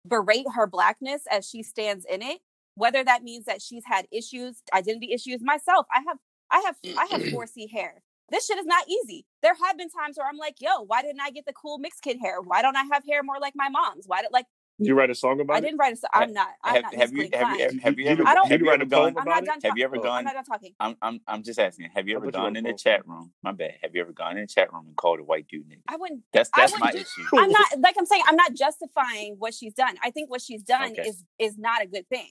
berate 0.07 0.47
her 0.55 0.67
blackness 0.67 1.23
as 1.31 1.49
she 1.49 1.63
stands 1.63 2.05
in 2.05 2.23
it, 2.23 2.41
whether 2.75 3.05
that 3.05 3.23
means 3.23 3.45
that 3.47 3.61
she's 3.63 3.85
had 3.87 4.07
issues, 4.13 4.63
identity 4.73 5.13
issues. 5.13 5.41
Myself, 5.43 5.87
I 5.95 6.01
have 6.07 6.19
I 6.51 6.61
have 6.67 6.77
mm, 6.85 6.97
I 6.97 7.07
have 7.07 7.21
mm. 7.23 7.33
4C 7.33 7.71
hair. 7.71 8.03
This 8.31 8.47
shit 8.47 8.59
is 8.59 8.67
not 8.67 8.85
easy. 8.89 9.27
There 9.43 9.55
have 9.67 9.77
been 9.77 9.91
times 9.91 10.17
where 10.17 10.27
I'm 10.27 10.39
like, 10.39 10.57
yo, 10.61 10.83
why 10.87 11.03
didn't 11.03 11.21
I 11.21 11.31
get 11.31 11.45
the 11.45 11.53
cool 11.53 11.79
mixed 11.79 12.03
kid 12.03 12.19
hair? 12.23 12.41
Why 12.41 12.63
don't 12.63 12.77
I 12.77 12.85
have 12.93 13.05
hair 13.07 13.23
more 13.23 13.39
like 13.41 13.53
my 13.55 13.69
mom's? 13.69 14.05
Why 14.07 14.23
did 14.23 14.31
like 14.33 14.47
Did 14.79 14.87
you 14.89 14.95
write 14.95 15.11
a 15.11 15.15
song 15.15 15.41
about 15.41 15.55
I 15.57 15.59
it? 15.59 15.63
didn't 15.63 15.79
write 15.79 15.93
a. 15.93 15.97
so- 15.97 16.07
I'm 16.15 16.33
not. 16.33 16.49
I'm 16.65 16.75
Have, 16.77 16.83
not. 16.85 16.95
have 16.95 17.13
you 17.13 17.19
have 17.19 17.31
you 17.59 17.65
inclined. 17.67 17.81
have 17.83 17.99
you 17.99 18.05
You- 18.05 18.11
ever 18.11 18.27
I 18.27 18.35
don't- 18.35 18.49
have 18.49 18.61
you 18.61 18.65
you 18.67 18.71
write 18.71 18.81
ever 18.81 18.95
a 18.95 18.99
poem 18.99 19.17
about 19.17 19.21
I'm 19.21 19.27
not 19.27 19.43
it? 19.43 19.47
done. 19.63 19.71
Have 19.71 19.79
you 19.79 19.85
ever 19.85 19.97
Oh. 19.99 20.03
gone? 20.03 20.19
I'm 20.21 20.25
not 20.25 20.35
done 20.35 20.45
talking. 20.45 20.73
I'm 20.81 20.97
I'm 21.03 21.21
I'm 21.27 21.43
just 21.43 21.59
asking. 21.59 21.91
Have 21.95 22.09
you 22.09 22.17
ever 22.17 22.27
thought 22.31 22.39
you 22.39 22.45
wrote 22.45 22.55
gone 22.55 22.57
in 22.57 22.65
the 22.65 22.73
chat 22.75 23.07
room? 23.07 23.33
My 23.43 23.53
bad. 23.53 23.75
Have 23.83 23.95
you 23.95 24.01
ever 24.01 24.13
gone 24.13 24.37
in 24.39 24.43
the 24.45 24.47
chat 24.47 24.73
room 24.73 24.87
and 24.87 24.97
called 24.97 25.21
a 25.21 25.25
white 25.25 25.47
dude 25.49 25.69
nigga? 25.69 25.81
I 25.89 25.97
wouldn't. 25.97 26.23
That's 26.33 26.49
I 26.55 26.61
that's 26.63 26.73
wouldn't 26.73 26.85
my 26.87 26.93
do- 26.93 26.99
issue. 26.99 27.37
I'm 27.37 27.51
not 27.51 27.67
like 27.81 27.97
I'm 27.99 28.07
saying. 28.07 28.23
I'm 28.27 28.37
not 28.37 28.55
justifying 28.55 29.37
what 29.39 29.53
she's 29.53 29.75
done. 29.75 29.97
I 30.03 30.11
think 30.11 30.31
what 30.31 30.41
she's 30.41 30.63
done 30.63 30.93
Okay. 30.93 31.03
is 31.09 31.25
is 31.39 31.59
not 31.59 31.83
a 31.83 31.87
good 31.87 32.09
thing. 32.09 32.31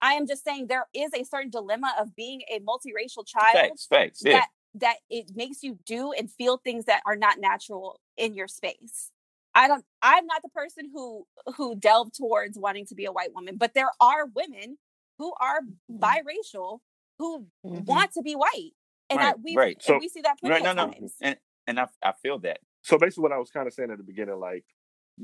I 0.00 0.12
am 0.14 0.26
just 0.26 0.44
saying 0.44 0.66
there 0.68 0.86
is 0.94 1.10
a 1.14 1.24
certain 1.24 1.50
dilemma 1.50 1.94
of 1.98 2.14
being 2.14 2.42
a 2.50 2.60
multiracial 2.60 3.26
child 3.26 3.52
Facts, 3.54 3.86
facts. 3.86 4.22
Yeah. 4.24 4.32
that 4.40 4.48
that 4.74 4.96
it 5.10 5.30
makes 5.34 5.62
you 5.62 5.78
do 5.86 6.12
and 6.12 6.30
feel 6.30 6.58
things 6.58 6.84
that 6.84 7.02
are 7.06 7.16
not 7.16 7.38
natural 7.40 8.00
in 8.16 8.34
your 8.34 8.48
space. 8.48 9.10
I 9.54 9.66
don't 9.66 9.84
I'm 10.02 10.26
not 10.26 10.42
the 10.42 10.50
person 10.50 10.90
who 10.92 11.26
who 11.56 11.74
delved 11.74 12.14
towards 12.16 12.58
wanting 12.58 12.86
to 12.86 12.94
be 12.94 13.04
a 13.06 13.12
white 13.12 13.34
woman, 13.34 13.56
but 13.56 13.74
there 13.74 13.90
are 14.00 14.26
women 14.26 14.78
who 15.18 15.32
are 15.40 15.60
biracial 15.90 16.78
who 17.18 17.46
Mhm. 17.64 17.84
want 17.86 18.12
to 18.12 18.22
be 18.22 18.34
white. 18.34 18.72
And 19.10 19.18
Right, 19.18 19.34
I, 19.34 19.36
we 19.42 19.56
right. 19.56 19.82
So- 19.82 19.98
we 19.98 20.08
see 20.08 20.20
that 20.20 20.38
plenty 20.38 20.52
Right, 20.52 20.62
no, 20.62 20.70
of 20.70 20.76
no, 20.76 20.92
times. 20.92 21.16
and 21.20 21.36
and 21.66 21.80
I 21.80 21.88
I 22.02 22.12
feel 22.22 22.38
that. 22.40 22.60
So 22.82 22.98
basically, 22.98 23.22
what 23.22 23.32
I 23.32 23.38
was 23.38 23.50
kind 23.50 23.66
of 23.66 23.72
saying 23.74 23.90
at 23.90 23.98
the 23.98 24.04
beginning, 24.04 24.38
like 24.38 24.64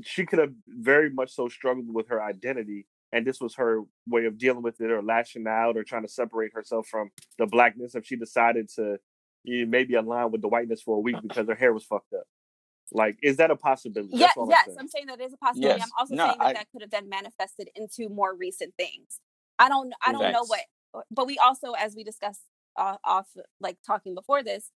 she 0.03 0.25
could 0.25 0.39
have 0.39 0.53
very 0.67 1.09
much 1.09 1.33
so 1.33 1.47
struggled 1.47 1.93
with 1.93 2.09
her 2.09 2.21
identity, 2.21 2.87
and 3.15 3.27
this 3.27 3.41
was 3.41 3.55
her 3.55 3.81
way 4.07 4.25
of 4.27 4.37
dealing 4.39 4.63
with 4.63 4.81
it, 4.81 4.91
or 4.91 5.03
lashing 5.03 5.47
out, 5.47 5.77
or 5.77 5.85
trying 5.85 6.03
to 6.03 6.09
separate 6.09 6.53
herself 6.55 6.87
from 6.89 7.11
the 7.39 7.47
blackness. 7.47 7.95
If 7.95 8.05
she 8.07 8.17
decided 8.17 8.69
to 8.77 8.97
you 9.45 9.65
know, 9.65 9.71
maybe 9.71 9.95
align 9.95 10.31
with 10.31 10.43
the 10.43 10.49
whiteness 10.49 10.83
for 10.83 10.97
a 10.97 11.01
week 11.01 11.17
because 11.23 11.47
her 11.49 11.55
hair 11.55 11.73
was 11.73 11.85
fucked 11.85 12.13
up, 12.13 12.25
like 12.93 13.17
is 13.23 13.37
that 13.37 13.51
a 13.51 13.57
possibility? 13.57 14.17
Yeah, 14.17 14.31
That's 14.37 14.49
yes, 14.49 14.67
I'm 14.67 14.67
saying. 14.67 14.77
I'm 14.81 14.89
saying 14.89 15.07
that 15.07 15.21
is 15.21 15.33
a 15.33 15.37
possibility. 15.37 15.79
Yes. 15.79 15.89
I'm 15.89 15.99
also 15.99 16.15
No, 16.15 16.25
saying 16.27 16.39
that 16.39 16.47
I- 16.47 16.53
that 16.53 16.67
could 16.71 16.83
have 16.83 16.91
then 16.91 17.09
manifested 17.09 17.69
into 17.75 18.09
more 18.09 18.35
recent 18.35 18.75
things. 18.77 19.19
I 19.59 19.69
don't, 19.69 19.93
I 20.05 20.13
don't 20.13 20.31
know 20.33 20.45
what, 20.45 20.61
but 21.11 21.27
we 21.27 21.37
also, 21.39 21.73
as 21.73 21.95
we 21.95 22.03
discussed 22.03 22.41
uh, 22.77 22.97
off, 23.05 23.27
like 23.61 23.77
talking 23.87 24.15
before 24.15 24.43
this, 24.43 24.71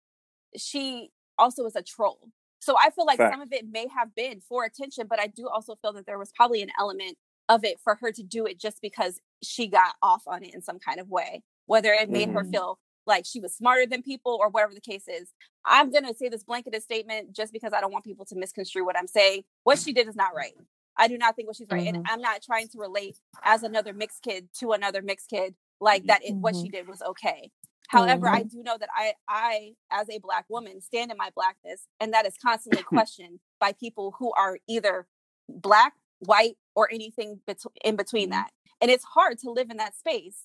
she 0.56 1.10
also 1.38 1.64
was 1.64 1.76
a 1.76 1.82
troll. 1.82 2.30
So 2.60 2.76
I 2.78 2.90
feel 2.90 3.06
like 3.06 3.18
Fact. 3.18 3.34
some 3.34 3.40
of 3.42 3.52
it 3.52 3.66
may 3.70 3.88
have 3.96 4.14
been 4.14 4.40
for 4.48 4.64
attention, 4.64 5.06
but 5.08 5.20
I 5.20 5.28
do 5.28 5.48
also 5.48 5.76
feel 5.82 5.92
that 5.94 6.06
there 6.06 6.18
was 6.18 6.32
probably 6.32 6.62
an 6.62 6.70
element 6.80 7.16
of 7.48 7.64
it 7.64 7.78
for 7.82 7.94
her 7.96 8.12
to 8.12 8.22
do 8.22 8.46
it 8.46 8.58
just 8.58 8.80
because 8.82 9.20
she 9.42 9.66
got 9.68 9.94
off 10.02 10.22
on 10.26 10.42
it 10.44 10.54
in 10.54 10.60
some 10.62 10.78
kind 10.78 11.00
of 11.00 11.08
way, 11.08 11.42
whether 11.66 11.92
it 11.92 12.10
made 12.10 12.28
her 12.30 12.44
Mhm. 12.44 12.50
feel 12.50 12.78
like 13.06 13.24
she 13.24 13.40
was 13.40 13.56
smarter 13.56 13.86
than 13.86 14.02
people 14.02 14.36
or 14.40 14.48
whatever 14.50 14.74
the 14.74 14.80
case 14.80 15.08
is. 15.08 15.32
I'm 15.64 15.90
going 15.90 16.04
to 16.04 16.14
say 16.14 16.28
this 16.28 16.44
blanketed 16.44 16.82
statement 16.82 17.32
just 17.32 17.52
because 17.54 17.72
I 17.72 17.80
don't 17.80 17.92
want 17.92 18.04
people 18.04 18.26
to 18.26 18.36
misconstrue 18.36 18.84
what 18.84 18.98
I'm 18.98 19.06
saying. 19.06 19.44
What 19.64 19.78
she 19.78 19.92
did 19.94 20.08
is 20.08 20.14
not 20.16 20.34
right. 20.34 20.54
I 20.96 21.08
do 21.08 21.16
not 21.16 21.34
think 21.36 21.46
what 21.48 21.56
she's 21.56 21.68
right. 21.70 21.86
And 21.86 21.98
Mhm. 21.98 22.06
I'm 22.10 22.20
not 22.20 22.42
trying 22.42 22.68
to 22.68 22.78
relate 22.78 23.18
as 23.44 23.62
another 23.62 23.92
mixed 23.94 24.22
kid 24.22 24.48
to 24.58 24.72
another 24.72 25.00
mixed 25.00 25.30
kid 25.30 25.54
like 25.80 26.04
that 26.06 26.22
it, 26.24 26.34
what 26.34 26.54
Mm-hmm. 26.54 26.62
she 26.64 26.68
did 26.68 26.86
was 26.88 27.00
okay. 27.02 27.50
However, 27.88 28.28
I 28.28 28.42
do 28.42 28.62
know 28.62 28.76
that 28.76 28.90
I 28.94 29.14
I 29.28 29.74
as 29.90 30.10
a 30.10 30.18
black 30.18 30.44
woman 30.50 30.82
stand 30.82 31.10
in 31.10 31.16
my 31.16 31.30
blackness 31.30 31.86
and 32.00 32.12
that 32.12 32.26
is 32.26 32.36
constantly 32.36 32.82
questioned 33.06 33.40
by 33.60 33.72
people 33.72 34.10
who 34.18 34.32
are 34.32 34.58
either 34.66 35.06
black, 35.48 35.94
white 36.20 36.56
or 36.74 36.88
anything 36.92 37.40
bet- 37.46 37.62
in 37.84 37.96
between 37.96 38.28
Mhm. 38.28 38.32
that. 38.32 38.50
And 38.80 38.90
it's 38.90 39.04
hard 39.04 39.38
to 39.40 39.50
live 39.50 39.70
in 39.70 39.76
that 39.78 39.96
space. 39.96 40.44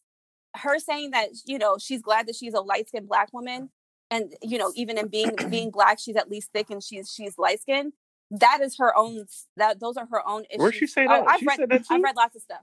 Her 0.55 0.79
saying 0.79 1.11
that, 1.11 1.29
you 1.45 1.57
know, 1.57 1.77
she's 1.77 2.01
glad 2.01 2.27
that 2.27 2.35
she's 2.35 2.53
a 2.53 2.61
light-skinned 2.61 3.07
black 3.07 3.31
woman 3.33 3.71
and 4.11 4.35
you 4.41 4.57
know, 4.57 4.71
even 4.75 4.97
in 4.97 5.07
being 5.07 5.35
being 5.49 5.71
black, 5.77 5.99
she's 5.99 6.15
at 6.15 6.29
least 6.29 6.51
thick 6.53 6.69
and 6.69 6.83
she's 6.83 7.11
she's 7.11 7.37
light-skinned. 7.37 7.93
That 8.31 8.61
is 8.61 8.77
her 8.77 8.95
own 8.95 9.27
that 9.57 9.79
those 9.79 9.97
are 9.97 10.07
her 10.07 10.27
own 10.27 10.45
issues. 10.45 10.59
Where'd 10.59 10.75
she 10.75 10.87
say 10.87 11.05
Oh, 11.05 11.09
that? 11.09 11.27
I've 11.27 11.39
She 11.39 11.45
read 11.47 11.57
said 11.57 11.69
that 11.69 11.85
too? 11.87 11.93
I've 11.95 12.01
read 12.01 12.15
lots 12.15 12.35
of 12.35 12.41
stuff. 12.41 12.61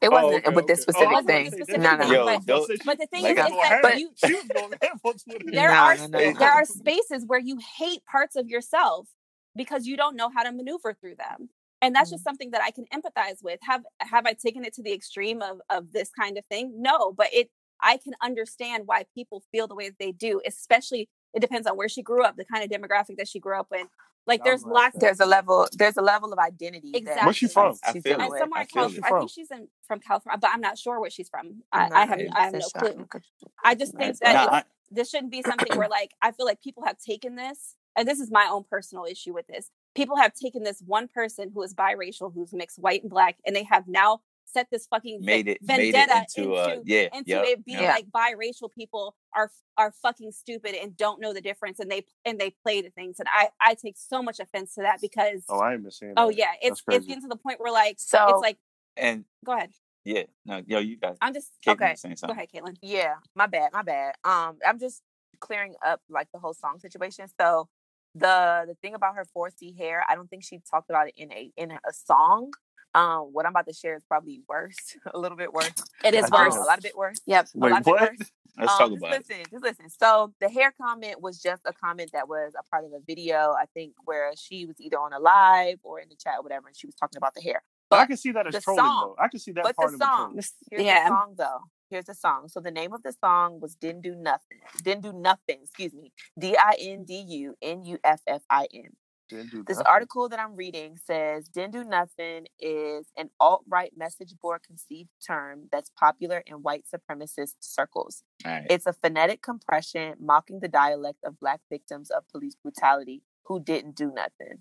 It 0.00 0.08
Oh, 0.08 0.10
wasn't 0.10 0.46
okay, 0.46 0.54
with 0.54 0.66
this 0.66 0.80
okay. 0.82 0.92
specific 0.92 1.18
It 1.18 1.26
thing. 1.26 1.46
specific 1.50 1.80
No, 1.80 1.96
no, 1.96 2.06
no. 2.08 2.12
Yo, 2.12 2.24
but- 2.26 2.78
But 2.84 2.98
the 2.98 3.06
thing 3.06 3.22
Like 3.22 3.38
is, 3.38 3.44
is 3.46 3.52
that 3.52 3.78
But- 3.82 3.98
you 3.98 4.10
she 4.16 4.34
was 4.34 4.44
going 4.44 4.72
ham 4.82 5.00
there 5.46 5.68
No, 5.68 5.74
are 5.74 5.96
no, 5.96 6.06
no, 6.06 6.32
there 6.34 6.50
are 6.52 6.64
spaces 6.64 7.24
where 7.26 7.38
you 7.40 7.58
hate 7.78 8.04
parts 8.04 8.36
of 8.36 8.48
yourself 8.48 9.08
because 9.56 9.86
you 9.86 9.96
don't 9.96 10.16
know 10.16 10.28
how 10.30 10.42
to 10.42 10.52
maneuver 10.52 10.94
through 10.94 11.16
them 11.16 11.50
and 11.82 11.94
that's 11.94 12.08
Mm. 12.10 12.14
just 12.14 12.24
something 12.24 12.50
that 12.52 12.62
i 12.62 12.70
can 12.70 12.86
empathize 12.94 13.42
with 13.42 13.58
have 13.62 13.82
have 14.00 14.24
i 14.26 14.32
taken 14.32 14.64
it 14.64 14.72
to 14.74 14.82
the 14.82 14.92
extreme 14.92 15.42
of 15.42 15.60
of 15.68 15.92
this 15.92 16.10
kind 16.18 16.38
of 16.38 16.44
thing 16.46 16.72
no 16.80 17.12
but 17.12 17.28
it 17.32 17.50
i 17.82 17.96
can 17.98 18.14
understand 18.22 18.84
why 18.86 19.04
people 19.14 19.42
feel 19.52 19.66
the 19.66 19.74
way 19.74 19.88
that 19.90 19.98
they 19.98 20.12
do 20.12 20.40
especially 20.46 21.08
it 21.34 21.40
depends 21.40 21.66
on 21.66 21.76
where 21.76 21.88
she 21.88 22.02
grew 22.02 22.22
up 22.24 22.36
the 22.36 22.44
kind 22.44 22.62
of 22.64 22.70
demographic 22.70 23.16
that 23.18 23.28
she 23.28 23.40
grew 23.40 23.58
up 23.58 23.68
in 23.74 23.86
like 24.24 24.44
there's 24.44 24.62
glad 24.62 24.72
lots 24.72 24.92
that- 24.94 25.00
There's 25.00 25.18
a 25.18 25.26
level. 25.26 25.66
There's 25.72 25.96
a 25.96 26.00
level 26.02 26.32
of 26.32 26.38
identity. 26.38 26.92
that 26.92 26.98
Exactly. 26.98 27.24
Where's 27.26 27.36
she 27.38 27.48
from? 27.48 27.74
I 27.84 27.92
she's 27.92 28.02
feel 28.04 28.20
it. 28.20 28.30
somewhere 28.38 28.60
I 28.60 28.62
in 28.62 28.68
feel 28.68 28.82
California. 28.82 29.00
it. 29.00 29.12
I 29.12 29.18
think 29.18 29.30
she's 29.32 29.50
in 29.50 29.68
from 29.88 29.98
California, 29.98 30.38
but 30.38 30.50
I'm 30.54 30.60
not 30.60 30.78
sure 30.78 31.00
where 31.00 31.10
she's 31.10 31.28
from. 31.28 31.64
I, 31.72 31.86
I'm 31.86 31.92
I 31.92 32.04
not 32.04 32.08
have 32.08 32.20
I 32.36 32.42
have 32.44 32.52
no 32.52 32.58
position. 32.60 33.06
clue. 33.08 33.20
I 33.64 33.74
just 33.74 33.96
think 33.96 34.16
that 34.18 34.32
Nah, 34.34 34.44
it's- 34.58 34.64
this 34.92 35.10
shouldn't 35.10 35.32
be 35.32 35.42
something 35.42 35.66
where 35.76 35.88
like 35.88 36.12
I 36.22 36.30
feel 36.30 36.46
like 36.46 36.60
people 36.62 36.84
have 36.86 36.98
taken 36.98 37.34
this, 37.34 37.74
and 37.96 38.06
this 38.06 38.20
is 38.20 38.30
my 38.30 38.46
own 38.48 38.62
personal 38.62 39.06
issue 39.06 39.32
with 39.34 39.48
this. 39.48 39.72
People 39.94 40.16
have 40.16 40.32
taken 40.34 40.62
this 40.62 40.80
one 40.86 41.08
person 41.08 41.50
who 41.52 41.62
is 41.62 41.74
biracial, 41.74 42.32
who's 42.32 42.52
mixed 42.52 42.78
white 42.78 43.02
and 43.02 43.10
black, 43.10 43.36
and 43.46 43.54
they 43.54 43.64
have 43.64 43.86
now 43.86 44.20
set 44.44 44.68
this 44.70 44.86
fucking 44.86 45.24
made 45.24 45.48
it 45.48 45.58
made 45.62 45.88
it 45.88 45.92
vendetta 45.92 46.26
into, 46.36 46.54
uh 46.54 46.76
yeah 46.84 47.08
into 47.14 47.30
yep, 47.30 47.44
it 47.46 47.64
being 47.64 47.80
yep. 47.80 47.94
like 47.94 48.06
biracial 48.10 48.70
people 48.70 49.14
are 49.34 49.50
are 49.78 49.92
fucking 50.02 50.30
stupid 50.30 50.74
and 50.74 50.94
don't 50.96 51.20
know 51.20 51.32
the 51.32 51.40
difference, 51.40 51.78
and 51.78 51.90
they 51.90 52.04
and 52.24 52.38
they 52.38 52.50
play 52.62 52.82
the 52.82 52.90
things, 52.90 53.18
and 53.18 53.28
I 53.32 53.48
I 53.60 53.74
take 53.74 53.96
so 53.96 54.22
much 54.22 54.40
offense 54.40 54.74
to 54.74 54.82
that 54.82 55.00
because 55.00 55.44
Oh, 55.48 55.58
I 55.60 55.74
ain't 55.74 55.82
been 55.82 56.14
oh 56.16 56.28
that. 56.28 56.36
yeah, 56.36 56.52
it's 56.60 56.82
it's 56.90 57.06
getting 57.06 57.22
to 57.22 57.28
the 57.28 57.36
point 57.36 57.60
where 57.60 57.72
like 57.72 57.96
So- 57.98 58.26
it's 58.28 58.40
like 58.42 58.58
and 58.96 59.24
go 59.44 59.52
ahead, 59.52 59.70
yeah 60.04 60.24
no 60.44 60.60
yo 60.66 60.78
you 60.80 60.96
guys 60.98 61.16
I'm 61.22 61.32
just 61.32 61.50
Caitlin 61.64 61.72
Okay, 61.72 61.94
saying 61.96 62.12
go 62.14 62.16
something. 62.18 62.36
ahead, 62.36 62.48
Caitlin. 62.54 62.76
Yeah, 62.82 63.14
my 63.34 63.46
bad, 63.46 63.72
my 63.72 63.82
bad. 63.82 64.16
Um, 64.24 64.58
I'm 64.66 64.78
just 64.78 65.02
clearing 65.40 65.74
up 65.84 66.00
like 66.10 66.28
the 66.32 66.38
whole 66.38 66.54
song 66.54 66.78
situation. 66.78 67.26
So 67.40 67.68
the 68.14 68.64
the 68.66 68.74
thing 68.82 68.94
about 68.94 69.14
her 69.16 69.24
4C 69.36 69.76
hair, 69.76 70.04
I 70.08 70.14
don't 70.14 70.28
think 70.28 70.44
she 70.44 70.60
talked 70.70 70.90
about 70.90 71.08
it 71.08 71.14
in 71.16 71.32
a 71.32 71.50
in 71.56 71.70
a 71.72 71.92
song. 71.92 72.52
Um, 72.94 73.30
what 73.32 73.46
I'm 73.46 73.52
about 73.52 73.66
to 73.68 73.72
share 73.72 73.96
is 73.96 74.02
probably 74.04 74.42
worse, 74.48 74.76
a 75.14 75.18
little 75.18 75.36
bit 75.38 75.52
worse. 75.52 75.72
It 76.04 76.14
is 76.14 76.30
worse. 76.30 76.54
know. 76.54 76.62
a 76.62 76.64
lot 76.66 76.76
of 76.78 76.82
bit 76.84 76.96
worse. 76.96 77.20
Yep. 77.26 77.46
a 77.54 77.58
Wait, 77.58 77.70
lot 77.70 77.78
of 77.80 77.84
bit 77.86 77.90
what? 77.92 78.00
worse. 78.02 78.18
let's 78.58 78.72
Um, 78.72 78.78
talk 78.78 78.90
just 78.90 78.98
about 78.98 79.12
it 79.14 79.18
listen, 79.28 79.44
just 79.50 79.64
listen. 79.64 79.88
So 79.88 80.34
the 80.42 80.50
hair 80.50 80.74
comment 80.78 81.22
was 81.22 81.40
just 81.40 81.62
a 81.64 81.72
comment 81.72 82.10
that 82.12 82.28
was 82.28 82.52
a 82.58 82.62
part 82.70 82.84
of 82.84 82.92
a 82.92 83.00
video, 83.06 83.54
I 83.58 83.64
think, 83.72 83.94
where 84.04 84.30
she 84.36 84.66
was 84.66 84.78
either 84.78 84.98
on 84.98 85.14
a 85.14 85.18
live 85.18 85.78
or 85.82 86.00
in 86.00 86.10
the 86.10 86.16
chat 86.16 86.34
or 86.38 86.42
whatever, 86.42 86.68
and 86.68 86.76
she 86.76 86.86
was 86.86 86.94
talking 86.94 87.16
about 87.16 87.34
the 87.34 87.40
hair. 87.40 87.62
But 87.88 88.00
I 88.00 88.06
can 88.06 88.18
see 88.18 88.32
that 88.32 88.46
as 88.46 88.62
trolling, 88.62 88.84
song- 88.84 89.14
though. 89.18 89.22
I 89.24 89.28
can 89.28 89.40
see 89.40 89.52
that 89.52 89.64
but 89.64 89.74
part 89.76 89.88
the 89.88 89.94
of 89.94 89.98
the 90.00 90.04
song, 90.04 90.16
trolling. 90.18 90.36
This- 90.36 90.54
here's 90.70 90.82
yeah. 90.82 91.04
the 91.04 91.08
song 91.08 91.34
though. 91.38 91.60
Here's 91.92 92.06
the 92.06 92.14
song. 92.14 92.48
So 92.48 92.58
the 92.58 92.70
name 92.70 92.92
of 92.94 93.02
the 93.02 93.12
song 93.12 93.60
was 93.60 93.74
"Didn't 93.74 94.00
Do 94.00 94.14
Nothing." 94.14 94.60
Didn't 94.82 95.02
do 95.02 95.12
nothing. 95.12 95.58
Excuse 95.62 95.92
me. 95.92 96.10
D 96.38 96.56
i 96.56 96.74
n 96.80 97.04
d 97.04 97.12
u 97.42 97.54
n 97.60 97.84
u 97.84 97.98
f 98.02 98.22
f 98.26 98.42
i 98.48 98.66
n. 98.72 98.96
This 99.30 99.76
nothing. 99.78 99.86
article 99.86 100.28
that 100.30 100.40
I'm 100.40 100.56
reading 100.56 100.98
says 101.06 101.48
Didn't 101.48 101.72
Do 101.72 101.84
Nothing 101.84 102.48
is 102.58 103.06
an 103.16 103.28
alt 103.38 103.62
right 103.68 103.92
message 103.96 104.32
board 104.42 104.62
conceived 104.66 105.10
term 105.26 105.68
that's 105.72 105.90
popular 106.04 106.42
in 106.46 106.56
white 106.56 106.84
supremacist 106.92 107.54
circles. 107.60 108.24
right 108.44 108.66
It's 108.68 108.86
a 108.86 108.92
phonetic 108.92 109.40
compression 109.42 110.14
mocking 110.18 110.60
the 110.60 110.68
dialect 110.68 111.20
of 111.24 111.38
Black 111.40 111.60
victims 111.70 112.10
of 112.10 112.28
police 112.28 112.56
brutality 112.62 113.22
who 113.44 113.60
didn't 113.60 113.96
do 113.96 114.12
nothing. 114.22 114.56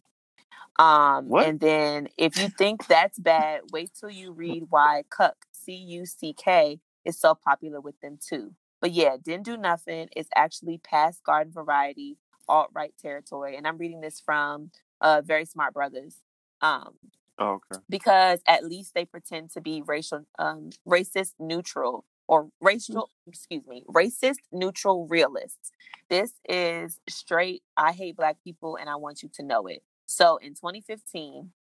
Um, 0.79 1.27
What? 1.27 1.47
and 1.47 1.59
then 1.59 2.07
if 2.17 2.37
you 2.37 2.47
think 2.49 2.87
that's 2.87 3.19
bad, 3.19 3.61
wait 3.73 3.91
till 3.99 4.09
you 4.09 4.31
read 4.31 4.67
why 4.69 5.03
Cuck, 5.09 5.37
C 5.51 5.73
U 5.75 6.05
C 6.05 6.33
K, 6.33 6.79
is 7.05 7.19
so 7.19 7.35
popular 7.35 7.79
with 7.81 7.99
them 8.01 8.17
too. 8.21 8.53
But 8.81 8.91
yeah, 8.91 9.17
didn't 9.23 9.45
do 9.45 9.57
nothing 9.57 10.09
is 10.15 10.27
actually 10.35 10.79
past 10.79 11.23
garden 11.23 11.53
variety 11.53 12.17
alt 12.47 12.69
right 12.73 12.93
territory, 13.01 13.55
and 13.55 13.67
I'm 13.67 13.77
reading 13.77 14.01
this 14.01 14.19
from 14.19 14.71
uh 15.01 15.21
Very 15.25 15.45
Smart 15.45 15.73
Brothas. 15.73 16.15
Um, 16.61 16.95
Oh, 17.39 17.53
okay. 17.71 17.81
because 17.89 18.41
at 18.47 18.65
least 18.65 18.93
they 18.93 19.05
pretend 19.05 19.49
to 19.51 19.61
be 19.61 19.81
racial 19.85 20.25
um 20.37 20.69
racist 20.87 21.33
neutral 21.39 22.05
or 22.27 22.49
racial 22.61 23.09
excuse 23.25 23.65
me 23.65 23.83
racist 23.89 24.35
neutral 24.51 25.07
realists 25.07 25.71
this 26.09 26.33
is 26.47 26.99
straight 27.09 27.63
i 27.77 27.93
hate 27.93 28.15
black 28.15 28.37
people 28.43 28.75
and 28.75 28.89
i 28.89 28.95
want 28.95 29.23
you 29.23 29.29
to 29.33 29.43
know 29.43 29.65
it 29.65 29.81
so 30.05 30.37
in 30.37 30.53
2015 30.53 31.51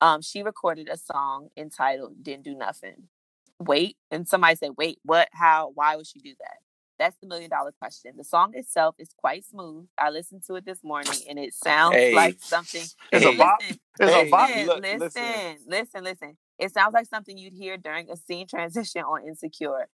um 0.00 0.20
she 0.22 0.42
recorded 0.42 0.88
a 0.88 0.96
song 0.96 1.50
entitled 1.56 2.22
didn't 2.22 2.42
do 2.44 2.54
nothing 2.54 3.04
wait 3.60 3.96
and 4.10 4.28
somebody 4.28 4.54
said 4.56 4.70
wait 4.76 4.98
what 5.04 5.28
how 5.32 5.70
why 5.74 5.96
would 5.96 6.06
she 6.06 6.20
do 6.20 6.34
that 6.40 6.58
that's 6.98 7.16
the 7.20 7.26
million 7.26 7.50
dollar 7.50 7.72
question 7.80 8.12
the 8.16 8.24
song 8.24 8.52
itself 8.54 8.94
is 8.98 9.08
quite 9.16 9.44
smooth 9.44 9.86
i 9.98 10.10
listened 10.10 10.42
to 10.46 10.54
it 10.54 10.64
this 10.64 10.82
morning 10.84 11.22
and 11.28 11.38
it 11.38 11.54
sounds 11.54 11.94
Hey. 11.94 12.12
like 12.12 12.36
something 12.40 12.84
It's 13.12 13.24
Hey. 13.24 13.32
a 13.32 13.32
bop. 13.32 13.58
It's 14.00 14.14
Hey, 14.14 14.24
a 14.26 14.30
bop. 14.30 14.50
listen, 14.50 14.66
look, 14.66 14.82
listen, 14.82 15.00
listen. 15.00 15.58
listen, 15.66 16.04
listen, 16.04 16.36
It 16.58 16.72
sounds 16.72 16.94
like 16.94 17.06
something 17.06 17.36
you'd 17.38 17.54
hear 17.54 17.76
during 17.76 18.10
a 18.10 18.16
scene 18.16 18.46
transition 18.46 19.02
on 19.02 19.26
Insecure. 19.26 19.88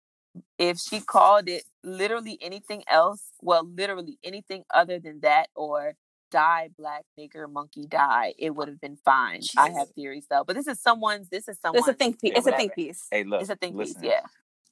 If 0.59 0.79
she 0.79 1.01
called 1.01 1.49
it 1.49 1.65
literally 1.85 2.39
anything 2.41 2.85
else, 2.89 3.23
well, 3.43 3.65
literally 3.67 4.19
anything 4.25 4.65
other 4.73 4.99
than 4.99 5.21
that, 5.21 5.49
or 5.55 5.95
die 6.31 6.71
black 6.79 7.05
nigger 7.19 7.51
monkey 7.51 7.87
die, 7.87 8.35
it 8.39 8.51
would 8.55 8.69
have 8.69 8.81
been 8.81 8.97
fine. 9.05 9.41
I 9.57 9.71
have 9.71 9.91
theories 9.91 10.27
though, 10.31 10.45
but 10.47 10.57
this 10.57 10.67
is 10.67 10.81
someone's. 10.81 11.29
This 11.29 11.49
is 11.49 11.59
someone's. 11.61 11.87
It's 11.89 11.95
a 11.95 11.99
think 11.99 12.21
piece. 12.21 12.33
yeah, 12.33 12.39
It's 12.39 12.47
a 12.47 12.53
think 12.53 12.75
piece. 12.75 13.07
hey 13.11 13.25
look 13.25 13.41
It's 13.41 13.51
a 13.51 13.57
think 13.57 13.79
piece. 13.79 13.95
Yeah, 14.03 14.21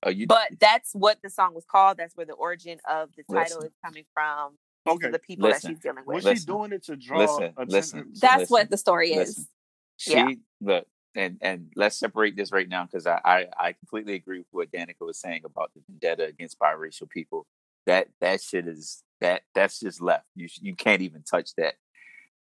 oh 0.05 0.11
you 0.11 0.27
but 0.27 0.49
that's 0.61 0.93
what 0.95 1.19
the 1.23 1.31
song 1.31 1.55
was 1.55 1.65
called. 1.65 1.97
That's 1.99 2.17
where 2.17 2.27
the 2.27 2.35
origin 2.35 2.79
of 2.89 3.11
the 3.17 3.23
title 3.25 3.59
Listen. 3.59 3.67
is 3.67 3.73
coming 3.85 4.05
from. 4.15 4.53
These 4.87 4.95
Okay. 4.95 5.09
are 5.09 5.13
the 5.13 5.19
people 5.19 5.49
Listen. 5.49 5.71
that 5.73 5.77
she's 5.77 5.83
dealing 5.83 6.05
Was 6.07 6.17
with. 6.17 6.23
she 6.25 6.29
Listen. 6.31 6.47
doing 6.47 6.73
it 6.73 6.85
to 6.85 6.97
draw 6.97 7.19
Listen, 7.19 7.43
attention? 7.45 7.69
listen. 7.69 7.99
That's 8.21 8.41
listen, 8.41 8.53
what 8.53 8.71
the 8.71 8.77
story 8.79 9.15
listen. 9.15 9.43
is. 9.43 9.49
she 9.99 10.13
Yeah. 10.13 10.29
look 10.61 10.87
and 11.15 11.39
and 11.41 11.73
let's 11.75 11.99
separate 11.99 12.37
this 12.37 12.53
right 12.53 12.69
now 12.69 12.85
because 12.85 13.07
I, 13.07 13.21
I 13.25 13.47
I 13.59 13.73
completely 13.73 14.15
agree 14.15 14.39
with 14.39 14.47
what 14.53 14.71
Danica 14.71 15.01
was 15.01 15.19
saying 15.21 15.43
about 15.45 15.73
the 15.75 15.81
vendetta 15.89 16.25
against 16.27 16.59
biracial 16.59 17.09
people. 17.09 17.47
That 17.89 18.09
that 18.21 18.43
shit 18.43 18.69
is 18.69 19.03
that 19.23 19.43
that's 19.55 19.81
just 19.81 20.03
left. 20.03 20.27
You 20.37 20.47
you 20.61 20.77
can't 20.77 21.01
even 21.01 21.23
touch 21.23 21.55
that. 21.57 21.75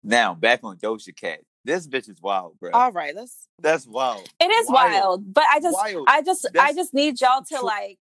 Now 0.02 0.34
back 0.34 0.60
on 0.64 0.78
Doja 0.78 1.14
Cat. 1.14 1.40
This 1.66 1.86
bitch 1.86 2.08
is 2.10 2.20
wild, 2.20 2.58
bro. 2.58 2.70
All 2.72 2.92
right, 2.92 3.14
let's. 3.14 3.46
That's 3.60 3.86
wild. 3.86 4.26
It 4.40 4.50
is 4.50 4.68
wild, 4.68 5.32
but 5.32 5.44
I 5.50 5.60
just, 5.60 5.74
Wild. 5.74 6.06
I 6.08 6.22
just, 6.22 6.46
I 6.58 6.72
just 6.72 6.92
need 6.92 7.20
y'all 7.20 7.42
to 7.42 7.54
tro- 7.56 7.64
like. 7.64 7.98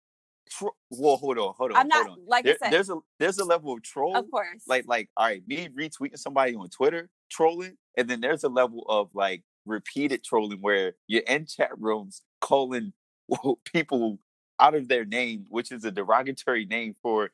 Tro- 0.50 0.76
Whoa, 0.88 1.16
hold 1.16 1.38
on, 1.38 1.54
hold 1.56 1.72
on. 1.72 1.76
I'm 1.78 1.88
not 1.88 2.06
hold 2.06 2.18
on. 2.20 2.24
like 2.26 2.44
There- 2.44 2.56
I 2.62 2.66
said. 2.66 2.72
there's 2.72 2.90
a 2.90 2.96
there's 3.18 3.38
a 3.38 3.44
level 3.44 3.74
of 3.74 3.82
troll. 3.82 4.16
Of 4.16 4.30
course. 4.30 4.62
Like 4.66 4.84
like 4.86 5.10
all 5.16 5.26
right, 5.26 5.42
me 5.46 5.68
retweeting 5.68 6.18
somebody 6.18 6.54
on 6.54 6.68
Twitter 6.70 7.10
trolling, 7.30 7.76
and 7.96 8.08
then 8.08 8.20
there's 8.20 8.44
a 8.44 8.48
level 8.48 8.84
of 8.88 9.10
like 9.14 9.42
repeated 9.66 10.24
trolling 10.24 10.58
where 10.60 10.94
you're 11.06 11.22
in 11.22 11.46
chat 11.46 11.70
rooms 11.78 12.22
calling 12.40 12.92
people 13.64 14.18
out 14.59 14.74
of 14.74 14.89
their 14.89 15.05
name, 15.05 15.47
which 15.49 15.73
is 15.73 15.85
a 15.85 15.91
derogatory 15.91 16.65
name 16.65 16.95
for 17.03 17.31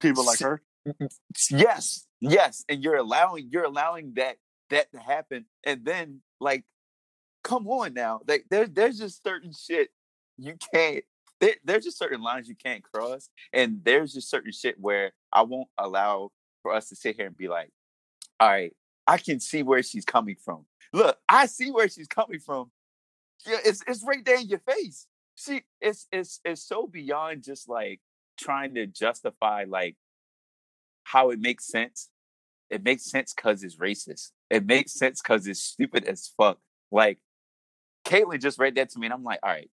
People 0.00 0.24
like 0.24 0.40
her. 0.40 0.62
Mm, 0.86 0.94
mm. 1.00 1.08
yes, 1.50 2.06
yes, 2.20 2.64
and 2.68 2.82
you're 2.82 2.96
allowing 2.96 3.48
you're 3.50 3.64
allowing 3.64 4.14
that 4.14 4.36
that 4.70 4.90
to 4.92 4.98
happen, 4.98 5.46
and 5.64 5.84
then 5.84 6.20
like, 6.40 6.64
come 7.44 7.66
on 7.68 7.94
now, 7.94 8.20
like 8.26 8.46
there's 8.50 8.70
there's 8.70 8.98
just 8.98 9.22
certain 9.22 9.52
shit 9.52 9.90
you 10.36 10.56
can't. 10.74 11.04
There, 11.40 11.54
there's 11.64 11.84
just 11.84 11.98
certain 11.98 12.22
lines 12.22 12.48
you 12.48 12.56
can't 12.56 12.82
cross, 12.82 13.28
and 13.52 13.80
there's 13.84 14.14
just 14.14 14.30
certain 14.30 14.52
shit 14.52 14.80
where 14.80 15.12
I 15.32 15.42
won't 15.42 15.68
allow 15.78 16.30
for 16.62 16.72
us 16.72 16.88
to 16.88 16.96
sit 16.96 17.16
here 17.16 17.26
and 17.26 17.36
be 17.36 17.48
like, 17.48 17.70
all 18.40 18.48
right, 18.48 18.72
I 19.06 19.18
can 19.18 19.38
see 19.38 19.62
where 19.62 19.82
she's 19.82 20.04
coming 20.04 20.36
from. 20.44 20.66
Look, 20.92 21.18
I 21.28 21.46
see 21.46 21.70
where 21.70 21.88
she's 21.88 22.08
coming 22.08 22.40
from. 22.40 22.70
Yeah, 23.46 23.58
it's 23.64 23.82
it's 23.86 24.04
right 24.04 24.24
there 24.24 24.40
in 24.40 24.48
your 24.48 24.60
face. 24.60 25.06
See, 25.36 25.62
it's 25.80 26.08
it's 26.10 26.40
it's 26.44 26.66
so 26.66 26.86
beyond 26.86 27.44
just 27.44 27.68
like 27.68 28.00
trying 28.38 28.74
to 28.74 28.86
justify 28.86 29.64
like 29.68 29.96
how 31.04 31.30
it 31.30 31.38
makes 31.40 31.66
sense. 31.66 32.08
It 32.68 32.82
makes 32.82 33.04
sense 33.04 33.32
because 33.32 33.62
it's 33.62 33.76
racist. 33.76 34.30
It 34.50 34.66
makes 34.66 34.92
sense 34.92 35.22
because 35.22 35.46
it's 35.46 35.60
stupid 35.60 36.04
as 36.04 36.32
fuck. 36.36 36.58
Like, 36.90 37.18
Caitlyn 38.04 38.40
just 38.40 38.58
read 38.58 38.74
that 38.74 38.90
to 38.90 38.98
me, 38.98 39.06
and 39.06 39.14
I'm 39.14 39.22
like, 39.22 39.38
all 39.42 39.50
right, 39.50 39.70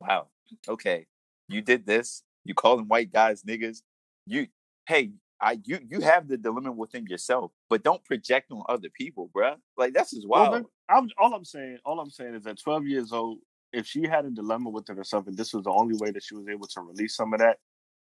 wow, 0.00 0.28
okay, 0.68 1.06
you 1.48 1.60
did 1.60 1.84
this. 1.84 2.22
You 2.44 2.54
calling 2.54 2.86
white 2.86 3.12
guys 3.12 3.42
niggas. 3.42 3.78
You, 4.24 4.46
hey, 4.86 5.10
I 5.40 5.58
you 5.64 5.78
you 5.86 6.00
have 6.00 6.28
the 6.28 6.36
dilemma 6.36 6.72
within 6.72 7.06
yourself, 7.06 7.50
but 7.68 7.82
don't 7.82 8.04
project 8.04 8.50
on 8.50 8.62
other 8.68 8.88
people, 8.88 9.30
bruh. 9.36 9.56
Like 9.76 9.92
that's 9.92 10.12
just 10.12 10.26
Well, 10.26 10.50
wild. 10.50 10.66
I'm, 10.88 11.08
all 11.18 11.34
I'm 11.34 11.44
saying, 11.44 11.78
all 11.84 12.00
I'm 12.00 12.10
saying 12.10 12.34
is 12.34 12.46
at 12.46 12.58
12 12.58 12.86
years 12.86 13.12
old, 13.12 13.38
if 13.72 13.86
she 13.86 14.02
had 14.06 14.24
a 14.24 14.30
dilemma 14.30 14.70
within 14.70 14.96
herself, 14.96 15.26
and 15.26 15.36
this 15.36 15.54
was 15.54 15.64
the 15.64 15.70
only 15.72 15.96
way 15.96 16.10
that 16.10 16.22
she 16.24 16.34
was 16.34 16.48
able 16.48 16.66
to 16.68 16.80
release 16.82 17.16
some 17.16 17.32
of 17.34 17.40
that, 17.40 17.58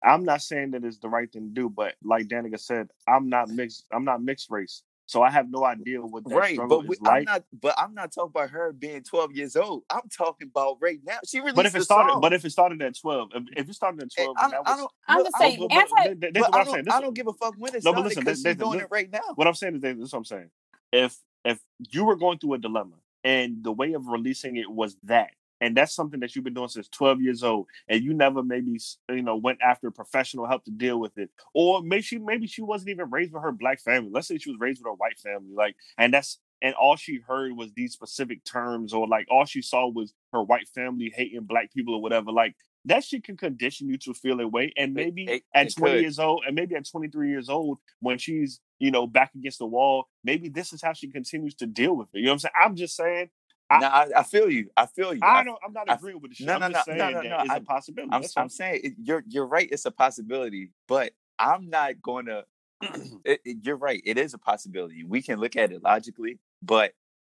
I'm 0.05 0.24
not 0.24 0.43
saying 0.43 0.73
that 0.73 0.85
it's 0.85 0.99
the 0.99 1.09
right 1.09 1.31
thing 1.33 1.49
to 1.49 1.55
do. 1.62 1.70
But 1.70 1.95
like 2.05 2.29
Danica 2.29 2.61
said, 2.61 2.89
I'm 3.09 3.29
not 3.29 3.49
mixed. 3.51 3.87
I'm 3.93 4.05
not 4.05 4.23
mixed 4.23 4.51
race, 4.51 4.83
so 5.07 5.23
I 5.23 5.31
have 5.31 5.51
no 5.51 5.65
idea 5.65 6.01
what 6.01 6.24
that 6.24 6.35
Right, 6.37 6.55
struggle 6.55 6.81
but 6.81 6.87
we, 6.89 6.95
is 6.97 7.03
I'm 7.03 7.07
like. 7.07 7.27
not. 7.27 7.45
But 7.61 7.74
I'm 7.79 7.95
not 7.95 8.12
talking 8.12 8.33
about 8.35 8.51
her 8.51 8.73
being 8.73 9.03
12 9.05 9.33
years 9.33 9.57
old. 9.57 9.85
I'm 9.91 10.09
talking 10.16 10.49
about 10.49 10.79
right 10.81 11.01
now. 11.07 11.19
She 11.27 11.41
released 11.41 11.57
But 11.57 11.66
if 11.66 11.77
it 11.77 11.83
started, 11.85 12.12
song. 12.12 12.20
but 12.20 12.33
if 12.33 12.45
it 12.45 12.51
started 12.51 12.83
at 12.83 12.99
12, 12.99 13.31
if, 13.35 13.45
if 13.57 13.69
it 13.70 13.74
started 13.74 14.03
at 14.03 14.11
Eh, 14.19 14.23
12, 14.24 14.37
I, 14.39 14.45
and 14.45 14.53
that 14.53 14.57
don't- 14.57 14.69
I 14.69 14.77
don't. 14.77 14.93
I'm 15.09 15.19
look, 15.19 15.27
just 15.27 15.37
I 15.37 15.39
saying, 15.41 15.59
don't- 15.61 15.69
but, 15.74 15.89
but, 15.91 15.97
anti- 15.99 16.03
th- 16.09 16.20
th- 16.20 16.35
but 16.35 16.35
that's 16.35 16.49
what 16.49 16.55
I 16.57 16.59
I'm 16.61 16.65
don't. 16.65 16.74
saying. 16.74 16.85
I 16.91 17.01
don't 17.01 17.15
give 17.15 17.27
a 17.29 17.33
fuck 17.35 17.55
when 17.59 17.74
it 17.74 17.85
No, 17.85 17.93
but 17.93 18.01
started 18.01 18.09
listen, 18.09 18.24
because 18.24 18.43
they- 18.43 18.51
she's 18.51 18.57
they- 18.57 18.65
doing 18.65 18.79
they- 18.79 18.85
it 18.85 18.89
right 18.91 19.11
now. 19.12 19.20
what 19.37 19.47
I'm 19.47 19.55
saying 19.55 19.77
is 19.77 19.83
that, 19.83 19.97
this 19.99 20.07
is 20.09 20.12
what 20.12 20.19
I'm 20.20 20.24
saying. 20.24 20.51
If 20.93 21.19
if 21.45 21.61
you 21.91 22.05
were 22.05 22.16
going 22.16 22.39
through 22.39 22.55
a 22.55 22.59
dilemma 22.59 22.97
and 23.24 23.62
the 23.65 23.73
way 23.73 23.93
of 23.95 24.07
releasing 24.09 24.57
it 24.57 24.70
was 24.70 24.97
that, 25.05 25.31
and 25.62 25.76
that's 25.76 25.94
something 25.94 26.20
that 26.20 26.34
you've 26.34 26.44
been 26.44 26.55
doing 26.55 26.68
since 26.68 26.89
12 26.89 27.22
years 27.22 27.43
old, 27.43 27.66
and 27.89 28.02
you 28.02 28.12
never 28.12 28.43
maybe 28.43 28.78
you 29.09 29.22
know 29.22 29.36
went 29.36 29.60
after 29.62 29.90
professional 29.90 30.47
help 30.47 30.64
to 30.64 30.70
deal 30.72 30.98
with 31.01 31.16
it, 31.16 31.30
or 31.55 31.82
maybe 31.82 32.02
she 32.02 32.18
maybe 32.18 32.47
she 32.47 32.60
wasn't 32.62 32.90
even 32.90 33.10
raised 33.10 33.32
with 33.32 33.43
her 33.43 33.52
black 33.52 33.80
family. 33.80 34.10
Let's 34.12 34.28
say 34.28 34.36
she 34.39 34.51
was 34.51 34.60
raised 34.60 34.80
with 34.82 34.90
her 34.90 34.94
white 34.94 35.18
family, 35.18 35.55
like, 35.55 35.76
and 35.97 36.12
that's 36.12 36.39
and 36.60 36.74
all 36.74 36.97
she 36.97 37.20
heard 37.26 37.52
was 37.56 37.72
these 37.72 37.93
specific 37.93 38.44
terms, 38.44 38.93
or 38.93 39.06
like 39.06 39.26
all 39.30 39.44
she 39.44 39.62
saw 39.62 39.89
was 39.89 40.12
her 40.32 40.43
white 40.43 40.68
family 40.74 41.12
hating 41.14 41.44
black 41.44 41.72
people 41.72 41.94
or 41.94 42.02
whatever. 42.02 42.32
Like 42.32 42.55
that 42.86 43.05
shit 43.05 43.22
can 43.24 43.36
condition 43.36 43.89
you 43.89 43.97
to 43.98 44.14
feel 44.14 44.40
a 44.40 44.48
way, 44.48 44.72
and 44.76 44.93
maybe 44.94 45.24
it- 45.28 45.44
at 45.55 45.66
it 45.68 45.76
20 45.76 45.94
could. 45.94 46.01
years 46.01 46.18
old, 46.18 46.43
and 46.47 46.55
maybe 46.56 46.74
at 46.74 46.89
23 46.89 47.30
years 47.30 47.48
old, 47.48 47.78
when 48.01 48.18
she's 48.18 48.60
you 48.80 48.90
know 48.90 49.06
back 49.06 49.30
against 49.36 49.59
the 49.60 49.66
wall, 49.66 50.06
maybe 50.24 50.48
this 50.48 50.72
is 50.72 50.82
how 50.82 50.93
she 50.93 51.09
continues 51.09 51.55
to 51.56 51.66
deal 51.66 51.97
with 51.97 52.09
it. 52.14 52.18
You 52.18 52.24
know 52.26 52.30
what 52.30 52.34
I'm 52.34 52.39
saying? 52.40 52.52
I'm 52.64 52.76
just 52.76 52.97
saying. 52.97 53.30
I- 53.73 53.78
Nah, 53.81 53.89
I, 53.89 54.09
I 54.19 54.23
feel 54.24 54.51
you. 54.51 54.70
I 54.77 54.86
feel 54.86 55.15
you. 55.15 55.20
I 55.23 55.44
don't. 55.44 55.59
I'm 55.65 55.73
not 55.73 55.86
agreeing 55.93 56.20
with 56.20 56.32
the 56.32 56.35
shit. 56.36 56.47
no, 56.47 56.55
I'm 56.55 56.61
no, 56.61 56.69
just 56.70 56.89
no, 56.89 56.94
saying 56.94 56.99
no, 56.99 57.11
no, 57.11 57.23
that 57.23 57.31
no, 57.31 57.36
it's 57.40 57.55
a 57.55 57.61
possibility. 57.61 58.11
I'm, 58.12 58.23
I'm 58.36 58.49
saying 58.49 58.81
it, 58.85 58.93
you're 59.03 59.24
you're 59.28 59.47
right. 59.47 59.69
It's 59.70 59.85
a 59.86 59.90
possibility, 59.90 60.70
but 60.89 61.12
I'm 61.39 61.70
not 61.70 62.01
going 62.03 62.27
to. 62.27 62.44
It, 63.24 63.40
it- 63.44 63.59
you're 63.62 63.77
right. 63.77 64.03
It 64.05 64.19
is 64.19 64.35
a 64.35 64.39
possibility. 64.39 65.05
We 65.05 65.23
can 65.23 65.39
look 65.40 65.57
at 65.57 65.73
it 65.73 65.82
logically, 65.82 66.39
but 66.62 66.93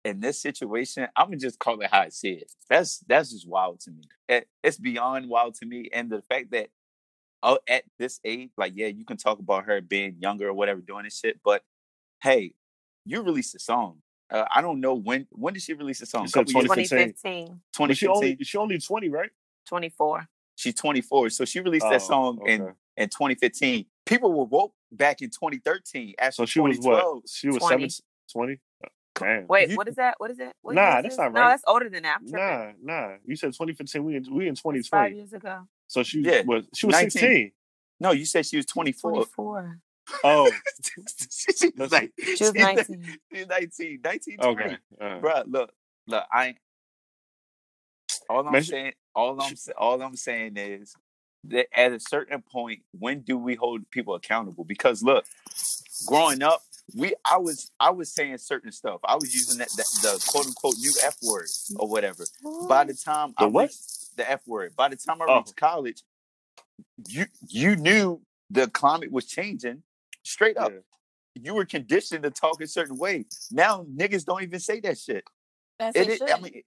in 0.05 0.21
this 0.21 0.41
situation, 0.41 1.09
I'm 1.17 1.27
gonna 1.27 1.37
just 1.39 1.59
call 1.59 1.81
it 1.81 1.91
how 1.91 2.01
I 2.03 2.09
see 2.11 2.33
it. 2.33 2.53
That's 2.71 2.99
that's 3.09 3.31
just 3.33 3.49
wild 3.49 3.81
to 3.81 3.91
me. 3.91 4.03
It, 4.29 4.49
it's 4.63 4.79
beyond 4.79 5.29
wild 5.29 5.55
to 5.57 5.67
me, 5.67 5.89
and 5.93 6.11
the 6.11 6.23
fact 6.23 6.53
that 6.53 6.69
oh, 7.43 7.59
at 7.69 7.85
this 7.99 8.21
age, 8.25 8.51
like 8.57 8.73
yeah, 8.77 8.89
you 8.89 9.05
can 9.05 9.17
talk 9.17 9.39
about 9.41 9.65
her 9.67 9.81
being 9.81 10.17
younger 10.21 10.49
or 10.49 10.55
whatever, 10.55 10.81
doing 10.81 11.05
this 11.05 11.19
shit, 11.19 11.41
but 11.45 11.63
hey, 12.23 12.55
you 13.05 13.23
released 13.23 13.55
a 13.55 13.59
song. 13.59 13.99
Uh, 14.31 14.44
I 14.55 14.61
don't 14.62 14.81
know 14.81 14.94
when. 14.94 15.27
When 15.31 15.55
did 15.55 15.62
she 15.62 15.74
release 15.74 16.01
a 16.01 16.07
song? 16.07 16.23
You 16.23 16.28
said 16.28 16.47
Couple 16.47 16.53
years- 16.62 16.89
2015. 16.89 17.61
2015, 17.73 17.94
she 17.94 18.07
only 18.09 18.36
she 18.44 18.59
only 18.59 18.78
20, 18.78 19.09
right? 19.11 19.31
24. 19.66 20.27
She's 20.57 20.74
24, 20.74 21.31
so 21.31 21.44
she 21.44 21.61
released 21.61 21.86
Oh, 21.86 21.90
that 21.90 22.03
song 22.03 22.40
in 22.47 22.62
okay. 22.62 22.73
in 22.97 23.09
2015. 23.09 23.86
People 24.07 24.32
were 24.32 24.44
woke 24.44 24.74
back 24.90 25.23
in 25.23 25.31
2013 25.31 26.15
after 26.19 26.32
So 26.32 26.47
she 26.47 26.61
was 26.61 26.78
what? 26.78 27.23
She 27.28 27.49
was 27.49 27.59
20. 27.59 27.89
7, 27.89 28.05
20? 28.32 28.61
Damn. 29.15 29.47
Wait, 29.47 29.70
You- 29.70 29.77
what 29.77 29.89
is 29.89 29.97
that? 29.97 30.15
What 30.19 30.31
is 30.31 30.39
that? 30.39 30.55
What 30.62 30.74
Nah, 30.74 30.99
is 30.99 31.03
that's 31.03 31.16
this? 31.16 31.19
not 31.19 31.32
No, 31.32 31.40
that's 31.49 31.62
older 31.66 31.89
than 31.89 32.03
that. 32.05 32.20
Nah, 32.23 32.73
nah. 32.82 33.16
You 33.27 33.36
said 33.36 33.49
2015. 33.53 34.05
We 34.05 34.16
in, 34.16 34.27
we 34.35 34.49
in 34.49 34.55
That's 34.55 34.89
five 34.89 35.12
years 35.12 35.32
ago. 35.32 35.66
So 35.86 36.03
she 36.03 36.20
Yeah, 36.20 36.43
was 36.47 36.66
she 36.74 36.86
was 36.86 36.94
19. 36.94 37.11
16. 37.11 37.53
No, 38.01 38.12
you 38.12 38.24
said 38.24 38.47
she 38.47 38.57
was 38.57 38.66
24. 38.66 39.11
24. 39.12 39.78
Oh, 40.24 40.51
she 41.31 41.70
was 41.77 41.91
Listen. 41.91 41.91
like, 41.91 42.12
She 42.19 42.31
was 42.31 42.39
she's 42.39 42.55
19. 42.55 43.19
She's 43.35 43.47
19, 43.47 44.01
19, 44.05 44.39
20. 44.39 44.55
okay. 44.65 44.79
Uh, 45.01 45.05
Bruh, 45.20 45.45
look, 45.47 45.73
look, 46.07 46.24
I 46.33 46.47
ain't. 46.49 46.59
All 48.29 48.47
I'm 48.47 48.61
saying, 48.62 48.93
all 49.15 49.41
I'm, 49.41 49.55
all 49.77 50.03
I'm 50.03 50.16
saying 50.16 50.57
is 50.57 50.95
that 51.45 51.66
at 51.77 51.93
a 51.93 52.01
certain 52.01 52.43
point, 52.43 52.81
when 52.99 53.20
do 53.20 53.37
we 53.37 53.55
hold 53.55 53.91
people 53.91 54.15
accountable? 54.15 54.65
Because 54.65 55.03
look, 55.03 55.24
growing 56.07 56.43
up, 56.43 56.62
we, 56.95 57.15
I 57.24 57.39
was, 57.39 57.70
I 57.81 57.91
was 57.91 58.12
saying 58.12 58.39
certain 58.39 58.73
stuff. 58.73 59.01
I 59.05 59.16
was 59.16 59.35
using 59.35 59.59
that, 59.59 59.69
that 59.77 59.87
the 60.03 60.20
quote 60.27 60.47
unquote 60.47 60.79
new 60.79 60.93
F 61.03 61.16
word 61.23 61.49
or 61.77 61.89
whatever. 61.89 62.24
By 62.69 62.85
the 62.85 62.95
time 62.95 63.35
The 63.39 63.45
I 63.45 63.49
what? 63.49 63.65
reached 63.65 64.16
the 64.16 64.31
F 64.31 64.41
word, 64.47 64.74
by 64.77 64.89
the 64.89 64.97
time 64.97 65.20
I 65.23 65.27
Oh. 65.27 65.39
reached 65.39 65.57
college, 65.57 66.03
you, 67.09 67.27
you 67.49 67.77
knew 67.77 68.20
the 68.51 68.69
climate 68.69 69.11
was 69.12 69.27
changing 69.27 69.83
straight 70.23 70.57
up. 70.57 70.73
yeah. 70.73 70.78
You 71.35 71.55
were 71.55 71.65
conditioned 71.65 72.24
to 72.24 72.31
talk 72.31 72.61
a 72.61 72.66
certain 72.66 72.99
way. 72.99 73.24
Now 73.51 73.85
niggas 73.85 74.24
don't 74.24 74.43
even 74.43 74.61
say 74.61 74.81
that 74.81 74.99
shit. 74.99 75.24
That's 75.78 75.97
It 75.97 76.09
it. 76.09 76.23
is, 76.23 76.23
I 76.31 76.39
mean, 76.40 76.62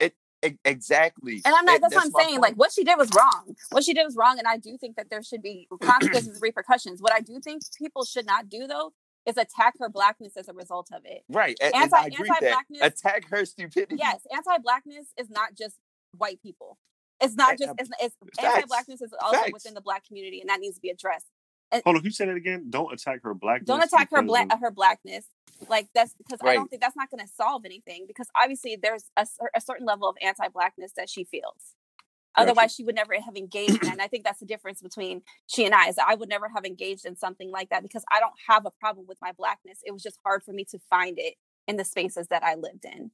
it, 0.00 0.14
it 0.42 0.58
exactly. 0.64 1.40
And 1.44 1.54
I'm 1.54 1.64
not. 1.64 1.76
It- 1.76 1.80
That's, 1.82 1.94
what 1.94 2.04
I'm 2.04 2.10
saying. 2.12 2.30
point. 2.30 2.42
Like 2.42 2.54
what 2.56 2.72
she 2.72 2.84
did 2.84 2.98
was 2.98 3.10
wrong. 3.16 3.54
What 3.70 3.84
she 3.84 3.94
did 3.94 4.04
was 4.04 4.16
wrong, 4.16 4.38
and 4.38 4.46
I 4.46 4.58
do 4.58 4.76
think 4.78 4.96
that 4.96 5.08
there 5.10 5.22
should 5.22 5.42
be 5.42 5.66
consequences, 5.82 6.34
and 6.34 6.42
repercussions. 6.42 7.00
What 7.00 7.12
I 7.12 7.20
do 7.20 7.40
think 7.42 7.62
people 7.78 8.04
should 8.04 8.26
not 8.26 8.48
do 8.50 8.66
though 8.66 8.92
is 9.26 9.36
attack 9.36 9.74
her 9.80 9.88
blackness 9.88 10.36
as 10.36 10.48
a 10.48 10.52
result 10.52 10.88
of 10.94 11.02
it. 11.04 11.22
right, 11.28 11.56
and, 11.62 11.74
and 11.74 11.92
I 11.94 12.06
agree 12.06 12.28
anti 12.28 12.40
blackness. 12.50 12.80
Attack 12.82 13.28
her 13.30 13.44
stupidity. 13.44 13.96
Yes, 13.98 14.26
anti-blackness 14.34 15.06
is 15.18 15.28
not 15.30 15.54
just 15.56 15.76
white 16.16 16.40
people. 16.42 16.78
It's 17.22 17.34
not 17.34 17.58
just. 17.58 17.70
Um, 17.70 17.76
it's, 17.78 17.90
it's 18.00 18.16
anti-blackness 18.38 19.02
is 19.02 19.12
also 19.22 19.36
Facts. 19.36 19.52
within 19.52 19.74
the 19.74 19.82
black 19.82 20.06
community, 20.06 20.40
and 20.40 20.48
that 20.48 20.60
needs 20.60 20.76
to 20.76 20.80
be 20.80 20.88
addressed. 20.90 21.26
Hold 21.72 21.84
on, 21.86 21.94
can 21.96 22.04
you 22.04 22.10
say 22.10 22.26
that 22.26 22.36
again? 22.36 22.66
Don't 22.70 22.92
attack 22.92 23.22
her 23.22 23.34
blackness. 23.34 23.66
Don't 23.66 23.82
attack 23.82 24.10
her 24.10 24.22
black 24.22 24.48
uh, 24.52 24.58
her 24.58 24.70
blackness. 24.70 25.26
Like 25.68 25.88
that's 25.94 26.14
because 26.14 26.38
I 26.42 26.54
don't 26.54 26.68
think 26.68 26.82
that's 26.82 26.96
not 26.96 27.10
going 27.10 27.24
to 27.24 27.32
solve 27.32 27.64
anything. 27.64 28.06
Because 28.06 28.28
obviously 28.40 28.76
there's 28.80 29.04
a, 29.16 29.26
a 29.54 29.60
certain 29.60 29.86
level 29.86 30.08
of 30.08 30.16
anti-blackness 30.22 30.92
that 30.96 31.08
she 31.08 31.24
feels. 31.24 31.74
Gotcha. 32.36 32.50
Otherwise, 32.50 32.74
she 32.74 32.84
would 32.84 32.94
never 32.94 33.14
have 33.20 33.36
engaged. 33.36 33.84
And 33.84 34.00
I 34.00 34.06
think 34.06 34.24
that's 34.24 34.40
the 34.40 34.46
difference 34.46 34.80
between 34.80 35.22
she 35.46 35.64
and 35.64 35.74
I. 35.74 35.88
Is 35.88 35.96
that 35.96 36.06
I 36.08 36.14
would 36.14 36.28
never 36.28 36.48
have 36.48 36.64
engaged 36.64 37.04
in 37.04 37.16
something 37.16 37.50
like 37.50 37.70
that 37.70 37.82
because 37.82 38.04
I 38.10 38.20
don't 38.20 38.34
have 38.48 38.66
a 38.66 38.70
problem 38.80 39.06
with 39.08 39.18
my 39.20 39.32
blackness. 39.32 39.80
It 39.84 39.92
was 39.92 40.02
just 40.02 40.18
hard 40.24 40.42
for 40.42 40.52
me 40.52 40.64
to 40.70 40.78
find 40.88 41.18
it 41.18 41.34
in 41.66 41.76
the 41.76 41.84
spaces 41.84 42.28
that 42.28 42.42
I 42.42 42.54
lived 42.54 42.84
in. 42.84 43.10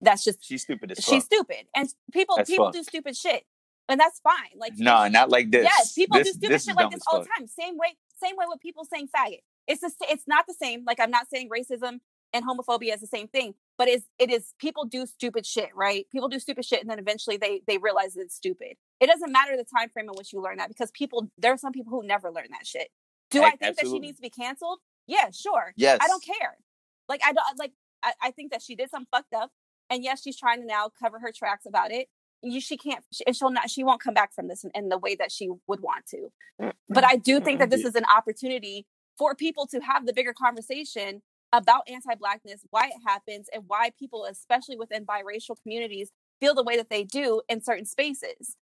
That's 0.00 0.22
just 0.22 0.44
she's 0.44 0.62
stupid 0.62 0.92
as 0.92 1.04
fuck. 1.04 1.12
she's 1.12 1.24
stupid, 1.24 1.66
and 1.74 1.88
people 2.12 2.38
As 2.38 2.48
people 2.48 2.66
fuck. 2.66 2.74
do 2.74 2.82
stupid 2.84 3.16
shit, 3.16 3.44
and 3.88 3.98
that's 3.98 4.20
fine. 4.20 4.56
Like 4.56 4.72
if- 4.72 5.12
not 5.12 5.30
like 5.30 5.50
this. 5.50 5.64
Yes, 5.64 5.92
people 5.92 6.18
This- 6.18 6.28
do 6.28 6.32
stupid 6.32 6.50
this 6.50 6.64
shit 6.64 6.76
like 6.76 6.90
this 6.90 7.02
all 7.10 7.20
the 7.20 7.28
time. 7.36 7.46
Same 7.46 7.76
way, 7.76 7.96
same 8.22 8.36
way 8.36 8.44
with 8.48 8.60
people 8.60 8.84
saying 8.84 9.08
faggot. 9.08 9.40
It's 9.66 9.80
just 9.80 9.96
it's 10.00 10.26
not 10.26 10.46
the 10.46 10.54
same. 10.54 10.84
Like 10.86 11.00
I'm 11.00 11.10
not 11.10 11.28
saying 11.28 11.48
racism 11.50 12.00
and 12.32 12.44
homophobia 12.44 12.94
is 12.94 13.00
the 13.00 13.06
same 13.06 13.28
thing, 13.28 13.54
but 13.76 13.88
it's 13.88 14.06
it 14.18 14.30
is 14.30 14.54
people 14.58 14.84
do 14.84 15.06
stupid 15.06 15.46
shit, 15.46 15.70
right? 15.74 16.06
People 16.10 16.28
do 16.28 16.38
stupid 16.38 16.64
shit 16.64 16.80
and 16.80 16.90
then 16.90 16.98
eventually 16.98 17.36
they 17.36 17.62
they 17.66 17.78
realize 17.78 18.14
that 18.14 18.22
it's 18.22 18.34
stupid. 18.36 18.76
It 19.00 19.06
doesn't 19.06 19.32
matter 19.32 19.56
the 19.56 19.64
time 19.64 19.88
frame 19.90 20.08
in 20.08 20.14
which 20.16 20.32
you 20.32 20.40
learn 20.40 20.58
that 20.58 20.68
because 20.68 20.90
people 20.90 21.30
there 21.38 21.52
are 21.52 21.58
some 21.58 21.72
people 21.72 21.90
who 21.90 22.06
never 22.06 22.30
learn 22.30 22.48
that 22.50 22.66
shit. 22.66 22.88
Do 23.30 23.42
I 23.42 23.48
Ac- 23.48 23.56
think 23.58 23.76
that 23.76 23.86
she 23.86 23.98
needs 23.98 24.16
to 24.16 24.22
be 24.22 24.30
canceled? 24.30 24.78
Yeah, 25.06 25.30
sure. 25.30 25.72
Yes. 25.76 25.98
I 26.02 26.06
don't 26.06 26.24
care. 26.24 26.56
Like 27.08 27.20
I 27.24 27.32
don't 27.32 27.44
like 27.58 27.72
I, 28.02 28.12
I 28.22 28.30
think 28.30 28.52
that 28.52 28.62
she 28.62 28.74
did 28.74 28.90
some 28.90 29.06
fucked 29.10 29.34
up. 29.34 29.50
And 29.90 30.04
yes, 30.04 30.22
she's 30.22 30.38
trying 30.38 30.60
to 30.60 30.66
now 30.66 30.90
cover 31.00 31.18
her 31.18 31.32
tracks 31.32 31.64
about 31.66 31.90
it. 31.90 32.08
You, 32.42 32.60
she 32.60 32.76
can't, 32.76 33.04
and 33.26 33.34
she'll 33.34 33.50
not, 33.50 33.68
she 33.68 33.82
won't 33.82 34.00
come 34.00 34.14
back 34.14 34.32
from 34.32 34.46
this 34.46 34.62
in, 34.62 34.70
in 34.74 34.88
the 34.88 34.98
way 34.98 35.16
that 35.16 35.32
she 35.32 35.50
would 35.66 35.80
want 35.80 36.06
to. 36.06 36.28
But 36.88 37.04
I 37.04 37.16
do 37.16 37.40
think 37.40 37.58
that 37.58 37.70
this 37.70 37.84
is 37.84 37.94
an 37.96 38.04
opportunity 38.04 38.86
for 39.18 39.34
people 39.34 39.66
to 39.66 39.80
have 39.80 40.06
the 40.06 40.12
bigger 40.12 40.32
conversation 40.32 41.22
about 41.52 41.88
anti-blackness, 41.88 42.60
why 42.70 42.86
it 42.86 43.00
happens, 43.06 43.48
and 43.52 43.64
why 43.66 43.90
people, 43.98 44.24
especially 44.24 44.76
within 44.76 45.04
biracial 45.04 45.60
communities, 45.60 46.12
feel 46.40 46.54
the 46.54 46.62
way 46.62 46.76
that 46.76 46.90
they 46.90 47.02
do 47.02 47.42
in 47.48 47.62
certain 47.62 47.86
spaces. 47.86 48.56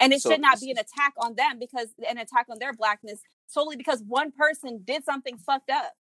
And 0.00 0.12
it 0.12 0.22
So 0.22 0.30
should 0.30 0.40
not 0.40 0.60
be 0.60 0.70
an 0.70 0.78
attack 0.78 1.12
on 1.18 1.34
them 1.34 1.58
because 1.58 1.88
an 2.08 2.16
attack 2.16 2.46
on 2.48 2.58
their 2.58 2.72
blackness 2.72 3.20
solely 3.46 3.76
because 3.76 4.02
one 4.06 4.32
person 4.32 4.82
did 4.84 5.04
something 5.04 5.36
fucked 5.36 5.70
up. 5.70 5.92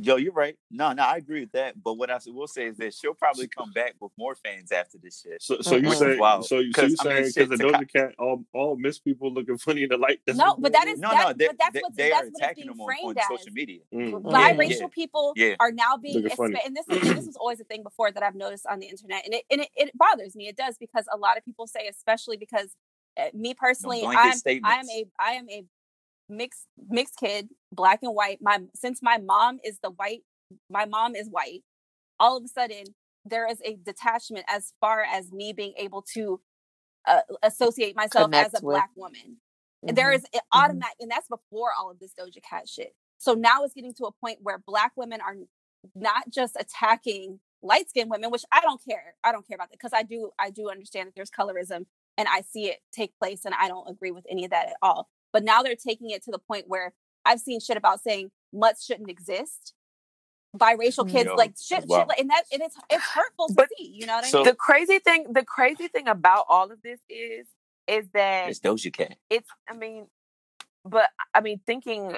Yo, 0.00 0.16
you're 0.16 0.32
right. 0.32 0.56
No, 0.70 0.92
no, 0.92 1.02
I 1.02 1.16
agree 1.16 1.40
with 1.40 1.52
that. 1.52 1.82
But 1.82 1.94
what 1.94 2.10
I 2.10 2.18
will 2.26 2.46
say 2.46 2.66
is 2.66 2.76
that 2.78 2.94
she'll 2.94 3.14
probably 3.14 3.48
come 3.48 3.72
back 3.72 3.94
with 4.00 4.12
more 4.18 4.34
fans 4.34 4.72
after 4.72 4.98
this 5.02 5.22
shit. 5.22 5.42
So, 5.42 5.60
so 5.60 5.76
you 5.76 5.92
say, 5.94 6.16
Wow. 6.18 6.40
so 6.42 6.58
you, 6.60 6.72
so 6.72 6.82
you 6.86 6.96
'Cause, 6.96 7.06
I 7.06 7.08
mean, 7.08 7.16
saying 7.16 7.24
shit, 7.32 7.48
because 7.50 7.58
the 7.58 7.64
Taka- 7.70 7.84
Doja 7.84 7.92
Cat, 7.92 8.14
all 8.18 8.44
all 8.54 8.76
miss 8.76 8.98
people 8.98 9.32
looking 9.32 9.58
funny 9.58 9.84
in 9.84 9.88
the 9.90 9.96
light. 9.96 10.20
that's 10.26 10.38
No, 10.38 10.54
but 10.56 10.72
going 10.72 10.72
that 10.72 10.88
on? 10.88 10.94
is 10.94 11.00
No, 11.00 11.10
that, 11.10 11.26
no, 11.28 11.32
they, 11.34 11.46
but 11.48 11.56
that's 11.58 11.74
they, 11.74 11.80
what's 11.80 11.96
they 11.96 12.10
that's 12.10 12.22
are 12.22 12.30
what 12.30 12.42
attacking 12.42 12.64
being 12.64 12.68
them 12.76 12.80
on, 12.80 12.88
on 13.04 13.16
social 13.38 13.52
media. 13.52 13.80
Mm. 13.94 14.10
Yeah. 14.32 14.52
Biracial 14.54 14.80
Yeah. 14.80 14.86
people 14.94 15.32
Yeah. 15.36 15.54
are 15.60 15.72
now 15.72 15.96
being 15.96 16.22
expe- 16.22 16.66
and 16.66 16.76
this 16.76 16.86
is, 16.90 17.00
this 17.02 17.26
was 17.26 17.36
always 17.36 17.60
a 17.60 17.64
thing 17.64 17.82
before 17.82 18.10
that 18.12 18.22
I've 18.22 18.34
noticed 18.34 18.66
on 18.66 18.78
the 18.80 18.86
internet, 18.86 19.24
and 19.24 19.34
it 19.34 19.44
and 19.50 19.60
it, 19.62 19.68
it 19.76 19.90
bothers 19.98 20.36
me. 20.36 20.48
It 20.48 20.56
does 20.56 20.76
because 20.78 21.06
a 21.12 21.16
lot 21.16 21.36
of 21.38 21.44
people 21.44 21.66
say, 21.66 21.88
especially 21.88 22.36
because 22.36 22.74
uh, 23.20 23.26
me 23.34 23.54
personally, 23.54 24.00
blanket 24.00 24.42
I'm 24.46 24.60
I 24.64 24.74
am 24.76 24.88
a 24.90 25.04
I 25.18 25.30
am 25.32 25.48
a 25.50 25.64
mixed 26.28 26.66
mixed 26.88 27.16
kid, 27.16 27.48
black 27.72 28.00
and 28.02 28.14
white. 28.14 28.38
My 28.40 28.60
since 28.74 29.00
my 29.02 29.18
mom 29.18 29.58
is 29.64 29.78
the 29.82 29.90
white, 29.90 30.22
my 30.70 30.84
mom 30.84 31.14
is 31.16 31.28
white. 31.28 31.62
All 32.20 32.36
of 32.36 32.44
a 32.44 32.48
sudden, 32.48 32.84
there 33.24 33.46
is 33.50 33.58
a 33.64 33.76
detachment 33.76 34.44
as 34.48 34.72
far 34.80 35.02
as 35.02 35.32
me 35.32 35.52
being 35.52 35.74
able 35.76 36.02
to 36.14 36.40
uh, 37.08 37.20
associate 37.42 37.96
myself 37.96 38.26
Connect 38.26 38.54
as 38.54 38.62
a 38.62 38.64
with- 38.64 38.74
black 38.74 38.90
woman. 38.94 39.38
There 39.82 40.12
Mhm. 40.12 40.14
is 40.16 40.26
an 40.32 40.40
automatic, 40.52 40.96
and 41.00 41.10
that's 41.10 41.26
before 41.26 41.70
all 41.76 41.90
of 41.90 41.98
this 41.98 42.14
Doja 42.14 42.40
Cat 42.40 42.68
shit. 42.68 42.94
So 43.18 43.34
now 43.34 43.64
it's 43.64 43.74
getting 43.74 43.92
to 43.94 44.04
a 44.04 44.12
point 44.12 44.38
where 44.40 44.58
black 44.58 44.92
women 44.96 45.20
are 45.20 45.34
not 45.96 46.28
just 46.30 46.56
attacking 46.60 47.40
light 47.62 47.88
skinned 47.90 48.08
women, 48.10 48.30
which 48.30 48.44
I 48.52 48.60
don't 48.60 48.80
care. 48.84 49.16
I 49.24 49.32
don't 49.32 49.46
care 49.46 49.56
about 49.56 49.70
that 49.70 49.78
because 49.78 49.92
I 49.92 50.04
do 50.04 50.30
I 50.38 50.50
do 50.50 50.70
understand 50.70 51.08
that 51.08 51.14
there's 51.16 51.30
colorism 51.30 51.86
and 52.16 52.28
I 52.28 52.42
see 52.42 52.66
it 52.68 52.80
take 52.92 53.16
place 53.18 53.44
and 53.44 53.54
I 53.54 53.66
don't 53.66 53.88
agree 53.88 54.12
with 54.12 54.24
any 54.30 54.44
of 54.44 54.50
that 54.52 54.68
at 54.68 54.76
all. 54.82 55.08
But 55.32 55.42
now 55.42 55.62
they're 55.62 55.74
taking 55.74 56.10
it 56.10 56.22
to 56.24 56.30
the 56.30 56.38
point 56.38 56.68
where 56.68 56.94
I've 57.24 57.40
seen 57.40 57.60
shit 57.60 57.76
about 57.76 58.00
saying 58.02 58.30
mutts 58.52 58.84
shouldn't 58.84 59.10
exist. 59.10 59.74
Biracial 60.56 61.06
mm, 61.06 61.10
kids 61.12 61.26
Yo, 61.26 61.34
like 61.34 61.54
shit, 61.60 61.84
wow. 61.86 62.00
shit 62.00 62.08
like, 62.08 62.20
and 62.20 62.28
that 62.30 62.42
and 62.52 62.60
it's 62.62 62.76
it's 62.90 63.02
hurtful 63.04 63.48
to 63.48 63.54
But- 63.54 63.68
see. 63.78 63.86
You 63.94 64.06
know 64.06 64.16
what 64.16 64.26
I 64.26 64.36
mean? 64.36 64.44
the 64.44 64.54
crazy 64.54 64.98
thing 64.98 65.32
the 65.32 65.44
crazy 65.44 65.88
thing 65.88 66.08
about 66.08 66.44
all 66.48 66.70
of 66.70 66.82
this 66.82 67.00
is 67.08 67.46
is 67.88 68.06
that 68.12 68.50
It's 68.50 68.58
those 68.60 68.82
Doja 68.84 68.92
Cat. 68.92 69.16
it's 69.30 69.48
i 69.68 69.74
mean 69.74 70.06
but 70.84 71.08
i 71.34 71.40
mean 71.40 71.58
thinking 71.66 72.16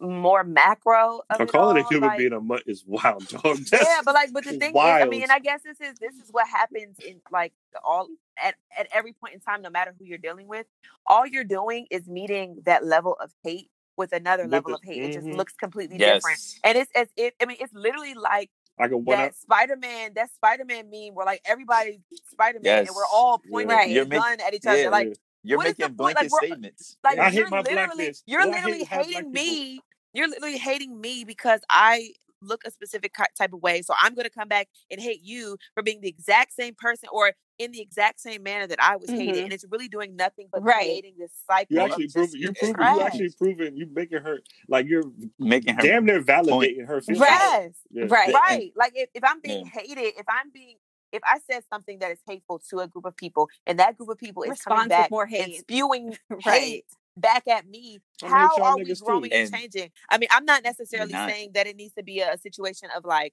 more 0.00 0.44
macro 0.44 1.20
of 1.30 1.40
I 1.40 1.42
it 1.44 1.48
call 1.50 1.70
it 1.76 1.80
a 1.80 1.88
human 1.88 2.10
like- 2.10 2.18
being 2.18 2.32
a 2.32 2.40
mutt 2.40 2.62
is 2.66 2.84
wild, 2.86 3.26
dog. 3.28 3.58
yeah 3.72 4.00
but 4.04 4.14
like 4.14 4.32
but 4.32 4.44
the 4.44 4.50
It's 4.50 4.58
thing 4.58 4.70
is 4.70 4.76
i 4.76 5.04
mean 5.06 5.22
and 5.22 5.32
i 5.32 5.38
guess 5.38 5.62
this 5.64 5.80
is 5.80 5.94
this 5.98 6.14
is 6.16 6.28
what 6.30 6.46
happens 6.46 6.98
in 7.00 7.20
like 7.32 7.52
all 7.84 8.08
at, 8.42 8.54
at 8.78 8.88
every 8.92 9.12
point 9.14 9.34
in 9.34 9.40
time 9.40 9.62
no 9.62 9.70
matter 9.70 9.94
who 9.98 10.04
you're 10.04 10.18
dealing 10.18 10.46
with 10.48 10.66
all 11.06 11.26
you're 11.26 11.44
doing 11.44 11.86
is 11.90 12.06
meeting 12.08 12.58
that 12.66 12.84
level 12.84 13.16
of 13.20 13.30
hate 13.42 13.70
with 13.96 14.12
another 14.12 14.44
With 14.44 14.52
level 14.52 14.70
the- 14.70 14.74
of 14.76 14.82
hate 14.84 15.02
it 15.02 15.12
just 15.14 15.26
mhm. 15.26 15.36
looks 15.36 15.52
completely 15.54 15.98
different 15.98 16.38
and 16.64 16.76
it's 16.78 16.90
as 16.94 17.08
if 17.16 17.32
i 17.40 17.46
mean 17.46 17.56
it's 17.60 17.72
literally 17.74 18.14
like 18.14 18.50
I 18.78 18.88
can 18.88 19.04
one 19.04 19.16
that 19.18 19.28
up. 19.28 19.34
Spider-Man, 19.36 20.14
that 20.16 20.30
Spider-Man 20.34 20.90
meme 20.90 21.14
where 21.14 21.24
like 21.24 21.40
everybody's 21.44 22.00
Spider-Man 22.32 22.78
and 22.80 22.88
we're 22.88 23.02
Yes. 23.02 23.10
all 23.12 23.40
Yeah. 23.44 23.50
pointing 23.52 23.96
a 23.98 24.04
gun 24.06 24.40
at 24.40 24.52
each 24.52 24.66
other. 24.66 24.82
yeah. 24.82 24.88
like 24.88 25.14
You're 25.44 25.58
What 25.58 25.66
is 25.68 25.74
the 25.74 25.82
making 25.84 25.96
point? 25.96 26.16
Like, 26.16 26.28
blanket 26.28 26.32
we're- 26.32 26.46
statements. 26.48 26.96
like 27.04 27.18
I 27.18 27.28
Yeah. 27.28 27.30
you're 27.38 27.48
my 27.50 27.60
literally 27.60 28.14
you're 28.26 28.40
Well, 28.40 28.50
literally 28.50 28.84
hating 28.84 29.14
people- 29.14 29.30
me. 29.30 29.80
You're 30.12 30.26
literally 30.28 30.56
hating 30.58 31.00
me 31.00 31.24
because 31.24 31.60
I 31.70 32.14
look 32.44 32.62
a 32.66 32.70
specific 32.70 33.14
type 33.38 33.52
of 33.52 33.62
way. 33.62 33.82
So 33.82 33.94
I'm 34.00 34.14
going 34.14 34.24
to 34.26 34.30
come 34.30 34.48
back 34.48 34.68
and 34.90 35.00
hate 35.00 35.20
you 35.22 35.56
for 35.74 35.82
being 35.82 36.00
the 36.00 36.08
exact 36.08 36.52
same 36.52 36.74
person 36.74 37.08
or 37.12 37.32
in 37.58 37.70
the 37.72 37.80
exact 37.80 38.20
same 38.20 38.42
manner 38.42 38.66
that 38.66 38.82
I 38.82 38.96
was 38.96 39.10
hated. 39.10 39.36
Mhm. 39.36 39.44
And 39.44 39.52
it's 39.52 39.64
really 39.70 39.88
doing 39.88 40.16
nothing 40.16 40.48
but 40.52 40.62
Right. 40.64 40.86
creating 40.86 41.14
this 41.18 41.32
cycle. 41.46 41.66
You 41.76 41.80
of 41.80 41.90
actually 41.90 42.08
proving 42.08 42.40
you 42.40 42.52
proving 42.52 42.74
trash. 42.76 42.96
you 42.96 43.02
actually 43.02 43.30
proving 43.38 43.76
you 43.76 43.86
making 43.92 44.18
her 44.18 44.40
like 44.68 44.86
you're 44.86 45.04
Making 45.38 45.74
her 45.74 45.82
damn 45.82 46.04
near 46.04 46.22
validating 46.22 46.86
her 46.86 47.00
feelings. 47.00 47.20
Right. 47.20 47.30
Yes. 47.30 47.72
Yeah. 47.90 48.04
Right. 48.08 48.34
Right 48.34 48.72
like 48.76 48.92
if, 48.96 49.08
if 49.14 49.22
i'm 49.24 49.40
being 49.40 49.64
Yeah. 49.64 49.70
hated 49.82 50.14
if 50.18 50.26
i'm 50.28 50.50
being 50.52 50.76
if 51.12 51.22
i 51.24 51.38
said 51.50 51.62
something 51.72 51.98
that 52.00 52.10
is 52.10 52.18
hateful 52.26 52.58
to 52.70 52.80
a 52.80 52.88
group 52.88 53.04
of 53.04 53.16
people 53.16 53.48
and 53.66 53.78
that 53.78 53.96
group 53.96 54.08
of 54.08 54.18
people 54.18 54.42
is 54.42 54.60
coming 54.60 54.88
back 54.88 55.10
more 55.10 55.22
and 55.24 55.30
hate. 55.30 55.58
spewing 55.58 56.16
Right. 56.30 56.60
hate 56.60 56.84
back 57.16 57.46
at 57.48 57.66
me 57.68 57.98
I 58.22 58.26
hate 58.26 58.30
how 58.32 58.48
y'all 58.56 58.66
are 58.66 58.76
we 58.78 58.94
growing 58.94 59.32
and, 59.32 59.42
And- 59.42 59.54
changing 59.54 59.90
i 60.10 60.18
mean 60.18 60.28
i'm 60.32 60.44
not 60.44 60.62
necessarily 60.64 61.12
not. 61.12 61.30
saying 61.30 61.50
that 61.54 61.66
it 61.66 61.76
needs 61.76 61.94
to 61.94 62.02
be 62.02 62.20
a, 62.20 62.36
situation 62.38 62.88
of 62.96 63.04
like 63.04 63.32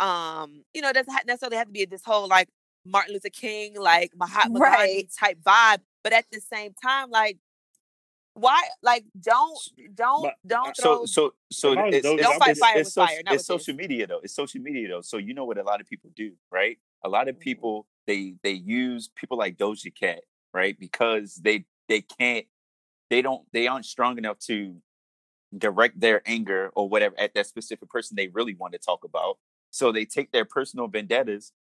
um 0.00 0.64
you 0.74 0.82
know 0.82 0.90
it 0.90 0.94
doesn't 0.94 1.12
ha- 1.12 1.22
necessarily 1.26 1.56
have 1.56 1.66
to 1.68 1.72
be 1.72 1.84
this 1.86 2.02
whole 2.04 2.28
like 2.28 2.48
martin 2.84 3.14
luther 3.14 3.30
king 3.30 3.74
like 3.80 4.10
mahatma 4.16 4.58
Right. 4.58 4.76
Gandhi 4.78 5.08
type 5.18 5.38
vibe 5.42 5.78
but 6.02 6.12
at 6.12 6.26
the 6.30 6.40
same 6.40 6.74
time 6.82 7.10
like 7.10 7.38
why 8.34 8.60
like 8.82 9.04
don't 9.18 9.58
don't 9.94 10.22
But- 10.24 10.34
don't 10.46 10.76
So 10.76 10.82
throw 10.82 11.06
so 11.06 11.34
so 11.52 11.72
If 11.72 11.78
I 11.78 11.84
was 11.86 11.94
it's, 11.94 12.06
Doja, 12.06 12.18
it's, 12.18 12.28
I'd 12.42 12.50
it's, 12.50 12.58
Fire 12.60 12.78
it's, 12.78 12.86
with 12.88 12.92
soc- 12.92 13.08
fire, 13.08 13.22
not 13.24 13.34
it's 13.34 13.48
with 13.48 13.58
this. 13.58 13.66
social 13.66 13.74
media 13.76 14.06
though. 14.08 14.20
It's 14.24 14.34
social 14.34 14.60
media 14.60 14.88
though. 14.88 15.00
So 15.02 15.16
you 15.18 15.34
know 15.34 15.44
what 15.44 15.56
a 15.56 15.62
lot 15.62 15.80
of 15.80 15.86
people 15.86 16.10
do, 16.16 16.32
right? 16.50 16.76
A 17.04 17.08
lot 17.08 17.28
of 17.28 17.36
Mhm. 17.36 17.40
people 17.40 17.86
they 18.08 18.34
they 18.42 18.50
use 18.50 19.08
people 19.14 19.38
like 19.38 19.56
Doja 19.56 19.94
Cat, 19.94 20.22
right? 20.52 20.76
Because 20.78 21.36
they 21.36 21.64
they 21.88 22.00
can't 22.02 22.44
they 23.14 23.22
don't 23.22 23.42
they 23.52 23.68
aren't 23.68 23.86
strong 23.86 24.18
enough 24.18 24.40
to 24.40 24.74
direct 25.56 26.00
their 26.00 26.20
anger 26.26 26.72
or 26.74 26.88
whatever 26.88 27.14
at 27.16 27.32
that 27.34 27.46
specific 27.46 27.88
person 27.88 28.16
they 28.16 28.26
really 28.26 28.54
want 28.54 28.72
to 28.72 28.78
talk 28.80 29.04
about. 29.04 29.38
So 29.70 29.92
they 29.92 30.04
take 30.04 30.32
their 30.32 30.44
personal 30.44 30.88
vendettas 30.88 31.52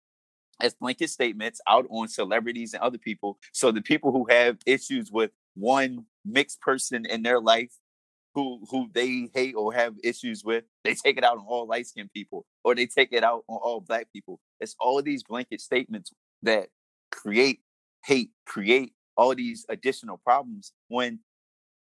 as 0.60 0.72
blanket 0.72 1.10
statements 1.10 1.60
out 1.68 1.86
on 1.90 2.08
celebrities 2.08 2.72
and 2.72 2.82
other 2.82 2.96
people. 2.96 3.38
So 3.52 3.70
the 3.70 3.82
people 3.82 4.12
who 4.12 4.26
have 4.30 4.56
issues 4.64 5.12
with 5.12 5.30
one 5.54 6.06
mixed 6.24 6.62
person 6.62 7.04
in 7.04 7.22
their 7.22 7.38
life 7.38 7.74
who 8.34 8.64
who 8.70 8.88
they 8.94 9.28
hate 9.34 9.54
or 9.54 9.74
have 9.74 9.96
issues 10.02 10.42
with, 10.42 10.64
they 10.84 10.94
take 10.94 11.18
it 11.18 11.24
out 11.24 11.36
on 11.36 11.44
all 11.46 11.66
light 11.66 11.86
skinned 11.86 12.14
people 12.14 12.46
or 12.64 12.74
they 12.74 12.86
take 12.86 13.12
it 13.12 13.22
out 13.22 13.44
on 13.46 13.58
all 13.62 13.80
black 13.82 14.06
people. 14.10 14.40
It's 14.58 14.74
all 14.80 15.02
these 15.02 15.22
blanket 15.22 15.60
statements 15.60 16.14
that 16.44 16.68
create 17.10 17.60
hate, 18.06 18.30
create 18.46 18.94
all 19.18 19.34
these 19.34 19.66
additional 19.68 20.16
problems 20.16 20.72
when 20.88 21.18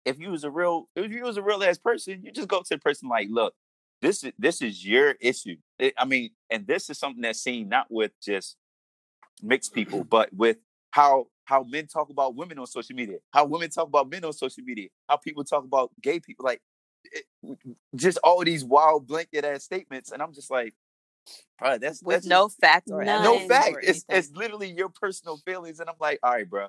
if 0.05 0.19
you 0.19 0.31
was 0.31 0.43
a 0.43 0.51
real 0.51 0.87
if 0.95 1.11
you 1.11 1.23
was 1.23 1.37
a 1.37 1.41
real 1.41 1.63
ass 1.63 1.77
person, 1.77 2.21
you 2.23 2.31
just 2.31 2.47
go 2.47 2.59
to 2.59 2.67
the 2.69 2.77
person 2.77 3.07
like, 3.09 3.27
look, 3.29 3.53
this 4.01 4.23
is 4.23 4.33
this 4.39 4.61
is 4.61 4.85
your 4.85 5.15
issue. 5.21 5.57
It- 5.79 5.93
I 5.97 6.05
mean, 6.05 6.31
and 6.49 6.65
this 6.67 6.89
is 6.89 6.97
something 6.97 7.21
that's 7.21 7.41
seen 7.41 7.69
not 7.69 7.87
with 7.89 8.11
just 8.21 8.57
mixed 9.41 9.73
people, 9.73 10.03
but 10.03 10.33
with 10.33 10.57
how 10.91 11.27
how 11.45 11.63
men 11.63 11.87
talk 11.87 12.09
about 12.09 12.35
women 12.35 12.57
on 12.59 12.67
social 12.67 12.95
media, 12.95 13.17
how 13.31 13.45
women 13.45 13.69
talk 13.69 13.87
about 13.87 14.09
men 14.09 14.23
on 14.23 14.33
social 14.33 14.63
media, 14.63 14.89
how 15.09 15.17
people 15.17 15.43
talk 15.43 15.63
about 15.63 15.91
gay 16.01 16.19
people, 16.19 16.45
like 16.45 16.61
it, 17.11 17.25
just 17.95 18.17
all 18.23 18.43
these 18.43 18.63
wild 18.63 19.07
blanket 19.07 19.43
ass 19.43 19.63
statements, 19.63 20.11
and 20.11 20.21
I'm 20.21 20.33
just 20.33 20.49
like, 20.51 20.73
bro, 21.59 21.77
that's 21.77 22.01
with 22.03 22.17
that's 22.17 22.25
no 22.27 22.47
just- 22.47 22.59
fact 22.59 22.89
or 22.91 23.03
no 23.03 23.33
evidence 23.35 23.47
fact. 23.49 23.75
or 23.75 23.79
It's 23.81 24.05
it's 24.09 24.31
literally 24.31 24.69
your 24.71 24.89
personal 24.89 25.37
feelings, 25.37 25.79
and 25.79 25.89
I'm 25.89 25.95
like, 25.99 26.19
all 26.23 26.31
right, 26.31 26.49
bro. 26.49 26.67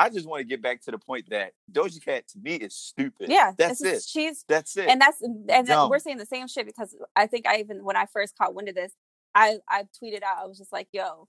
I 0.00 0.08
just 0.08 0.26
want 0.26 0.40
to 0.40 0.44
get 0.44 0.62
back 0.62 0.80
to 0.82 0.90
the 0.90 0.98
point 0.98 1.28
that 1.30 1.52
Doja 1.70 2.02
Cat 2.02 2.26
to 2.28 2.38
me 2.38 2.54
is 2.56 2.74
stupid. 2.74 3.28
Yeah, 3.28 3.52
that's 3.58 3.82
it. 3.82 4.02
She's 4.02 4.44
That's 4.48 4.76
it. 4.76 4.88
and 4.88 5.00
that's 5.00 5.20
and 5.20 5.46
that- 5.48 5.90
we're 5.90 5.98
saying 5.98 6.16
the 6.18 6.26
same 6.26 6.48
shit 6.48 6.64
because 6.66 6.96
I 7.14 7.26
think 7.26 7.46
I 7.46 7.58
even 7.58 7.84
when 7.84 7.96
I 7.96 8.06
first 8.06 8.36
caught 8.38 8.54
wind 8.54 8.68
of 8.70 8.74
this, 8.74 8.92
I 9.34 9.58
I 9.68 9.84
tweeted 10.02 10.22
out 10.22 10.38
I 10.42 10.46
was 10.46 10.56
just 10.58 10.72
like, 10.72 10.88
"Yo, 10.92 11.28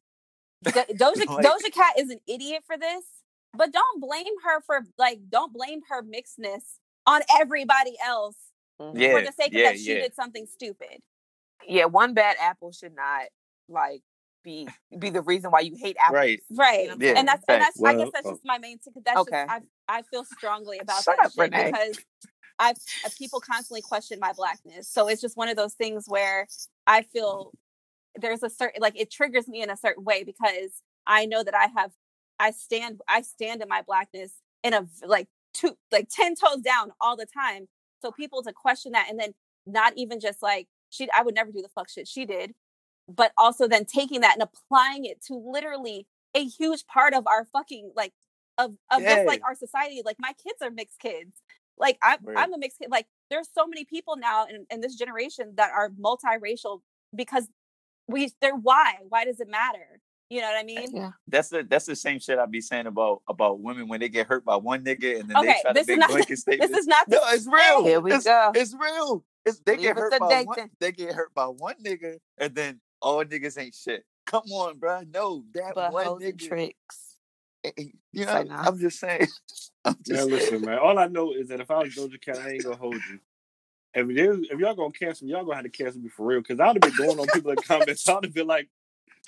Do- 0.63 0.71
Doja 1.01 1.27
Like- 1.27 1.45
Doja 1.45 1.71
Cat 1.73 1.95
is 1.99 2.09
an 2.09 2.19
idiot 2.27 2.63
for 2.65 2.77
this, 2.77 3.03
but 3.53 3.73
don't 3.73 3.99
blame 4.01 4.33
her 4.45 4.61
for 4.61 4.81
like 4.97 5.19
don't 5.29 5.51
blame 5.53 5.81
her 5.89 6.01
mixedness 6.01 6.77
on 7.05 7.21
everybody 7.39 7.97
else 8.05 8.37
Mhm. 8.81 8.93
yeah, 8.99 9.11
for 9.17 9.21
the 9.25 9.31
sake 9.33 9.47
of 9.49 9.53
yeah, 9.53 9.71
that 9.71 9.79
she 9.79 9.93
yeah. 9.95 10.01
did 10.01 10.15
something 10.15 10.45
stupid." 10.47 11.01
yeah, 11.67 11.85
one 11.85 12.13
bad 12.13 12.37
apple 12.39 12.71
should 12.71 12.95
not 12.95 13.25
like 13.69 14.01
be 14.43 14.67
be 14.97 15.09
the 15.09 15.21
reason 15.21 15.51
why 15.51 15.61
you 15.61 15.75
hate 15.75 15.97
apples. 15.99 16.15
Right. 16.15 16.43
Right. 16.51 16.87
what 16.87 16.93
I'm 16.95 17.01
Yeah, 17.01 17.13
and 17.17 17.27
that's 17.27 17.43
and 17.47 17.61
facts. 17.61 17.79
that's 17.79 17.83
I 17.83 17.93
guess 17.97 18.09
that's 18.13 18.27
uh, 18.27 18.31
just 18.31 18.45
my 18.45 18.57
main 18.57 18.79
ticket. 18.79 19.03
That's 19.05 19.19
Okay. 19.21 19.45
just 19.47 19.51
I 19.87 19.97
I 19.99 20.01
feel 20.03 20.25
strongly 20.25 20.79
about 20.79 21.03
Shut 21.03 21.17
that 21.17 21.25
up, 21.25 21.31
shit 21.33 21.51
Renee. 21.51 21.71
because 21.71 21.97
I've 22.59 22.77
uh, 23.05 23.09
people 23.17 23.39
constantly 23.39 23.81
question 23.81 24.19
my 24.19 24.33
blackness. 24.33 24.87
So 24.89 25.07
it's 25.07 25.21
just 25.21 25.37
one 25.37 25.49
of 25.49 25.57
those 25.57 25.73
things 25.73 26.05
where 26.07 26.47
I 26.87 27.01
feel 27.03 27.53
there's 28.15 28.43
a 28.43 28.49
certain 28.49 28.81
like 28.81 28.99
it 28.99 29.11
triggers 29.11 29.47
me 29.47 29.61
in 29.61 29.69
a 29.69 29.77
certain 29.77 30.03
way 30.03 30.23
because 30.23 30.81
I 31.07 31.25
know 31.25 31.43
that 31.43 31.55
I 31.55 31.67
have 31.79 31.91
I 32.39 32.51
stand 32.51 33.01
I 33.07 33.21
stand 33.21 33.61
in 33.61 33.69
my 33.69 33.81
blackness 33.85 34.33
in 34.63 34.73
a 34.73 34.85
like 35.05 35.27
two 35.53 35.77
like 35.91 36.09
10 36.09 36.35
toes 36.35 36.61
down 36.61 36.91
all 36.99 37.15
the 37.15 37.27
time. 37.27 37.67
So 38.01 38.11
people 38.11 38.43
to 38.43 38.53
question 38.53 38.93
that 38.93 39.07
and 39.09 39.19
then 39.19 39.33
not 39.65 39.93
even 39.95 40.19
just 40.19 40.41
like 40.41 40.67
she 40.89 41.07
I 41.15 41.23
would 41.23 41.35
never 41.35 41.51
do 41.51 41.61
the 41.61 41.69
fuck 41.69 41.89
shit 41.89 42.07
she 42.07 42.25
did, 42.25 42.53
but 43.15 43.31
also 43.37 43.67
then 43.67 43.85
taking 43.85 44.21
that 44.21 44.33
and 44.39 44.43
applying 44.43 45.05
it 45.05 45.21
to 45.25 45.35
literally 45.35 46.07
a 46.33 46.45
huge 46.45 46.85
part 46.87 47.13
of 47.13 47.27
our 47.27 47.45
fucking 47.45 47.91
like 47.95 48.13
of 48.57 48.73
of 48.91 49.01
just 49.01 49.27
like 49.27 49.41
our 49.43 49.55
society. 49.55 50.01
Like 50.05 50.17
my 50.19 50.33
kids 50.33 50.61
are 50.61 50.71
mixed 50.71 50.99
kids. 50.99 51.41
Like 51.77 51.97
I'm 52.03 52.19
Word. 52.23 52.37
I'm 52.37 52.53
a 52.53 52.57
mixed 52.57 52.79
kid. 52.79 52.89
Like 52.91 53.07
there's 53.29 53.49
so 53.53 53.67
many 53.67 53.85
people 53.85 54.15
now 54.17 54.45
in, 54.45 54.65
in 54.69 54.81
this 54.81 54.95
generation 54.95 55.53
that 55.57 55.71
are 55.71 55.89
multiracial 55.89 56.81
because 57.15 57.47
we 58.07 58.31
they're 58.41 58.55
why? 58.55 58.95
Why 59.09 59.25
does 59.25 59.39
it 59.39 59.49
matter? 59.49 59.99
You 60.29 60.39
know 60.39 60.47
what 60.47 60.57
I 60.57 60.61
eh, 60.61 60.63
mean? 60.63 60.95
Yeah. 60.95 61.11
That's 61.27 61.49
the 61.49 61.65
that's 61.69 61.85
the 61.85 61.95
same 61.95 62.19
shit 62.19 62.39
I 62.39 62.45
be 62.45 62.61
saying 62.61 62.87
about 62.87 63.21
about 63.27 63.59
women 63.59 63.87
when 63.87 63.99
they 63.99 64.09
get 64.09 64.27
hurt 64.27 64.45
by 64.45 64.55
one 64.55 64.83
nigga 64.83 65.19
and 65.19 65.29
then 65.29 65.37
Okay, 65.37 65.47
they 65.47 65.61
try 65.61 65.73
this 65.73 65.87
to 65.87 65.91
is 65.91 65.97
make 65.97 65.99
not- 65.99 66.09
blanket 66.09 66.29
This 66.29 66.41
statements. 66.41 66.77
is 66.77 66.87
not 66.87 67.09
no, 67.09 67.19
it's 67.25 67.47
real. 67.47 67.83
Here 67.83 67.99
we 67.99 68.13
it's, 68.13 68.25
go. 68.25 68.51
It's 68.55 68.73
real. 68.73 69.25
It's 69.45 69.59
they 69.65 69.73
Leave 69.73 69.81
get 69.81 69.97
hurt 69.97 70.13
to 70.13 70.19
by 70.19 70.43
one. 70.43 70.69
They 70.79 70.91
get 70.91 71.13
hurt 71.13 71.33
by 71.33 71.45
one 71.45 71.75
nigga, 71.83 72.17
and 72.37 72.55
then 72.55 72.79
all 73.01 73.23
niggas 73.25 73.57
ain't 73.59 73.75
shit. 73.75 74.05
Come 74.25 74.43
on, 74.51 74.77
bro. 74.77 75.01
No, 75.13 75.43
that 75.53 75.75
But 75.75 75.91
one 75.93 76.05
hoes 76.05 76.21
nigga. 76.23 76.47
tricks. 76.47 77.17
You 78.13 78.25
know, 78.25 78.33
Say 78.33 78.43
nah. 78.45 78.63
I'm 78.67 78.79
just 78.79 78.99
saying. 78.99 79.27
I'm 79.85 79.97
just 80.05 80.07
Man, 80.09 80.17
saying. 80.29 80.31
listen, 80.31 80.61
man. 80.65 80.79
All 80.79 80.97
I 80.99 81.07
know 81.07 81.33
is 81.33 81.49
that 81.49 81.59
if 81.61 81.71
I 81.71 81.79
was 81.79 81.95
Doja 81.95 82.21
Cat, 82.21 82.37
I 82.39 82.51
ain't 82.51 82.63
gonna 82.63 82.75
hold 82.77 82.95
you. 83.11 83.19
If, 83.93 84.07
there- 84.15 84.33
if 84.55 84.59
y'all 84.59 84.75
gonna 84.75 84.91
cancel 84.91 85.27
me, 85.27 85.33
y'all 85.33 85.43
gonna 85.43 85.55
have 85.55 85.65
to 85.65 85.69
cancel 85.69 86.01
me 86.01 86.09
for 86.09 86.25
real. 86.25 86.41
Because 86.41 86.59
I'd 86.59 86.75
have 86.75 86.81
been 86.83 86.95
going 86.95 87.19
on 87.19 87.29
people 87.29 87.51
in 87.51 87.59
comments. 87.59 88.07
I'd 88.09 88.23
have 88.23 88.33
been 88.33 88.47
like, 88.47 88.69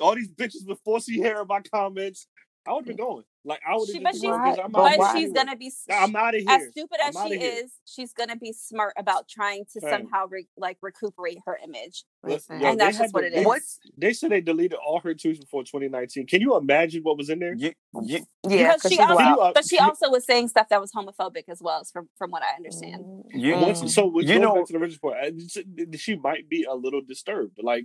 all 0.02 0.16
these 0.16 0.30
bitches 0.30 0.66
with 0.68 0.84
4C 0.84 1.18
hair 1.22 1.42
in 1.42 1.48
my 1.48 1.62
comments. 1.62 2.28
I 2.66 2.72
would 2.74 2.80
have 2.80 2.86
been 2.88 2.98
going. 2.98 3.24
Like 3.46 3.60
I 3.68 3.76
would 3.76 3.88
She, 3.88 3.96
have 3.96 4.04
but 4.04 4.12
just 4.12 4.22
been 4.22 4.32
going 4.32 4.42
But 4.56 4.60
out 4.60 4.72
but 4.72 4.98
why? 4.98 5.20
she's 5.20 5.34
gonna 5.34 5.58
be 5.58 5.68
s- 5.68 5.86
I'm 5.92 6.16
out 6.16 6.34
of 6.34 6.40
here. 6.42 6.50
as 6.50 6.70
stupid 6.72 6.98
as 7.04 7.14
she 7.14 7.20
outta 7.20 7.36
here. 7.36 7.54
is. 7.66 7.72
She's 7.86 8.14
gonna 8.14 8.38
be 8.38 8.54
smart 8.54 8.94
about 8.98 9.28
trying 9.28 9.66
to 9.74 9.82
Right. 9.82 10.00
somehow 10.00 10.28
re- 10.28 10.48
like 10.56 10.78
recuperate 10.82 11.40
her 11.46 11.60
image, 11.62 12.06
Listen. 12.24 12.62
and 12.64 12.80
they 12.80 12.86
that's 12.86 12.98
just 13.00 13.14
what 13.14 13.22
to- 13.22 13.28
it 13.28 13.34
they- 13.44 14.08
They 14.08 14.14
said 14.14 14.32
they 14.32 14.40
deleted 14.40 14.78
all 14.86 15.02
her 15.02 15.14
tweets 15.14 15.42
before 15.42 15.66
2019. 15.66 16.26
Can 16.26 16.40
you 16.40 16.56
imagine 16.56 17.04
what 17.04 17.18
was 17.18 17.30
in 17.30 17.40
there? 17.40 17.54
You, 17.54 17.74
you, 18.02 18.20
yeah, 18.48 18.76
because 18.78 18.84
because 18.84 18.92
she 18.94 19.00
also, 19.00 19.18
Can 19.18 19.32
you, 19.34 19.38
wild. 19.38 19.40
uh, 19.40 19.52
but 19.54 19.68
she 19.68 19.78
also 19.78 20.10
was 20.10 20.26
saying 20.26 20.48
stuff 20.48 20.70
that 20.70 20.80
was 20.80 20.94
homophobic 20.94 21.44
as 21.50 21.62
well, 21.62 21.84
from 21.92 22.08
from 22.18 22.32
what 22.32 22.44
I 22.44 22.56
understand. 22.56 23.26
you, 23.34 23.56
Once, 23.58 23.82
Mm. 23.82 23.90
so 23.90 24.20
You 24.22 24.28
go 24.36 24.38
know- 24.40 24.56
back 24.56 24.68
to 24.68 24.74
the 24.74 24.80
original 24.80 25.00
point. 25.12 25.52
She, 25.52 25.66
she 25.98 26.16
might 26.16 26.48
be 26.48 26.64
a 26.64 26.74
little 26.74 27.02
disturbed. 27.02 27.60
Like 27.62 27.84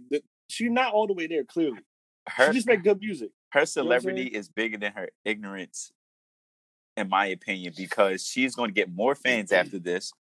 she's 0.49 0.71
not 0.71 0.93
all 0.95 1.09
the 1.09 1.15
way 1.15 1.27
there. 1.27 1.43
Clearly, 1.43 1.81
her 2.29 2.47
she 2.47 2.59
just 2.59 2.69
make 2.69 2.85
good 2.85 3.01
music. 3.01 3.31
Her 3.51 3.61
I'm 3.61 3.67
celebrity 3.67 4.25
is 4.27 4.49
bigger 4.49 4.77
than 4.79 4.93
her 4.93 5.09
ignorance, 5.25 5.91
in 6.97 7.09
my 7.09 7.27
opinion, 7.27 7.73
because 7.77 8.27
she's 8.27 8.55
going 8.55 8.71
to 8.71 8.75
get 8.75 8.93
more 8.93 9.15
fans 9.15 9.53
after 9.53 9.79
this. 9.79 10.13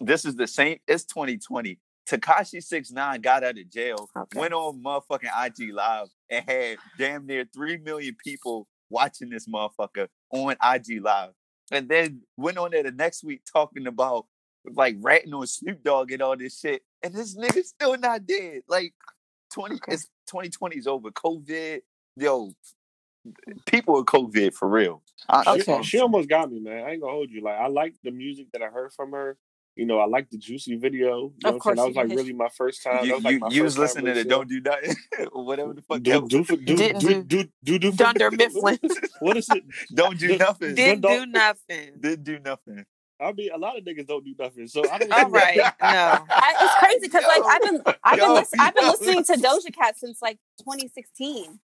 This 0.00 0.24
is 0.24 0.34
the 0.36 0.46
same. 0.46 0.78
It's 0.88 1.04
2020. 1.04 1.78
Tekashi 2.08 2.60
Six 2.62 2.90
Nine 2.90 3.20
got 3.20 3.44
out 3.44 3.56
of 3.58 3.70
jail, 3.70 4.08
Okay. 4.16 4.38
went 4.40 4.52
on 4.52 4.82
motherfucking 4.82 5.30
IG 5.46 5.72
Live, 5.72 6.08
and 6.28 6.44
had 6.48 6.78
damn 6.98 7.26
near 7.26 7.44
three 7.54 7.76
million 7.78 8.16
people 8.22 8.66
watching 8.90 9.30
this 9.30 9.46
motherfucker 9.46 10.08
on 10.30 10.56
IG 10.60 11.00
Live, 11.00 11.30
and 11.70 11.88
then 11.88 12.22
went 12.36 12.58
on 12.58 12.72
there 12.72 12.82
the 12.82 12.90
next 12.90 13.22
week 13.22 13.42
talking 13.50 13.86
about 13.86 14.26
like 14.74 14.96
ratting 15.00 15.32
on 15.34 15.46
Snoop 15.46 15.82
Dogg 15.84 16.10
and 16.10 16.22
all 16.22 16.36
this 16.36 16.58
shit, 16.58 16.82
and 17.04 17.14
this 17.14 17.36
nigga 17.36 17.62
still 17.64 17.96
not 17.96 18.26
dead. 18.26 18.62
Like 18.68 18.94
20, 19.54 19.76
Okay. 19.76 19.92
it's 19.92 20.04
2020 20.26 20.76
is 20.76 20.86
over. 20.88 21.10
COVID, 21.12 21.82
yo, 22.16 22.52
people 23.66 23.94
with 23.94 24.06
COVID 24.06 24.54
for 24.54 24.68
real. 24.68 25.02
I- 25.28 25.44
that's 25.44 25.64
She, 25.64 25.70
what 25.70 25.84
she 25.84 25.98
almost 26.00 26.28
got 26.28 26.50
me, 26.50 26.60
man. 26.60 26.84
I 26.84 26.92
ain't 26.92 27.00
gonna 27.00 27.12
hold 27.12 27.30
you. 27.30 27.42
Like 27.42 27.58
I 27.58 27.68
like 27.68 27.94
the 28.02 28.10
music 28.10 28.46
that 28.52 28.62
I 28.62 28.66
heard 28.66 28.92
from 28.92 29.12
her. 29.12 29.36
You 29.74 29.86
know, 29.86 30.00
I 30.00 30.04
like 30.04 30.28
the 30.28 30.36
Juicy 30.36 30.76
video. 30.76 31.06
You 31.08 31.32
know 31.44 31.48
Of 31.48 31.54
what 31.54 31.62
course 31.62 31.78
That 31.78 31.86
was 31.86 31.96
like 31.96 32.08
did. 32.08 32.16
really 32.18 32.34
my 32.34 32.48
first 32.54 32.82
time. 32.82 32.96
that 32.96 33.06
You, 33.06 33.14
was 33.14 33.24
like 33.24 33.32
you, 33.32 33.38
my 33.38 33.48
you 33.48 33.62
was 33.62 33.74
first 33.76 33.94
time 33.94 34.04
listening 34.04 34.24
to 34.24 34.28
really 34.28 34.28
Don't 34.28 34.48
Do 34.48 34.60
Nothing 34.60 34.96
or 35.32 35.44
whatever 35.46 35.72
the 35.72 35.80
fuck. 35.82 36.02
do 36.02 36.12
that 36.12 36.28
do 36.28 36.38
was. 36.40 36.46
for 36.48 36.56
do 36.56 36.76
Didn't 36.76 36.98
do 37.00 37.08
do- 37.08 37.22
do 37.24 37.48
do 37.64 37.78
do 37.78 37.90
for 37.92 37.96
Dunder 37.96 38.30
Mifflin. 38.32 38.78
What 39.20 39.36
is 39.38 39.48
it? 39.48 39.64
Don't 39.94 40.18
do 40.18 40.28
Did- 40.28 40.40
nothing. 40.40 40.68
did- 40.74 40.76
Didn't 40.76 41.00
do 41.00 41.08
don't- 41.08 41.30
nothing. 41.32 41.90
Didn't 42.00 42.24
do 42.24 42.38
nothing. 42.40 42.84
I 43.18 43.32
mean, 43.32 43.50
a 43.54 43.56
lot 43.56 43.78
of 43.78 43.84
niggas 43.84 44.08
don't 44.08 44.24
do 44.24 44.34
nothing. 44.36 44.66
So 44.66 44.82
I 44.90 44.98
don't. 44.98 45.12
All 45.12 45.30
right, 45.30 45.56
no. 45.56 45.64
I, 45.80 46.54
it's 46.60 46.74
crazy 46.80 46.98
because 47.02 47.22
like 47.22 47.38
Yo, 47.38 47.44
I've 47.46 47.62
been 47.62 47.82
I've 48.02 48.18
been 48.18 48.28
yo, 48.28 48.34
lis- 48.34 48.50
I've 48.58 48.74
been 48.74 48.84
yo. 48.84 48.90
listening 48.90 49.24
to 49.24 49.32
Doja 49.34 49.72
Cat 49.74 49.96
since 49.96 50.20
like 50.20 50.38
2016. 50.58 51.60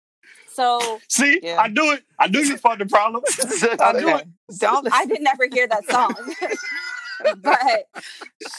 So 0.50 1.00
See, 1.08 1.40
Yeah. 1.42 1.60
I 1.60 1.68
knew 1.68 1.92
it. 1.92 2.02
I 2.18 2.26
knew 2.28 2.40
you 2.40 2.52
was 2.52 2.60
part 2.60 2.78
the 2.80 2.86
problem. 2.86 3.22
I 3.80 3.92
knew 3.92 4.08
Okay. 4.08 4.22
it. 4.22 4.58
Don't 4.58 4.86
I 4.92 4.98
listen. 5.00 5.08
did 5.08 5.20
never 5.22 5.46
hear 5.52 5.68
that 5.68 5.88
song, 5.88 6.14
but 7.42 7.58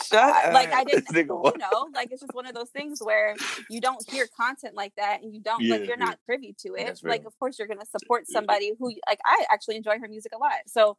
Shut 0.05 0.19
I- 0.23 0.43
up. 0.47 0.53
like 0.53 0.71
I 0.73 0.83
didn't, 0.83 1.07
you 1.13 1.25
know, 1.25 1.89
like 1.93 2.11
it's 2.11 2.21
just 2.21 2.33
one 2.33 2.45
of 2.45 2.53
those 2.55 2.69
things 2.69 2.99
where 3.03 3.35
you 3.69 3.81
don't 3.81 4.01
hear 4.09 4.27
content 4.37 4.75
like 4.75 4.93
that, 4.97 5.21
and 5.23 5.33
you 5.33 5.41
don't 5.41 5.61
Yeah, 5.61 5.75
like 5.75 5.87
you're 5.87 5.97
yeah. 5.97 6.05
not 6.05 6.19
privy 6.25 6.55
to 6.65 6.75
it. 6.75 6.85
That's 6.85 7.03
Like, 7.03 7.21
real. 7.21 7.27
of 7.27 7.39
course, 7.39 7.57
you're 7.59 7.67
gonna 7.67 7.85
support 7.85 8.27
somebody 8.27 8.73
who, 8.79 8.93
like, 9.07 9.19
I 9.25 9.45
actually 9.51 9.75
enjoy 9.77 9.99
her 9.99 10.07
music 10.07 10.31
a 10.33 10.37
lot. 10.37 10.53
So 10.67 10.97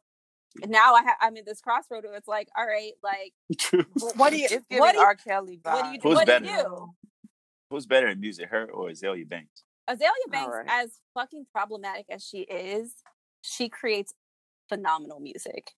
now 0.67 0.93
I 0.95 1.03
ha- 1.03 1.17
I'm 1.21 1.37
in 1.37 1.45
this 1.45 1.61
crossroad 1.61 2.03
where 2.03 2.15
it's 2.15 2.27
like, 2.27 2.49
all 2.57 2.65
right, 2.67 2.91
like, 3.01 3.33
what 4.17 4.31
do 4.31 4.37
you, 4.37 4.47
It's 4.51 4.65
what 4.69 4.91
do 4.93 4.97
you, 4.99 5.03
R. 5.05 5.15
Kelly 5.15 5.57
vibes. 5.63 5.73
what 5.73 5.83
do 5.85 5.91
you, 5.93 5.99
Who's 6.03 6.15
what 6.15 6.25
do 6.27 6.33
you 6.33 6.39
better? 6.41 6.63
do? 6.69 6.89
Who's 7.69 7.85
better 7.85 8.07
in 8.07 8.19
music, 8.19 8.49
her 8.49 8.69
or 8.69 8.89
Azealia 8.89 9.27
Banks? 9.27 9.63
Azealia 9.95 10.31
Banks, 10.31 10.47
right. 10.47 10.65
as 10.69 10.99
fucking 11.13 11.45
problematic 11.51 12.05
as 12.09 12.23
she 12.23 12.39
is, 12.41 12.95
she 13.41 13.69
creates 13.69 14.13
phenomenal 14.69 15.19
music. 15.19 15.71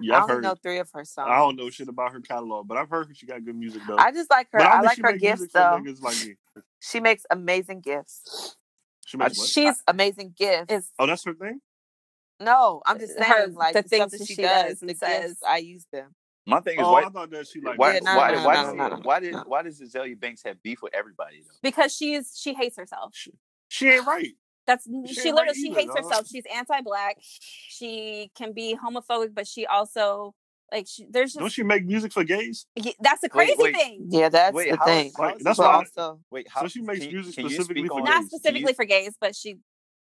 Yeah, 0.00 0.16
I 0.18 0.22
I've 0.24 0.30
only 0.30 0.42
know 0.42 0.54
three 0.54 0.78
of 0.78 0.90
her 0.92 1.04
songs. 1.04 1.28
I 1.30 1.36
don't 1.36 1.56
know 1.56 1.70
shit 1.70 1.88
about 1.88 2.12
her 2.12 2.20
catalog, 2.20 2.68
but 2.68 2.76
I've 2.76 2.88
heard 2.88 3.08
she 3.14 3.26
got 3.26 3.44
good 3.44 3.56
music 3.56 3.82
though. 3.88 3.96
I 3.98 4.12
just 4.12 4.30
like 4.30 4.48
her. 4.52 4.58
But 4.58 4.68
I 4.68 4.80
like 4.82 4.98
her 4.98 5.12
gifts 5.16 5.48
though. 5.52 5.82
like 6.02 6.16
me. 6.24 6.34
She 6.80 7.00
makes 7.00 7.24
amazing 7.30 7.80
gifts. 7.80 8.56
She 9.06 9.16
uh, 9.16 9.24
makes 9.24 9.38
what? 9.38 9.48
She's 9.48 9.82
Amazing 9.88 10.34
gifts. 10.38 10.72
is 10.72 10.90
Oh, 10.98 11.06
that's 11.06 11.24
her 11.24 11.34
thing. 11.34 11.60
no, 12.40 12.82
I'm 12.86 12.98
just 12.98 13.18
uh, 13.18 13.24
Her- 13.24 13.40
saying, 13.46 13.54
like 13.54 13.74
the 13.74 13.82
the, 13.82 13.88
things 13.88 14.12
that 14.12 14.18
that 14.18 14.28
she, 14.28 14.34
she 14.34 14.42
does, 14.42 14.64
does 14.72 14.82
and 14.82 14.90
the 14.90 14.94
says. 14.94 15.30
gifts, 15.30 15.42
I 15.46 15.56
use 15.58 15.86
them. 15.92 16.14
My 16.46 16.60
thing 16.60 16.78
is 16.78 16.84
Oh, 16.84 16.92
why 16.92 17.02
I 17.02 17.08
thought 17.08 17.30
that 17.30 17.48
she 17.48 17.60
like. 17.60 17.78
why 17.78 17.94
Yeah, 17.94 18.00
no, 18.00 18.16
why 18.16 18.32
no, 18.32 18.44
why, 18.44 18.54
no, 18.54 18.62
does, 18.62 18.74
no, 18.74 18.88
no, 18.88 18.96
why 19.02 19.20
did 19.20 19.32
no. 19.32 19.44
why 19.48 19.62
does 19.62 19.80
Azealia 19.80 20.20
Banks 20.20 20.42
have 20.44 20.62
beef 20.62 20.80
with 20.82 20.94
everybody 20.94 21.38
though? 21.40 21.54
because 21.62 21.92
she's 21.94 22.38
she 22.40 22.54
hates 22.54 22.76
herself. 22.76 23.12
She 23.16 23.32
ain't 23.82 24.06
right. 24.06 24.32
That's 24.66 24.84
She 24.84 25.14
she 25.14 25.32
literally 25.32 25.46
right 25.48 25.54
she 25.54 25.66
either, 25.70 25.80
hates 25.80 25.94
dog. 25.94 26.04
herself. 26.04 26.26
She's 26.28 26.44
anti-black. 26.52 27.18
She 27.20 28.30
can 28.36 28.52
be 28.52 28.76
homophobic, 28.76 29.34
but 29.34 29.46
she 29.46 29.64
also 29.66 30.34
like 30.72 30.86
she, 30.88 31.06
there's 31.08 31.34
Don't 31.34 31.52
she 31.52 31.62
make 31.62 31.86
music 31.86 32.12
for 32.12 32.24
gays? 32.24 32.66
Ye- 32.74 32.96
that's 33.00 33.20
the 33.20 33.28
crazy 33.28 33.54
wait. 33.56 33.76
thing. 33.76 34.06
Yeah, 34.10 34.28
that's 34.28 34.52
Wait, 34.54 34.72
the 34.72 34.76
how- 34.76 34.84
thing. 34.84 35.12
how 35.16 35.22
Like, 35.24 35.34
that's 35.38 35.44
this- 35.44 35.58
why- 35.58 35.74
also, 35.74 36.20
Wait, 36.32 36.48
how, 36.50 36.66
she 36.66 36.80
makes 36.80 37.04
can, 37.04 37.12
music 37.12 37.36
can 37.36 37.48
specifically 37.48 37.86
for 37.86 37.94
on, 38.00 38.04
gays. 38.04 38.14
Not 38.14 38.24
specifically 38.24 38.70
you- 38.70 38.74
for 38.74 38.84
gays, 38.84 39.14
but 39.20 39.36
she 39.36 39.58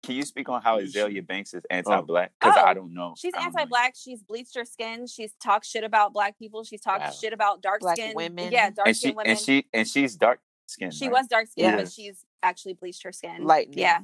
Can 0.03 0.15
you 0.15 0.23
speak 0.23 0.49
on 0.49 0.61
how 0.61 0.77
Yes. 0.80 0.91
Azealia 0.91 1.25
Banks 1.25 1.53
is 1.55 1.63
oh. 1.63 1.73
anti-black? 1.73 2.34
Because 2.39 2.55
Oh, 2.57 2.61
I 2.65 2.73
don't 2.75 2.93
know. 2.93 3.15
she's 3.17 3.34
I 3.34 3.38
don't 3.38 3.53
know. 3.53 3.59
anti-black. 3.61 3.95
She's 3.97 4.21
bleached 4.21 4.53
her 4.55 4.65
skin. 4.65 5.07
She's 5.07 5.34
talked 5.41 5.65
shit 5.65 5.84
about 5.85 6.11
black 6.13 6.38
people. 6.38 6.63
She's 6.65 6.81
talked 6.81 7.01
Wow. 7.05 7.09
shit 7.11 7.31
about 7.34 7.61
dark 7.63 7.80
Black 7.80 7.95
skin 7.97 8.11
women. 8.13 8.51
Yeah, 8.51 8.69
dark 8.69 8.89
and 8.89 8.97
skin 8.97 9.11
she 9.11 9.15
women. 9.15 9.30
and 9.31 9.39
she 9.39 9.65
and 9.73 9.88
she's 9.88 10.15
dark 10.17 10.41
skinned. 10.73 10.93
She 10.93 11.09
was 11.09 11.27
dark 11.27 11.47
skinned, 11.47 11.77
but 11.77 11.91
she's 11.91 12.25
actually 12.41 12.73
bleached 12.73 13.03
her 13.03 13.11
skin. 13.11 13.45
Lightening. 13.45 13.79
Yeah. 13.79 13.99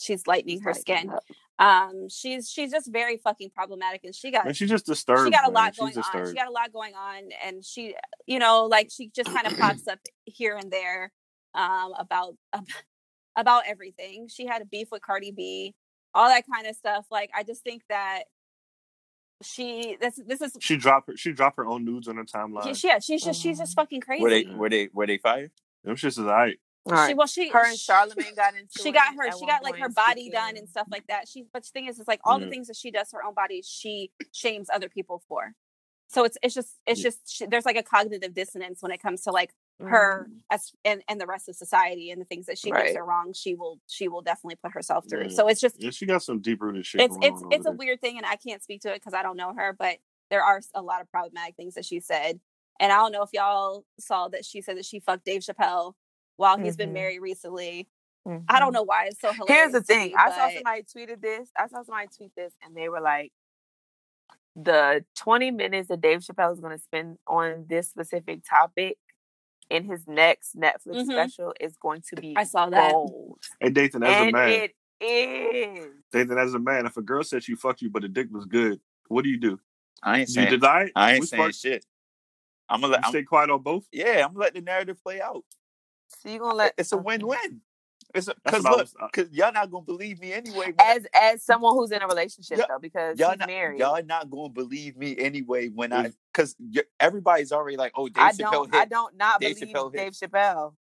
She's 0.00 0.26
lightening 0.26 0.60
her 0.62 0.70
Lighten 0.70 0.80
skin. 0.82 1.10
up. 1.10 1.24
Um, 1.58 2.08
she's 2.08 2.50
she's 2.50 2.70
just 2.72 2.90
very 2.90 3.18
fucking 3.18 3.50
problematic, 3.54 4.02
and 4.04 4.14
she 4.14 4.30
got 4.32 4.44
Man, 4.44 4.54
she's 4.54 4.70
just 4.70 4.86
disturbed. 4.86 5.26
she 5.26 5.30
got 5.30 5.44
a 5.48 5.52
man. 5.52 5.54
lot 5.54 5.74
She's 5.74 5.78
going 5.94 5.96
on. 6.14 6.26
She 6.28 6.34
got 6.34 6.48
a 6.48 6.50
lot 6.50 6.72
going 6.72 6.94
on, 6.94 7.28
and 7.44 7.64
she, 7.64 7.94
you 8.26 8.38
know, 8.40 8.64
like 8.64 8.90
she 8.90 9.10
just 9.14 9.32
kind 9.32 9.46
of 9.46 9.56
pops 9.58 9.86
up 9.86 10.00
here 10.24 10.56
and 10.56 10.72
there 10.72 11.12
um, 11.54 11.92
about 11.98 12.34
about 13.36 13.62
everything. 13.66 14.26
She 14.28 14.46
had 14.46 14.60
a 14.62 14.64
beef 14.64 14.88
with 14.90 15.02
Cardi 15.02 15.30
B, 15.30 15.74
all 16.14 16.28
that 16.28 16.44
kind 16.52 16.66
of 16.66 16.74
stuff. 16.74 17.06
Like, 17.10 17.30
I 17.36 17.44
just 17.44 17.62
think 17.62 17.82
that 17.88 18.24
she 19.42 19.96
this 20.00 20.18
this 20.26 20.40
is 20.40 20.56
She 20.60 20.76
dropped 20.76 21.08
her. 21.08 21.16
She 21.16 21.32
dropped 21.32 21.58
her 21.58 21.66
own 21.66 21.84
nudes 21.84 22.08
on 22.08 22.16
her 22.16 22.24
timeline. 22.24 22.66
yeah, 22.66 22.72
she, 22.72 22.88
yeah, 22.88 22.98
she's 22.98 23.22
just 23.22 23.40
she's 23.40 23.58
just 23.58 23.76
fucking 23.76 24.00
crazy. 24.00 24.22
Were 24.22 24.30
they 24.30 24.46
were 24.46 24.68
they 24.68 24.88
were 24.92 25.06
they 25.06 25.18
fired? 25.18 25.50
Them 25.84 25.96
shits 25.96 26.06
is 26.12 26.18
alright. 26.20 26.56
All 26.86 26.92
right. 26.94 27.08
She 27.08 27.14
well 27.14 27.26
she 27.26 27.48
her 27.50 27.64
and 27.66 27.78
Charlemagne 27.78 28.34
got 28.34 28.54
into 28.58 28.66
she 28.82 28.88
it 28.88 28.92
got 28.92 29.14
her 29.14 29.30
she 29.38 29.46
got 29.46 29.62
like 29.62 29.76
her 29.76 29.86
point, 29.86 29.94
body 29.94 30.30
done 30.30 30.56
and 30.56 30.68
stuff 30.68 30.88
like 30.90 31.06
that 31.08 31.28
she 31.28 31.44
but 31.52 31.62
the 31.62 31.68
thing 31.68 31.86
is 31.86 31.98
it's 31.98 32.08
like 32.08 32.20
all 32.24 32.38
Yeah. 32.40 32.46
the 32.46 32.50
things 32.50 32.66
that 32.68 32.76
she 32.76 32.90
does 32.90 33.10
her 33.12 33.24
own 33.24 33.34
body 33.34 33.62
she 33.64 34.10
shames 34.32 34.68
other 34.72 34.88
people 34.88 35.22
for 35.28 35.52
so 36.08 36.24
it's 36.24 36.36
it's 36.42 36.54
just 36.54 36.76
it's 36.86 36.98
Yeah. 37.00 37.04
just 37.04 37.18
she, 37.32 37.46
there's 37.46 37.64
like 37.64 37.76
a 37.76 37.84
cognitive 37.84 38.34
dissonance 38.34 38.82
when 38.82 38.90
it 38.90 39.00
comes 39.00 39.22
to 39.22 39.30
like 39.30 39.54
her 39.80 40.24
mm-hmm. 40.28 40.38
as 40.50 40.72
and, 40.84 41.02
and 41.08 41.20
the 41.20 41.26
rest 41.26 41.48
of 41.48 41.54
society 41.54 42.10
and 42.10 42.20
the 42.20 42.24
things 42.24 42.46
that 42.46 42.58
she 42.58 42.72
Right. 42.72 42.86
thinks 42.86 42.98
are 42.98 43.04
wrong 43.04 43.32
she 43.32 43.54
will 43.54 43.78
she 43.88 44.08
will 44.08 44.20
definitely 44.22 44.56
put 44.62 44.72
herself 44.72 45.04
through 45.08 45.24
Yeah. 45.28 45.36
so 45.36 45.46
it's 45.46 45.60
just 45.60 45.80
Yeah, 45.80 45.90
she 45.90 46.06
got 46.06 46.22
some 46.24 46.40
deep 46.40 46.60
rooted 46.60 46.84
shit. 46.84 47.00
it's 47.00 47.16
going 47.16 47.32
it's 47.32 47.42
on 47.44 47.52
it's 47.52 47.60
a 47.66 47.70
there. 47.70 47.72
weird 47.76 48.00
thing 48.00 48.16
and 48.16 48.26
i 48.26 48.34
can't 48.34 48.62
speak 48.62 48.80
to 48.82 48.90
it 48.90 48.94
because 48.94 49.14
i 49.14 49.22
don't 49.22 49.36
know 49.36 49.54
her 49.56 49.72
but 49.72 49.98
there 50.30 50.42
are 50.42 50.60
a 50.74 50.82
lot 50.82 51.00
of 51.00 51.10
problematic 51.12 51.54
things 51.56 51.74
that 51.74 51.84
she 51.84 52.00
said 52.00 52.40
and 52.82 52.92
i 52.92 52.96
don't 52.96 53.12
know 53.12 53.22
if 53.22 53.30
y'all 53.32 53.84
saw 53.98 54.28
that 54.28 54.44
she 54.44 54.60
said 54.60 54.76
that 54.76 54.84
she 54.84 55.00
fucked 55.00 55.24
dave 55.24 55.40
chappelle 55.42 55.94
while 56.36 56.58
he's 56.58 56.76
been 56.76 56.90
Mhm. 56.90 56.94
married 57.00 57.20
recently 57.20 57.88
i 58.26 58.30
Mhm. 58.30 58.58
don't 58.60 58.72
know 58.72 58.82
why 58.82 59.06
it's 59.06 59.20
so 59.20 59.32
hilarious 59.32 59.48
Here's 59.56 59.72
the 59.72 59.82
thing. 59.82 60.08
me, 60.08 60.14
I 60.16 60.30
saw 60.30 60.50
somebody 60.50 60.82
tweeted 60.82 61.20
this. 61.20 61.50
I 61.58 61.66
saw 61.68 61.82
somebody 61.82 62.08
tweet 62.16 62.32
this, 62.36 62.52
and 62.62 62.76
they 62.76 62.88
were 62.88 63.00
like, 63.00 63.32
"The 64.54 65.04
20 65.16 65.50
minutes 65.50 65.88
that 65.88 66.00
Dave 66.00 66.20
Chappelle 66.20 66.52
is 66.52 66.60
going 66.60 66.76
to 66.76 66.82
spend 66.82 67.18
on 67.26 67.66
this 67.68 67.88
specific 67.90 68.40
topic 68.48 68.96
in 69.70 69.84
his 69.84 70.06
next 70.06 70.54
Netflix 70.56 71.02
Mhm. 71.04 71.06
special 71.06 71.52
is 71.58 71.76
going 71.76 72.02
to 72.10 72.16
be 72.16 72.34
I 72.36 72.44
saw 72.44 72.68
that. 72.70 72.92
gold." 72.92 73.40
Hey, 73.60 73.70
Dathan, 73.70 74.02
as 74.04 74.10
a 74.20 74.22
And 74.22 74.32
man, 74.32 74.50
it 74.50 74.76
is. 75.00 75.94
Dathan, 76.12 76.38
as 76.38 76.54
a 76.54 76.58
man, 76.60 76.86
if 76.86 76.96
a 76.96 77.02
girl 77.02 77.24
said 77.24 77.42
she 77.42 77.54
fucked 77.56 77.82
you 77.82 77.90
but 77.90 78.02
the 78.02 78.08
dick 78.08 78.28
was 78.30 78.44
good, 78.46 78.80
what 79.08 79.24
do 79.24 79.30
you 79.30 79.38
do? 79.38 79.58
I 80.02 80.20
ain't 80.20 80.28
Do 80.28 80.32
you 80.34 80.46
saying 80.48 80.60
deny 80.60 80.82
it? 80.84 80.92
I 80.94 81.12
ain't 81.14 81.20
We 81.22 81.26
saying 81.26 81.40
spark- 81.52 81.54
shit. 81.54 81.86
I'm 82.72 82.82
gonna 82.82 82.92
You 82.92 82.94
let 82.94 83.06
I'm, 83.06 83.10
stay 83.10 83.24
quiet 83.24 83.50
on 83.50 83.62
both. 83.62 83.86
yeah, 83.92 84.24
I'm 84.24 84.34
gonna 84.34 84.40
let 84.40 84.54
the 84.54 84.62
narrative 84.62 85.02
play 85.02 85.20
out. 85.22 85.44
So 86.08 86.30
you 86.30 86.40
gonna 86.40 86.54
let 86.56 86.74
It's 86.78 86.92
a 86.92 86.96
win-win. 86.98 87.62
It's 88.14 88.28
because 88.44 88.68
look, 88.68 88.88
uh, 89.00 89.08
because 89.12 89.32
y'all 89.32 89.52
not 89.52 89.70
gonna 89.70 89.84
believe 89.84 90.20
me 90.20 90.32
anyway. 90.32 90.72
when 90.72 90.86
I- 90.88 90.94
as 90.94 91.06
as 91.14 91.42
someone 91.44 91.74
who's 91.74 91.92
in 91.92 92.02
a 92.02 92.08
relationship 92.08 92.58
Yeah, 92.58 92.66
though, 92.68 92.78
because 92.80 93.18
y'all 93.18 93.36
not 93.38 93.48
married. 93.48 93.80
y'all 93.80 94.02
not 94.04 94.30
gonna 94.30 94.50
believe 94.50 94.96
me 94.96 95.16
anyway 95.18 95.68
when 95.68 95.92
I 95.92 96.12
because 96.32 96.56
everybody's 97.00 97.52
already 97.52 97.76
like, 97.78 97.92
oh, 97.96 98.08
Dave 98.08 98.24
I 98.24 98.32
Chappelle 98.32 98.44
don't. 98.52 98.72
hit. 98.72 98.74
I 98.74 98.84
don't 98.86 99.16
not 99.16 99.40
Dave 99.40 99.56
believe 99.56 99.68
Chappelle 99.76 99.92
hit. 99.92 99.96
Dave 99.96 100.12
Chappelle. 100.14 100.74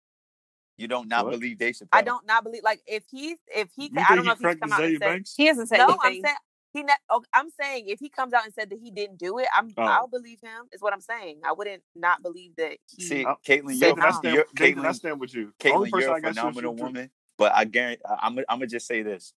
You 0.78 0.88
don't 0.88 1.08
not 1.08 1.24
What? 1.24 1.32
believe 1.32 1.58
Dave 1.58 1.74
Chappelle. 1.74 1.88
I 1.92 2.02
don't 2.02 2.26
not 2.26 2.44
believe 2.44 2.62
like 2.64 2.82
if 2.86 3.04
he's 3.10 3.38
if 3.54 3.70
he. 3.76 3.92
You 3.92 4.04
I 4.08 4.16
don't 4.16 4.26
know 4.26 4.32
if 4.32 4.38
he's 4.38 4.56
come 4.60 4.72
out 4.72 4.84
and 4.84 4.96
said. 4.98 5.22
He 5.36 5.46
hasn't 5.46 5.68
said 5.68 5.78
No, 5.78 5.98
I'm 6.02 6.16
saying 6.24 6.36
he. 6.72 6.82
Ne- 6.82 6.92
oh, 7.10 7.22
I'm 7.34 7.48
saying 7.50 7.84
if 7.88 7.98
he 8.00 8.08
comes 8.08 8.32
out 8.32 8.44
and 8.44 8.52
said 8.54 8.70
that 8.70 8.78
he 8.82 8.90
didn't 8.90 9.18
do 9.18 9.38
it, 9.38 9.46
I'm. 9.54 9.70
Oh. 9.76 9.82
I'll 9.82 10.08
believe 10.08 10.40
him. 10.42 10.66
Is 10.72 10.80
what 10.80 10.92
I'm 10.92 11.00
saying. 11.00 11.40
I 11.44 11.52
wouldn't 11.52 11.82
not 11.94 12.22
believe 12.22 12.56
that 12.56 12.76
he. 12.96 13.02
See, 13.04 13.24
oh, 13.24 13.30
I- 13.30 13.34
Caitlin, 13.46 13.78
Said 13.78 13.86
you're, 13.88 13.94
Dathan, 13.96 14.02
I 14.02 14.10
stand, 14.10 14.34
you're 14.34 14.44
Dathan, 14.54 14.86
I 14.86 14.92
stand 14.92 15.20
with 15.20 15.34
you. 15.34 15.52
Caitlin, 15.58 15.74
Only 15.74 15.90
person 15.90 16.08
you're 16.08 16.14
I 16.14 16.18
a 16.18 16.20
got 16.22 16.28
shit 16.28 16.36
phenomenal 16.36 16.72
with 16.72 16.78
you- 16.80 16.84
woman. 16.86 17.10
But 17.38 17.52
I 17.54 17.64
guarantee, 17.64 18.02
I'm, 18.20 18.38
I'm 18.38 18.44
gonna 18.48 18.66
just 18.66 18.86
say 18.86 19.02
this: 19.02 19.32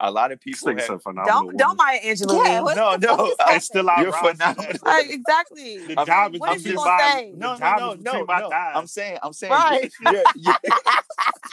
a 0.00 0.10
lot 0.10 0.32
of 0.32 0.40
people 0.40 0.74
This 0.74 0.84
nigga's 0.84 0.88
have, 0.88 1.00
a 1.06 1.12
Don't 1.24 1.56
don't 1.56 1.68
woman. 1.70 1.76
mind 1.76 2.00
Angelina. 2.04 2.42
Yeah, 2.44 2.60
what 2.60 2.76
no, 2.76 2.96
no, 2.96 3.08
I- 3.14 3.26
happening? 3.38 3.56
It's 3.56 3.66
still 3.66 3.88
out 3.88 3.98
You're 4.00 4.12
phenomenal. 4.12 4.72
Right, 4.84 5.10
exactly. 5.10 5.78
The 5.78 6.00
I 6.00 6.04
job 6.04 6.32
mean, 6.32 6.34
is 6.36 6.40
what 6.40 6.56
is 6.56 6.62
between 6.64 6.78
you 6.78 6.84
my 6.84 6.98
gonna 6.98 7.12
say? 7.12 7.30
the 7.30 7.36
No, 7.38 7.52
no, 7.52 7.58
job 7.58 7.78
no, 7.78 7.90
is 7.92 7.98
between 8.02 8.26
no, 8.26 8.48
no. 8.48 8.50
I'm 8.50 8.86
saying, 8.88 9.18
I'm 9.22 9.32
saying, 9.32 9.52
Right. 9.52 9.92
you're, 10.02 10.12
you're, 10.34 10.54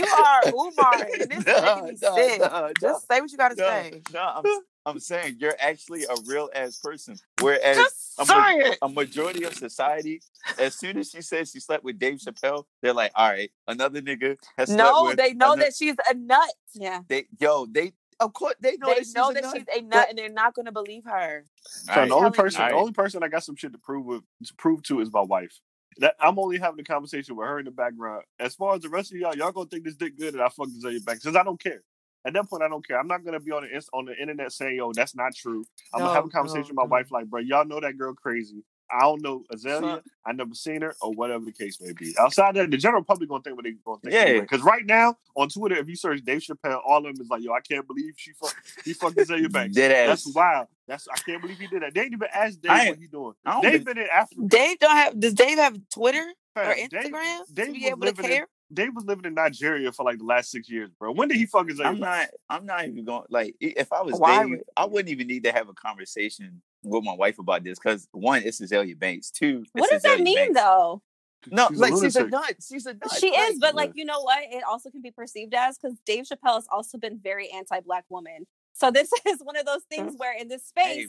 You 0.00 0.06
are 0.06 0.40
Umar, 0.48 0.94
and 0.94 1.30
this 1.30 1.38
is 1.38 1.46
making 1.46 1.84
me 1.84 1.96
no, 2.02 2.16
sick. 2.16 2.40
no, 2.40 2.46
no, 2.48 2.72
Just 2.80 3.08
say 3.08 3.20
what 3.20 3.30
you 3.30 3.38
gotta 3.38 3.54
no, 3.56 3.64
say. 3.66 4.02
no, 4.12 4.20
I'm, 4.20 4.44
I'm 4.86 4.98
saying 5.00 5.36
you're 5.38 5.56
actually 5.60 6.04
a 6.04 6.14
real 6.26 6.48
ass 6.54 6.78
person. 6.78 7.16
Whereas 7.40 7.76
Just 7.76 8.14
a, 8.18 8.24
ma- 8.26 8.74
a 8.82 8.88
majority 8.88 9.44
of 9.44 9.54
society, 9.54 10.22
as 10.58 10.74
soon 10.74 10.96
as 10.98 11.10
she 11.10 11.20
says 11.22 11.50
she 11.50 11.60
slept 11.60 11.84
with 11.84 11.98
Dave 11.98 12.18
Chappelle, 12.18 12.64
they're 12.82 12.94
like, 12.94 13.12
all 13.14 13.28
right, 13.30 13.50
another 13.68 14.00
nigga 14.00 14.36
has 14.56 14.68
slept 14.70 14.78
No, 14.78 15.04
with 15.04 15.16
they 15.18 15.34
know 15.34 15.52
ano- 15.52 15.62
that 15.64 15.74
she's 15.76 15.96
a 16.10 16.14
nut. 16.14 16.50
Yeah. 16.74 17.00
they 17.08 17.26
yo, 17.38 17.66
they 17.66 17.92
of 18.20 18.32
course 18.34 18.54
they 18.60 18.76
know 18.76 18.88
they 18.88 18.94
that 18.94 18.98
she's 19.04 19.14
know 19.14 19.30
a 19.30 19.34
that 19.34 19.42
nut. 19.44 19.56
she's 19.56 19.64
a 19.76 19.80
nut, 19.82 19.90
But- 19.90 20.08
and 20.10 20.18
they're 20.18 20.28
not 20.30 20.54
gonna 20.54 20.72
believe 20.72 21.04
her. 21.04 21.44
So 21.62 21.92
right. 21.94 22.08
the 22.08 22.14
only 22.14 22.30
person, 22.30 22.62
you. 22.62 22.68
the 22.68 22.74
only 22.74 22.92
person 22.92 23.22
I 23.22 23.28
got 23.28 23.44
some 23.44 23.56
shit 23.56 23.72
to 23.72 23.78
prove 23.78 24.06
with, 24.06 24.22
to 24.46 24.54
prove 24.54 24.82
to 24.84 25.00
is 25.00 25.12
my 25.12 25.20
wife. 25.22 25.60
That 25.98 26.14
I'm 26.20 26.38
only 26.38 26.58
having 26.58 26.80
a 26.80 26.84
conversation 26.84 27.36
with 27.36 27.46
her 27.46 27.58
in 27.58 27.64
the 27.64 27.70
background. 27.70 28.22
As 28.38 28.54
far 28.54 28.74
as 28.74 28.82
the 28.82 28.88
rest 28.88 29.12
of 29.12 29.18
y'all, 29.18 29.34
y'all 29.34 29.52
gonna 29.52 29.68
think 29.68 29.84
this 29.84 29.96
dick 29.96 30.16
good 30.16 30.34
and 30.34 30.42
I 30.42 30.48
fuck 30.48 30.68
this 30.68 30.82
your 30.82 31.00
back 31.02 31.20
since 31.20 31.36
I 31.36 31.42
don't 31.42 31.60
care. 31.60 31.82
At 32.24 32.34
that 32.34 32.48
point, 32.48 32.62
I 32.62 32.68
don't 32.68 32.86
care. 32.86 32.98
I'm 32.98 33.08
not 33.08 33.24
gonna 33.24 33.40
be 33.40 33.50
on 33.50 33.62
the 33.62 33.88
on 33.92 34.04
the 34.04 34.16
internet 34.16 34.52
saying, 34.52 34.76
"Yo, 34.76 34.92
that's 34.92 35.14
not 35.14 35.34
true." 35.34 35.64
I'm 35.92 36.00
gonna 36.00 36.14
have 36.14 36.26
a 36.26 36.28
conversation 36.28 36.74
no, 36.74 36.82
with 36.82 36.90
my 36.90 36.96
no. 36.96 37.00
wife, 37.00 37.10
like, 37.10 37.26
bro, 37.26 37.40
y'all 37.40 37.64
know 37.64 37.80
that 37.80 37.96
girl 37.96 38.14
crazy. 38.14 38.62
I 38.92 39.00
don't 39.00 39.22
know 39.22 39.44
Azealia. 39.52 39.80
Son. 39.80 40.02
I 40.26 40.32
never 40.32 40.54
seen 40.54 40.82
her, 40.82 40.94
or 41.00 41.12
whatever 41.12 41.44
the 41.44 41.52
case 41.52 41.80
may 41.80 41.92
be. 41.92 42.14
Outside 42.18 42.54
that, 42.56 42.70
the 42.70 42.76
general 42.76 43.02
public 43.02 43.28
gonna 43.28 43.42
think 43.42 43.56
what 43.56 43.64
they 43.64 43.72
gonna 43.84 43.98
think. 44.00 44.12
Yeah. 44.14 44.40
Because 44.40 44.62
right 44.62 44.84
now 44.84 45.16
on 45.36 45.48
Twitter, 45.48 45.76
if 45.76 45.88
you 45.88 45.96
search 45.96 46.22
Dave 46.22 46.40
Chappelle, 46.42 46.80
all 46.86 46.98
of 46.98 47.04
them 47.04 47.20
is 47.20 47.28
like, 47.30 47.42
"Yo, 47.42 47.52
I 47.52 47.60
can't 47.60 47.86
believe 47.86 48.14
she 48.16 48.32
fuck, 48.32 48.54
he 48.84 48.92
fucked 48.92 49.16
Azealia 49.16 49.50
Banks." 49.52 49.74
Dead 49.74 49.92
ass. 49.92 50.24
That's 50.24 50.34
wild. 50.34 50.66
That's 50.86 51.06
I 51.08 51.16
can't 51.18 51.40
believe 51.40 51.58
he 51.58 51.66
did 51.68 51.82
that. 51.82 51.94
They 51.94 52.02
ain't 52.02 52.12
even 52.12 52.28
asked 52.32 52.60
Dave 52.60 52.72
I 52.72 52.88
what 52.90 52.98
he 52.98 53.06
doing. 53.06 53.34
I 53.46 53.52
don't 53.52 53.62
Dave 53.62 53.84
been 53.84 53.98
in 53.98 54.06
Africa. 54.12 54.40
Dave 54.46 54.78
don't 54.78 54.96
have. 54.96 55.18
Does 55.20 55.34
Dave 55.34 55.58
have 55.58 55.78
Twitter 55.92 56.24
or 56.56 56.62
fam. 56.64 56.76
Dave, 56.88 56.90
Instagram 56.90 57.40
Dave 57.52 57.66
to 57.66 57.72
be 57.72 57.86
able 57.86 57.98
to 58.00 58.04
living 58.06 58.24
in- 58.24 58.30
care? 58.30 58.48
Dave 58.72 58.94
was 58.94 59.04
living 59.04 59.24
in 59.24 59.34
Nigeria 59.34 59.90
for 59.90 60.04
like 60.04 60.18
the 60.18 60.24
last 60.24 60.50
six 60.52 60.70
years, 60.70 60.90
bro. 60.96 61.10
When 61.12 61.26
did 61.26 61.38
he 61.38 61.46
fuck 61.46 61.66
Azealia 61.66 61.86
I'm 61.86 61.98
not. 61.98 62.28
I'm 62.48 62.66
not 62.66 62.86
even 62.86 63.04
going. 63.04 63.24
Like, 63.28 63.56
if 63.60 63.92
I 63.92 64.02
was 64.02 64.14
Why 64.14 64.42
Dave, 64.42 64.50
would- 64.50 64.64
I 64.76 64.84
wouldn't 64.84 65.08
even 65.10 65.26
need 65.26 65.42
to 65.44 65.50
have 65.52 65.68
a 65.68 65.74
conversation 65.74 66.62
with 66.82 67.04
my 67.04 67.14
wife 67.14 67.38
about 67.38 67.64
this 67.64 67.78
because 67.78 68.08
one, 68.12 68.42
it's 68.44 68.60
Azealia 68.60 68.98
Banks. 68.98 69.30
Two, 69.30 69.64
What 69.72 69.90
it's 69.90 69.90
does 69.90 70.02
that 70.02 70.20
mean 70.22 70.36
Banks. 70.36 70.54
though? 70.54 71.02
No, 71.50 71.68
She's 71.68 71.78
a 71.78 71.80
like 71.80 71.92
she's 71.92 72.16
a 72.16 72.20
lunatic. 72.20 72.30
nut. 72.30 72.54
She's 72.68 72.86
a 72.86 72.92
nut. 72.94 73.02
She 73.18 73.28
Like, 73.28 73.52
is, 73.52 73.58
but 73.58 73.74
like 73.74 73.92
you 73.94 74.04
know 74.04 74.20
what? 74.22 74.38
It 74.50 74.62
also 74.64 74.90
can 74.90 75.02
be 75.02 75.10
perceived 75.10 75.54
as 75.54 75.78
because 75.78 75.96
Dave 76.06 76.24
Chappelle 76.24 76.54
has 76.56 76.66
also 76.70 76.98
been 76.98 77.18
very 77.18 77.50
anti-black 77.50 78.04
woman. 78.08 78.46
So 78.72 78.90
this 78.90 79.10
is 79.26 79.38
one 79.42 79.56
of 79.56 79.66
those 79.66 79.82
things 79.90 80.14
where 80.18 80.36
in 80.36 80.48
this 80.48 80.64
Hey, 80.76 81.06
space, 81.06 81.08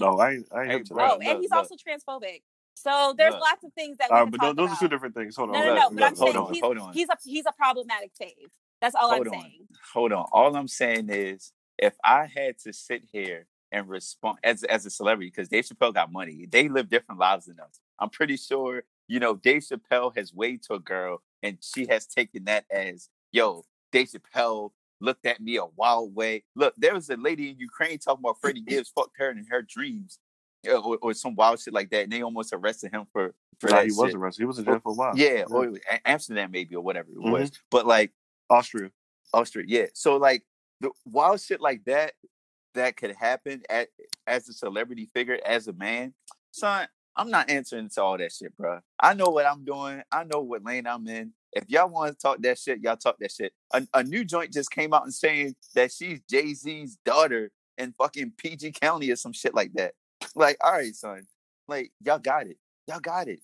No, 0.00 0.18
I. 0.20 0.38
I 0.52 0.62
ain't 0.62 0.70
Hey, 0.70 0.78
hip 0.78 0.84
to 0.86 0.94
bro, 0.94 1.04
oh, 1.04 1.18
that. 1.18 1.28
and 1.30 1.40
he's 1.40 1.50
look. 1.50 1.58
also 1.60 1.74
transphobic. 1.76 2.42
So 2.74 3.14
there's 3.16 3.32
Look. 3.32 3.40
lots 3.40 3.64
of 3.64 3.72
things 3.74 3.96
that 3.98 4.10
we 4.10 4.16
Uh, 4.16 4.24
can 4.24 4.30
but 4.32 4.40
talk 4.40 4.56
those, 4.56 4.68
those 4.68 4.76
are 4.76 4.80
two 4.80 4.88
different 4.88 5.14
things. 5.14 5.36
Hold 5.36 5.50
on. 5.50 5.56
No, 5.56 5.66
no, 5.66 5.66
hold 5.66 5.78
no. 5.78 5.88
on. 5.88 5.94
But 5.96 6.04
I'm 6.04 6.16
hold 6.16 6.36
saying 6.36 6.46
on, 6.46 6.54
he's, 6.54 6.62
hold 6.62 6.78
on. 6.78 6.92
he's 6.92 7.08
a 7.08 7.16
he's 7.24 7.46
a 7.46 7.52
problematic 7.52 8.12
fave. 8.20 8.50
That's 8.80 8.94
all 8.94 9.10
Hold 9.10 9.26
I'm 9.26 9.34
on. 9.34 9.40
saying. 9.42 9.68
hold 9.92 10.12
on. 10.12 10.26
All 10.32 10.54
I'm 10.56 10.68
saying 10.68 11.08
is, 11.10 11.52
if 11.78 11.94
I 12.04 12.26
had 12.26 12.58
to 12.60 12.72
sit 12.72 13.02
here 13.10 13.46
and 13.72 13.88
respond 13.88 14.38
as 14.44 14.64
as 14.64 14.86
a 14.86 14.90
celebrity, 14.90 15.30
because 15.34 15.48
Dave 15.48 15.64
Chappelle 15.64 15.94
got 15.94 16.12
money, 16.12 16.46
they 16.50 16.68
live 16.68 16.88
different 16.88 17.20
lives 17.20 17.46
than 17.46 17.58
us. 17.60 17.80
I'm 17.98 18.10
pretty 18.10 18.36
sure, 18.36 18.84
you 19.08 19.20
know, 19.20 19.34
Dave 19.36 19.62
Chappelle 19.62 20.16
has 20.16 20.32
waved 20.32 20.64
to 20.64 20.74
a 20.74 20.78
girl, 20.80 21.22
and 21.42 21.58
she 21.60 21.86
has 21.86 22.06
taken 22.06 22.44
that 22.44 22.64
as, 22.70 23.08
yo, 23.32 23.64
Dave 23.92 24.08
Chappelle 24.08 24.70
looked 25.00 25.26
at 25.26 25.40
me 25.40 25.56
a 25.56 25.64
wild 25.64 26.14
way. 26.14 26.44
Look, 26.56 26.74
there 26.76 26.94
was 26.94 27.08
a 27.10 27.16
lady 27.16 27.50
in 27.50 27.58
Ukraine 27.58 27.98
talking 27.98 28.22
about 28.24 28.40
Freddie 28.40 28.60
Gibbs 28.66 28.88
fucked 28.94 29.16
her 29.18 29.30
in 29.30 29.46
her 29.50 29.62
dreams, 29.62 30.18
you 30.64 30.72
or, 30.76 30.98
or 31.02 31.14
some 31.14 31.34
wild 31.34 31.60
shit 31.60 31.74
like 31.74 31.90
that, 31.90 32.04
and 32.04 32.12
they 32.12 32.22
almost 32.22 32.52
arrested 32.52 32.92
him 32.92 33.06
for 33.12 33.34
for 33.60 33.70
that 33.70 33.84
he 33.84 33.90
shit. 33.90 33.98
was 33.98 34.14
arrested. 34.14 34.42
He 34.42 34.46
was 34.46 34.58
in 34.58 34.64
jail 34.64 34.80
for 34.82 34.92
a 34.92 34.94
while. 34.94 35.12
Yeah, 35.16 35.44
or 35.50 35.64
it 35.64 35.70
was 35.72 35.80
Amsterdam 36.04 36.50
maybe 36.52 36.74
or 36.76 36.82
whatever 36.82 37.10
it 37.10 37.18
Mm-hmm. 37.18 37.30
was. 37.32 37.50
But 37.70 37.86
like 37.86 38.12
Austria. 38.50 38.90
Austria, 39.34 39.64
yeah. 39.68 39.86
So 39.94 40.16
like 40.16 40.44
the 40.80 40.90
wild 41.04 41.40
shit 41.40 41.60
like 41.60 41.84
that 41.84 42.12
that 42.78 42.96
could 42.96 43.14
happen 43.14 43.62
at, 43.70 43.88
as 44.26 44.48
a 44.48 44.52
celebrity 44.52 45.08
figure, 45.14 45.38
as 45.44 45.68
a 45.68 45.72
man, 45.72 46.14
son. 46.50 46.88
I'm 47.16 47.30
not 47.30 47.50
answering 47.50 47.88
to 47.90 48.02
all 48.02 48.16
that 48.16 48.32
shit, 48.32 48.56
bro. 48.56 48.78
I 49.00 49.12
know 49.12 49.26
what 49.30 49.44
I'm 49.44 49.64
doing. 49.64 50.02
I 50.12 50.22
know 50.22 50.40
what 50.40 50.64
lane 50.64 50.86
I'm 50.86 51.06
in. 51.08 51.32
If 51.52 51.64
y'all 51.68 51.88
want 51.88 52.12
to 52.12 52.18
talk 52.22 52.40
that 52.42 52.58
shit, 52.58 52.80
y'all 52.80 52.96
talk 52.96 53.16
that 53.18 53.32
shit. 53.32 53.52
A, 53.72 53.84
a 53.92 54.04
new 54.04 54.24
joint 54.24 54.52
just 54.52 54.70
came 54.70 54.94
out 54.94 55.02
and 55.02 55.12
saying 55.12 55.56
that 55.74 55.90
she's 55.90 56.20
Jay 56.30 56.54
Z's 56.54 56.96
daughter 57.04 57.50
in 57.76 57.92
fucking 57.92 58.34
PG 58.38 58.72
County 58.80 59.10
or 59.10 59.16
some 59.16 59.32
shit 59.32 59.54
like 59.54 59.72
that. 59.74 59.94
Like, 60.36 60.58
all 60.62 60.72
right, 60.72 60.94
son. 60.94 61.26
Like, 61.68 61.92
y'all 62.04 62.18
got 62.18 62.46
it. 62.46 62.58
Y'all 62.86 63.00
got 63.00 63.28
it. 63.28 63.40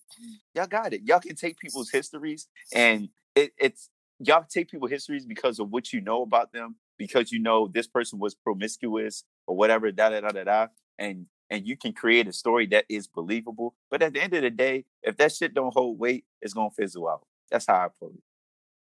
Y'all 0.54 0.66
got 0.66 0.92
it. 0.92 1.02
Y'all 1.04 1.20
can 1.20 1.36
take 1.36 1.58
people's 1.58 1.90
histories 1.90 2.48
and 2.72 3.08
it, 3.34 3.52
it's 3.58 3.90
y'all 4.20 4.44
take 4.48 4.70
people's 4.70 4.90
histories 4.90 5.26
because 5.26 5.58
of 5.58 5.70
what 5.70 5.92
you 5.92 6.00
know 6.00 6.22
about 6.22 6.52
them, 6.52 6.76
because 6.98 7.32
you 7.32 7.38
know 7.38 7.68
this 7.68 7.86
person 7.86 8.18
was 8.18 8.34
promiscuous 8.34 9.24
or 9.46 9.56
whatever, 9.56 9.90
da 9.92 10.10
da 10.10 10.20
da 10.20 10.28
da 10.30 10.44
da, 10.44 10.66
and 10.98 11.26
and 11.50 11.66
you 11.66 11.76
can 11.76 11.92
create 11.92 12.26
a 12.26 12.32
story 12.32 12.66
that 12.66 12.84
is 12.88 13.06
believable. 13.06 13.74
But 13.90 14.02
at 14.02 14.12
the 14.14 14.22
end 14.22 14.34
of 14.34 14.42
the 14.42 14.50
day, 14.50 14.84
if 15.02 15.16
that 15.18 15.32
shit 15.32 15.54
don't 15.54 15.74
hold 15.74 15.98
weight, 15.98 16.24
it's 16.40 16.54
gonna 16.54 16.70
fizzle 16.70 17.08
out. 17.08 17.26
That's 17.50 17.66
how 17.66 17.74
I 17.74 17.88
put 17.98 18.14
it. 18.14 18.22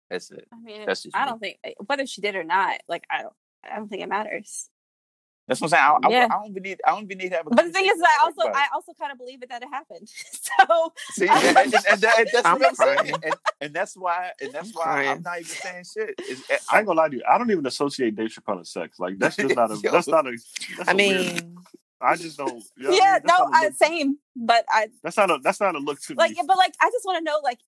That's 0.09 0.31
it. 0.31 0.47
I 0.51 0.59
mean, 0.59 0.85
That's 0.85 1.03
just 1.03 1.15
I 1.15 1.25
me. 1.25 1.29
don't 1.29 1.39
think 1.39 1.57
eh, 1.63 1.73
whether 1.85 2.05
she 2.05 2.21
did 2.21 2.35
or 2.35 2.43
not. 2.43 2.81
Like 2.87 3.05
I 3.09 3.21
don't. 3.21 3.33
I 3.63 3.75
don't 3.75 3.89
think 3.89 4.01
it 4.01 4.09
matters. 4.09 4.69
That's 5.49 5.59
what 5.59 5.73
I'm 5.73 5.99
saying. 5.99 5.99
I, 6.03 6.07
I, 6.07 6.11
Yeah. 6.11 6.25
I 6.29 6.35
don't 6.43 6.53
believe 6.53 6.63
need. 6.63 6.81
I 6.87 6.91
don't 6.91 7.03
even 7.03 7.17
need 7.17 7.29
to 7.31 7.35
have 7.37 7.47
a. 7.47 7.49
But 7.49 7.65
the 7.65 7.71
thing 7.71 7.85
is, 7.85 7.91
I 8.01 8.23
also 8.23 8.41
everybody. 8.43 8.63
I 8.71 8.75
also 8.75 8.93
kind 8.97 9.11
of 9.11 9.17
believe 9.17 9.41
it 9.43 9.49
that 9.49 9.61
it 9.63 9.67
happened. 9.69 10.07
So 10.59 10.93
See, 11.11 11.27
and, 11.27 11.43
and, 11.43 11.57
and, 11.57 11.73
and 11.91 12.01
that- 12.01 12.19
and 12.19 12.29
that's 12.31 12.45
I'm 12.45 12.59
what 12.59 12.69
I'm 12.69 12.75
saying, 12.75 13.13
and, 13.23 13.35
and 13.61 13.73
that's 13.73 13.97
why, 13.97 14.31
and 14.39 14.53
that's 14.53 14.71
why 14.73 14.83
I'm 14.83 15.21
crying. 15.21 15.21
not 15.23 15.39
even 15.39 15.45
saying 15.49 15.83
shit. 15.93 16.15
It's, 16.19 16.49
eh, 16.49 16.57
I 16.71 16.77
ain't 16.77 16.87
gonna 16.87 16.99
lie 16.99 17.09
to 17.09 17.15
you. 17.17 17.23
I 17.29 17.37
don't 17.37 17.49
even 17.51 17.65
associate 17.65 18.15
Dave 18.15 18.29
Chappelle 18.29 18.59
with 18.59 18.67
sex. 18.67 18.99
Like 18.99 19.17
that's 19.17 19.35
just 19.35 19.55
not 19.55 19.71
a. 19.71 19.75
That's 19.83 20.07
not 20.07 20.27
a. 20.27 20.37
That's 20.77 20.89
I 20.89 20.91
a 20.91 20.95
weird- 20.95 21.43
mean, 21.43 21.55
I 22.01 22.15
just 22.15 22.37
don't. 22.37 22.63
You 22.77 22.83
know 22.83 22.89
what 22.91 23.01
I 23.01 23.05
yeah, 23.05 23.13
mean? 23.13 23.21
No, 23.25 23.37
not 23.45 23.53
a 23.53 23.57
I, 23.57 23.63
look- 23.65 23.73
same. 23.75 24.17
But 24.35 24.65
I 24.69 24.87
That's 25.03 25.17
not 25.17 25.31
a. 25.31 25.39
That's 25.43 25.59
not 25.59 25.75
a 25.75 25.79
look 25.79 25.99
to 26.01 26.13
like, 26.13 26.31
me. 26.31 26.37
Like, 26.37 26.47
but 26.47 26.57
like, 26.57 26.73
I 26.81 26.89
just 26.91 27.05
want 27.05 27.17
to 27.17 27.23
know, 27.23 27.39
like, 27.43 27.59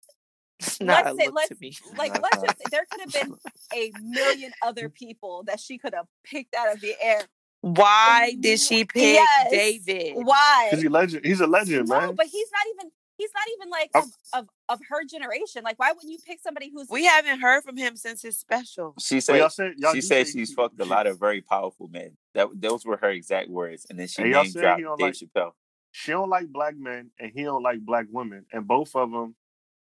not 0.80 1.06
let's 1.06 1.16
a 1.16 1.18
say 1.18 1.26
look 1.28 1.36
let's 1.36 1.50
to 1.50 1.56
me. 1.60 1.76
like 1.98 2.22
let's 2.22 2.42
just 2.44 2.58
there 2.70 2.86
could 2.92 3.02
have 3.02 3.12
been 3.14 3.36
a 3.74 3.92
million 4.02 4.52
other 4.62 4.90
people 4.90 5.44
that 5.48 5.60
she 5.60 5.78
could 5.80 5.94
have 5.96 6.06
picked 6.24 6.54
out 6.56 6.72
of 6.74 6.80
the 6.82 6.94
air. 7.02 7.22
Why 7.62 8.36
did 8.40 8.60
she 8.60 8.86
pick 8.86 9.16
Yes. 9.16 9.52
David? 9.52 10.14
Why? 10.26 10.68
Because 10.70 10.84
he 10.84 10.90
legend. 10.90 11.26
He's 11.26 11.40
a 11.42 11.48
legend, 11.48 11.88
no, 11.90 12.00
man. 12.00 12.16
but 12.16 12.26
he's 12.28 12.48
not 12.52 12.66
even. 12.76 12.92
He's 13.18 13.30
not 13.36 13.44
even 13.56 13.70
like 13.70 13.92
of, 13.94 14.06
of 14.34 14.50
of 14.68 14.80
her 14.90 15.04
generation. 15.06 15.62
Like, 15.64 15.78
why 15.78 15.92
wouldn't 15.92 16.12
you 16.12 16.18
pick 16.26 16.40
somebody 16.42 16.72
who's 16.74 16.88
We 16.90 17.06
haven't 17.06 17.40
heard 17.40 17.64
from 17.64 17.78
him 17.78 17.96
since 17.96 18.24
his 18.24 18.36
special. 18.36 18.96
She 19.00 19.16
Well, 19.16 19.22
said 19.22 19.38
y'all 19.38 19.50
said 19.50 19.74
y'all 19.78 19.92
she 19.94 20.00
do 20.00 20.08
said 20.08 20.26
say 20.28 20.32
she's 20.40 20.50
he- 20.50 20.56
fucked 20.56 20.80
a 20.82 20.86
lot 20.86 21.06
of 21.06 21.20
very 21.20 21.42
powerful 21.42 21.88
men. 21.88 22.18
That 22.34 22.48
those 22.56 22.84
were 22.84 22.98
her 22.98 23.12
exact 23.12 23.50
words, 23.50 23.86
and 23.92 24.00
then 24.00 24.08
she 24.08 24.24
And 24.24 24.32
name 24.32 24.52
dropped 24.52 24.80
he 24.80 24.86
Dave 24.86 25.00
like- 25.00 25.14
Chappelle. 25.14 25.52
She 25.92 26.12
don't 26.14 26.30
like 26.30 26.48
black 26.48 26.76
men, 26.76 27.12
and 27.20 27.32
he 27.32 27.44
don't 27.44 27.62
like 27.62 27.82
black 27.82 28.08
women, 28.10 28.46
and 28.52 28.68
both 28.68 28.96
of 28.96 29.12
them. 29.12 29.36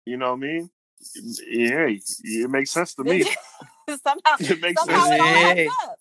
You 0.07 0.17
know 0.17 0.29
what 0.31 0.37
I 0.37 0.41
mean? 0.41 0.71
Yeah, 1.49 1.89
it 1.89 2.51
makes 2.51 2.71
sense 2.71 2.95
to 2.95 3.03
me. 3.05 3.25
somehow 3.89 4.37
It 4.39 4.61
makes 4.61 4.81
somehow 4.81 5.07
sense. 5.07 5.15
it 5.15 5.21
all 5.21 5.27
adds 5.27 5.71
up. 5.89 5.99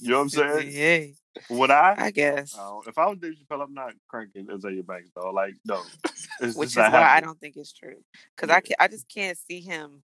You 0.00 0.10
know 0.10 0.16
what 0.16 0.22
I'm 0.22 0.28
saying? 0.30 1.14
Yeah, 1.50 1.54
Would 1.56 1.70
I? 1.70 1.94
I 1.98 2.10
guess. 2.10 2.56
Uh, 2.58 2.78
if 2.86 2.96
I 2.98 3.06
was 3.06 3.18
Dave 3.18 3.34
Chappelle, 3.34 3.62
I'm 3.62 3.74
not 3.74 3.92
cranking 4.08 4.46
Azealia 4.46 4.86
Banks, 4.86 5.10
though. 5.14 5.30
Like, 5.30 5.54
no. 5.64 5.82
It's 6.40 6.56
Which 6.56 6.68
just 6.68 6.70
is 6.70 6.76
not 6.76 6.92
why 6.92 7.16
I 7.16 7.20
don't 7.20 7.38
think 7.38 7.56
it's 7.56 7.72
true. 7.72 7.96
Because 8.34 8.48
Yeah. 8.48 8.56
I 8.56 8.60
can, 8.60 8.76
I 8.80 8.88
just 8.88 9.08
can't 9.08 9.36
see 9.38 9.60
him. 9.60 10.02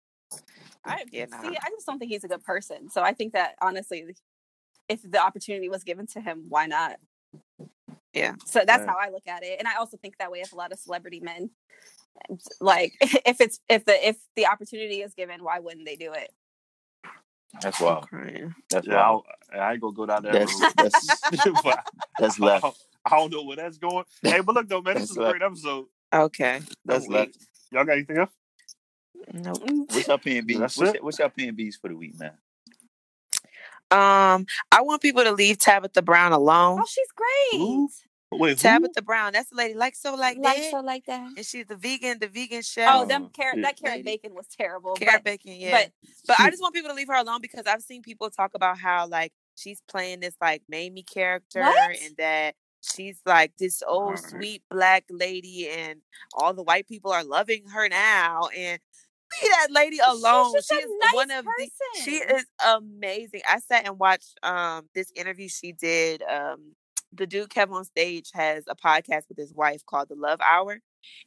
I 0.83 1.05
Yeah, 1.11 1.25
nah. 1.25 1.41
see. 1.41 1.47
I 1.49 1.69
just 1.69 1.85
don't 1.85 1.97
think 1.99 2.11
he's 2.11 2.23
a 2.23 2.27
good 2.27 2.43
person. 2.43 2.89
So 2.89 3.01
I 3.01 3.13
think 3.13 3.33
that 3.33 3.55
honestly, 3.61 4.05
if 4.89 5.01
the 5.09 5.19
opportunity 5.19 5.69
was 5.69 5.83
given 5.83 6.07
to 6.07 6.21
him, 6.21 6.45
why 6.49 6.65
not? 6.67 6.97
Yeah. 8.13 8.35
So 8.45 8.63
that's 8.65 8.81
Yeah. 8.85 8.91
how 8.91 8.97
I 8.99 9.09
look 9.09 9.27
at 9.27 9.43
it, 9.43 9.57
and 9.59 9.67
I 9.67 9.75
also 9.75 9.97
think 9.97 10.17
that 10.17 10.31
way 10.31 10.41
of 10.41 10.51
a 10.53 10.55
lot 10.55 10.71
of 10.71 10.79
celebrity 10.79 11.19
men. 11.21 11.49
Like, 12.61 12.93
if 13.01 13.41
it's 13.41 13.59
if 13.69 13.85
the 13.85 14.07
if 14.07 14.17
the 14.35 14.47
opportunity 14.47 15.01
is 15.01 15.13
given, 15.13 15.43
why 15.43 15.59
wouldn't 15.59 15.85
they 15.85 15.95
do 15.95 16.13
it? 16.13 16.31
That's 17.61 17.79
I'm 17.79 17.85
wild. 17.85 18.07
crying. 18.09 18.53
That's 18.69 18.87
Yeah, 18.87 18.95
I, 18.95 19.09
wild. 19.11 19.23
don't- 19.51 19.61
I 19.61 19.71
ain't 19.71 19.81
gonna 19.81 19.93
go 19.93 20.05
down 20.05 20.23
that 20.23 20.33
That's 20.33 20.53
road. 20.61 20.73
that's 20.77 21.21
that's 22.19 22.41
I, 22.41 22.45
left. 22.45 22.63
don't, 22.63 22.77
I 23.05 23.09
don't 23.17 23.31
know 23.31 23.43
where 23.43 23.55
that's 23.57 23.77
going. 23.77 24.03
Hey, 24.21 24.41
but 24.41 24.55
look 24.55 24.67
though, 24.67 24.81
man, 24.81 24.95
this 24.95 25.03
That's 25.03 25.11
is 25.11 25.17
a 25.17 25.29
great 25.31 25.41
episode. 25.41 25.85
Okay. 26.13 26.61
That's 26.83 27.05
I'm 27.05 27.11
left. 27.13 27.37
Y'all 27.71 27.85
got 27.85 27.93
anything 27.93 28.17
else? 28.17 28.29
Nope. 29.33 29.57
What's 29.91 30.07
your 30.07 30.17
P 30.17 30.37
and 30.37 30.47
B? 30.47 30.57
What's, 30.57 30.79
it? 30.81 30.95
your- 30.95 31.03
what's 31.03 31.19
your 31.19 31.29
P 31.29 31.47
and 31.47 31.55
B's 31.57 31.77
for 31.77 31.87
the 31.89 31.95
week, 31.95 32.19
man? 32.19 32.31
Um, 33.91 34.45
I 34.71 34.81
want 34.81 35.01
people 35.01 35.23
to 35.23 35.31
leave 35.31 35.57
Tabitha 35.59 36.01
Brown 36.01 36.31
alone. 36.33 36.79
Oh, 36.81 36.85
she's 36.87 37.07
great. 37.15 37.59
Who? 37.61 37.89
Wait, 38.31 38.49
who? 38.51 38.55
Tabitha 38.55 39.01
Brown. 39.01 39.33
That's 39.33 39.49
the 39.49 39.55
lady 39.55 39.73
like 39.75 39.95
so 39.95 40.15
like, 40.15 40.37
like 40.37 40.57
that. 40.57 40.71
so 40.71 40.79
like 40.81 41.05
that. 41.05 41.31
and 41.37 41.45
she's 41.45 41.65
the 41.67 41.75
vegan, 41.75 42.19
the 42.19 42.27
vegan 42.27 42.61
chef. 42.61 42.89
Oh, 42.91 43.05
them 43.05 43.29
carrot 43.29 43.57
yeah. 43.57 43.63
that 43.63 43.77
carrot 43.77 44.05
bacon 44.05 44.33
was 44.33 44.47
terrible. 44.47 44.93
Carrot 44.95 45.23
but, 45.23 45.23
bacon, 45.23 45.53
yeah. 45.57 45.71
but 45.71 45.91
But 46.27 46.39
I 46.39 46.49
just 46.49 46.61
want 46.61 46.73
people 46.73 46.89
to 46.89 46.95
leave 46.95 47.07
her 47.07 47.15
alone 47.15 47.39
because 47.41 47.65
I've 47.67 47.81
seen 47.81 48.01
people 48.01 48.29
talk 48.29 48.51
about 48.55 48.77
how 48.77 49.07
like 49.07 49.31
she's 49.55 49.81
playing 49.87 50.19
this 50.19 50.35
like 50.41 50.63
Mammy 50.67 51.03
character 51.03 51.61
What? 51.61 51.91
and 52.03 52.17
that 52.17 52.55
she's 52.81 53.19
like 53.25 53.53
this 53.57 53.81
old 53.87 54.19
sweet 54.19 54.63
black 54.69 55.05
lady 55.09 55.69
and 55.69 56.01
all 56.35 56.53
the 56.53 56.63
white 56.63 56.87
people 56.87 57.11
are 57.11 57.23
loving 57.23 57.63
her 57.73 57.87
now 57.89 58.47
and 58.55 58.79
leave 59.41 59.51
that 59.51 59.71
lady 59.71 59.97
alone. 60.05 60.53
She's 60.55 60.65
She 60.67 60.75
a 60.75 60.79
is 60.79 60.91
nice 61.01 61.13
one 61.13 61.31
of 61.31 61.45
the 61.45 61.69
she 62.03 62.11
is 62.11 62.45
amazing. 62.67 63.41
I 63.49 63.59
sat 63.59 63.87
and 63.87 63.97
watched 63.99 64.37
um 64.43 64.87
this 64.93 65.11
interview 65.15 65.47
she 65.47 65.71
did. 65.71 66.21
Um 66.23 66.75
the 67.17 67.27
dude 67.27 67.49
Kev 67.49 67.71
on 67.71 67.85
stage 67.85 68.29
has 68.33 68.63
a 68.67 68.75
podcast 68.75 69.23
with 69.29 69.37
his 69.37 69.53
wife 69.53 69.85
called 69.85 70.09
The 70.09 70.15
Love 70.15 70.39
Hour. 70.41 70.79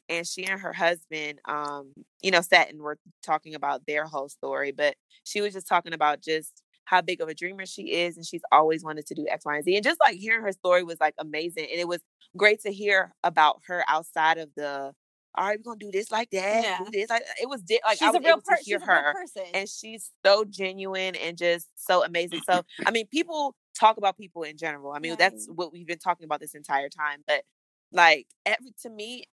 And 0.09 0.27
she 0.27 0.45
and 0.45 0.59
her 0.59 0.73
husband, 0.73 1.39
um, 1.45 1.93
you 2.21 2.31
know, 2.31 2.41
sat 2.41 2.69
and 2.69 2.81
were 2.81 2.97
talking 3.23 3.55
about 3.55 3.85
their 3.87 4.05
whole 4.05 4.27
story. 4.27 4.71
But 4.73 4.95
she 5.23 5.39
was 5.41 5.53
just 5.53 5.67
talking 5.67 5.93
about 5.93 6.21
just 6.21 6.61
how 6.85 7.01
big 7.01 7.21
of 7.21 7.29
a 7.29 7.33
dreamer 7.35 7.65
she 7.65 7.83
is, 7.93 8.17
and 8.17 8.25
she's 8.25 8.41
always 8.51 8.83
wanted 8.83 9.05
to 9.05 9.13
do 9.15 9.25
X, 9.29 9.45
Y, 9.45 9.55
and 9.55 9.63
Z. 9.63 9.75
And 9.75 9.83
just 9.83 9.99
like 10.01 10.15
hearing 10.17 10.41
her 10.41 10.51
story 10.51 10.83
was 10.83 10.97
like 10.99 11.13
amazing. 11.17 11.67
And 11.71 11.79
it 11.79 11.87
was 11.87 12.01
great 12.35 12.59
to 12.63 12.73
hear 12.73 13.13
about 13.23 13.61
her 13.67 13.83
outside 13.87 14.37
of 14.37 14.49
the 14.57 14.93
all 15.37 15.45
right, 15.45 15.59
we're 15.59 15.71
gonna 15.75 15.79
do 15.79 15.91
this 15.91 16.11
like 16.11 16.29
that, 16.31 16.63
Yeah. 16.63 16.79
do 16.83 16.89
this 16.91 17.09
like 17.09 17.21
it 17.41 17.47
was 17.47 17.61
di- 17.61 17.79
like 17.85 17.99
she's 17.99 18.07
I 18.07 18.09
a 18.09 18.13
was 18.13 18.19
real 18.21 18.29
able 18.31 18.41
to 18.41 18.45
person. 18.47 18.63
hear 18.65 18.79
her 18.79 19.13
person. 19.13 19.43
and 19.53 19.69
she's 19.69 20.09
so 20.25 20.43
genuine 20.43 21.15
and 21.15 21.37
just 21.37 21.67
so 21.75 22.03
amazing. 22.03 22.41
So, 22.49 22.63
I 22.85 22.89
mean, 22.91 23.05
people 23.07 23.55
talk 23.79 23.97
about 23.97 24.17
people 24.17 24.43
in 24.43 24.57
general. 24.57 24.91
I 24.93 24.99
mean, 24.99 25.15
that's 25.17 25.47
what 25.53 25.71
we've 25.73 25.87
been 25.87 25.99
talking 25.99 26.25
about 26.25 26.41
this 26.41 26.55
entire 26.55 26.89
time. 26.89 27.23
But 27.27 27.43
like, 27.91 28.27
every 28.45 28.71
to 28.83 28.89
me, 28.89 29.25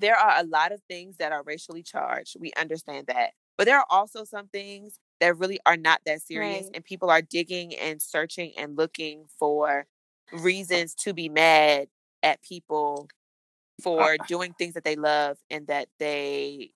there 0.00 0.16
are 0.16 0.34
a 0.40 0.44
lot 0.46 0.72
of 0.72 0.80
things 0.88 1.16
that 1.18 1.32
are 1.32 1.42
racially 1.44 1.82
charged. 1.82 2.36
We 2.40 2.52
understand 2.58 3.06
that, 3.08 3.30
but 3.56 3.66
there 3.66 3.78
are 3.78 3.86
also 3.90 4.24
some 4.24 4.48
things 4.48 4.98
that 5.20 5.38
really 5.38 5.60
are 5.66 5.76
not 5.76 6.00
that 6.06 6.22
serious, 6.22 6.68
Right. 6.68 6.74
and 6.74 6.84
people 6.84 7.10
are 7.10 7.22
digging 7.22 7.74
and 7.76 8.02
searching 8.02 8.52
and 8.58 8.76
looking 8.76 9.26
for 9.38 9.86
reasons 10.32 10.94
to 10.96 11.14
be 11.14 11.28
mad 11.28 11.88
at 12.22 12.42
people 12.42 13.10
uh, 13.98 14.04
for 14.04 14.18
uh 14.20 14.24
doing 14.26 14.54
things 14.54 14.74
that 14.74 14.84
they 14.84 14.96
love 14.96 15.38
and 15.50 15.68
that 15.68 15.88
they 15.98 16.72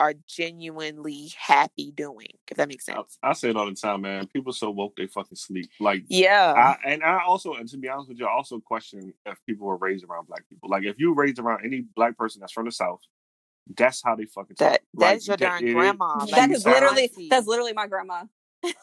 are 0.00 0.14
genuinely 0.26 1.30
happy 1.38 1.92
doing. 1.92 2.28
If 2.50 2.56
that 2.56 2.68
makes 2.68 2.86
sense. 2.86 3.18
I 3.22 3.34
say 3.34 3.50
it 3.50 3.56
all 3.56 3.66
the 3.66 3.74
time, 3.74 4.00
man. 4.00 4.26
People 4.26 4.52
so 4.52 4.70
woke 4.70 4.96
they 4.96 5.06
fucking 5.06 5.36
sleep. 5.36 5.70
Like 5.78 6.04
Yeah. 6.08 6.52
I, 6.56 6.88
and 6.90 7.04
I 7.04 7.22
also, 7.22 7.52
and 7.54 7.68
to 7.68 7.76
be 7.76 7.88
honest 7.88 8.08
with 8.08 8.18
you, 8.18 8.26
I 8.26 8.32
also 8.32 8.58
question 8.60 9.12
if 9.26 9.38
people 9.46 9.66
were 9.66 9.76
raised 9.76 10.04
around 10.08 10.26
black 10.26 10.48
people. 10.48 10.70
Like 10.70 10.84
if 10.84 10.98
you 10.98 11.14
raised 11.14 11.38
around 11.38 11.64
any 11.64 11.84
black 11.94 12.16
person 12.16 12.40
that's 12.40 12.52
from 12.52 12.64
the 12.64 12.72
south, 12.72 13.00
that's 13.76 14.02
how 14.02 14.16
they 14.16 14.24
fucking 14.24 14.56
talk. 14.56 14.72
that 14.72 14.80
Like, 14.94 15.10
that's 15.14 15.28
your 15.28 15.36
that- 15.36 15.46
darn 15.46 15.62
it 15.64 15.68
is- 15.68 15.74
grandma. 15.74 16.24
she 16.24 16.32
that 16.32 16.50
like 16.50 16.64
literally 16.66 17.02
auntie. 17.02 17.28
that's 17.28 17.46
literally 17.46 17.72
my 17.74 17.86
grandma. 17.86 18.24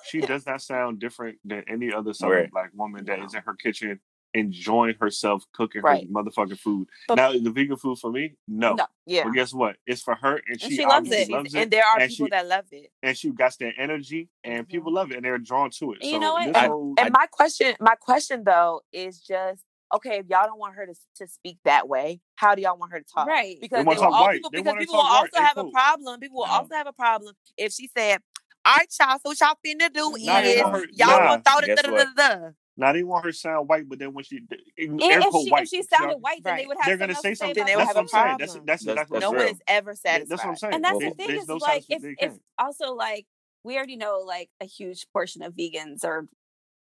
she 0.06 0.22
does 0.22 0.46
not 0.46 0.62
sound 0.62 1.00
different 1.00 1.40
than 1.44 1.64
any 1.68 1.92
other 1.92 2.14
southern 2.20 2.38
Right. 2.44 2.52
black 2.52 2.72
woman 2.76 3.06
that 3.06 3.20
is 3.20 3.34
in 3.34 3.42
her 3.42 3.56
kitchen 3.56 4.00
enjoying 4.34 4.96
herself 5.00 5.44
cooking 5.54 5.82
Right. 5.82 6.04
her 6.04 6.10
motherfucking 6.10 6.60
food. 6.60 6.88
But- 7.08 7.16
now 7.16 7.32
the 7.32 7.50
vegan 7.50 7.78
food 7.78 7.98
for 8.00 8.12
me, 8.12 8.36
no. 8.48 8.74
No. 8.76 8.86
yeah. 9.06 9.24
But 9.24 9.32
guess 9.34 9.54
what? 9.54 9.78
It's 9.86 10.02
for 10.02 10.16
her, 10.16 10.42
and 10.48 10.62
she, 10.62 10.76
she 10.78 10.86
loves 10.86 11.12
it. 11.12 11.30
Loves 11.30 11.54
it, 11.54 11.62
and 11.62 11.72
there 11.72 11.84
are 11.86 12.00
and 12.00 12.10
people 12.10 12.28
she- 12.28 12.32
that 12.32 12.48
love 12.48 12.66
it. 12.72 12.92
and 13.02 13.18
she 13.18 13.30
got 13.32 13.56
that 13.60 13.74
energy, 13.78 14.30
and 14.44 14.68
people 14.68 14.90
mm-hmm. 14.90 14.96
love 14.98 15.12
it, 15.12 15.16
and 15.18 15.26
they're 15.26 15.38
drawn 15.38 15.70
to 15.80 15.94
it. 15.94 16.00
And 16.02 16.10
you 16.12 16.16
so 16.18 16.20
know 16.20 16.34
what? 16.34 16.46
this 16.48 16.56
I- 16.56 16.68
whole- 16.68 16.94
And 16.98 17.12
my 17.12 17.28
question, 17.32 17.76
my 17.80 17.96
question 17.96 18.44
though, 18.44 18.82
is 18.92 19.20
just 19.20 19.64
okay. 19.96 20.18
If 20.20 20.28
y'all 20.30 20.46
don't 20.46 20.60
want 20.60 20.76
her 20.76 20.86
to 20.86 20.94
to 21.18 21.28
speak 21.28 21.58
that 21.66 21.88
way, 21.88 22.20
how 22.36 22.54
do 22.56 22.62
y'all 22.62 22.78
want 22.78 22.92
her 22.92 23.00
to 23.00 23.06
talk? 23.14 23.28
Right. 23.28 23.58
Because 23.62 23.86
wanna 23.86 23.98
they 24.00 24.02
talk 24.06 24.14
all, 24.14 24.22
white. 24.26 24.34
people, 24.36 24.50
because 24.52 24.74
people 24.78 24.96
will 24.96 25.02
talk 25.04 25.12
white. 25.12 25.20
also 25.20 25.30
They 25.34 25.42
have 25.42 25.58
a 25.58 25.62
cool. 25.64 25.72
problem. 25.72 26.20
People 26.20 26.38
will 26.40 26.48
No. 26.48 26.52
also 26.54 26.76
have 26.76 26.88
a 26.88 26.94
problem 26.94 27.34
if 27.58 27.72
she 27.74 27.90
said, 27.98 28.20
"All 28.66 28.76
right, 28.76 28.94
y'all, 29.00 29.18
so 29.18 29.30
what 29.30 29.40
y'all 29.40 29.56
finna 29.66 29.92
do 29.94 30.16
is 30.16 30.28
her- 30.28 30.86
y'all 30.94 31.08
nah, 31.08 31.38
gonna 31.38 31.44
throw 31.44 31.62
the 31.62 31.68
guess 31.68 31.82
da 31.82 31.90
da 31.90 32.04
da 32.04 32.40
da." 32.40 32.50
Now 32.80 32.94
they 32.94 33.04
want 33.04 33.26
her 33.26 33.32
to 33.32 33.38
sound 33.38 33.68
white, 33.68 33.90
but 33.90 33.98
then 34.00 34.14
when 34.14 34.24
she 34.24 34.38
And 34.38 34.48
if 34.78 35.24
she 35.44 35.50
white, 35.52 35.64
if 35.64 35.70
she 35.70 35.78
y'all- 35.78 35.86
sounded 36.00 36.18
white, 36.18 36.44
then 36.44 36.58
they 36.58 36.66
would 36.68 36.78
have 36.78 36.86
they're 36.86 36.94
something 36.94 37.00
gonna 37.00 37.14
else 37.14 37.22
say 37.24 37.30
to 37.32 37.36
say 37.36 37.46
something. 37.46 37.66
They 37.66 37.76
will 37.76 37.80
That's 37.80 37.88
have 37.88 37.96
what 37.96 37.98
a 37.98 38.00
I'm 38.02 38.08
saying. 38.08 38.38
That's 38.38 38.52
problem. 38.54 38.66
that's 38.68 38.84
That's- 38.86 38.96
that's, 38.98 39.12
that's 39.12 39.22
No 39.22 39.32
real. 39.32 39.40
one 39.46 39.54
is 39.56 39.62
ever 39.68 39.92
That- 39.94 39.98
satisfied. 39.98 40.30
That's 40.30 40.44
what 40.44 40.50
I'm 40.50 40.56
saying. 40.58 40.74
And 40.76 40.84
that's 40.84 41.00
There's- 41.00 41.14
the 41.18 41.24
thing 41.26 41.36
is 41.38 41.48
no 41.48 41.56
like 41.58 41.86
if 41.90 42.04
if 42.22 42.34
also 42.60 42.94
like 42.94 43.26
we 43.64 43.76
already 43.78 43.96
know 43.98 44.20
like 44.26 44.50
a 44.62 44.66
huge 44.66 45.08
portion 45.12 45.42
of 45.42 45.54
vegans 45.54 46.06
are 46.06 46.28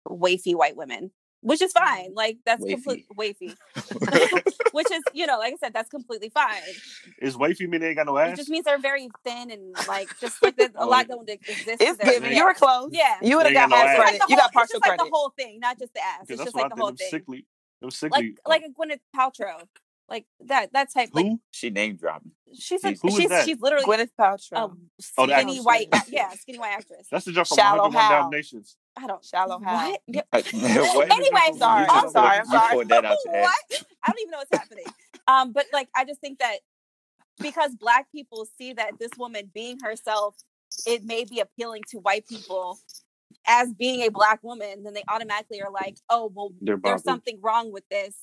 wafy 0.09 0.55
white 0.55 0.77
women, 0.77 1.13
which 1.43 1.61
is 1.61 1.73
fine. 1.73 2.07
Mm-hmm. 2.07 2.15
Like 2.17 2.39
that's 2.47 2.65
Wafy. 2.65 2.71
complete 2.71 3.07
wafy, 3.17 3.57
which 4.73 4.91
is 4.91 5.03
you 5.13 5.27
know 5.27 5.39
like 5.39 5.53
I 5.53 5.57
said 5.59 5.73
that's 5.75 5.91
completely 5.91 6.31
fine. 6.31 6.63
Is 7.21 7.37
wifey 7.37 7.67
mean 7.67 7.81
they 7.83 7.89
ain't 7.89 7.97
got 7.97 8.07
no 8.07 8.17
ass? 8.19 8.33
It 8.33 8.37
just 8.37 8.49
means 8.49 8.65
they're 8.65 8.79
very 8.79 9.09
thin 9.25 9.51
and 9.51 9.75
like 9.87 10.09
just 10.21 10.43
like 10.43 10.57
there's 10.57 10.71
a 10.71 10.79
Oh, 10.79 10.89
lot 10.89 11.07
yeah. 11.09 11.15
don't 11.15 11.29
exist. 11.29 11.69
It's 11.81 11.99
their 11.99 12.13
giving. 12.15 12.33
You 12.37 12.45
were 12.45 12.55
close. 12.55 12.91
Yeah. 12.93 13.17
You 13.23 13.37
would 13.37 13.47
have 13.47 13.55
got 13.55 13.71
got 13.71 13.71
no 13.71 13.77
half 13.77 13.87
ass. 13.89 13.99
Like 13.99 14.07
credit. 14.07 14.21
the 14.21 14.27
You 14.31 14.37
whole, 14.37 14.37
got 14.37 14.47
it's 14.47 14.55
partial 14.55 14.81
just 14.81 14.89
like 14.89 14.99
the 14.99 15.11
whole 15.13 15.33
thing, 15.39 15.61
not 15.61 15.79
just 15.79 15.95
the 15.95 16.01
ass. 16.01 16.27
It's 16.29 16.43
just 16.43 16.55
like 16.57 16.65
I 16.67 16.69
the 16.69 16.75
whole 16.81 16.87
think. 16.89 16.99
Them 16.99 17.11
thing. 17.11 17.11
sickly. 17.11 17.47
Them 17.81 17.89
Like 17.89 17.93
sickly. 17.95 18.35
Uh 18.45 18.49
like 18.49 18.63
a 18.63 18.69
Gwyneth 18.71 19.01
Paltrow, 19.17 19.67
like 20.09 20.27
that 20.47 20.73
that 20.73 20.93
type. 20.93 21.11
Like 21.13 21.27
who? 21.27 21.41
she 21.51 21.71
name 21.71 21.97
dropping. 21.97 22.33
she's 22.59 22.85
a, 22.85 22.93
Who 23.03 23.09
is 23.09 23.15
she's 23.17 23.29
that? 23.31 23.45
she's 23.45 23.61
literally 23.61 23.85
Gwyneth 23.85 24.11
Paltrow. 24.19 24.51
Oh, 24.55 24.73
the 24.97 25.03
skinny 25.03 25.33
actress. 25.33 25.65
white 25.65 25.89
yeah 26.09 26.31
skinny 26.31 26.59
white 26.59 26.73
actress. 26.75 27.09
That's 27.11 27.25
the 27.25 27.33
joke 27.33 27.49
from 27.49 27.57
Shallow 27.57 27.83
101 27.85 28.03
Hal. 28.03 28.23
Dalmatians. 28.23 28.77
I 28.97 29.07
don't 29.07 29.25
Shallow 29.25 29.59
Hal. 29.61 29.91
what. 29.91 30.01
Yeah, 30.07 30.23
what? 30.33 31.11
Anyway, 31.13 31.59
Sorry, 31.59 31.87
I'm 31.89 32.11
sorry, 32.11 32.39
I'm 32.39 32.47
sorry. 32.47 32.75
pulled 32.75 32.89
that 32.91 33.05
out 33.05 33.19
your 33.25 33.37
ass. 33.37 33.43
what? 33.71 33.85
I 34.05 34.11
don't 34.11 34.21
even 34.21 34.31
know 34.31 34.39
what's 34.39 34.51
happening. 34.53 34.85
Um, 35.27 35.53
but 35.53 35.67
like 35.73 35.89
I 35.97 36.05
just 36.05 36.21
think 36.21 36.39
that 36.41 36.59
because 37.41 37.75
black 37.75 38.07
people 38.13 38.47
see 38.59 38.73
that 38.75 38.93
this 39.01 39.11
woman 39.19 39.51
being 39.55 39.79
herself, 39.83 40.37
it 40.87 41.05
may 41.05 41.25
be 41.25 41.41
appealing 41.41 41.83
to 41.91 41.99
white 41.99 42.27
people 42.29 42.79
as 43.47 43.73
being 43.73 44.03
a 44.03 44.11
black 44.11 44.43
woman, 44.43 44.83
then 44.85 44.95
they 44.95 45.05
automatically 45.09 45.63
are 45.63 45.71
like, 45.71 45.97
oh 46.11 46.31
well, 46.35 46.51
They're 46.61 46.77
there's 46.83 47.03
something 47.03 47.39
wrong 47.43 47.73
with 47.73 47.85
this. 47.91 48.15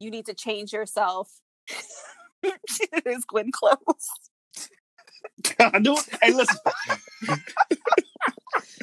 You 0.00 0.10
need 0.10 0.26
to 0.26 0.34
change 0.34 0.72
yourself. 0.72 1.30
it 2.42 3.06
is 3.06 3.24
Gwen 3.24 3.50
Close. 3.52 3.76
I 5.58 5.78
do. 5.78 5.96
Hey, 6.22 6.32
listen. 6.32 6.58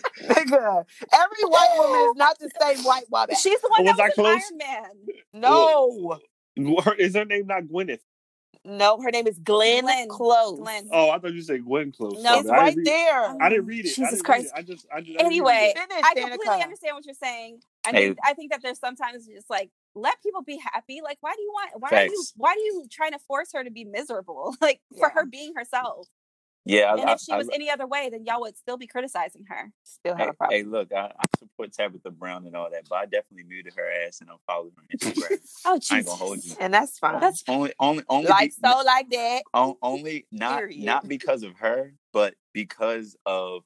Nigga, 0.24 0.86
every 1.14 1.44
white 1.44 1.70
woman 1.78 2.02
is 2.10 2.16
not 2.16 2.40
the 2.40 2.50
same 2.62 2.84
white 2.84 3.10
woman. 3.12 3.36
She's 3.42 3.60
the 3.62 3.70
one 3.70 3.82
Oh, 3.82 3.84
that 3.86 3.98
was 3.98 4.12
I 4.12 4.14
close? 4.14 4.28
Iron 4.28 4.58
Man. 4.58 5.14
No, 5.34 6.20
Her, 6.84 6.94
is 6.94 7.16
her 7.16 7.26
name 7.26 7.48
not 7.48 7.64
Gwyneth? 7.64 8.00
no, 8.66 9.02
her 9.02 9.12
name 9.12 9.28
is 9.28 9.38
Glenn, 9.40 9.84
Glenn. 9.84 10.08
Close. 10.08 10.58
Glenn. 10.60 10.88
Oh, 10.92 11.10
I 11.10 11.20
thought 11.20 11.34
you 11.34 11.42
said 11.42 11.66
Gwen 11.66 11.92
Close. 11.92 12.24
No. 12.24 12.40
It's 12.40 12.50
right 12.50 12.76
read- 12.76 12.86
there. 12.88 13.36
I 13.42 13.50
didn't 13.50 13.66
read 13.66 13.86
it. 13.86 13.96
Jesus 13.96 14.12
didn't 14.12 14.24
Christ. 14.26 14.46
It. 14.46 14.52
I 14.56 14.62
just, 14.62 14.86
I 14.94 15.02
just. 15.02 15.20
I 15.20 15.24
Anyway, 15.26 15.74
it. 15.76 16.04
I 16.04 16.14
completely 16.16 16.48
Danica. 16.48 16.64
understand 16.64 16.96
what 16.96 17.06
you're 17.06 17.16
saying. 17.16 17.60
I 17.86 17.92
Hey. 17.92 18.16
I 18.24 18.34
think 18.34 18.52
that 18.52 18.62
there's 18.62 18.80
sometimes 18.80 19.28
just 19.28 19.50
like 19.50 19.70
let 19.96 20.22
people 20.24 20.42
be 20.44 20.58
happy. 20.74 21.02
Like, 21.04 21.18
why 21.22 21.34
do 21.36 21.42
you 21.42 21.52
want? 21.54 21.72
Why 21.82 21.90
are 21.90 22.06
you? 22.06 22.24
Why 22.38 22.54
do 22.54 22.62
you 22.62 22.86
trying 22.90 23.12
to 23.12 23.20
force 23.20 23.50
her 23.54 23.64
to 23.64 23.72
be 23.72 23.84
miserable? 23.84 24.56
Like 24.62 24.80
for 24.98 25.10
her 25.10 25.26
being 25.26 25.54
herself. 25.58 26.08
Yeah, 26.66 26.94
And 26.94 27.02
I, 27.10 27.14
if 27.14 27.20
she 27.20 27.32
I- 27.34 27.38
was 27.38 27.50
any 27.54 27.70
other 27.70 27.86
way, 27.86 28.10
then 28.12 28.24
y'all 28.26 28.40
would 28.42 28.58
still 28.58 28.78
be 28.78 28.88
criticizing 28.88 29.44
her. 29.50 29.72
Still 29.84 30.16
have 30.16 30.26
Hey, 30.26 30.30
a 30.30 30.34
problem. 30.34 30.58
hey, 30.60 30.64
look, 30.64 30.94
I, 30.94 31.08
I 31.08 31.24
support 31.38 31.74
Tabitha 31.74 32.12
Brown 32.12 32.46
and 32.46 32.56
all 32.56 32.70
that, 32.72 32.88
but 32.90 32.96
I 32.96 33.06
definitely 33.06 33.44
muted 33.44 33.74
her 33.76 33.90
ass 34.08 34.22
and 34.22 34.30
unfollowed 34.30 34.72
her 34.78 34.82
on 34.82 34.88
Instagram. 35.14 35.38
Oh, 35.66 35.70
I 35.72 35.74
ain't 35.74 35.84
Jesus. 35.84 36.06
gonna 36.06 36.18
hold 36.18 36.44
you. 36.44 36.56
And 36.60 36.74
that's 36.74 37.00
fine. 37.00 37.20
That's 37.20 37.44
Only, 37.48 37.74
only, 37.80 38.04
only, 38.10 38.30
like 38.30 38.50
be- 38.52 38.68
so, 38.70 38.82
like 38.86 39.10
that. 39.12 39.44
on- 39.54 39.76
only 39.82 40.26
not 40.32 40.60
Period. 40.60 40.84
not 40.86 41.08
because 41.08 41.44
of 41.44 41.56
her, 41.60 41.94
but 42.14 42.36
because 42.54 43.16
of 43.26 43.64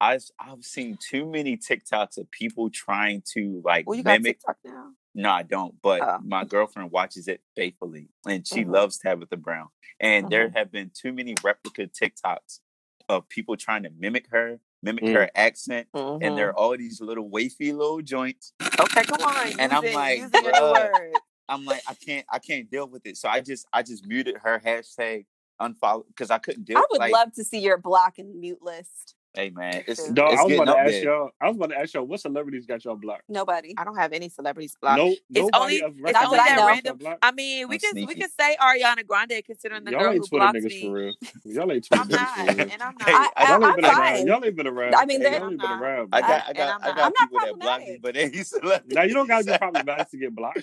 I've 0.00 0.24
I've 0.40 0.64
seen 0.64 0.98
too 1.00 1.24
many 1.26 1.56
TikToks 1.56 2.18
of 2.18 2.28
people 2.32 2.70
trying 2.70 3.22
to 3.34 3.62
like 3.64 3.86
Well, 3.88 3.96
you 3.96 4.02
got 4.02 4.20
mimic. 4.20 4.38
TikTok 4.38 4.56
now. 4.64 4.90
No, 5.14 5.30
I 5.30 5.42
don't. 5.42 5.74
But 5.82 6.00
Oh. 6.02 6.18
my 6.24 6.44
girlfriend 6.44 6.90
watches 6.90 7.28
it 7.28 7.42
faithfully, 7.54 8.08
and 8.26 8.46
she 8.46 8.64
Mhm. 8.64 8.72
loves 8.72 8.98
Tabitha 8.98 9.36
Brown. 9.36 9.68
And 10.00 10.30
there 10.30 10.48
Mm-hmm. 10.48 10.56
have 10.56 10.72
been 10.72 10.90
too 10.90 11.12
many 11.12 11.34
replica 11.42 11.86
TikToks 11.86 12.60
of 13.08 13.28
people 13.28 13.56
trying 13.56 13.82
to 13.82 13.90
mimic 13.90 14.28
her, 14.28 14.58
mimic 14.82 15.04
Mm. 15.04 15.14
her 15.14 15.30
accent, 15.34 15.88
Mhm. 15.92 16.18
and 16.22 16.36
there 16.38 16.48
are 16.48 16.54
all 16.56 16.76
these 16.76 17.00
little 17.00 17.28
wafy 17.28 17.72
little 17.76 18.00
joints. 18.00 18.52
okay, 18.80 19.02
come 19.04 19.20
on. 19.22 19.60
And 19.60 19.72
I'm 19.72 19.84
it, 19.84 19.94
like, 19.94 20.18
use 20.18 20.30
it 20.32 20.36
in 20.38 20.44
the 20.44 20.50
bruh. 20.50 20.72
word. 20.92 21.12
I'm 21.48 21.64
like, 21.66 21.82
I 21.86 21.94
can't, 21.94 22.24
I 22.30 22.38
can't 22.38 22.70
deal 22.70 22.86
with 22.88 23.04
it. 23.06 23.16
So 23.18 23.28
I 23.28 23.40
just, 23.40 23.66
I 23.72 23.82
just 23.82 24.06
muted 24.06 24.38
her 24.38 24.58
hashtag 24.60 25.26
unfollow 25.60 26.06
because 26.06 26.30
I 26.30 26.38
couldn't 26.38 26.64
deal. 26.64 26.78
I 26.78 26.86
would 26.90 26.98
like, 27.00 27.12
love 27.12 27.32
to 27.34 27.44
see 27.44 27.58
your 27.58 27.76
block 27.76 28.18
and 28.18 28.40
mute 28.40 28.62
list. 28.62 29.14
Hey 29.34 29.48
man, 29.48 29.82
it's, 29.86 30.10
Dog, 30.10 30.32
it's 30.32 30.40
I 30.40 30.44
was 30.44 30.52
about 30.52 30.64
to 30.74 30.78
ask 30.78 30.90
there. 30.90 31.04
y'all. 31.04 31.30
I 31.40 31.48
was 31.48 31.56
about 31.56 31.70
to 31.70 31.78
ask 31.78 31.94
y'all 31.94 32.04
what 32.04 32.20
celebrities 32.20 32.66
got 32.66 32.84
y'all 32.84 32.96
blocked. 32.96 33.22
Nobody. 33.30 33.72
I 33.78 33.84
don't 33.84 33.96
have 33.96 34.12
any 34.12 34.28
celebrities 34.28 34.76
blocked. 34.78 34.98
No, 34.98 35.06
It's 35.08 35.20
nobody 35.30 35.54
only- 35.56 35.76
it's 35.76 36.18
only 36.22 36.36
that 36.36 36.56
y'all 36.58 36.66
random- 36.66 37.16
I 37.22 37.32
mean, 37.32 37.66
we 37.66 37.76
I'm 37.76 37.80
can 37.80 38.06
we 38.06 38.14
can 38.14 38.28
say 38.28 38.56
Ariana 38.60 39.06
Grande 39.06 39.42
considering 39.46 39.84
the 39.84 39.92
Y'all 39.92 40.00
girl 40.00 40.12
ain't 40.12 40.18
who 40.18 40.26
Twitter 40.28 40.42
blocked 40.52 40.58
niggas 40.58 40.64
me. 40.64 40.82
for 40.82 40.92
real. 40.92 41.14
Y'all 41.46 41.72
ain't 41.72 41.86
Twitter 41.86 42.02
I'm 42.02 42.08
niggas 42.08 42.12
not, 42.12 42.36
for 42.36 42.42
real. 42.56 42.60
and 42.72 42.82
I'm 42.82 42.94
not. 42.98 43.02
Hey, 43.08 43.12
I, 43.14 43.28
I- 43.36 43.48
Y'all 43.54 43.64
I, 43.64 43.68
ain't 43.68 43.76
been 43.76 43.84
I'm 43.86 43.90
around. 43.90 44.16
fine. 44.16 44.26
Y'all 44.26 44.44
ain't 44.44 44.56
been 44.56 44.66
around. 44.66 44.94
I 44.96 45.04
mean, 45.06 45.20
Hey, 45.22 45.30
they're- 45.30 45.40
y'all 45.40 45.50
ain't 45.50 45.60
been 45.62 45.70
around. 45.70 46.08
I 46.12 46.20
got, 46.20 46.30
I 46.48 46.52
got, 46.52 46.68
I'm 46.68 46.82
I 46.82 46.86
not- 46.88 46.96
got 46.96 47.14
people 47.18 47.38
that 47.40 47.58
block 47.58 47.80
me, 47.80 47.98
but 48.02 48.14
they 48.14 48.30
celebrities. 48.42 48.94
Now 48.94 49.02
you 49.04 49.14
don't 49.14 49.26
gotta 49.28 49.44
be 49.50 49.56
problematic 49.56 50.10
to 50.10 50.16
get 50.18 50.34
blocked. 50.34 50.60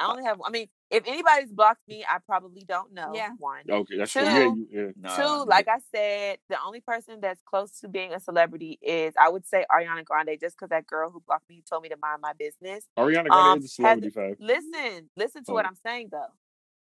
I 0.00 0.10
only 0.10 0.24
have. 0.24 0.40
I 0.44 0.50
mean, 0.50 0.66
if 0.90 1.06
anybody's 1.06 1.50
blocked 1.50 1.86
me, 1.88 2.04
I 2.08 2.18
probably 2.26 2.62
don't 2.66 2.92
know. 2.92 3.12
Yeah. 3.14 3.30
One. 3.38 3.62
Okay, 3.68 3.96
that's 3.98 4.12
Two. 4.12 4.20
true. 4.20 4.28
Yeah, 4.28 4.44
you, 4.44 4.66
yeah. 4.70 4.90
Nah, 4.96 5.16
Two, 5.16 5.44
like 5.48 5.68
I 5.68 5.78
said, 5.94 6.38
the 6.48 6.56
only 6.64 6.80
person 6.80 7.20
that's 7.20 7.40
close 7.44 7.80
to 7.80 7.88
being 7.88 8.12
a 8.12 8.20
celebrity 8.20 8.78
is 8.82 9.14
I 9.20 9.28
would 9.28 9.46
say 9.46 9.64
Ariana 9.70 10.04
Grande, 10.04 10.38
just 10.40 10.56
because 10.56 10.70
that 10.70 10.86
girl 10.86 11.10
who 11.10 11.22
blocked 11.26 11.48
me 11.48 11.62
told 11.68 11.82
me 11.82 11.88
to 11.90 11.96
mind 12.00 12.20
my 12.22 12.32
business. 12.38 12.86
Ariana 12.98 13.28
Grande 13.28 13.32
Um, 13.48 13.58
is 13.58 13.64
a 13.66 13.68
celebrity 13.68 14.10
fan. 14.10 14.36
Listen, 14.38 15.10
listen 15.16 15.44
to 15.44 15.52
what 15.52 15.64
Oh. 15.64 15.68
I'm 15.68 15.76
saying 15.84 16.08
though. 16.12 16.26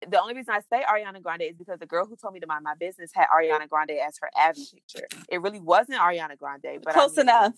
The 0.07 0.21
only 0.21 0.35
reason 0.35 0.53
I 0.53 0.61
say 0.71 0.83
Ariana 0.85 1.21
Grande 1.23 1.41
is 1.43 1.55
because 1.57 1.79
the 1.79 1.87
girl 1.87 2.05
who 2.05 2.15
told 2.15 2.33
me 2.35 2.39
to 2.41 2.47
mind 2.47 2.63
my 2.63 2.75
business 2.75 3.11
had 3.15 3.25
Ariana 3.35 3.67
Grande 3.67 3.91
as 4.05 4.17
her 4.21 4.29
Abby 4.37 4.61
picture. 4.71 5.07
It 5.29 5.41
really 5.41 5.59
wasn't 5.59 5.97
Ariana 5.99 6.37
Grande, 6.37 6.79
but 6.83 6.91
I 6.95 6.99
Close 6.99 7.17
mean, 7.17 7.21
enough. 7.27 7.53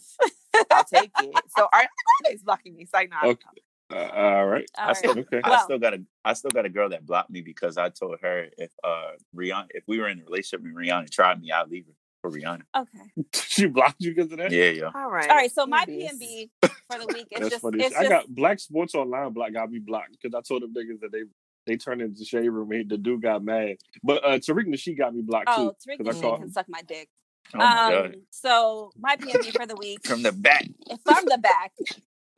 I'll 0.71 0.83
take 0.93 1.11
it. 1.19 1.35
So 1.49 1.67
Ariana 1.73 1.89
Grande 2.23 2.35
is 2.35 2.43
blocking 2.43 2.75
me. 2.75 2.83
It's 2.83 2.93
like, 2.93 3.09
nah, 3.09 3.25
Okay. 3.25 3.45
Uh, 3.91 4.09
all 4.13 4.45
right. 4.47 4.69
All 4.77 4.83
I 4.83 4.87
right. 4.87 4.97
still, 4.97 5.17
Okay. 5.19 5.41
I 5.43 5.49
Well- 5.49 5.63
still 5.63 5.79
got 5.79 5.93
a, 5.95 6.01
I 6.23 6.33
still 6.33 6.51
got 6.51 6.65
a 6.65 6.69
girl 6.69 6.89
that 6.89 7.05
blocked 7.05 7.29
me 7.31 7.41
because 7.41 7.77
I 7.77 7.89
told 7.89 8.17
her 8.21 8.47
if 8.57 8.71
uh 8.83 9.11
Rihanna, 9.35 9.67
if 9.71 9.83
we 9.87 9.99
were 9.99 10.07
in 10.07 10.19
a 10.19 10.23
relationship 10.23 10.63
and 10.65 10.75
Rihanna 10.75 11.09
tried 11.11 11.41
me, 11.41 11.51
I'd 11.51 11.69
leave 11.69 11.85
her 11.87 11.93
for 12.21 12.29
Rihanna. 12.31 12.61
Okay. 12.77 13.23
she 13.33 13.65
blocked 13.65 13.95
you 13.99 14.13
because 14.13 14.31
of 14.31 14.37
that. 14.37 14.51
Yeah, 14.51 14.69
yeah. 14.69 14.91
all 14.93 15.09
right. 15.09 15.29
All 15.29 15.35
right. 15.35 15.51
So 15.51 15.65
my 15.65 15.85
PNBs. 15.85 16.49
PNB 16.61 16.71
for 16.91 16.99
the 16.99 17.07
week 17.13 17.27
is 17.31 17.39
That's 17.39 17.49
just 17.49 17.61
funny. 17.61 17.83
it's 17.83 17.95
I 17.95 17.99
just 18.01 18.09
got 18.09 18.27
Black 18.27 18.59
Sports 18.59 18.93
Online 18.95 19.31
block 19.33 19.53
got 19.53 19.71
me 19.71 19.79
blocked 19.79 20.17
because 20.21 20.35
I 20.35 20.41
told 20.47 20.61
them 20.63 20.73
niggas 20.73 20.99
that 21.01 21.11
they 21.11 21.23
they 21.65 21.77
turned 21.77 22.01
into 22.01 22.17
the 22.19 22.25
shade 22.25 22.47
room. 22.49 22.71
and 22.71 22.89
The 22.89 22.97
dude 22.97 23.21
got 23.21 23.43
mad, 23.43 23.77
but 24.03 24.23
uh, 24.25 24.37
Tariq 24.39 24.65
Nasheed 24.67 24.97
got 24.97 25.13
me 25.15 25.21
blocked 25.21 25.45
oh, 25.49 25.71
too. 25.71 25.91
Tariq 25.91 25.97
'cause 26.05 26.07
I 26.07 26.19
Nasheed 26.19 26.21
called- 26.21 26.39
can 26.41 26.51
suck 26.51 26.65
my 26.69 26.81
dick. 26.81 27.09
Oh 27.55 27.57
my 27.57 27.65
um, 27.65 27.91
god. 27.93 28.15
so 28.29 28.91
my 28.99 29.15
PNB 29.15 29.51
for 29.55 29.65
the 29.65 29.75
week 29.79 30.05
From 30.05 30.21
the 30.21 30.31
back. 30.31 30.65
from 31.03 31.25
the 31.25 31.39
back. 31.41 31.71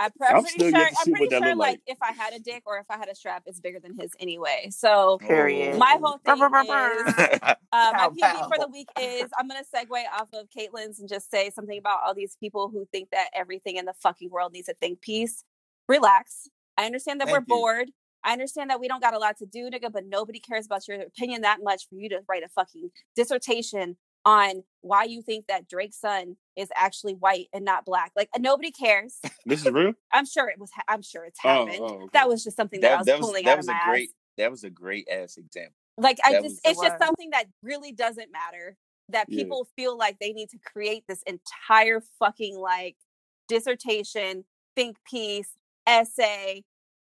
I'm 0.02 0.12
pre- 0.12 0.28
I'm 0.28 0.36
I'm 0.38 0.44
pretty 0.44 0.72
sure. 0.72 0.90
I'm 1.00 1.14
pretty 1.14 1.30
sure. 1.30 1.56
Like 1.56 1.58
like. 1.58 1.82
if 1.86 1.98
I 2.02 2.12
had 2.12 2.34
a 2.34 2.40
dick 2.40 2.64
or 2.66 2.78
if 2.80 2.86
I 2.90 2.98
had 2.98 3.08
a 3.08 3.16
strap, 3.16 3.44
it's 3.46 3.60
bigger 3.60 3.80
than 3.80 3.98
his 4.00 4.12
anyway. 4.20 4.70
So 4.72 5.18
Period. 5.20 5.78
my 5.78 5.98
whole 6.02 6.18
thing 6.26 6.38
Brr, 6.38 6.50
brr, 6.50 7.08
is 7.08 7.14
uh, 7.44 7.56
my 7.72 7.92
Pow, 7.94 8.10
PNB 8.10 8.48
for 8.48 8.58
the 8.60 8.68
week 8.72 8.90
is 9.00 9.30
I'm 9.38 9.48
gonna 9.48 9.64
segue 9.64 10.04
off 10.14 10.30
of 10.34 10.48
Caitlin's 10.50 11.00
and 11.00 11.08
just 11.08 11.30
say 11.30 11.50
something 11.52 11.78
about 11.78 12.00
all 12.06 12.16
these 12.16 12.36
people 12.40 12.70
who 12.70 12.88
think 12.92 13.10
that 13.12 13.30
everything 13.36 13.78
in 13.78 13.86
the 13.86 13.94
fucking 13.94 14.30
world 14.30 14.54
needs 14.54 14.70
a 14.70 14.74
think 14.74 15.02
piece. 15.02 15.44
Relax. 15.88 16.48
I 16.78 16.86
understand 16.86 17.22
that 17.22 17.28
Thank 17.28 17.48
we're 17.48 17.54
you. 17.56 17.62
bored. 17.62 17.92
I 18.24 18.34
understand 18.34 18.70
that 18.70 18.80
we 18.80 18.88
don't 18.88 19.02
got 19.02 19.16
a 19.16 19.20
lot 19.20 19.38
to 19.38 19.46
do, 19.46 19.70
nigga, 19.70 19.92
but 19.92 20.06
nobody 20.06 20.40
cares 20.40 20.66
about 20.66 20.88
your 20.88 21.02
opinion 21.02 21.42
that 21.42 21.60
much 21.64 21.88
for 21.90 21.96
you 21.96 22.10
to 22.10 22.22
write 22.28 22.44
a 22.44 22.50
fucking 22.50 22.92
dissertation 23.16 23.98
on 24.26 24.64
why 24.82 25.04
you 25.06 25.22
think 25.22 25.48
that 25.48 25.68
Drake's 25.68 26.00
son 26.00 26.38
is 26.56 26.70
actually 26.76 27.14
white 27.14 27.48
and 27.54 27.66
not 27.66 27.86
black. 27.86 28.12
Like 28.16 28.30
nobody 28.40 28.72
cares. 28.72 29.20
This 29.46 29.66
is 29.66 29.72
real. 29.72 29.94
I'm 30.14 30.26
sure 30.26 30.48
it 30.50 30.60
was. 30.60 30.70
ha- 30.72 30.84
I'm 30.88 31.02
sure 31.02 31.26
it's 31.26 31.40
Oh, 31.44 31.66
happened. 31.66 31.78
oh, 31.82 31.86
okay. 31.96 32.06
That 32.14 32.30
was 32.30 32.44
just 32.44 32.56
something 32.58 32.80
that, 32.82 32.88
I 32.88 32.92
that, 32.92 32.98
was 33.00 33.06
that 33.08 33.18
was 33.20 33.28
pulling 33.28 33.46
that 33.46 33.52
out 33.52 33.58
was 33.58 33.68
of 33.70 33.76
a 33.76 33.90
great 33.90 34.10
ass. 34.10 34.16
that 34.38 34.52
was 34.52 34.64
a 34.64 34.70
great 34.70 35.08
ass 35.12 35.38
example. 35.38 35.74
Like 35.98 36.20
I 36.24 36.34
that 36.34 36.44
just, 36.44 36.62
it's 36.64 36.80
just 36.82 37.00
something 37.00 37.32
that 37.32 37.46
really 37.64 37.92
doesn't 37.92 38.32
matter. 38.32 38.78
That 39.10 39.26
Yeah. 39.30 39.44
people 39.44 39.68
feel 39.76 39.98
like 39.98 40.20
they 40.20 40.32
need 40.34 40.50
to 40.52 40.58
create 40.60 41.04
this 41.08 41.24
entire 41.24 42.02
fucking 42.20 42.58
like 42.58 42.96
dissertation, 43.48 44.46
think 44.76 44.98
piece, 45.10 45.50
essay, 45.88 46.64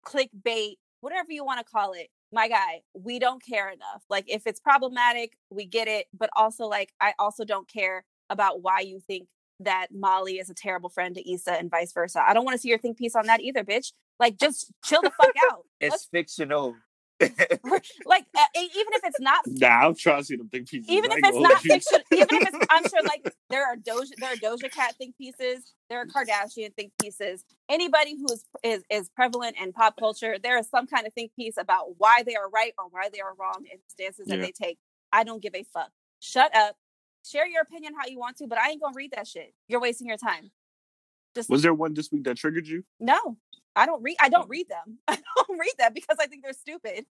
clickbait, 0.06 0.76
whatever 1.02 1.32
you 1.32 1.46
want 1.46 1.60
to 1.60 1.72
call 1.72 1.94
it. 1.94 2.10
My 2.34 2.48
guy, 2.48 2.82
we 2.96 3.20
don't 3.20 3.44
care 3.46 3.70
enough. 3.70 4.04
Like 4.10 4.26
if 4.28 4.48
it's 4.48 4.60
problematic, 4.60 5.34
we 5.52 5.66
get 5.66 5.88
it, 5.88 6.08
but 6.18 6.32
also 6.36 6.66
like 6.66 6.92
I 7.00 7.14
also 7.20 7.46
don't 7.46 7.68
care 7.68 8.04
about 8.30 8.62
why 8.64 8.80
you 8.80 9.00
think 9.00 9.28
that 9.60 9.88
Molly 9.94 10.40
is 10.40 10.50
a 10.50 10.56
terrible 10.56 10.90
friend 10.90 11.14
to 11.16 11.32
Issa 11.32 11.52
and 11.54 11.70
vice 11.70 11.94
versa. 11.94 12.24
I 12.28 12.34
don't 12.34 12.44
want 12.44 12.56
to 12.56 12.60
see 12.62 12.70
your 12.70 12.80
think 12.80 12.98
piece 12.98 13.16
on 13.16 13.28
that 13.28 13.42
either, 13.42 13.64
bitch. 13.64 13.94
Like 14.20 14.38
just 14.38 14.72
chill 14.84 15.02
the 15.02 15.12
fuck 15.12 15.34
out. 15.52 15.66
It's 15.80 15.92
Let's- 15.92 16.06
fictional. 16.06 16.76
Like 18.06 18.26
uh, 18.38 18.46
even 18.56 18.94
if 18.94 19.02
it's 19.04 19.20
not 19.20 19.40
Nah, 19.48 19.88
I'm 19.88 19.96
trying 19.96 20.20
to 20.20 20.26
see 20.26 20.36
them 20.36 20.50
think 20.50 20.70
pieces. 20.70 20.90
even 20.90 21.12
if 21.12 21.20
it's 21.24 21.40
not 21.40 21.62
fiction, 21.62 22.00
even 22.12 22.28
if 22.32 22.48
it's, 22.48 22.58
I'm 22.70 22.86
sure 22.86 23.04
like 23.04 23.24
there 23.50 23.66
are 23.66 23.76
Doja, 23.76 24.12
there 24.18 24.34
are 24.34 24.36
Doja 24.36 24.72
Cat 24.72 24.96
think 24.98 25.18
pieces, 25.18 25.74
there 25.90 26.00
are 26.00 26.06
Kardashian 26.06 26.74
think 26.76 26.92
pieces. 27.02 27.44
Anybody 27.70 28.16
who 28.16 28.26
is 28.34 28.46
is 28.64 28.84
is 28.90 29.10
prevalent 29.10 29.56
in 29.62 29.74
pop 29.74 29.98
culture, 29.98 30.38
there 30.42 30.58
is 30.58 30.70
some 30.70 30.88
kind 30.88 31.08
of 31.08 31.14
think 31.14 31.32
piece 31.36 31.56
about 31.58 31.98
why 31.98 32.24
they 32.24 32.36
are 32.36 32.50
right 32.50 32.74
or 32.78 32.86
why 32.90 33.10
they 33.12 33.20
are 33.22 33.34
wrong 33.40 33.66
in 33.72 33.80
stances 33.88 34.28
that 34.28 34.40
they 34.42 34.52
take. 34.52 34.78
I 35.12 35.24
don't 35.24 35.42
give 35.42 35.56
a 35.56 35.64
fuck. 35.74 35.92
Shut 36.20 36.56
up. 36.56 36.76
Share 37.26 37.48
your 37.48 37.62
opinion 37.62 37.94
how 37.98 38.08
you 38.08 38.20
want 38.20 38.38
to, 38.38 38.48
but 38.48 38.58
I 38.58 38.70
ain't 38.72 38.82
gonna 38.82 38.94
read 38.96 39.12
that 39.16 39.28
shit. 39.28 39.54
You're 39.68 39.80
wasting 39.80 40.08
your 40.08 40.18
time. 40.18 40.52
Just 41.36 41.50
Was 41.50 41.62
there 41.62 41.74
one 41.74 41.94
this 41.94 42.12
week 42.12 42.24
that 42.26 42.38
triggered 42.38 42.68
you? 42.68 42.84
no, 43.00 43.38
I 43.76 43.86
don't 43.86 44.02
read. 44.04 44.18
I 44.22 44.30
don't 44.30 44.50
read 44.50 44.68
them. 44.70 45.00
I 45.08 45.18
don't 45.48 45.58
read 45.60 45.74
them 45.80 45.92
because 45.94 46.18
I 46.20 46.28
think 46.28 46.44
they're 46.44 46.54
stupid. 46.54 47.06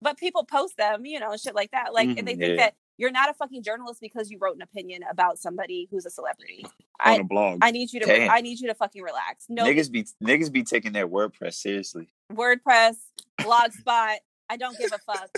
But 0.00 0.16
people 0.16 0.44
post 0.44 0.76
them, 0.76 1.04
you 1.06 1.18
know, 1.20 1.36
shit 1.36 1.54
like 1.54 1.72
that. 1.72 1.92
Like, 1.92 2.08
and 2.08 2.18
they 2.26 2.34
Mhm, 2.34 2.38
think 2.38 2.50
yeah. 2.50 2.56
that 2.56 2.74
you're 2.98 3.10
not 3.10 3.30
a 3.30 3.34
fucking 3.34 3.62
journalist 3.64 4.00
because 4.00 4.30
you 4.30 4.38
wrote 4.40 4.54
an 4.56 4.62
opinion 4.62 5.02
about 5.10 5.38
somebody 5.38 5.88
who's 5.90 6.06
a 6.06 6.10
celebrity. 6.10 6.64
on 6.64 6.72
I, 7.00 7.14
a 7.16 7.24
blog. 7.24 7.58
I 7.62 7.70
need 7.72 7.92
you 7.92 8.00
to. 8.00 8.06
Damn. 8.06 8.30
I 8.30 8.40
need 8.40 8.58
you 8.60 8.68
to 8.68 8.74
fucking 8.74 9.02
relax. 9.02 9.46
No 9.48 9.64
Niggas 9.64 9.90
be 9.90 10.04
niggas 10.22 10.50
be 10.52 10.62
taking 10.64 10.92
their 10.92 11.06
WordPress 11.08 11.54
seriously. 11.54 12.08
WordPress, 12.32 12.96
Blogspot. 13.40 14.16
I 14.50 14.56
don't 14.56 14.76
give 14.78 14.92
a 14.92 14.98
fuck. 14.98 15.30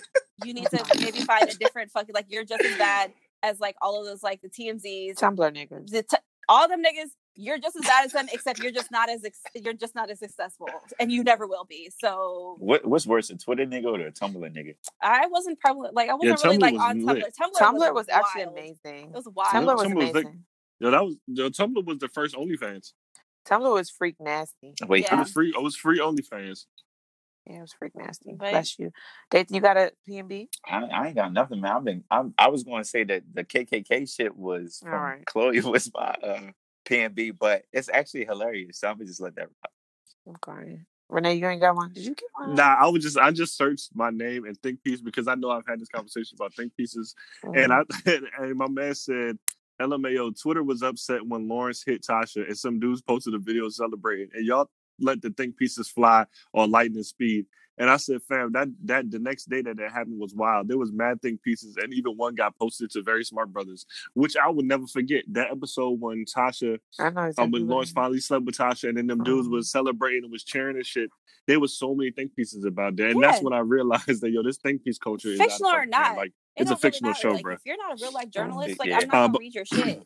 You 0.44 0.54
need 0.54 0.68
to 0.70 0.84
maybe 1.00 1.20
find 1.24 1.48
a 1.48 1.54
different 1.54 1.90
fucking 1.90 2.14
like. 2.14 2.26
You're 2.28 2.44
just 2.44 2.62
as 2.64 2.76
bad 2.78 3.12
as 3.42 3.60
like 3.60 3.76
all 3.82 3.98
of 4.00 4.06
those 4.06 4.22
like 4.22 4.40
the 4.42 4.48
TMZs, 4.48 5.14
Tumblr 5.16 5.36
niggas. 5.54 5.90
the 5.90 6.02
t- 6.02 6.16
all 6.48 6.68
them 6.68 6.82
niggas. 6.82 7.10
You're 7.42 7.58
just 7.58 7.74
as 7.76 7.82
bad 7.82 8.04
as 8.04 8.12
them, 8.12 8.26
except 8.32 8.58
you're 8.62 8.70
just 8.72 8.90
not 8.90 9.08
as 9.08 9.24
ex- 9.24 9.40
you're 9.54 9.72
just 9.72 9.94
not 9.94 10.10
as 10.10 10.18
successful, 10.18 10.68
and 10.98 11.10
you 11.10 11.24
never 11.24 11.46
will 11.46 11.64
be. 11.64 11.90
So 11.98 12.56
What 12.58 12.84
what's 12.86 13.06
worse, 13.06 13.30
a 13.30 13.36
Twitter 13.38 13.64
nigga 13.64 13.86
or 13.86 14.00
a 14.06 14.12
Tumblr 14.12 14.36
nigga? 14.56 14.74
I 15.02 15.26
wasn't 15.28 15.58
prevalent. 15.58 15.94
Like 15.94 16.10
I 16.10 16.14
wasn't 16.14 16.44
really 16.44 16.58
like 16.58 16.74
was 16.74 16.82
on 16.82 17.00
Tumblr. 17.00 17.14
lit. 17.14 17.34
Tumblr, 17.40 17.58
Tumblr 17.58 17.94
was 17.94 18.08
actually 18.10 18.42
amazing. 18.42 19.10
It 19.10 19.12
was 19.14 19.28
wild. 19.34 19.54
Tumblr 19.54 19.74
was 19.76 19.86
Tumblr 19.86 19.94
was 19.94 20.04
like- 20.14 20.24
amazing. 20.24 20.44
Yo, 20.80 20.90
that 20.90 21.04
was 21.04 21.16
the 21.28 21.42
Tumblr 21.50 21.84
was 21.84 21.98
the 21.98 22.08
first 22.08 22.34
OnlyFans. 22.34 22.92
Tumblr 23.48 23.72
was 23.72 23.88
freak 23.90 24.16
nasty. 24.20 24.74
Wait, 24.86 25.06
It 25.10 25.16
was 25.18 25.30
free. 25.32 25.48
It 25.56 25.62
was 25.62 25.76
free 25.76 25.98
OnlyFans. 25.98 26.66
Yeah, 27.46 27.56
it 27.56 27.60
was 27.62 27.72
freak 27.72 27.96
nasty. 27.96 28.34
But- 28.36 28.50
Bless 28.50 28.78
you. 28.78 28.90
Dathan, 29.30 29.54
you 29.56 29.60
got 29.62 29.76
a 29.78 29.92
PNB? 30.08 30.48
I, 30.68 30.84
I 30.84 31.06
ain't 31.08 31.16
got 31.16 31.32
nothing, 31.32 31.60
man. 31.62 31.72
I've 31.72 31.84
been. 31.84 32.04
I'm, 32.10 32.34
I 32.38 32.48
was 32.48 32.64
going 32.64 32.82
to 32.82 32.88
say 32.88 33.02
that 33.04 33.22
the 33.32 33.44
KKK 33.44 34.14
shit 34.14 34.36
was 34.36 34.78
from 34.82 34.92
Alright. 34.92 35.24
Khloé 35.24 35.62
was 35.72 35.90
my 35.94 36.14
uh, 36.22 36.40
PNB, 36.90 37.36
but 37.38 37.62
it's 37.72 37.88
actually 37.88 38.24
hilarious. 38.24 38.80
So 38.80 38.88
I'm 38.88 38.96
gonna 38.96 39.06
just 39.06 39.20
let 39.20 39.34
that. 39.36 39.48
rock. 39.48 40.38
Okay. 40.48 40.80
Renee, 41.08 41.34
you 41.34 41.48
ain't 41.48 41.60
got 41.60 41.74
one? 41.74 41.92
Did 41.92 42.04
you 42.04 42.14
get 42.14 42.28
one? 42.34 42.54
Nah, 42.54 42.76
I 42.78 42.86
was 42.88 43.02
just 43.02 43.18
I 43.18 43.30
just 43.30 43.56
searched 43.56 43.90
my 43.94 44.10
name 44.10 44.44
and 44.44 44.56
think 44.62 44.82
piece 44.82 45.00
because 45.00 45.28
I 45.28 45.34
know 45.34 45.50
I've 45.50 45.66
had 45.66 45.80
this 45.80 45.88
conversation 45.88 46.36
about 46.38 46.54
think 46.54 46.76
pieces, 46.76 47.14
and 47.42 47.72
mm-hmm. 47.72 48.08
I 48.08 48.44
and 48.44 48.56
my 48.56 48.68
man 48.68 48.94
said. 48.94 49.38
LMAO, 49.80 50.38
Twitter 50.38 50.62
was 50.62 50.82
upset 50.82 51.26
when 51.26 51.48
Lawrence 51.48 51.82
hit 51.82 52.02
Tasha, 52.02 52.46
and 52.46 52.58
some 52.58 52.78
dudes 52.78 53.00
posted 53.00 53.32
a 53.32 53.38
video 53.38 53.66
celebrating, 53.70 54.28
and 54.34 54.44
y'all 54.44 54.68
let 55.00 55.22
the 55.22 55.30
think 55.30 55.56
pieces 55.56 55.88
fly 55.88 56.26
on 56.54 56.70
lightning 56.70 57.02
speed. 57.02 57.46
And 57.78 57.88
I 57.88 57.96
said, 57.96 58.20
fam, 58.28 58.52
that 58.52 58.68
that 58.84 59.10
the 59.10 59.18
next 59.18 59.48
day 59.48 59.62
that 59.62 59.78
that 59.78 59.90
happened 59.90 60.18
was 60.20 60.34
wild. 60.34 60.68
There 60.68 60.76
was 60.76 60.92
mad 60.92 61.22
think 61.22 61.42
pieces, 61.42 61.76
and 61.78 61.94
even 61.94 62.14
one 62.14 62.34
got 62.34 62.54
posted 62.58 62.90
to 62.90 63.02
Very 63.02 63.24
Smart 63.24 63.50
Brothas, 63.54 63.86
which 64.12 64.36
I 64.36 64.50
would 64.50 64.66
never 64.66 64.86
forget. 64.86 65.24
That 65.28 65.50
episode 65.50 65.98
when 65.98 66.26
Tasha 66.26 66.78
I 66.98 67.08
know 67.08 67.20
um, 67.22 67.28
exactly 67.28 67.52
when 67.52 67.66
what 67.68 67.72
Lawrence 67.72 67.92
finally 67.92 68.20
slept 68.20 68.44
with 68.44 68.56
Tasha, 68.58 68.90
and 68.90 68.98
then 68.98 69.06
them 69.06 69.22
dudes 69.24 69.48
Mhm. 69.48 69.52
was 69.52 69.70
celebrating 69.70 70.24
and 70.24 70.32
was 70.32 70.44
cheering 70.44 70.76
and 70.76 70.84
shit. 70.84 71.08
There 71.46 71.58
was 71.58 71.78
so 71.78 71.94
many 71.94 72.10
think 72.10 72.36
pieces 72.36 72.64
about 72.66 72.96
that, 72.96 73.12
and 73.12 73.22
that's 73.22 73.40
when 73.42 73.54
I 73.54 73.60
realized 73.60 74.20
that 74.20 74.30
yo, 74.30 74.42
this 74.42 74.58
think 74.58 74.84
piece 74.84 74.98
culture 74.98 75.28
is 75.28 75.38
Fictional 75.38 75.70
not 75.70 75.78
or 75.80 75.86
not, 75.86 76.16
Like 76.18 76.32
It 76.56 76.62
it's 76.62 76.70
a 76.70 76.74
don't 76.74 76.82
really 76.82 76.90
fictional 76.92 77.12
show, 77.14 77.30
like, 77.32 77.42
bro. 77.42 77.54
If 77.54 77.60
you're 77.64 77.78
not 77.78 77.98
a 77.98 78.02
real 78.04 78.12
life 78.12 78.28
journalist, 78.30 78.78
like 78.78 78.88
yeah. 78.90 78.98
I'm 79.00 79.08
not 79.08 79.14
Uh, 79.14 79.20
gonna 79.22 79.32
but- 79.32 79.40
read 79.40 79.54
your 79.54 79.64
shit. 79.64 80.02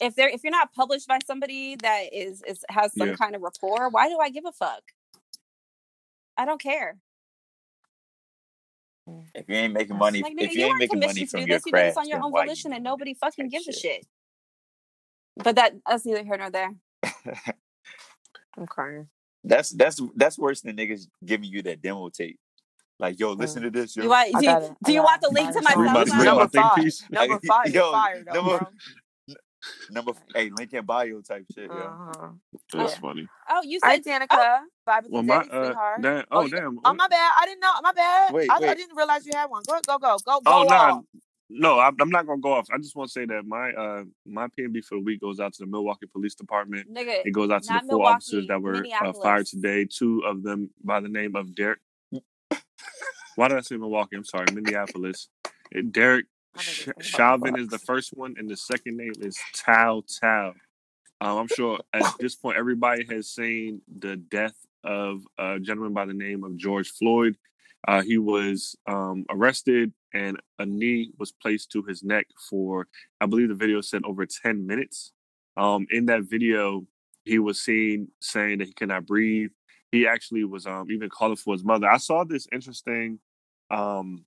If 0.00 0.16
they're 0.16 0.28
if 0.28 0.42
you're 0.42 0.50
not 0.50 0.72
published 0.72 1.06
by 1.06 1.18
somebody 1.26 1.76
that 1.76 2.12
is 2.12 2.42
is 2.46 2.64
has 2.68 2.92
some 2.96 3.08
Yeah. 3.08 3.14
kind 3.16 3.34
of 3.36 3.42
rapport, 3.42 3.88
why 3.90 4.08
do 4.08 4.18
I 4.20 4.30
give 4.30 4.44
a 4.46 4.52
fuck? 4.52 4.82
I 6.36 6.44
don't 6.44 6.60
care. 6.60 6.96
If 9.34 9.44
you 9.48 9.54
ain't 9.54 9.74
making 9.74 9.98
money, 9.98 10.22
Like, 10.22 10.32
if 10.38 10.54
you, 10.54 10.60
you 10.60 10.64
ain't 10.64 10.70
weren't 10.70 10.78
making 10.80 10.98
money 11.00 11.12
commissioned 11.12 11.28
to 11.30 11.36
from 11.36 11.44
do 11.44 11.50
your 11.50 11.58
this. 11.58 11.66
You 11.66 11.72
did 11.72 11.86
this 11.90 11.96
on 11.98 12.08
your 12.08 12.22
own 12.24 12.32
why 12.32 12.40
you 12.42 12.46
volition, 12.46 12.72
and 12.72 12.82
nobody 12.82 13.14
fucking 13.14 13.44
type 13.50 13.52
gives 13.52 13.68
a 13.68 13.72
shit? 13.72 13.80
shit. 13.96 14.06
But 15.36 15.56
that 15.56 15.74
that's 15.86 16.06
neither 16.06 16.24
here 16.24 16.36
nor 16.38 16.50
there. 16.50 16.70
I'm 18.56 18.66
crying. 18.66 19.08
That's 19.44 19.70
that's 19.70 20.00
that's 20.16 20.38
worse 20.38 20.62
than 20.62 20.76
niggas 20.76 21.06
giving 21.24 21.50
you 21.50 21.62
that 21.62 21.82
demo 21.82 22.08
tape. 22.08 22.38
Like, 22.98 23.18
yo, 23.20 23.32
listen 23.32 23.62
Mm. 23.62 23.66
to 23.66 23.70
this. 23.80 23.96
Yo. 23.96 24.04
You 24.04 24.08
want, 24.08 24.34
I 24.36 24.40
do, 24.40 24.46
you, 24.46 24.76
do 24.84 24.92
you 24.92 25.02
want 25.02 25.20
the 25.20 25.28
link 25.30 25.52
to 25.52 25.60
my 25.62 25.72
Fire. 25.72 25.82
Read 25.82 25.92
my, 25.92 26.04
SoundCloud? 26.04 26.06
read 26.06 26.16
my 26.18 26.24
Number 26.24 26.48
think 26.48 26.64
five. 26.64 26.76
piece. 26.76 27.10
Number 27.10 27.40
five 27.46 27.66
is 27.66 27.74
Yo, 27.74 27.92
number- 28.32 28.58
bro. 28.58 28.68
Number 29.90 30.12
hey, 30.34 30.50
link 30.50 30.72
in 30.72 30.84
bio 30.84 31.20
type 31.20 31.44
shit. 31.54 31.70
Yo. 31.70 31.86
Uh-huh. 31.86 32.28
That's 32.72 32.94
Yeah. 32.94 33.00
funny. 33.00 33.28
Oh, 33.50 33.62
you 33.62 33.80
said 33.80 33.88
right, 33.88 34.04
Danica. 34.04 34.60
Vibe 34.88 35.04
with 35.04 35.12
Well, 35.12 35.22
my 35.22 35.36
uh, 35.36 35.66
sweetheart. 35.66 36.02
damn, 36.02 36.24
Oh, 36.30 36.40
oh 36.44 36.48
damn. 36.48 36.78
Oh 36.84 36.94
my 36.94 37.08
bad. 37.08 37.30
I 37.38 37.46
didn't 37.46 37.60
know. 37.60 37.72
My 37.82 37.92
bad. 37.92 38.32
Wait, 38.34 38.50
I, 38.50 38.56
I 38.56 38.74
didn't 38.74 38.96
realize 38.96 39.26
you 39.26 39.32
had 39.34 39.46
one. 39.46 39.62
Go 39.66 39.78
go 39.86 39.98
go 39.98 40.16
go 40.24 40.40
go 40.40 40.40
Oh, 40.46 40.62
go 40.62 40.68
nah. 40.68 41.02
no, 41.50 41.78
I'm, 41.78 41.94
I'm 42.00 42.10
not 42.10 42.26
gonna 42.26 42.40
go 42.40 42.54
off. 42.54 42.68
I 42.72 42.78
just 42.78 42.96
want 42.96 43.08
to 43.08 43.12
say 43.12 43.26
that 43.26 43.46
my 43.46 43.72
uh 43.72 44.04
my 44.26 44.48
PNB 44.48 44.84
for 44.84 44.96
the 44.96 45.02
week 45.04 45.20
goes 45.20 45.40
out 45.40 45.52
to 45.54 45.64
the 45.64 45.70
Milwaukee 45.70 46.06
Police 46.06 46.34
Department. 46.34 46.92
Nigga, 46.92 47.26
It 47.26 47.32
goes 47.32 47.50
out 47.50 47.62
to 47.64 47.72
the 47.74 47.80
four 47.80 47.98
Milwaukee, 47.98 48.14
officers 48.14 48.46
that 48.48 48.62
were 48.62 48.86
uh, 49.00 49.12
fired 49.22 49.46
today. 49.46 49.86
Two 49.86 50.22
of 50.26 50.42
them 50.42 50.70
by 50.82 51.00
the 51.00 51.08
name 51.08 51.36
of 51.36 51.54
Derek. 51.54 51.80
Why 53.36 53.48
did 53.48 53.58
I 53.58 53.60
say 53.60 53.76
Milwaukee? 53.76 54.16
I'm 54.16 54.24
sorry, 54.24 54.46
Minneapolis. 54.52 55.28
Uh, 55.46 55.82
Derek 55.90 56.24
I 56.24 56.28
know 56.28 56.33
Sh- 56.58 56.88
Chauvin 57.00 57.58
is 57.58 57.68
the 57.68 57.78
first 57.78 58.10
one, 58.16 58.34
and 58.38 58.48
the 58.48 58.56
second 58.56 58.96
name 58.96 59.12
is 59.20 59.38
Tao 59.54 60.02
Tao. 60.20 60.54
Um, 61.20 61.38
I'm 61.38 61.48
sure 61.48 61.78
at 61.92 62.02
this 62.20 62.34
point 62.34 62.58
everybody 62.58 63.04
has 63.10 63.28
seen 63.28 63.80
the 63.98 64.16
death 64.16 64.56
of 64.84 65.22
a 65.38 65.58
gentleman 65.58 65.94
by 65.94 66.04
the 66.04 66.14
name 66.14 66.44
of 66.44 66.56
George 66.56 66.90
Floyd. 66.90 67.36
Uh, 67.86 68.02
he 68.02 68.18
was 68.18 68.76
um, 68.86 69.24
arrested, 69.30 69.92
and 70.14 70.40
a 70.58 70.66
knee 70.66 71.10
was 71.18 71.32
placed 71.32 71.70
to 71.72 71.82
his 71.82 72.02
neck 72.02 72.26
for, 72.48 72.86
I 73.20 73.26
believe 73.26 73.48
the 73.48 73.54
video 73.54 73.80
said 73.80 74.02
over 74.04 74.24
10 74.24 74.66
minutes. 74.66 75.12
Um, 75.56 75.86
in 75.90 76.06
that 76.06 76.22
video, 76.22 76.86
he 77.24 77.38
was 77.38 77.60
seen 77.60 78.08
saying 78.20 78.58
that 78.58 78.68
he 78.68 78.74
cannot 78.74 79.06
breathe. 79.06 79.50
He 79.92 80.06
actually 80.06 80.44
was 80.44 80.66
um, 80.66 80.90
even 80.90 81.08
calling 81.10 81.36
for 81.36 81.54
his 81.54 81.64
mother. 81.64 81.88
I 81.88 81.98
saw 81.98 82.24
this 82.24 82.48
interesting 82.52 83.18
um, 83.70 84.24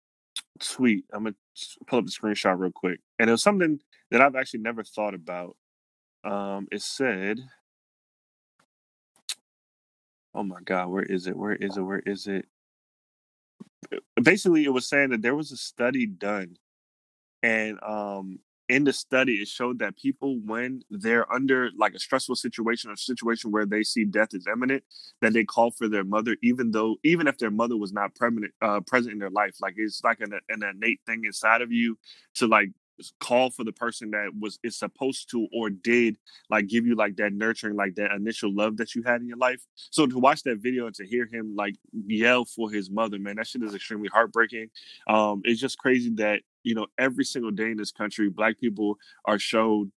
tweet. 0.57 1.05
I'm 1.13 1.25
gonna 1.25 1.35
pull 1.87 1.99
up 1.99 2.05
the 2.05 2.11
screenshot 2.11 2.59
real 2.59 2.71
quick, 2.73 3.01
and 3.19 3.29
it 3.29 3.33
was 3.33 3.43
something 3.43 3.79
that 4.11 4.21
I've 4.21 4.35
actually 4.35 4.61
never 4.61 4.83
thought 4.83 5.15
about. 5.15 5.57
Um, 6.23 6.67
it 6.71 6.81
said, 6.83 7.39
"Oh 10.35 10.43
my 10.43 10.61
God, 10.63 10.89
where 10.89 11.03
is 11.03 11.27
it? 11.27 11.37
Where 11.37 11.55
is 11.55 11.77
it? 11.77 11.81
Where 11.81 12.01
is 12.05 12.27
it?" 12.27 12.47
Basically, 14.21 14.65
it 14.65 14.73
was 14.73 14.87
saying 14.89 15.11
that 15.11 15.21
there 15.23 15.35
was 15.35 15.51
a 15.51 15.57
study 15.57 16.07
done, 16.07 16.57
and 17.43 17.79
um, 17.83 18.39
in 18.69 18.83
the 18.83 18.93
study, 18.93 19.35
it 19.35 19.47
showed 19.47 19.79
that 19.79 19.97
people, 19.97 20.39
when 20.45 20.81
they're 20.89 21.31
under 21.31 21.69
like 21.77 21.93
a 21.93 21.99
stressful 21.99 22.35
situation 22.35 22.91
or 22.91 22.95
situation 22.95 23.51
where 23.51 23.65
they 23.65 23.83
see 23.83 24.03
death 24.03 24.33
is 24.33 24.45
imminent, 24.51 24.83
that 25.21 25.33
they 25.33 25.45
call 25.45 25.71
for 25.71 25.87
their 25.87 26.03
mother, 26.03 26.35
even 26.43 26.71
though 26.71 26.97
even 27.03 27.27
if 27.27 27.37
their 27.37 27.51
mother 27.51 27.77
was 27.77 27.93
not 27.93 28.13
permanent, 28.15 28.53
uh, 28.61 28.81
present 28.81 29.13
in 29.13 29.19
their 29.19 29.29
life. 29.29 29.55
Like 29.61 29.75
it's 29.77 30.03
like 30.03 30.19
an, 30.19 30.33
an 30.49 30.63
innate 30.63 30.99
thing 31.05 31.23
inside 31.25 31.61
of 31.61 31.71
you 31.71 31.97
to 32.35 32.47
like 32.47 32.71
call 33.19 33.49
for 33.49 33.63
the 33.63 33.71
person 33.71 34.11
that 34.11 34.29
was 34.39 34.59
is 34.63 34.77
supposed 34.77 35.29
to 35.29 35.47
or 35.53 35.69
did 35.69 36.17
like 36.49 36.67
give 36.67 36.85
you 36.85 36.95
like 36.95 37.15
that 37.15 37.33
nurturing 37.33 37.75
like 37.75 37.95
that 37.95 38.11
initial 38.11 38.53
love 38.53 38.77
that 38.77 38.95
you 38.95 39.03
had 39.03 39.21
in 39.21 39.27
your 39.27 39.37
life 39.37 39.61
so 39.75 40.07
to 40.07 40.17
watch 40.17 40.43
that 40.43 40.57
video 40.57 40.87
and 40.87 40.95
to 40.95 41.05
hear 41.05 41.27
him 41.31 41.55
like 41.55 41.75
yell 42.07 42.45
for 42.45 42.71
his 42.71 42.89
mother 42.89 43.19
man 43.19 43.35
that 43.35 43.47
shit 43.47 43.61
is 43.61 43.75
extremely 43.75 44.09
heartbreaking 44.09 44.67
um 45.07 45.41
it's 45.43 45.61
just 45.61 45.77
crazy 45.77 46.09
that 46.15 46.41
you 46.67 46.75
know 46.75 46.87
every 46.97 47.23
single 47.25 47.51
day 47.51 47.71
in 47.71 47.77
this 47.77 47.91
country 47.91 48.29
black 48.29 48.59
people 48.59 48.97
are 49.25 49.39
showed 49.39 49.91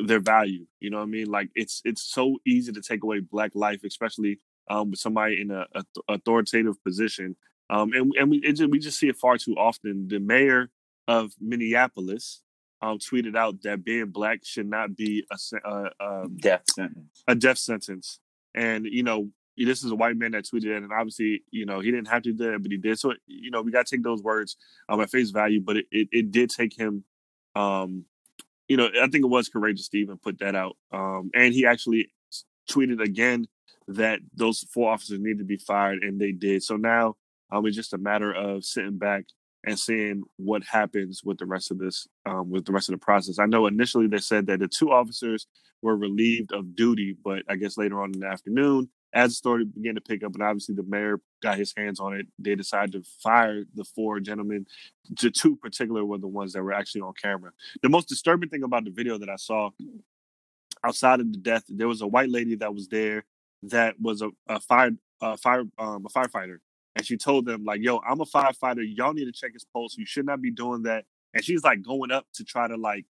their 0.00 0.20
value 0.20 0.64
you 0.80 0.90
know 0.90 0.98
what 0.98 1.04
i 1.04 1.06
mean 1.06 1.26
like 1.30 1.48
it's 1.54 1.80
it's 1.84 2.02
so 2.02 2.36
easy 2.46 2.72
to 2.72 2.80
take 2.80 3.02
away 3.02 3.20
black 3.20 3.52
life 3.54 3.80
especially 3.84 4.38
um 4.70 4.90
with 4.90 5.00
somebody 5.00 5.40
in 5.40 5.50
a, 5.50 5.66
a 5.74 5.82
authoritative 6.08 6.82
position 6.84 7.36
um 7.70 7.92
and, 7.92 8.12
and 8.18 8.30
we 8.30 8.38
it 8.38 8.52
just, 8.54 8.70
we 8.70 8.78
just 8.78 8.98
see 8.98 9.08
it 9.08 9.16
far 9.16 9.36
too 9.38 9.54
often 9.56 10.08
the 10.08 10.18
mayor 10.18 10.70
of 11.06 11.32
Minneapolis 11.40 12.40
um, 12.82 12.98
tweeted 12.98 13.36
out 13.36 13.62
that 13.62 13.84
being 13.84 14.06
black 14.06 14.40
should 14.44 14.68
not 14.68 14.96
be 14.96 15.24
a 15.32 15.38
se- 15.38 15.58
uh, 15.64 15.88
um, 16.00 16.36
Death 16.40 16.64
sentence. 16.70 17.22
a 17.26 17.34
death 17.34 17.58
sentence. 17.58 18.20
And 18.54 18.86
you 18.86 19.02
know, 19.02 19.30
this 19.56 19.84
is 19.84 19.90
a 19.90 19.96
white 19.96 20.16
man 20.16 20.32
that 20.32 20.44
tweeted 20.44 20.76
it, 20.76 20.82
and 20.82 20.92
obviously, 20.92 21.42
you 21.50 21.66
know, 21.66 21.80
he 21.80 21.90
didn't 21.90 22.08
have 22.08 22.22
to 22.22 22.32
do 22.32 22.50
that, 22.50 22.62
but 22.62 22.72
he 22.72 22.78
did. 22.78 22.98
So 22.98 23.14
you 23.26 23.50
know, 23.50 23.62
we 23.62 23.70
got 23.70 23.86
to 23.86 23.96
take 23.96 24.04
those 24.04 24.22
words 24.22 24.56
um, 24.88 25.00
at 25.00 25.10
face 25.10 25.30
value. 25.30 25.60
But 25.60 25.78
it, 25.78 25.86
it, 25.90 26.08
it 26.10 26.30
did 26.32 26.50
take 26.50 26.78
him. 26.78 27.04
Um, 27.54 28.04
you 28.68 28.76
know, 28.76 28.88
I 29.00 29.08
think 29.08 29.24
it 29.24 29.28
was 29.28 29.48
courageous 29.48 29.88
to 29.90 29.98
even 29.98 30.18
put 30.18 30.38
that 30.38 30.54
out. 30.54 30.76
Um, 30.92 31.30
and 31.34 31.52
he 31.52 31.66
actually 31.66 32.10
tweeted 32.70 33.00
again 33.00 33.46
that 33.86 34.20
those 34.34 34.64
four 34.72 34.90
officers 34.90 35.20
need 35.20 35.38
to 35.38 35.44
be 35.44 35.58
fired, 35.58 36.02
and 36.02 36.20
they 36.20 36.32
did. 36.32 36.62
So 36.62 36.76
now 36.76 37.16
um, 37.52 37.66
it's 37.66 37.76
just 37.76 37.92
a 37.92 37.98
matter 37.98 38.32
of 38.32 38.64
sitting 38.64 38.98
back 38.98 39.26
and 39.66 39.78
seeing 39.78 40.22
what 40.36 40.62
happens 40.64 41.22
with 41.24 41.38
the 41.38 41.46
rest 41.46 41.70
of 41.70 41.78
this, 41.78 42.06
um, 42.26 42.50
with 42.50 42.64
the 42.64 42.72
rest 42.72 42.88
of 42.88 42.94
the 42.94 43.04
process. 43.04 43.38
I 43.38 43.46
know 43.46 43.66
initially 43.66 44.06
they 44.06 44.18
said 44.18 44.46
that 44.46 44.60
the 44.60 44.68
two 44.68 44.92
officers 44.92 45.46
were 45.82 45.96
relieved 45.96 46.52
of 46.52 46.74
duty, 46.76 47.16
but 47.22 47.42
I 47.48 47.56
guess 47.56 47.78
later 47.78 48.02
on 48.02 48.12
in 48.12 48.20
the 48.20 48.26
afternoon, 48.26 48.88
as 49.14 49.30
the 49.30 49.34
story 49.36 49.64
began 49.64 49.94
to 49.94 50.00
pick 50.00 50.24
up, 50.24 50.34
and 50.34 50.42
obviously 50.42 50.74
the 50.74 50.82
mayor 50.82 51.20
got 51.42 51.56
his 51.58 51.72
hands 51.76 52.00
on 52.00 52.14
it, 52.14 52.26
they 52.38 52.54
decided 52.54 52.92
to 52.92 53.10
fire 53.22 53.64
the 53.74 53.84
four 53.84 54.20
gentlemen. 54.20 54.66
The 55.20 55.30
two 55.30 55.56
particular 55.56 56.04
were 56.04 56.18
the 56.18 56.28
ones 56.28 56.52
that 56.54 56.62
were 56.62 56.72
actually 56.72 57.02
on 57.02 57.14
camera. 57.14 57.52
The 57.82 57.88
most 57.88 58.08
disturbing 58.08 58.48
thing 58.48 58.64
about 58.64 58.84
the 58.84 58.90
video 58.90 59.18
that 59.18 59.28
I 59.28 59.36
saw, 59.36 59.70
outside 60.82 61.20
of 61.20 61.32
the 61.32 61.38
death, 61.38 61.64
there 61.68 61.88
was 61.88 62.02
a 62.02 62.06
white 62.06 62.30
lady 62.30 62.56
that 62.56 62.74
was 62.74 62.88
there 62.88 63.24
that 63.64 64.00
was 64.00 64.20
a, 64.22 64.30
a 64.48 64.60
fire, 64.60 64.90
a 65.22 65.36
fire, 65.36 65.64
um, 65.78 66.06
a 66.06 66.10
firefighter 66.10 66.58
and 66.96 67.06
she 67.06 67.16
told 67.16 67.46
them 67.46 67.64
like, 67.64 67.82
"Yo, 67.82 68.00
I'm 68.08 68.20
a 68.20 68.24
firefighter. 68.24 68.84
Y'all 68.86 69.12
need 69.14 69.24
to 69.26 69.32
check 69.32 69.52
his 69.52 69.64
pulse. 69.64 69.96
You 69.96 70.06
should 70.06 70.26
not 70.26 70.40
be 70.40 70.50
doing 70.50 70.82
that." 70.84 71.04
And 71.34 71.44
she's 71.44 71.64
like 71.64 71.82
going 71.82 72.12
up 72.12 72.26
to 72.34 72.44
try 72.44 72.68
to 72.68 72.76
like 72.76 73.06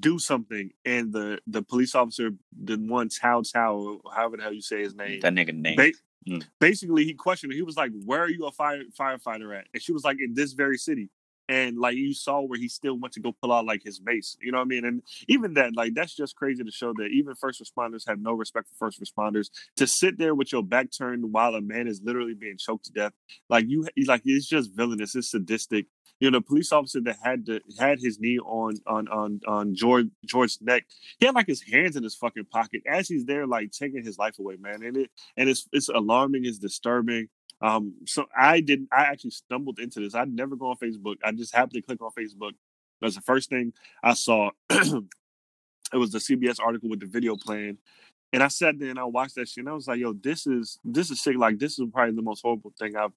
do 0.00 0.18
something, 0.18 0.70
and 0.84 1.12
the 1.12 1.38
the 1.46 1.62
police 1.62 1.94
officer, 1.94 2.30
the 2.64 2.76
one 2.76 3.08
Tao 3.08 3.42
Tao, 3.42 4.00
however 4.14 4.36
the 4.36 4.42
hell 4.42 4.52
you 4.52 4.62
say 4.62 4.82
his 4.82 4.94
name, 4.94 5.20
That 5.20 5.34
nigga 5.34 5.54
name. 5.54 5.76
ba- 5.76 5.92
Mm. 6.28 6.46
basically 6.60 7.04
he 7.04 7.14
questioned 7.14 7.52
her. 7.52 7.56
He 7.56 7.62
was 7.62 7.76
like, 7.76 7.90
"Where 8.04 8.20
are 8.20 8.30
you 8.30 8.46
a 8.46 8.52
fire 8.52 8.84
firefighter 8.96 9.58
at?" 9.58 9.66
And 9.74 9.82
she 9.82 9.92
was 9.92 10.04
like, 10.04 10.18
"In 10.20 10.34
this 10.34 10.52
very 10.52 10.78
city." 10.78 11.10
And 11.48 11.76
like 11.76 11.96
you 11.96 12.14
saw 12.14 12.40
where 12.42 12.58
he 12.58 12.68
still 12.68 12.94
went 12.96 13.12
to 13.14 13.20
go 13.20 13.32
pull 13.32 13.52
out 13.52 13.66
like 13.66 13.82
his 13.82 14.00
mace, 14.00 14.36
you 14.40 14.52
know 14.52 14.58
what 14.58 14.64
I 14.64 14.68
mean? 14.68 14.84
And 14.84 15.02
even 15.26 15.54
that, 15.54 15.74
like 15.74 15.94
that's 15.94 16.14
just 16.14 16.36
crazy 16.36 16.62
to 16.62 16.70
show 16.70 16.94
that 16.94 17.08
even 17.12 17.34
first 17.34 17.60
responders 17.60 18.06
have 18.06 18.20
no 18.20 18.32
respect 18.32 18.68
for 18.68 18.76
first 18.86 19.00
responders. 19.02 19.50
To 19.76 19.86
sit 19.88 20.16
there 20.16 20.36
with 20.36 20.52
your 20.52 20.62
back 20.62 20.92
turned 20.96 21.32
while 21.32 21.56
a 21.56 21.60
man 21.60 21.88
is 21.88 22.00
literally 22.02 22.34
being 22.34 22.56
choked 22.56 22.84
to 22.84 22.92
death, 22.92 23.12
like 23.50 23.64
you, 23.68 23.84
like 24.06 24.22
it's 24.24 24.46
just 24.46 24.70
villainous. 24.72 25.16
It's 25.16 25.32
sadistic. 25.32 25.86
You 26.22 26.30
know, 26.30 26.38
the 26.38 26.42
police 26.42 26.70
officer 26.70 27.00
that 27.00 27.16
had 27.20 27.46
to 27.46 27.60
had 27.80 27.98
his 27.98 28.20
knee 28.20 28.38
on 28.38 28.74
on 28.86 29.08
on 29.08 29.40
on 29.44 29.74
George 29.74 30.06
George's 30.24 30.62
neck, 30.62 30.86
he 31.18 31.26
had 31.26 31.34
like 31.34 31.48
his 31.48 31.62
hands 31.62 31.96
in 31.96 32.04
his 32.04 32.14
fucking 32.14 32.44
pocket 32.44 32.82
as 32.86 33.08
he's 33.08 33.24
there, 33.24 33.44
like 33.44 33.72
taking 33.72 34.04
his 34.04 34.18
life 34.18 34.38
away, 34.38 34.54
man. 34.54 34.84
And 34.84 34.98
it 34.98 35.10
and 35.36 35.48
it's 35.48 35.66
it's 35.72 35.88
alarming, 35.88 36.44
it's 36.44 36.58
disturbing. 36.58 37.26
Um, 37.60 37.94
so 38.06 38.26
I 38.38 38.60
didn't. 38.60 38.90
I 38.92 39.02
actually 39.02 39.30
stumbled 39.30 39.80
into 39.80 39.98
this. 39.98 40.14
I'd 40.14 40.32
never 40.32 40.54
go 40.54 40.66
on 40.66 40.76
Facebook. 40.76 41.16
I 41.24 41.32
just 41.32 41.56
happened 41.56 41.72
to 41.72 41.82
click 41.82 42.00
on 42.00 42.12
Facebook. 42.16 42.52
That's 43.00 43.16
the 43.16 43.20
first 43.22 43.50
thing 43.50 43.72
I 44.00 44.14
saw. 44.14 44.50
it 44.70 45.02
was 45.92 46.12
the 46.12 46.18
CBS 46.18 46.60
article 46.64 46.88
with 46.88 47.00
the 47.00 47.06
video 47.06 47.34
playing, 47.34 47.78
and 48.32 48.44
I 48.44 48.48
sat 48.48 48.78
there 48.78 48.90
and 48.90 48.98
I 49.00 49.04
watched 49.06 49.34
that 49.34 49.48
shit. 49.48 49.62
And 49.62 49.70
I 49.70 49.72
was 49.72 49.88
like, 49.88 49.98
"Yo, 49.98 50.12
this 50.12 50.46
is 50.46 50.78
this 50.84 51.10
is 51.10 51.20
sick. 51.20 51.36
Like 51.36 51.58
this 51.58 51.80
is 51.80 51.88
probably 51.92 52.14
the 52.14 52.22
most 52.22 52.42
horrible 52.42 52.72
thing 52.78 52.94
I've 52.94 53.10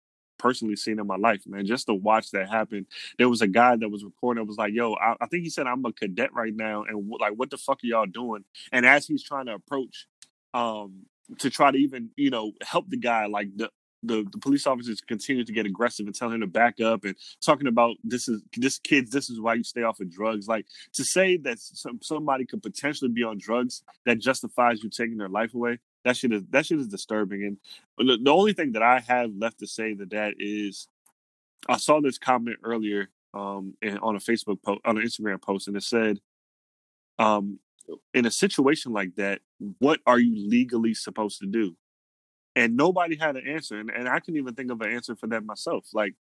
personally 0.46 0.76
seen 0.76 1.00
in 1.00 1.08
my 1.08 1.16
life, 1.16 1.42
man. 1.48 1.66
Just 1.66 1.88
to 1.88 1.96
watch 1.96 2.30
that 2.30 2.48
happen. 2.48 2.86
There 3.18 3.28
was 3.28 3.42
a 3.42 3.48
guy 3.48 3.76
that 3.78 3.90
was 3.90 4.04
recording. 4.04 4.44
That 4.44 4.48
was 4.48 4.58
like, 4.58 4.74
"Yo, 4.74 4.94
I, 4.94 5.16
I 5.20 5.26
think 5.26 5.44
he 5.44 5.50
said 5.50 5.66
I'm 5.66 5.84
a 5.86 5.92
cadet 5.92 6.32
right 6.36 6.56
now, 6.56 6.84
and 6.84 7.12
like, 7.20 7.34
what 7.34 7.50
the 7.50 7.58
fuck 7.58 7.80
are 7.84 7.88
y'all 7.88 8.06
doing?" 8.06 8.44
And 8.72 8.86
as 8.86 9.08
he's 9.08 9.24
trying 9.24 9.48
to 9.48 9.56
approach, 9.56 10.06
um, 10.54 11.08
to 11.40 11.50
try 11.50 11.72
to 11.72 11.78
even 11.80 12.12
you 12.16 12.30
know 12.30 12.52
help 12.62 12.88
the 12.90 12.98
guy, 12.98 13.26
like 13.26 13.58
the 13.58 13.72
the, 14.04 14.24
the 14.32 14.38
police 14.38 14.68
officers 14.68 15.02
continue 15.02 15.44
to 15.44 15.52
get 15.52 15.66
aggressive 15.66 16.06
and 16.06 16.14
tell 16.14 16.32
him 16.32 16.42
to 16.42 16.48
back 16.48 16.80
up 16.80 17.06
and 17.06 17.16
talking 17.44 17.66
about 17.66 17.96
this 18.04 18.28
is 18.28 18.44
this 18.56 18.78
kids 18.78 19.10
this 19.10 19.32
is 19.32 19.42
why 19.42 19.56
you 19.56 19.64
stay 19.64 19.82
off 19.82 20.00
of 20.00 20.12
drugs 20.12 20.48
like 20.48 20.68
to 20.94 21.04
say 21.04 21.38
that 21.38 21.58
some, 21.58 21.98
somebody 22.04 22.46
could 22.46 22.62
potentially 22.62 23.10
be 23.10 23.24
on 23.24 23.40
drugs 23.40 23.82
that 24.06 24.20
justifies 24.20 24.84
you 24.84 24.92
taking 24.92 25.18
their 25.18 25.30
life 25.30 25.56
away 25.56 25.80
that 26.06 26.16
shit 26.16 26.32
is 26.32 26.44
that 26.52 26.66
shit 26.66 26.80
is 26.80 26.88
disturbing 26.88 27.44
and 27.44 27.58
the, 28.08 28.18
the 28.24 28.32
only 28.32 28.54
thing 28.54 28.72
that 28.72 28.84
i 28.84 29.00
have 29.00 29.32
left 29.38 29.60
to 29.60 29.68
say 29.68 29.94
that 29.94 30.12
that 30.12 30.36
is 30.40 30.88
i 31.68 31.76
saw 31.76 32.00
this 32.00 32.18
comment 32.18 32.58
earlier 32.64 33.10
um 33.34 33.74
in, 33.82 33.98
on 33.98 34.16
a 34.16 34.20
facebook 34.20 34.62
post 34.64 34.80
on 34.86 34.98
an 34.98 35.04
instagram 35.04 35.42
post 35.42 35.68
and 35.68 35.76
it 35.76 35.84
said 35.84 36.20
um 37.20 37.60
in 38.14 38.26
a 38.26 38.32
situation 38.32 38.94
like 38.94 39.14
that 39.16 39.42
what 39.80 40.00
are 40.06 40.20
you 40.20 40.50
legally 40.50 40.94
supposed 40.94 41.40
to 41.40 41.46
do? 41.46 41.76
And 42.56 42.76
nobody 42.76 43.16
had 43.16 43.36
an 43.36 43.48
answer 43.48 43.80
and, 43.80 43.90
and 43.90 44.08
i 44.08 44.20
couldn't 44.20 44.40
even 44.40 44.56
think 44.56 44.72
of 44.72 44.82
an 44.82 44.92
answer 44.92 45.16
for 45.16 45.28
that 45.28 45.44
myself 45.44 45.88
like 45.94 46.16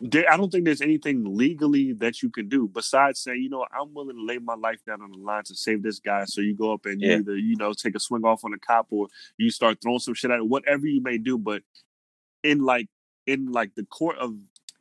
there, 0.00 0.24
i 0.32 0.36
don't 0.36 0.50
think 0.50 0.64
there's 0.64 0.80
anything 0.80 1.24
legally 1.36 1.92
that 1.92 2.22
you 2.22 2.30
can 2.30 2.48
do 2.48 2.68
besides 2.68 3.20
saying 3.20 3.42
you 3.42 3.50
know 3.50 3.64
i'm 3.78 3.92
willing 3.92 4.16
to 4.16 4.24
lay 4.24 4.38
my 4.38 4.54
life 4.54 4.78
down 4.86 5.02
on 5.02 5.12
the 5.12 5.18
line 5.18 5.42
to 5.44 5.54
save 5.54 5.82
this 5.82 5.98
guy 5.98 6.24
so 6.24 6.40
you 6.40 6.54
go 6.54 6.72
up 6.72 6.86
and 6.86 7.00
you 7.00 7.12
either 7.12 7.36
you 7.36 7.56
know 7.56 7.72
take 7.72 7.94
a 7.94 8.00
swing 8.00 8.24
off 8.24 8.44
on 8.44 8.52
a 8.52 8.58
cop 8.58 8.86
or 8.90 9.08
you 9.36 9.50
start 9.50 9.78
throwing 9.82 9.98
some 9.98 10.14
shit 10.14 10.30
at 10.30 10.38
it 10.38 10.46
whatever 10.46 10.86
you 10.86 11.02
may 11.02 11.18
do 11.18 11.36
but 11.36 11.62
in 12.42 12.64
like 12.64 12.88
in 13.26 13.52
like 13.52 13.74
the 13.74 13.84
court 13.84 14.16
of 14.18 14.34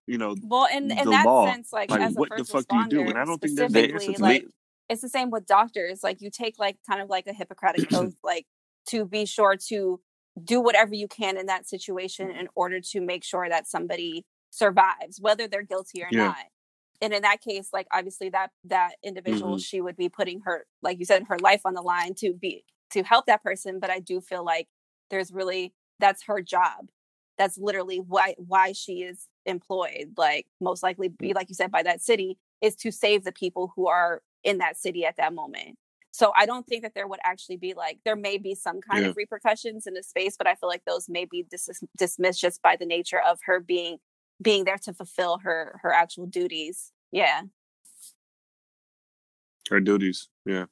you 0.08 0.18
know 0.18 0.36
Well, 0.44 0.68
in 0.72 0.91
in 0.91 1.10
that 1.10 1.26
law, 1.26 1.46
sense, 1.46 1.72
like, 1.72 1.91
like, 1.91 2.02
as 2.02 2.16
a 2.16 2.20
what 2.20 2.30
the 2.30 2.38
first 2.38 2.52
fuck 2.52 2.68
do 2.68 2.78
you 2.78 2.88
do? 2.90 3.02
responder, 3.02 3.10
And 3.10 3.20
I 3.20 3.26
don't 3.26 3.40
think 3.40 3.56
there's 3.56 3.74
an 3.74 3.78
answer 3.78 4.00
specifically, 4.00 4.16
to 4.16 4.22
like 4.22 4.41
that. 4.44 4.52
it's 4.90 5.02
the 5.02 5.10
same 5.10 5.30
with 5.30 5.46
doctors. 5.46 6.04
Like 6.04 6.22
you 6.22 6.32
take 6.32 6.58
like 6.58 6.78
kind 6.88 7.02
of 7.02 7.10
like 7.10 7.28
a 7.28 7.34
Hippocratic 7.34 7.94
oath, 7.94 8.16
like 8.24 8.48
to 8.90 9.06
be 9.06 9.26
sure 9.26 9.56
to 9.68 10.00
do 10.44 10.62
whatever 10.62 10.96
you 10.96 11.08
can 11.08 11.38
in 11.38 11.46
that 11.46 11.68
situation 11.68 12.32
in 12.32 12.48
order 12.56 12.80
to 12.80 13.02
make 13.02 13.24
sure 13.24 13.48
that 13.50 13.68
somebody 13.68 14.26
survives, 14.60 15.19
whether 15.22 15.48
they're 15.48 15.64
guilty 15.64 16.03
or 16.03 16.10
Yeah. 16.11 16.27
not. 16.27 16.38
and 17.02 17.14
in 17.14 17.22
that 17.23 17.41
case, 17.41 17.69
like 17.73 17.88
obviously 17.94 18.30
that 18.30 18.52
that 18.65 18.95
individual, 19.03 19.56
Mhm. 19.56 19.64
she 19.65 19.81
would 19.81 19.95
be 19.98 20.10
putting 20.10 20.41
her, 20.41 20.68
like 20.81 20.99
you 20.99 21.06
said, 21.06 21.26
her 21.30 21.40
life 21.40 21.61
on 21.65 21.73
the 21.73 21.81
line 21.81 22.14
to 22.15 22.34
be 22.34 22.65
to 22.91 23.03
help 23.03 23.26
that 23.27 23.41
person. 23.44 23.80
But 23.80 23.90
I 23.90 23.99
do 23.99 24.22
feel 24.22 24.44
like 24.44 24.68
there's 25.10 25.31
really 25.31 25.73
that's 25.99 26.23
her 26.26 26.41
job. 26.41 26.90
That's 27.38 27.57
literally 27.57 27.99
why 28.02 28.36
why 28.38 28.73
she 28.73 29.03
is 29.03 29.27
employed. 29.45 30.14
Like 30.18 30.48
most 30.60 30.84
likely 30.84 31.07
be 31.10 31.34
like 31.34 31.49
you 31.49 31.56
said 31.56 31.72
by 31.72 31.84
that 31.84 32.02
city 32.02 32.38
is 32.61 32.76
to 32.77 32.91
save 32.91 33.23
the 33.23 33.31
people 33.31 33.72
who 33.76 33.88
are 33.88 34.22
in 34.44 34.57
that 34.60 34.77
city 34.77 35.06
at 35.06 35.15
that 35.18 35.34
moment. 35.34 35.77
So 36.11 36.34
I 36.36 36.45
don't 36.45 36.68
think 36.68 36.84
that 36.84 36.95
there 36.95 37.07
would 37.07 37.19
actually 37.23 37.57
be 37.57 37.73
like 37.73 37.99
there 38.03 38.18
may 38.18 38.38
be 38.38 38.56
some 38.56 38.81
kind 38.81 39.06
Yeah. 39.06 39.11
of 39.11 39.15
repercussions 39.18 39.88
in 39.88 39.94
the 39.94 40.03
space, 40.03 40.36
but 40.38 40.48
I 40.48 40.56
feel 40.56 40.68
like 40.69 40.84
those 40.86 41.07
may 41.07 41.23
be 41.26 41.44
dis- 41.44 41.84
dismissed 41.98 42.41
just 42.41 42.61
by 42.61 42.76
the 42.76 42.86
nature 42.86 43.22
of 43.22 43.40
her 43.45 43.60
being 43.61 43.99
being 44.41 44.64
there 44.64 44.78
to 44.78 44.94
fulfill 44.94 45.40
her 45.40 45.80
her 45.84 45.94
actual 45.94 46.26
duties. 46.26 46.91
Yeah. 47.11 47.41
her 49.70 49.80
duties. 49.80 50.30
Yeah. 50.45 50.66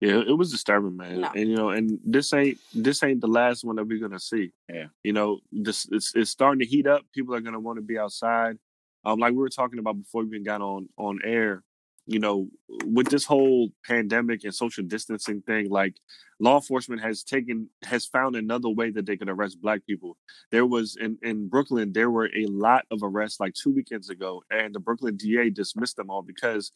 Yeah, 0.00 0.20
it 0.26 0.36
was 0.36 0.50
disturbing, 0.50 0.96
man. 0.96 1.20
No. 1.20 1.30
And 1.32 1.48
you 1.48 1.54
know, 1.54 1.68
and 1.68 2.00
this 2.04 2.32
ain't 2.32 2.58
this 2.74 3.04
ain't 3.04 3.20
the 3.20 3.28
last 3.28 3.64
one 3.64 3.76
that 3.76 3.86
we're 3.86 4.00
gonna 4.00 4.18
see. 4.18 4.50
Yeah. 4.68 4.86
You 5.04 5.12
know, 5.12 5.38
this 5.52 5.86
it's 5.92 6.12
it's 6.16 6.30
starting 6.30 6.58
to 6.58 6.66
heat 6.66 6.88
up. 6.88 7.02
People 7.14 7.36
are 7.36 7.40
gonna 7.40 7.60
want 7.60 7.76
to 7.76 7.82
be 7.82 7.98
outside. 7.98 8.58
Um, 9.04 9.20
like 9.20 9.32
we 9.32 9.38
were 9.38 9.48
talking 9.48 9.78
about 9.78 9.98
before 9.98 10.22
we 10.22 10.30
even 10.30 10.42
got 10.42 10.60
on 10.60 10.88
on 10.98 11.20
air. 11.22 11.62
You 12.06 12.18
know, 12.18 12.48
with 12.84 13.08
this 13.08 13.24
whole 13.24 13.70
pandemic 13.86 14.42
and 14.44 14.54
social 14.54 14.84
distancing 14.84 15.40
thing, 15.42 15.70
like 15.70 15.94
law 16.40 16.56
enforcement 16.56 17.00
has 17.00 17.22
taken 17.22 17.68
has 17.84 18.06
found 18.06 18.34
another 18.34 18.68
way 18.68 18.90
that 18.90 19.06
they 19.06 19.16
can 19.16 19.28
arrest 19.28 19.62
black 19.62 19.86
people. 19.86 20.16
There 20.50 20.66
was 20.66 20.96
in 20.96 21.16
in 21.22 21.48
Brooklyn, 21.48 21.92
there 21.92 22.10
were 22.10 22.26
a 22.36 22.46
lot 22.46 22.84
of 22.90 23.00
arrests 23.02 23.38
like 23.38 23.54
two 23.54 23.72
weekends 23.72 24.10
ago, 24.10 24.42
and 24.50 24.74
the 24.74 24.80
Brooklyn 24.80 25.16
DA 25.16 25.50
dismissed 25.50 25.96
them 25.96 26.10
all 26.10 26.22
because 26.22 26.72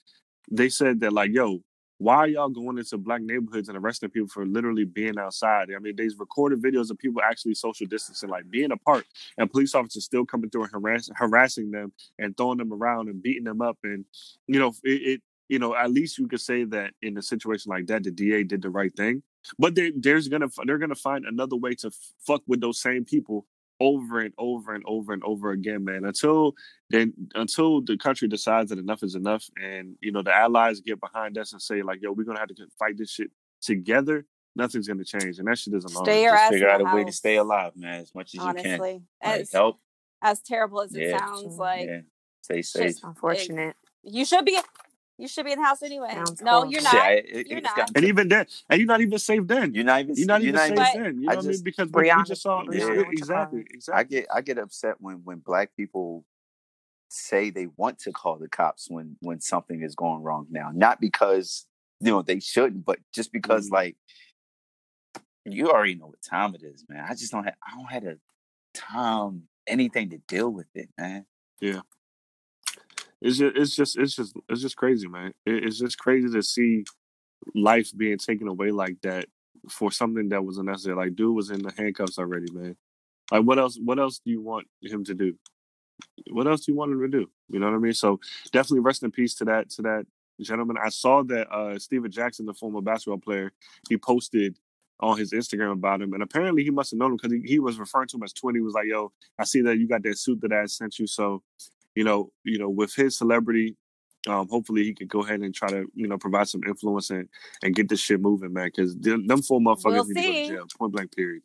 they 0.50 0.68
said 0.68 1.00
that 1.00 1.12
like, 1.12 1.32
yo, 1.32 1.60
why 1.98 2.16
are 2.16 2.28
y'all 2.28 2.48
going 2.48 2.78
into 2.78 2.98
black 2.98 3.22
neighborhoods 3.22 3.68
and 3.68 3.78
arresting 3.78 4.10
people 4.10 4.28
for 4.28 4.44
literally 4.44 4.84
being 4.84 5.18
outside? 5.18 5.68
I 5.74 5.78
mean, 5.78 5.94
there's 5.96 6.18
recorded 6.18 6.62
videos 6.62 6.90
of 6.90 6.98
people 6.98 7.22
actually 7.22 7.54
social 7.54 7.86
distancing, 7.86 8.28
like 8.28 8.50
being 8.50 8.72
apart, 8.72 9.06
and 9.38 9.50
police 9.50 9.74
officers 9.74 10.04
still 10.04 10.26
coming 10.26 10.50
through 10.50 10.64
and 10.64 10.72
harass, 10.72 11.10
harassing 11.14 11.70
them 11.70 11.92
and 12.18 12.36
throwing 12.36 12.58
them 12.58 12.72
around 12.72 13.08
and 13.08 13.22
beating 13.22 13.44
them 13.44 13.62
up. 13.62 13.78
And 13.82 14.04
you 14.46 14.58
know, 14.58 14.74
it, 14.84 15.02
it 15.02 15.22
you 15.48 15.58
know, 15.58 15.74
at 15.74 15.90
least 15.90 16.18
you 16.18 16.28
could 16.28 16.40
say 16.40 16.64
that 16.64 16.92
in 17.02 17.16
a 17.16 17.22
situation 17.22 17.70
like 17.70 17.86
that, 17.86 18.02
the 18.02 18.10
DA 18.10 18.42
did 18.42 18.62
the 18.62 18.70
right 18.70 18.94
thing. 18.94 19.22
But 19.58 19.74
there, 19.74 19.90
there's 19.96 20.28
gonna 20.28 20.48
they're 20.64 20.78
gonna 20.78 20.94
find 20.94 21.24
another 21.24 21.56
way 21.56 21.74
to 21.76 21.90
fuck 22.26 22.42
with 22.46 22.60
those 22.60 22.80
same 22.80 23.04
people 23.04 23.46
over 23.80 24.20
and 24.20 24.32
over 24.38 24.74
and 24.74 24.82
over 24.86 25.12
and 25.12 25.22
over 25.24 25.50
again, 25.50 25.84
man. 25.84 26.04
Until 26.04 26.54
then, 26.90 27.12
until 27.34 27.80
the 27.82 27.96
country 27.96 28.28
decides 28.28 28.70
that 28.70 28.78
enough 28.78 29.02
is 29.02 29.14
enough, 29.14 29.44
and 29.62 29.96
you 30.00 30.12
know 30.12 30.22
the 30.22 30.34
allies 30.34 30.80
get 30.80 31.00
behind 31.00 31.36
us 31.38 31.52
and 31.52 31.60
say 31.60 31.82
like, 31.82 32.00
"Yo, 32.02 32.12
we're 32.12 32.24
gonna 32.24 32.38
have 32.38 32.48
to 32.48 32.66
fight 32.78 32.96
this 32.98 33.10
shit 33.10 33.30
together." 33.60 34.24
Nothing's 34.54 34.88
gonna 34.88 35.04
change, 35.04 35.38
and 35.38 35.46
that 35.48 35.58
shit 35.58 35.74
is 35.74 35.84
alarming. 35.84 36.04
Stay 36.12 36.22
your 36.22 36.32
Just 36.32 36.42
ass 36.44 36.50
figure 36.50 36.68
out 36.70 36.78
the 36.80 36.86
a 36.90 36.94
way 36.94 37.04
to 37.04 37.12
stay 37.12 37.36
alive, 37.36 37.72
man, 37.76 38.00
as 38.00 38.14
much 38.14 38.28
as 38.28 38.34
you 38.34 38.40
can. 38.40 38.48
Honestly, 38.48 39.02
Like, 39.22 39.40
as 39.40 39.52
help. 39.52 39.78
as 40.22 40.40
terrible 40.40 40.80
as 40.80 40.94
it 40.94 41.08
Yeah. 41.08 41.18
sounds, 41.18 41.56
like 41.58 41.86
yeah. 41.86 42.00
Stay 42.40 42.60
it's 42.60 42.70
safe. 42.70 42.86
just 42.92 43.04
Unfortunate. 43.04 43.76
you 44.02 44.24
should 44.24 44.44
be 44.46 44.58
you 45.18 45.28
should 45.28 45.44
be 45.46 45.52
in 45.52 45.58
the 45.58 45.64
house 45.64 45.82
anyway. 45.82 46.10
Sounds 46.12 46.42
no, 46.42 46.50
horrible. 46.52 46.72
you're 46.72 46.82
not. 46.82 46.94
I- 46.94 47.10
it- 47.14 47.46
You're 47.48 47.60
not. 47.60 47.76
gotten 47.76 47.96
And 47.96 48.04
even 48.04 48.28
then, 48.28 48.46
and 48.68 48.78
you're 48.80 48.86
not 48.86 49.00
even 49.00 49.18
safe 49.18 49.46
then. 49.46 49.74
you're 49.74 49.84
not 49.84 50.00
even. 50.00 50.14
You're 50.16 50.26
not 50.26 50.42
even 50.42 50.54
not 50.54 50.68
safe 50.68 50.76
But- 50.76 50.92
then. 50.94 51.14
You 51.20 51.26
know 51.26 51.32
I 51.32 51.36
what 51.36 51.44
I 51.44 51.48
mean? 51.48 51.62
Because 51.62 51.90
we, 51.92 52.02
we 52.02 52.22
just 52.24 52.42
saw 52.42 52.62
yeah, 52.70 53.02
exactly, 53.10 53.64
exactly. 53.70 53.94
I 53.94 54.04
get 54.04 54.26
I 54.34 54.40
get 54.42 54.58
upset 54.58 54.96
when 55.00 55.16
when 55.24 55.38
black 55.38 55.70
people 55.76 56.24
say 57.08 57.50
they 57.50 57.68
want 57.76 57.98
to 58.00 58.12
call 58.12 58.36
the 58.36 58.48
cops 58.48 58.90
when 58.90 59.16
when 59.20 59.40
something 59.40 59.82
is 59.82 59.94
going 59.94 60.22
wrong 60.22 60.46
now. 60.50 60.70
Not 60.74 61.00
because 61.00 61.66
you 62.00 62.10
know 62.10 62.22
they 62.22 62.40
shouldn't, 62.40 62.84
but 62.84 62.98
just 63.14 63.32
because 63.32 63.68
Mhm. 63.70 63.72
like 63.72 63.96
you 65.44 65.70
already 65.70 65.94
know 65.94 66.08
what 66.08 66.20
time 66.22 66.54
it 66.54 66.62
is, 66.62 66.84
man. 66.88 67.04
I 67.08 67.14
just 67.14 67.30
don't 67.32 67.44
have 67.44 67.54
I 67.66 67.76
don't 67.76 67.90
have 67.90 68.02
the 68.04 68.18
time 68.74 69.48
anything 69.66 70.10
to 70.10 70.18
deal 70.28 70.50
with 70.50 70.66
it, 70.74 70.90
man. 70.98 71.24
It's 73.22 73.38
just, 73.38 73.56
it's 73.56 73.76
just, 73.76 73.98
it's 73.98 74.16
just, 74.16 74.36
it's 74.48 74.62
just 74.62 74.76
crazy, 74.76 75.08
man. 75.08 75.32
It, 75.44 75.64
it's 75.64 75.78
just 75.78 75.98
crazy 75.98 76.28
to 76.30 76.42
see 76.42 76.84
life 77.54 77.90
being 77.96 78.18
taken 78.18 78.48
away 78.48 78.70
like 78.70 79.00
that 79.02 79.26
for 79.70 79.90
something 79.90 80.28
that 80.30 80.44
was 80.44 80.58
unnecessary. 80.58 80.96
Like, 80.96 81.16
dude 81.16 81.34
was 81.34 81.50
in 81.50 81.62
the 81.62 81.72
handcuffs 81.76 82.18
already, 82.18 82.52
man. 82.52 82.76
Like, 83.30 83.42
what 83.42 83.58
else? 83.58 83.78
What 83.82 83.98
else 83.98 84.20
do 84.24 84.30
you 84.30 84.40
want 84.40 84.66
him 84.82 85.04
to 85.04 85.14
do? 85.14 85.34
What 86.30 86.46
else 86.46 86.64
do 86.64 86.72
you 86.72 86.78
want 86.78 86.92
him 86.92 87.00
to 87.00 87.08
do? 87.08 87.26
You 87.48 87.58
know 87.58 87.66
what 87.66 87.76
I 87.76 87.78
mean? 87.78 87.92
So 87.92 88.20
definitely 88.52 88.80
rest 88.80 89.02
in 89.02 89.10
peace 89.10 89.34
to 89.36 89.44
that 89.46 89.70
to 89.70 89.82
that 89.82 90.06
gentleman. 90.40 90.76
I 90.82 90.90
saw 90.90 91.22
that 91.24 91.50
uh 91.50 91.78
Stephen 91.78 92.10
Jackson, 92.10 92.46
the 92.46 92.54
former 92.54 92.80
basketball 92.80 93.18
player, 93.18 93.52
he 93.88 93.96
posted 93.96 94.58
on 95.00 95.18
his 95.18 95.32
Instagram 95.32 95.72
about 95.72 96.00
him, 96.00 96.12
and 96.14 96.22
apparently 96.22 96.64
he 96.64 96.70
must 96.70 96.90
have 96.90 96.98
known 96.98 97.12
him 97.12 97.18
because 97.20 97.32
he, 97.32 97.40
he 97.44 97.58
was 97.58 97.78
referring 97.78 98.08
to 98.08 98.16
him 98.16 98.22
as 98.22 98.32
twin. 98.32 98.54
He 98.54 98.60
was 98.60 98.74
like, 98.74 98.86
"Yo, 98.86 99.12
I 99.38 99.44
see 99.44 99.60
that 99.62 99.78
you 99.78 99.88
got 99.88 100.02
that 100.04 100.18
suit 100.18 100.40
that 100.42 100.52
I 100.52 100.66
sent 100.66 100.98
you." 100.98 101.06
So, 101.06 101.42
you 101.96 102.04
know, 102.04 102.30
you 102.44 102.58
know, 102.58 102.68
with 102.70 102.94
his 102.94 103.16
celebrity, 103.18 103.76
um, 104.28 104.48
hopefully 104.48 104.84
he 104.84 104.94
could 104.94 105.08
go 105.08 105.22
ahead 105.24 105.40
and 105.40 105.54
try 105.54 105.68
to, 105.68 105.86
you 105.94 106.06
know, 106.06 106.18
provide 106.18 106.46
some 106.48 106.62
influence 106.68 107.10
and 107.10 107.28
and 107.62 107.74
get 107.74 107.88
this 107.88 108.00
shit 108.00 108.20
moving, 108.20 108.52
man. 108.52 108.66
Because 108.66 108.96
them, 108.96 109.26
them 109.26 109.42
four 109.42 109.60
motherfuckers 109.60 109.84
We'll 109.92 110.04
need 110.06 110.14
to 110.14 110.22
go 110.22 110.32
to 110.32 110.48
jail. 110.48 110.66
Point 110.78 110.92
blank. 110.92 111.16
Period. 111.16 111.42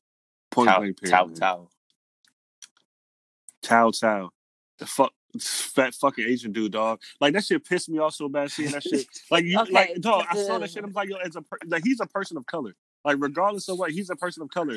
Point 0.52 0.69
Tao, 0.69 0.80
blank. 0.80 1.02
Period. 1.02 1.11
Tao, 1.18 1.26
man. 1.26 1.36
Tao. 1.36 1.69
Chow 3.64 3.91
Chow. 3.91 4.30
The 4.80 4.86
fuck 4.86 5.14
fat 5.40 5.94
fucking 5.94 6.26
Asian 6.28 6.52
dude, 6.52 6.72
dog. 6.73 6.99
Like 7.22 7.34
that 7.34 7.45
shit 7.45 7.64
pissed 7.64 7.88
me 7.90 7.99
off 7.99 8.15
so 8.15 8.28
bad 8.28 8.52
seeing 8.52 8.72
that 8.72 8.84
shit. 8.84 9.06
Like 9.32 9.45
you 9.45 9.60
Okay. 9.60 9.72
like 9.72 9.95
dog, 10.02 10.26
I 10.30 10.36
saw 10.44 10.57
that 10.60 10.69
shit. 10.72 10.84
I'm 10.84 10.91
like, 10.91 11.10
yo, 11.10 11.18
as 11.18 11.36
a 11.36 11.41
per- 11.41 11.57
like 11.68 11.84
he's 11.86 11.99
a 12.02 12.07
person 12.07 12.36
of 12.38 12.45
color. 12.45 12.76
Like 13.06 13.18
regardless 13.19 13.69
of 13.69 13.80
what, 13.80 13.91
he's 13.91 14.10
a 14.10 14.15
person 14.15 14.44
of 14.44 14.49
color. 14.49 14.76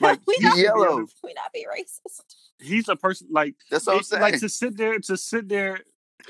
Like 0.00 0.20
we 0.26 0.34
he 0.38 0.44
not 0.44 0.50
should 0.52 0.56
be 0.56 0.62
Yellow. 0.62 0.84
able 1.00 1.06
we 1.22 1.34
not 1.34 1.52
be 1.52 1.66
racist. 1.70 2.22
he's 2.60 2.88
a 2.88 2.96
person 2.96 3.28
like 3.30 3.54
That's 3.70 3.86
what 3.86 3.96
I'm 3.96 4.02
saying. 4.02 4.22
like 4.22 4.40
to 4.40 4.48
sit 4.48 4.76
there 4.76 4.98
to 4.98 5.16
sit 5.16 5.48
there 5.48 5.80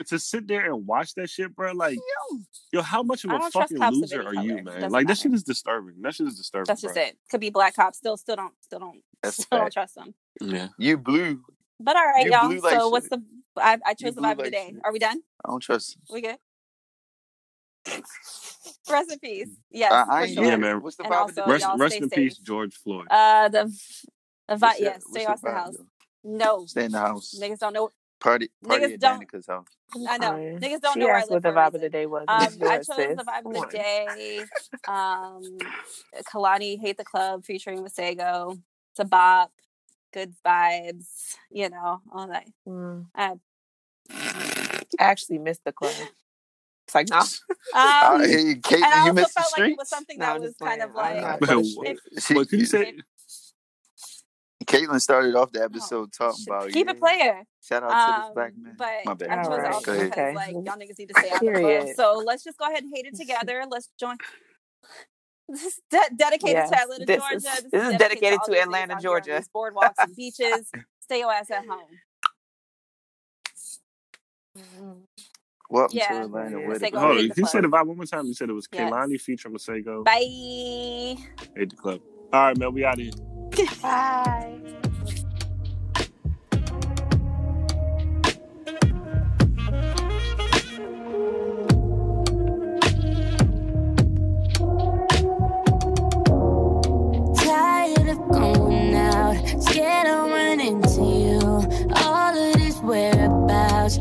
to 0.07 0.19
sit 0.19 0.49
there 0.49 0.65
and 0.73 0.87
watch 0.87 1.15
that 1.15 1.31
shit, 1.31 1.55
bro. 1.55 1.73
Like 1.73 1.99
yo, 2.73 2.83
how 2.83 3.03
much 3.05 3.25
of 3.25 3.31
a 3.31 3.39
fucking 3.51 3.79
loser 3.79 4.27
any 4.27 4.39
are 4.39 4.43
you, 4.45 4.55
man? 4.57 4.65
Doesn't 4.65 4.91
Like 4.93 5.07
that 5.07 5.19
shit 5.19 5.33
is 5.33 5.45
disturbing. 5.45 6.03
That 6.03 6.15
shit 6.15 6.27
is 6.27 6.37
disturbing. 6.37 6.65
That's 6.67 6.81
just 6.83 6.95
bro. 6.95 7.05
it. 7.05 7.17
Could 7.31 7.41
be 7.41 7.51
black 7.51 7.77
cops. 7.77 7.99
Still, 7.99 8.17
still 8.17 8.37
don't, 8.37 8.55
still 8.61 8.81
don't, 8.81 9.01
That's 9.23 9.39
a 9.39 9.43
still 9.43 9.59
don't 9.59 9.73
trust 9.73 9.95
them. 9.95 10.15
Yeah. 10.41 10.69
You 10.79 10.99
blue. 10.99 11.43
But 11.79 11.97
all 11.97 12.05
right, 12.05 12.25
You 12.27 12.33
y'all. 12.33 12.49
blue 12.49 12.59
like 12.61 12.79
so 12.79 12.89
what's 12.89 13.07
shit. 13.07 13.21
the? 13.57 13.63
I, 13.63 13.79
I 13.87 13.95
chose 13.95 14.15
the 14.17 14.21
blue 14.21 14.31
vibe 14.31 14.33
of 14.33 14.37
the 14.39 14.43
like 14.45 14.53
day. 14.53 14.67
shit. 14.73 14.81
Are 14.85 14.93
we 14.93 14.99
done? 14.99 15.21
I 15.45 15.51
don't 15.51 15.61
trust. 15.61 15.97
We 16.13 16.23
good? 16.23 16.39
Rest 18.89 19.13
in 19.13 19.19
peace. 19.19 19.49
Yes, 19.71 19.93
I, 19.93 20.05
I 20.23 20.27
for 20.27 20.35
sure. 20.35 20.45
Yeah, 20.45 20.57
man. 20.57 20.83
What's 20.83 20.97
the 20.97 21.05
And 21.05 21.13
vibe 21.13 21.17
also. 21.21 21.47
Rest, 21.47 21.67
rest 21.77 21.95
stay 21.97 22.03
in 22.05 22.11
peace. 22.11 22.37
George 22.39 22.75
Floyd. 22.75 23.07
Uh, 23.11 23.49
the 23.49 23.65
the 23.65 24.57
What's 24.57 24.61
vi- 24.61 24.75
your- 24.79 24.85
yes, 24.93 25.03
what's 25.05 25.11
stay 25.11 25.23
your 25.23 25.31
off 25.31 25.41
the 25.43 25.51
house. 25.53 25.75
yo? 25.79 25.87
No, 26.37 26.67
Stay 26.67 26.85
in 26.87 26.93
the 26.93 26.99
house. 26.99 27.39
niggas 27.41 27.59
don't 27.59 27.73
know. 27.73 27.91
Party, 28.21 28.49
party 28.67 28.81
niggas 28.87 28.95
at 28.95 29.01
don't- 29.01 29.15
Danica's 29.17 29.47
house. 29.47 29.67
I 30.09 30.19
know 30.19 30.31
Fine. 30.33 30.61
niggas 30.61 30.81
don't 30.81 30.95
she 30.95 31.01
know 31.01 31.07
where 31.07 31.15
I 31.17 31.19
asked 31.21 31.31
live 31.31 31.37
what 31.37 31.43
the 31.43 31.53
for 31.53 31.59
a 31.59 31.71
vibe 31.71 31.75
of 31.75 31.81
the 31.83 31.89
day 31.91 32.07
was. 32.07 32.25
Um, 32.27 32.39
I 32.39 32.45
it, 32.77 32.87
chose 32.87 32.97
sis. 32.97 33.17
the 33.17 33.25
vibe 33.25 33.43
Come 33.43 33.57
of 33.57 33.71
the 33.71 33.77
day. 33.77 34.45
Um, 34.89 35.59
Kehlani 36.33 36.81
Hate 36.81 36.97
the 36.97 37.05
Club 37.05 37.45
featuring 37.45 37.85
Masego. 37.85 38.59
It's 38.93 39.01
a 39.01 39.05
bop. 39.05 39.51
Good 40.13 40.35
vibes. 40.47 41.37
You 41.51 41.69
know, 41.71 42.01
all 42.13 42.29
that. 42.29 42.45
Mm. 42.67 43.07
Uh, 43.15 43.35
I 44.11 44.81
actually 44.99 45.39
missed 45.39 45.65
the 45.65 45.73
club. 45.73 45.93
It's 46.95 47.11
like, 47.11 47.11
no, 47.11 47.19
um, 47.19 47.27
Uh, 47.75 48.19
hey, 48.27 48.55
Kate, 48.63 48.75
and 48.77 48.85
I 48.85 49.05
you 49.07 49.11
also 49.11 49.25
felt 49.27 49.59
like 49.59 49.71
it 49.71 49.79
was 49.79 49.89
something 49.89 50.19
No, 50.19 50.27
that 50.27 50.41
was 50.41 50.55
kind 50.63 50.83
of 50.83 50.95
like 50.95 51.21
not 51.21 51.41
Well, 51.41 51.63
for 51.63 51.85
the 51.85 51.99
shit. 52.15 52.23
She, 52.23 52.35
What 52.35 52.49
can 52.49 52.59
you 52.61 52.67
say? 52.67 52.95
Caitlin 54.67 55.01
started 55.01 55.35
off 55.35 55.53
the 55.53 55.61
Oh, 55.61 55.65
episode 55.65 56.11
talking 56.17 56.39
shit. 56.39 56.49
about 56.49 56.71
keep 56.71 56.87
yeah, 56.87 56.93
it 56.93 56.99
player. 57.01 57.43
Shout 57.63 57.83
out 57.83 57.91
to 57.91 58.13
this 58.21 58.27
Um, 58.29 58.35
black 58.35 58.53
man. 58.57 58.75
but 58.79 58.95
My 59.05 59.15
bad. 59.15 59.31
I 59.31 59.43
chose 59.43 59.47
it 59.47 59.51
Alright, 59.53 59.73
also 59.75 59.85
Go 59.85 59.93
ahead. 59.93 60.13
okay. 60.13 60.35
like 60.35 60.53
y'all 60.55 60.65
niggas 60.65 60.99
need 60.99 61.09
to 61.09 61.15
stay 61.21 61.31
out 61.31 61.47
of 61.47 61.55
the 61.55 61.93
So 61.97 62.23
let's 62.25 62.43
just 62.45 62.57
go 62.59 62.65
ahead 62.67 62.83
and 62.83 62.93
hate 62.95 63.07
it 63.07 63.15
together. 63.21 63.65
Let's 63.71 63.91
join. 63.99 64.17
This 65.47 65.63
is 65.67 65.81
de- 65.91 66.15
dedicated 66.17 66.57
Yes, 66.57 66.71
to 66.71 66.81
Atlanta, 66.81 67.05
this 67.05 67.17
Georgia. 67.21 67.37
is- 67.37 67.43
This, 67.45 67.63
this 67.71 67.83
is 67.83 67.93
is 67.93 67.99
dedicated 67.99 68.39
all 68.41 68.47
to 68.47 68.63
Atlanta, 68.63 68.95
out 68.95 69.01
here 69.03 69.11
on 69.11 69.17
Georgia. 69.23 69.37
these 69.37 69.49
boardwalks 69.55 69.93
and 69.99 70.17
beaches. 70.17 70.71
Stay 71.03 71.19
your 71.19 71.31
ass 71.31 71.51
at 71.51 71.67
home. 71.67 71.99
Welcome 75.75 75.99
Yeah. 75.99 76.09
to 76.09 76.23
Atlanta. 76.27 76.61
Where 76.61 76.81
Say 76.81 76.91
the 76.91 76.93
go 76.93 76.99
Oh, 76.99 77.13
you 77.15 77.29
the 77.29 77.35
can 77.35 77.45
the 77.63 77.69
vibe 77.69 77.87
one 77.89 77.97
more 77.99 78.07
time. 78.07 78.27
You 78.27 78.35
said 78.35 78.51
it 78.51 78.55
was 78.55 78.69
Yes. 78.73 78.93
Kehlani 78.93 79.21
featuring 79.21 79.55
Masego. 79.57 80.05
Bye. 80.05 81.17
Hate 81.57 81.71
the 81.71 81.77
club. 81.77 82.01
All 82.33 82.43
right, 82.49 82.59
man. 82.59 82.75
We 82.75 82.85
out 82.85 82.99
here. 82.99 83.13
Bye. 83.83 84.61
Tired 97.37 98.09
of 98.09 98.19
going 98.31 98.95
out, 98.95 99.37
scared 99.63 100.07
I'll 100.09 100.29
run 100.31 100.61
into 100.61 101.03
you. 101.03 101.41
All 101.97 102.37
of 102.39 102.55
this 102.61 102.79
whereabouts, 102.81 103.99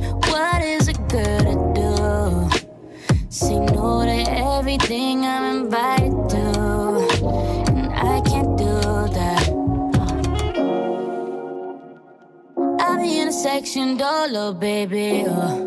what 3.83 4.07
everything 4.07 5.25
I'm 5.25 5.45
invited 5.57 6.15
to, 6.33 6.45
and 7.69 7.87
I 8.13 8.21
can't 8.29 8.57
do 8.57 8.75
that. 9.19 9.43
I'll 12.79 12.97
be 13.01 13.19
in 13.19 13.27
a 13.27 13.31
section 13.33 13.97
dolo, 13.97 14.53
baby. 14.53 15.25
Uh. 15.27 15.65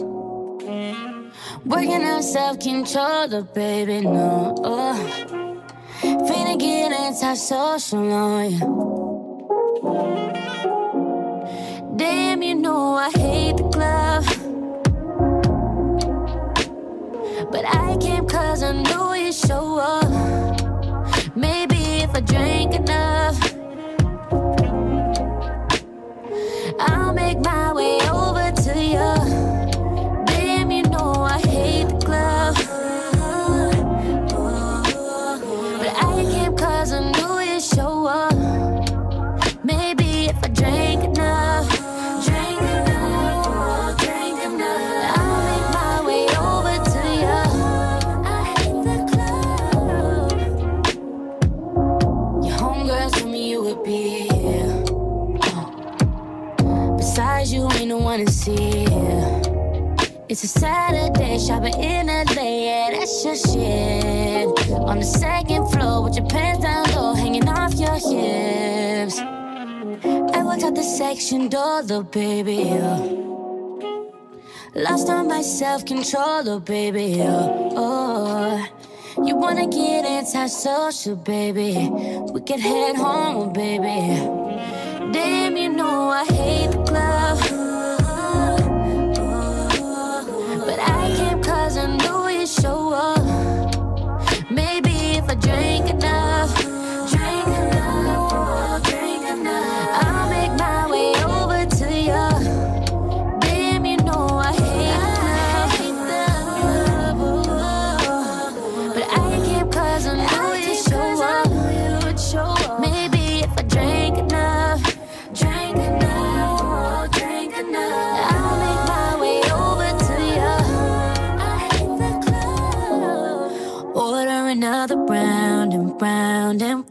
Working 1.66 2.04
on 2.12 2.22
self 2.22 2.58
control, 2.58 3.34
oh, 3.34 3.42
baby, 3.54 4.00
no. 4.00 4.54
Uh. 4.64 4.96
Finna 6.26 6.58
get 6.58 6.92
anti-social 6.92 8.12
on 8.12 8.50
you. 8.52 8.66
Damn, 11.96 12.42
you 12.42 12.54
know 12.54 12.94
I 12.94 13.10
hate 13.10 13.56
the 13.58 13.68
club. 13.74 14.35
But 17.44 17.66
I 17.66 17.96
came 17.98 18.26
cause 18.26 18.62
I 18.62 18.72
knew 18.72 19.14
you'd 19.14 19.34
show 19.34 19.78
up. 19.78 20.08
Maybe 21.36 21.76
if 21.76 22.14
I 22.14 22.20
drank 22.20 22.74
enough, 22.74 23.55
Saturday 61.38 61.72
shopping 61.72 61.82
in 61.82 62.06
LA, 62.06 62.42
yeah, 62.42 62.90
that's 62.92 63.24
your 63.24 63.36
shit. 63.36 64.70
On 64.72 64.98
the 64.98 65.04
second 65.04 65.68
floor 65.68 66.02
with 66.04 66.16
your 66.16 66.26
pants 66.26 66.62
down 66.62 66.90
low, 66.94 67.14
hanging 67.14 67.48
off 67.48 67.74
your 67.74 67.94
hips. 67.94 69.18
I 69.18 70.42
walked 70.42 70.62
out 70.62 70.74
the 70.74 70.82
section 70.82 71.48
door, 71.48 71.82
little 71.82 72.04
baby. 72.04 72.70
Oh. 72.70 74.12
Lost 74.74 75.08
on 75.08 75.28
my 75.28 75.42
self 75.42 75.84
control, 75.84 76.48
oh 76.48 76.60
baby. 76.60 77.20
Oh, 77.20 77.72
oh. 77.76 78.66
You 79.24 79.36
wanna 79.36 79.66
get 79.66 80.04
anti-social, 80.04 81.16
baby? 81.16 81.88
We 82.32 82.40
can 82.42 82.60
head 82.60 82.96
home, 82.96 83.36
oh, 83.36 83.50
baby. 83.50 84.16
Damn, 85.12 85.56
you 85.56 85.70
know 85.70 86.10
I 86.10 86.24
hate 86.24 86.70
the 86.70 86.82
club. 86.84 87.45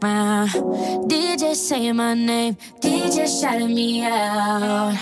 Round 0.02 0.54
and 0.54 0.64
round. 0.64 1.10
DJ 1.10 1.54
saying 1.54 1.96
my 1.96 2.14
name, 2.14 2.56
DJ 2.80 3.26
shouting 3.40 3.74
me 3.74 4.02
out. 4.04 4.96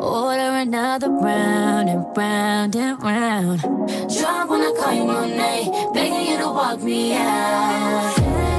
Order 0.00 0.56
another 0.56 1.10
round 1.10 1.88
and 1.88 2.16
round 2.16 2.76
and 2.76 3.02
round. 3.02 3.60
Drunk 3.60 4.50
when 4.50 4.62
I 4.62 4.72
call 4.76 4.94
you 4.94 5.36
name, 5.36 5.92
begging 5.92 6.32
you 6.32 6.38
to 6.38 6.48
walk 6.48 6.80
me 6.82 7.14
out. 7.14 8.14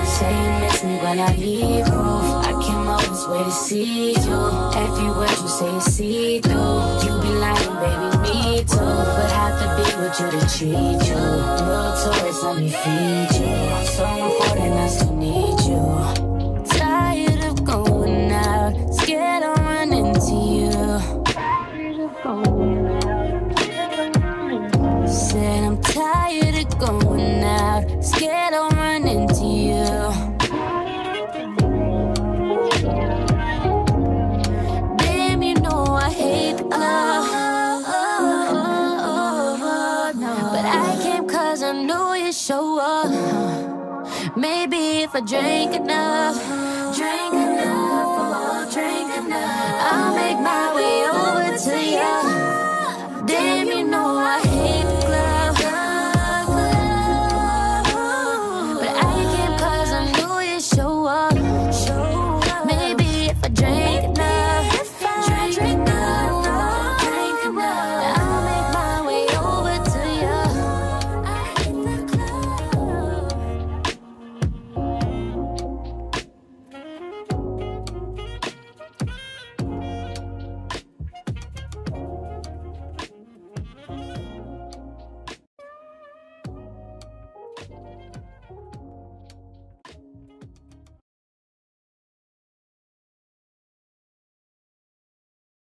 Say 0.05 0.31
you 0.31 0.59
miss 0.59 0.83
me 0.83 0.97
when 0.97 1.19
I 1.19 1.35
leave 1.35 1.85
proof. 1.85 2.25
I 2.45 2.51
came 2.61 2.87
all 2.87 2.99
this 2.99 3.27
way 3.27 3.43
to 3.43 3.51
see 3.51 4.11
you. 4.11 4.41
Every 4.75 5.09
word 5.11 5.29
you 5.29 5.47
say 5.47 5.75
is 5.77 5.83
see 5.85 6.39
through. 6.41 6.53
You 7.03 7.21
be 7.21 7.29
lying, 7.39 7.75
baby, 7.79 8.07
me 8.23 8.63
too. 8.63 8.77
But 8.77 9.31
have 9.31 9.55
to 9.61 9.67
be 9.77 9.85
with 10.01 10.19
you 10.19 10.39
to 10.39 10.57
treat 10.57 11.07
you. 11.07 11.15
No 11.15 11.95
tourist, 12.03 12.43
let 12.43 12.57
me 12.57 12.69
feed 12.69 13.31
you. 13.39 13.85
So 13.85 14.05
important, 14.05 14.73
I 14.73 14.87
scared 28.09 28.53
I'll 28.53 28.69
run 28.71 29.07
into 29.07 29.45
you. 29.45 29.85
Damn, 34.97 35.43
you 35.43 35.55
know 35.55 35.83
I 36.07 36.09
hate 36.11 36.57
the 36.57 36.63
club. 36.63 37.23
But 40.53 40.65
I 40.65 40.99
came 41.03 41.27
cause 41.27 41.61
I 41.61 41.71
knew 41.71 42.13
you'd 42.15 42.33
show 42.33 42.79
up. 42.79 43.11
Maybe 44.35 45.03
if 45.05 45.13
I 45.15 45.21
drank 45.21 45.75
enough, 45.75 46.37
drank 46.97 47.33
enough, 47.33 48.73
drank 48.73 49.09
enough, 49.17 49.91
I'll 49.91 50.15
make 50.15 50.39
my 50.39 50.69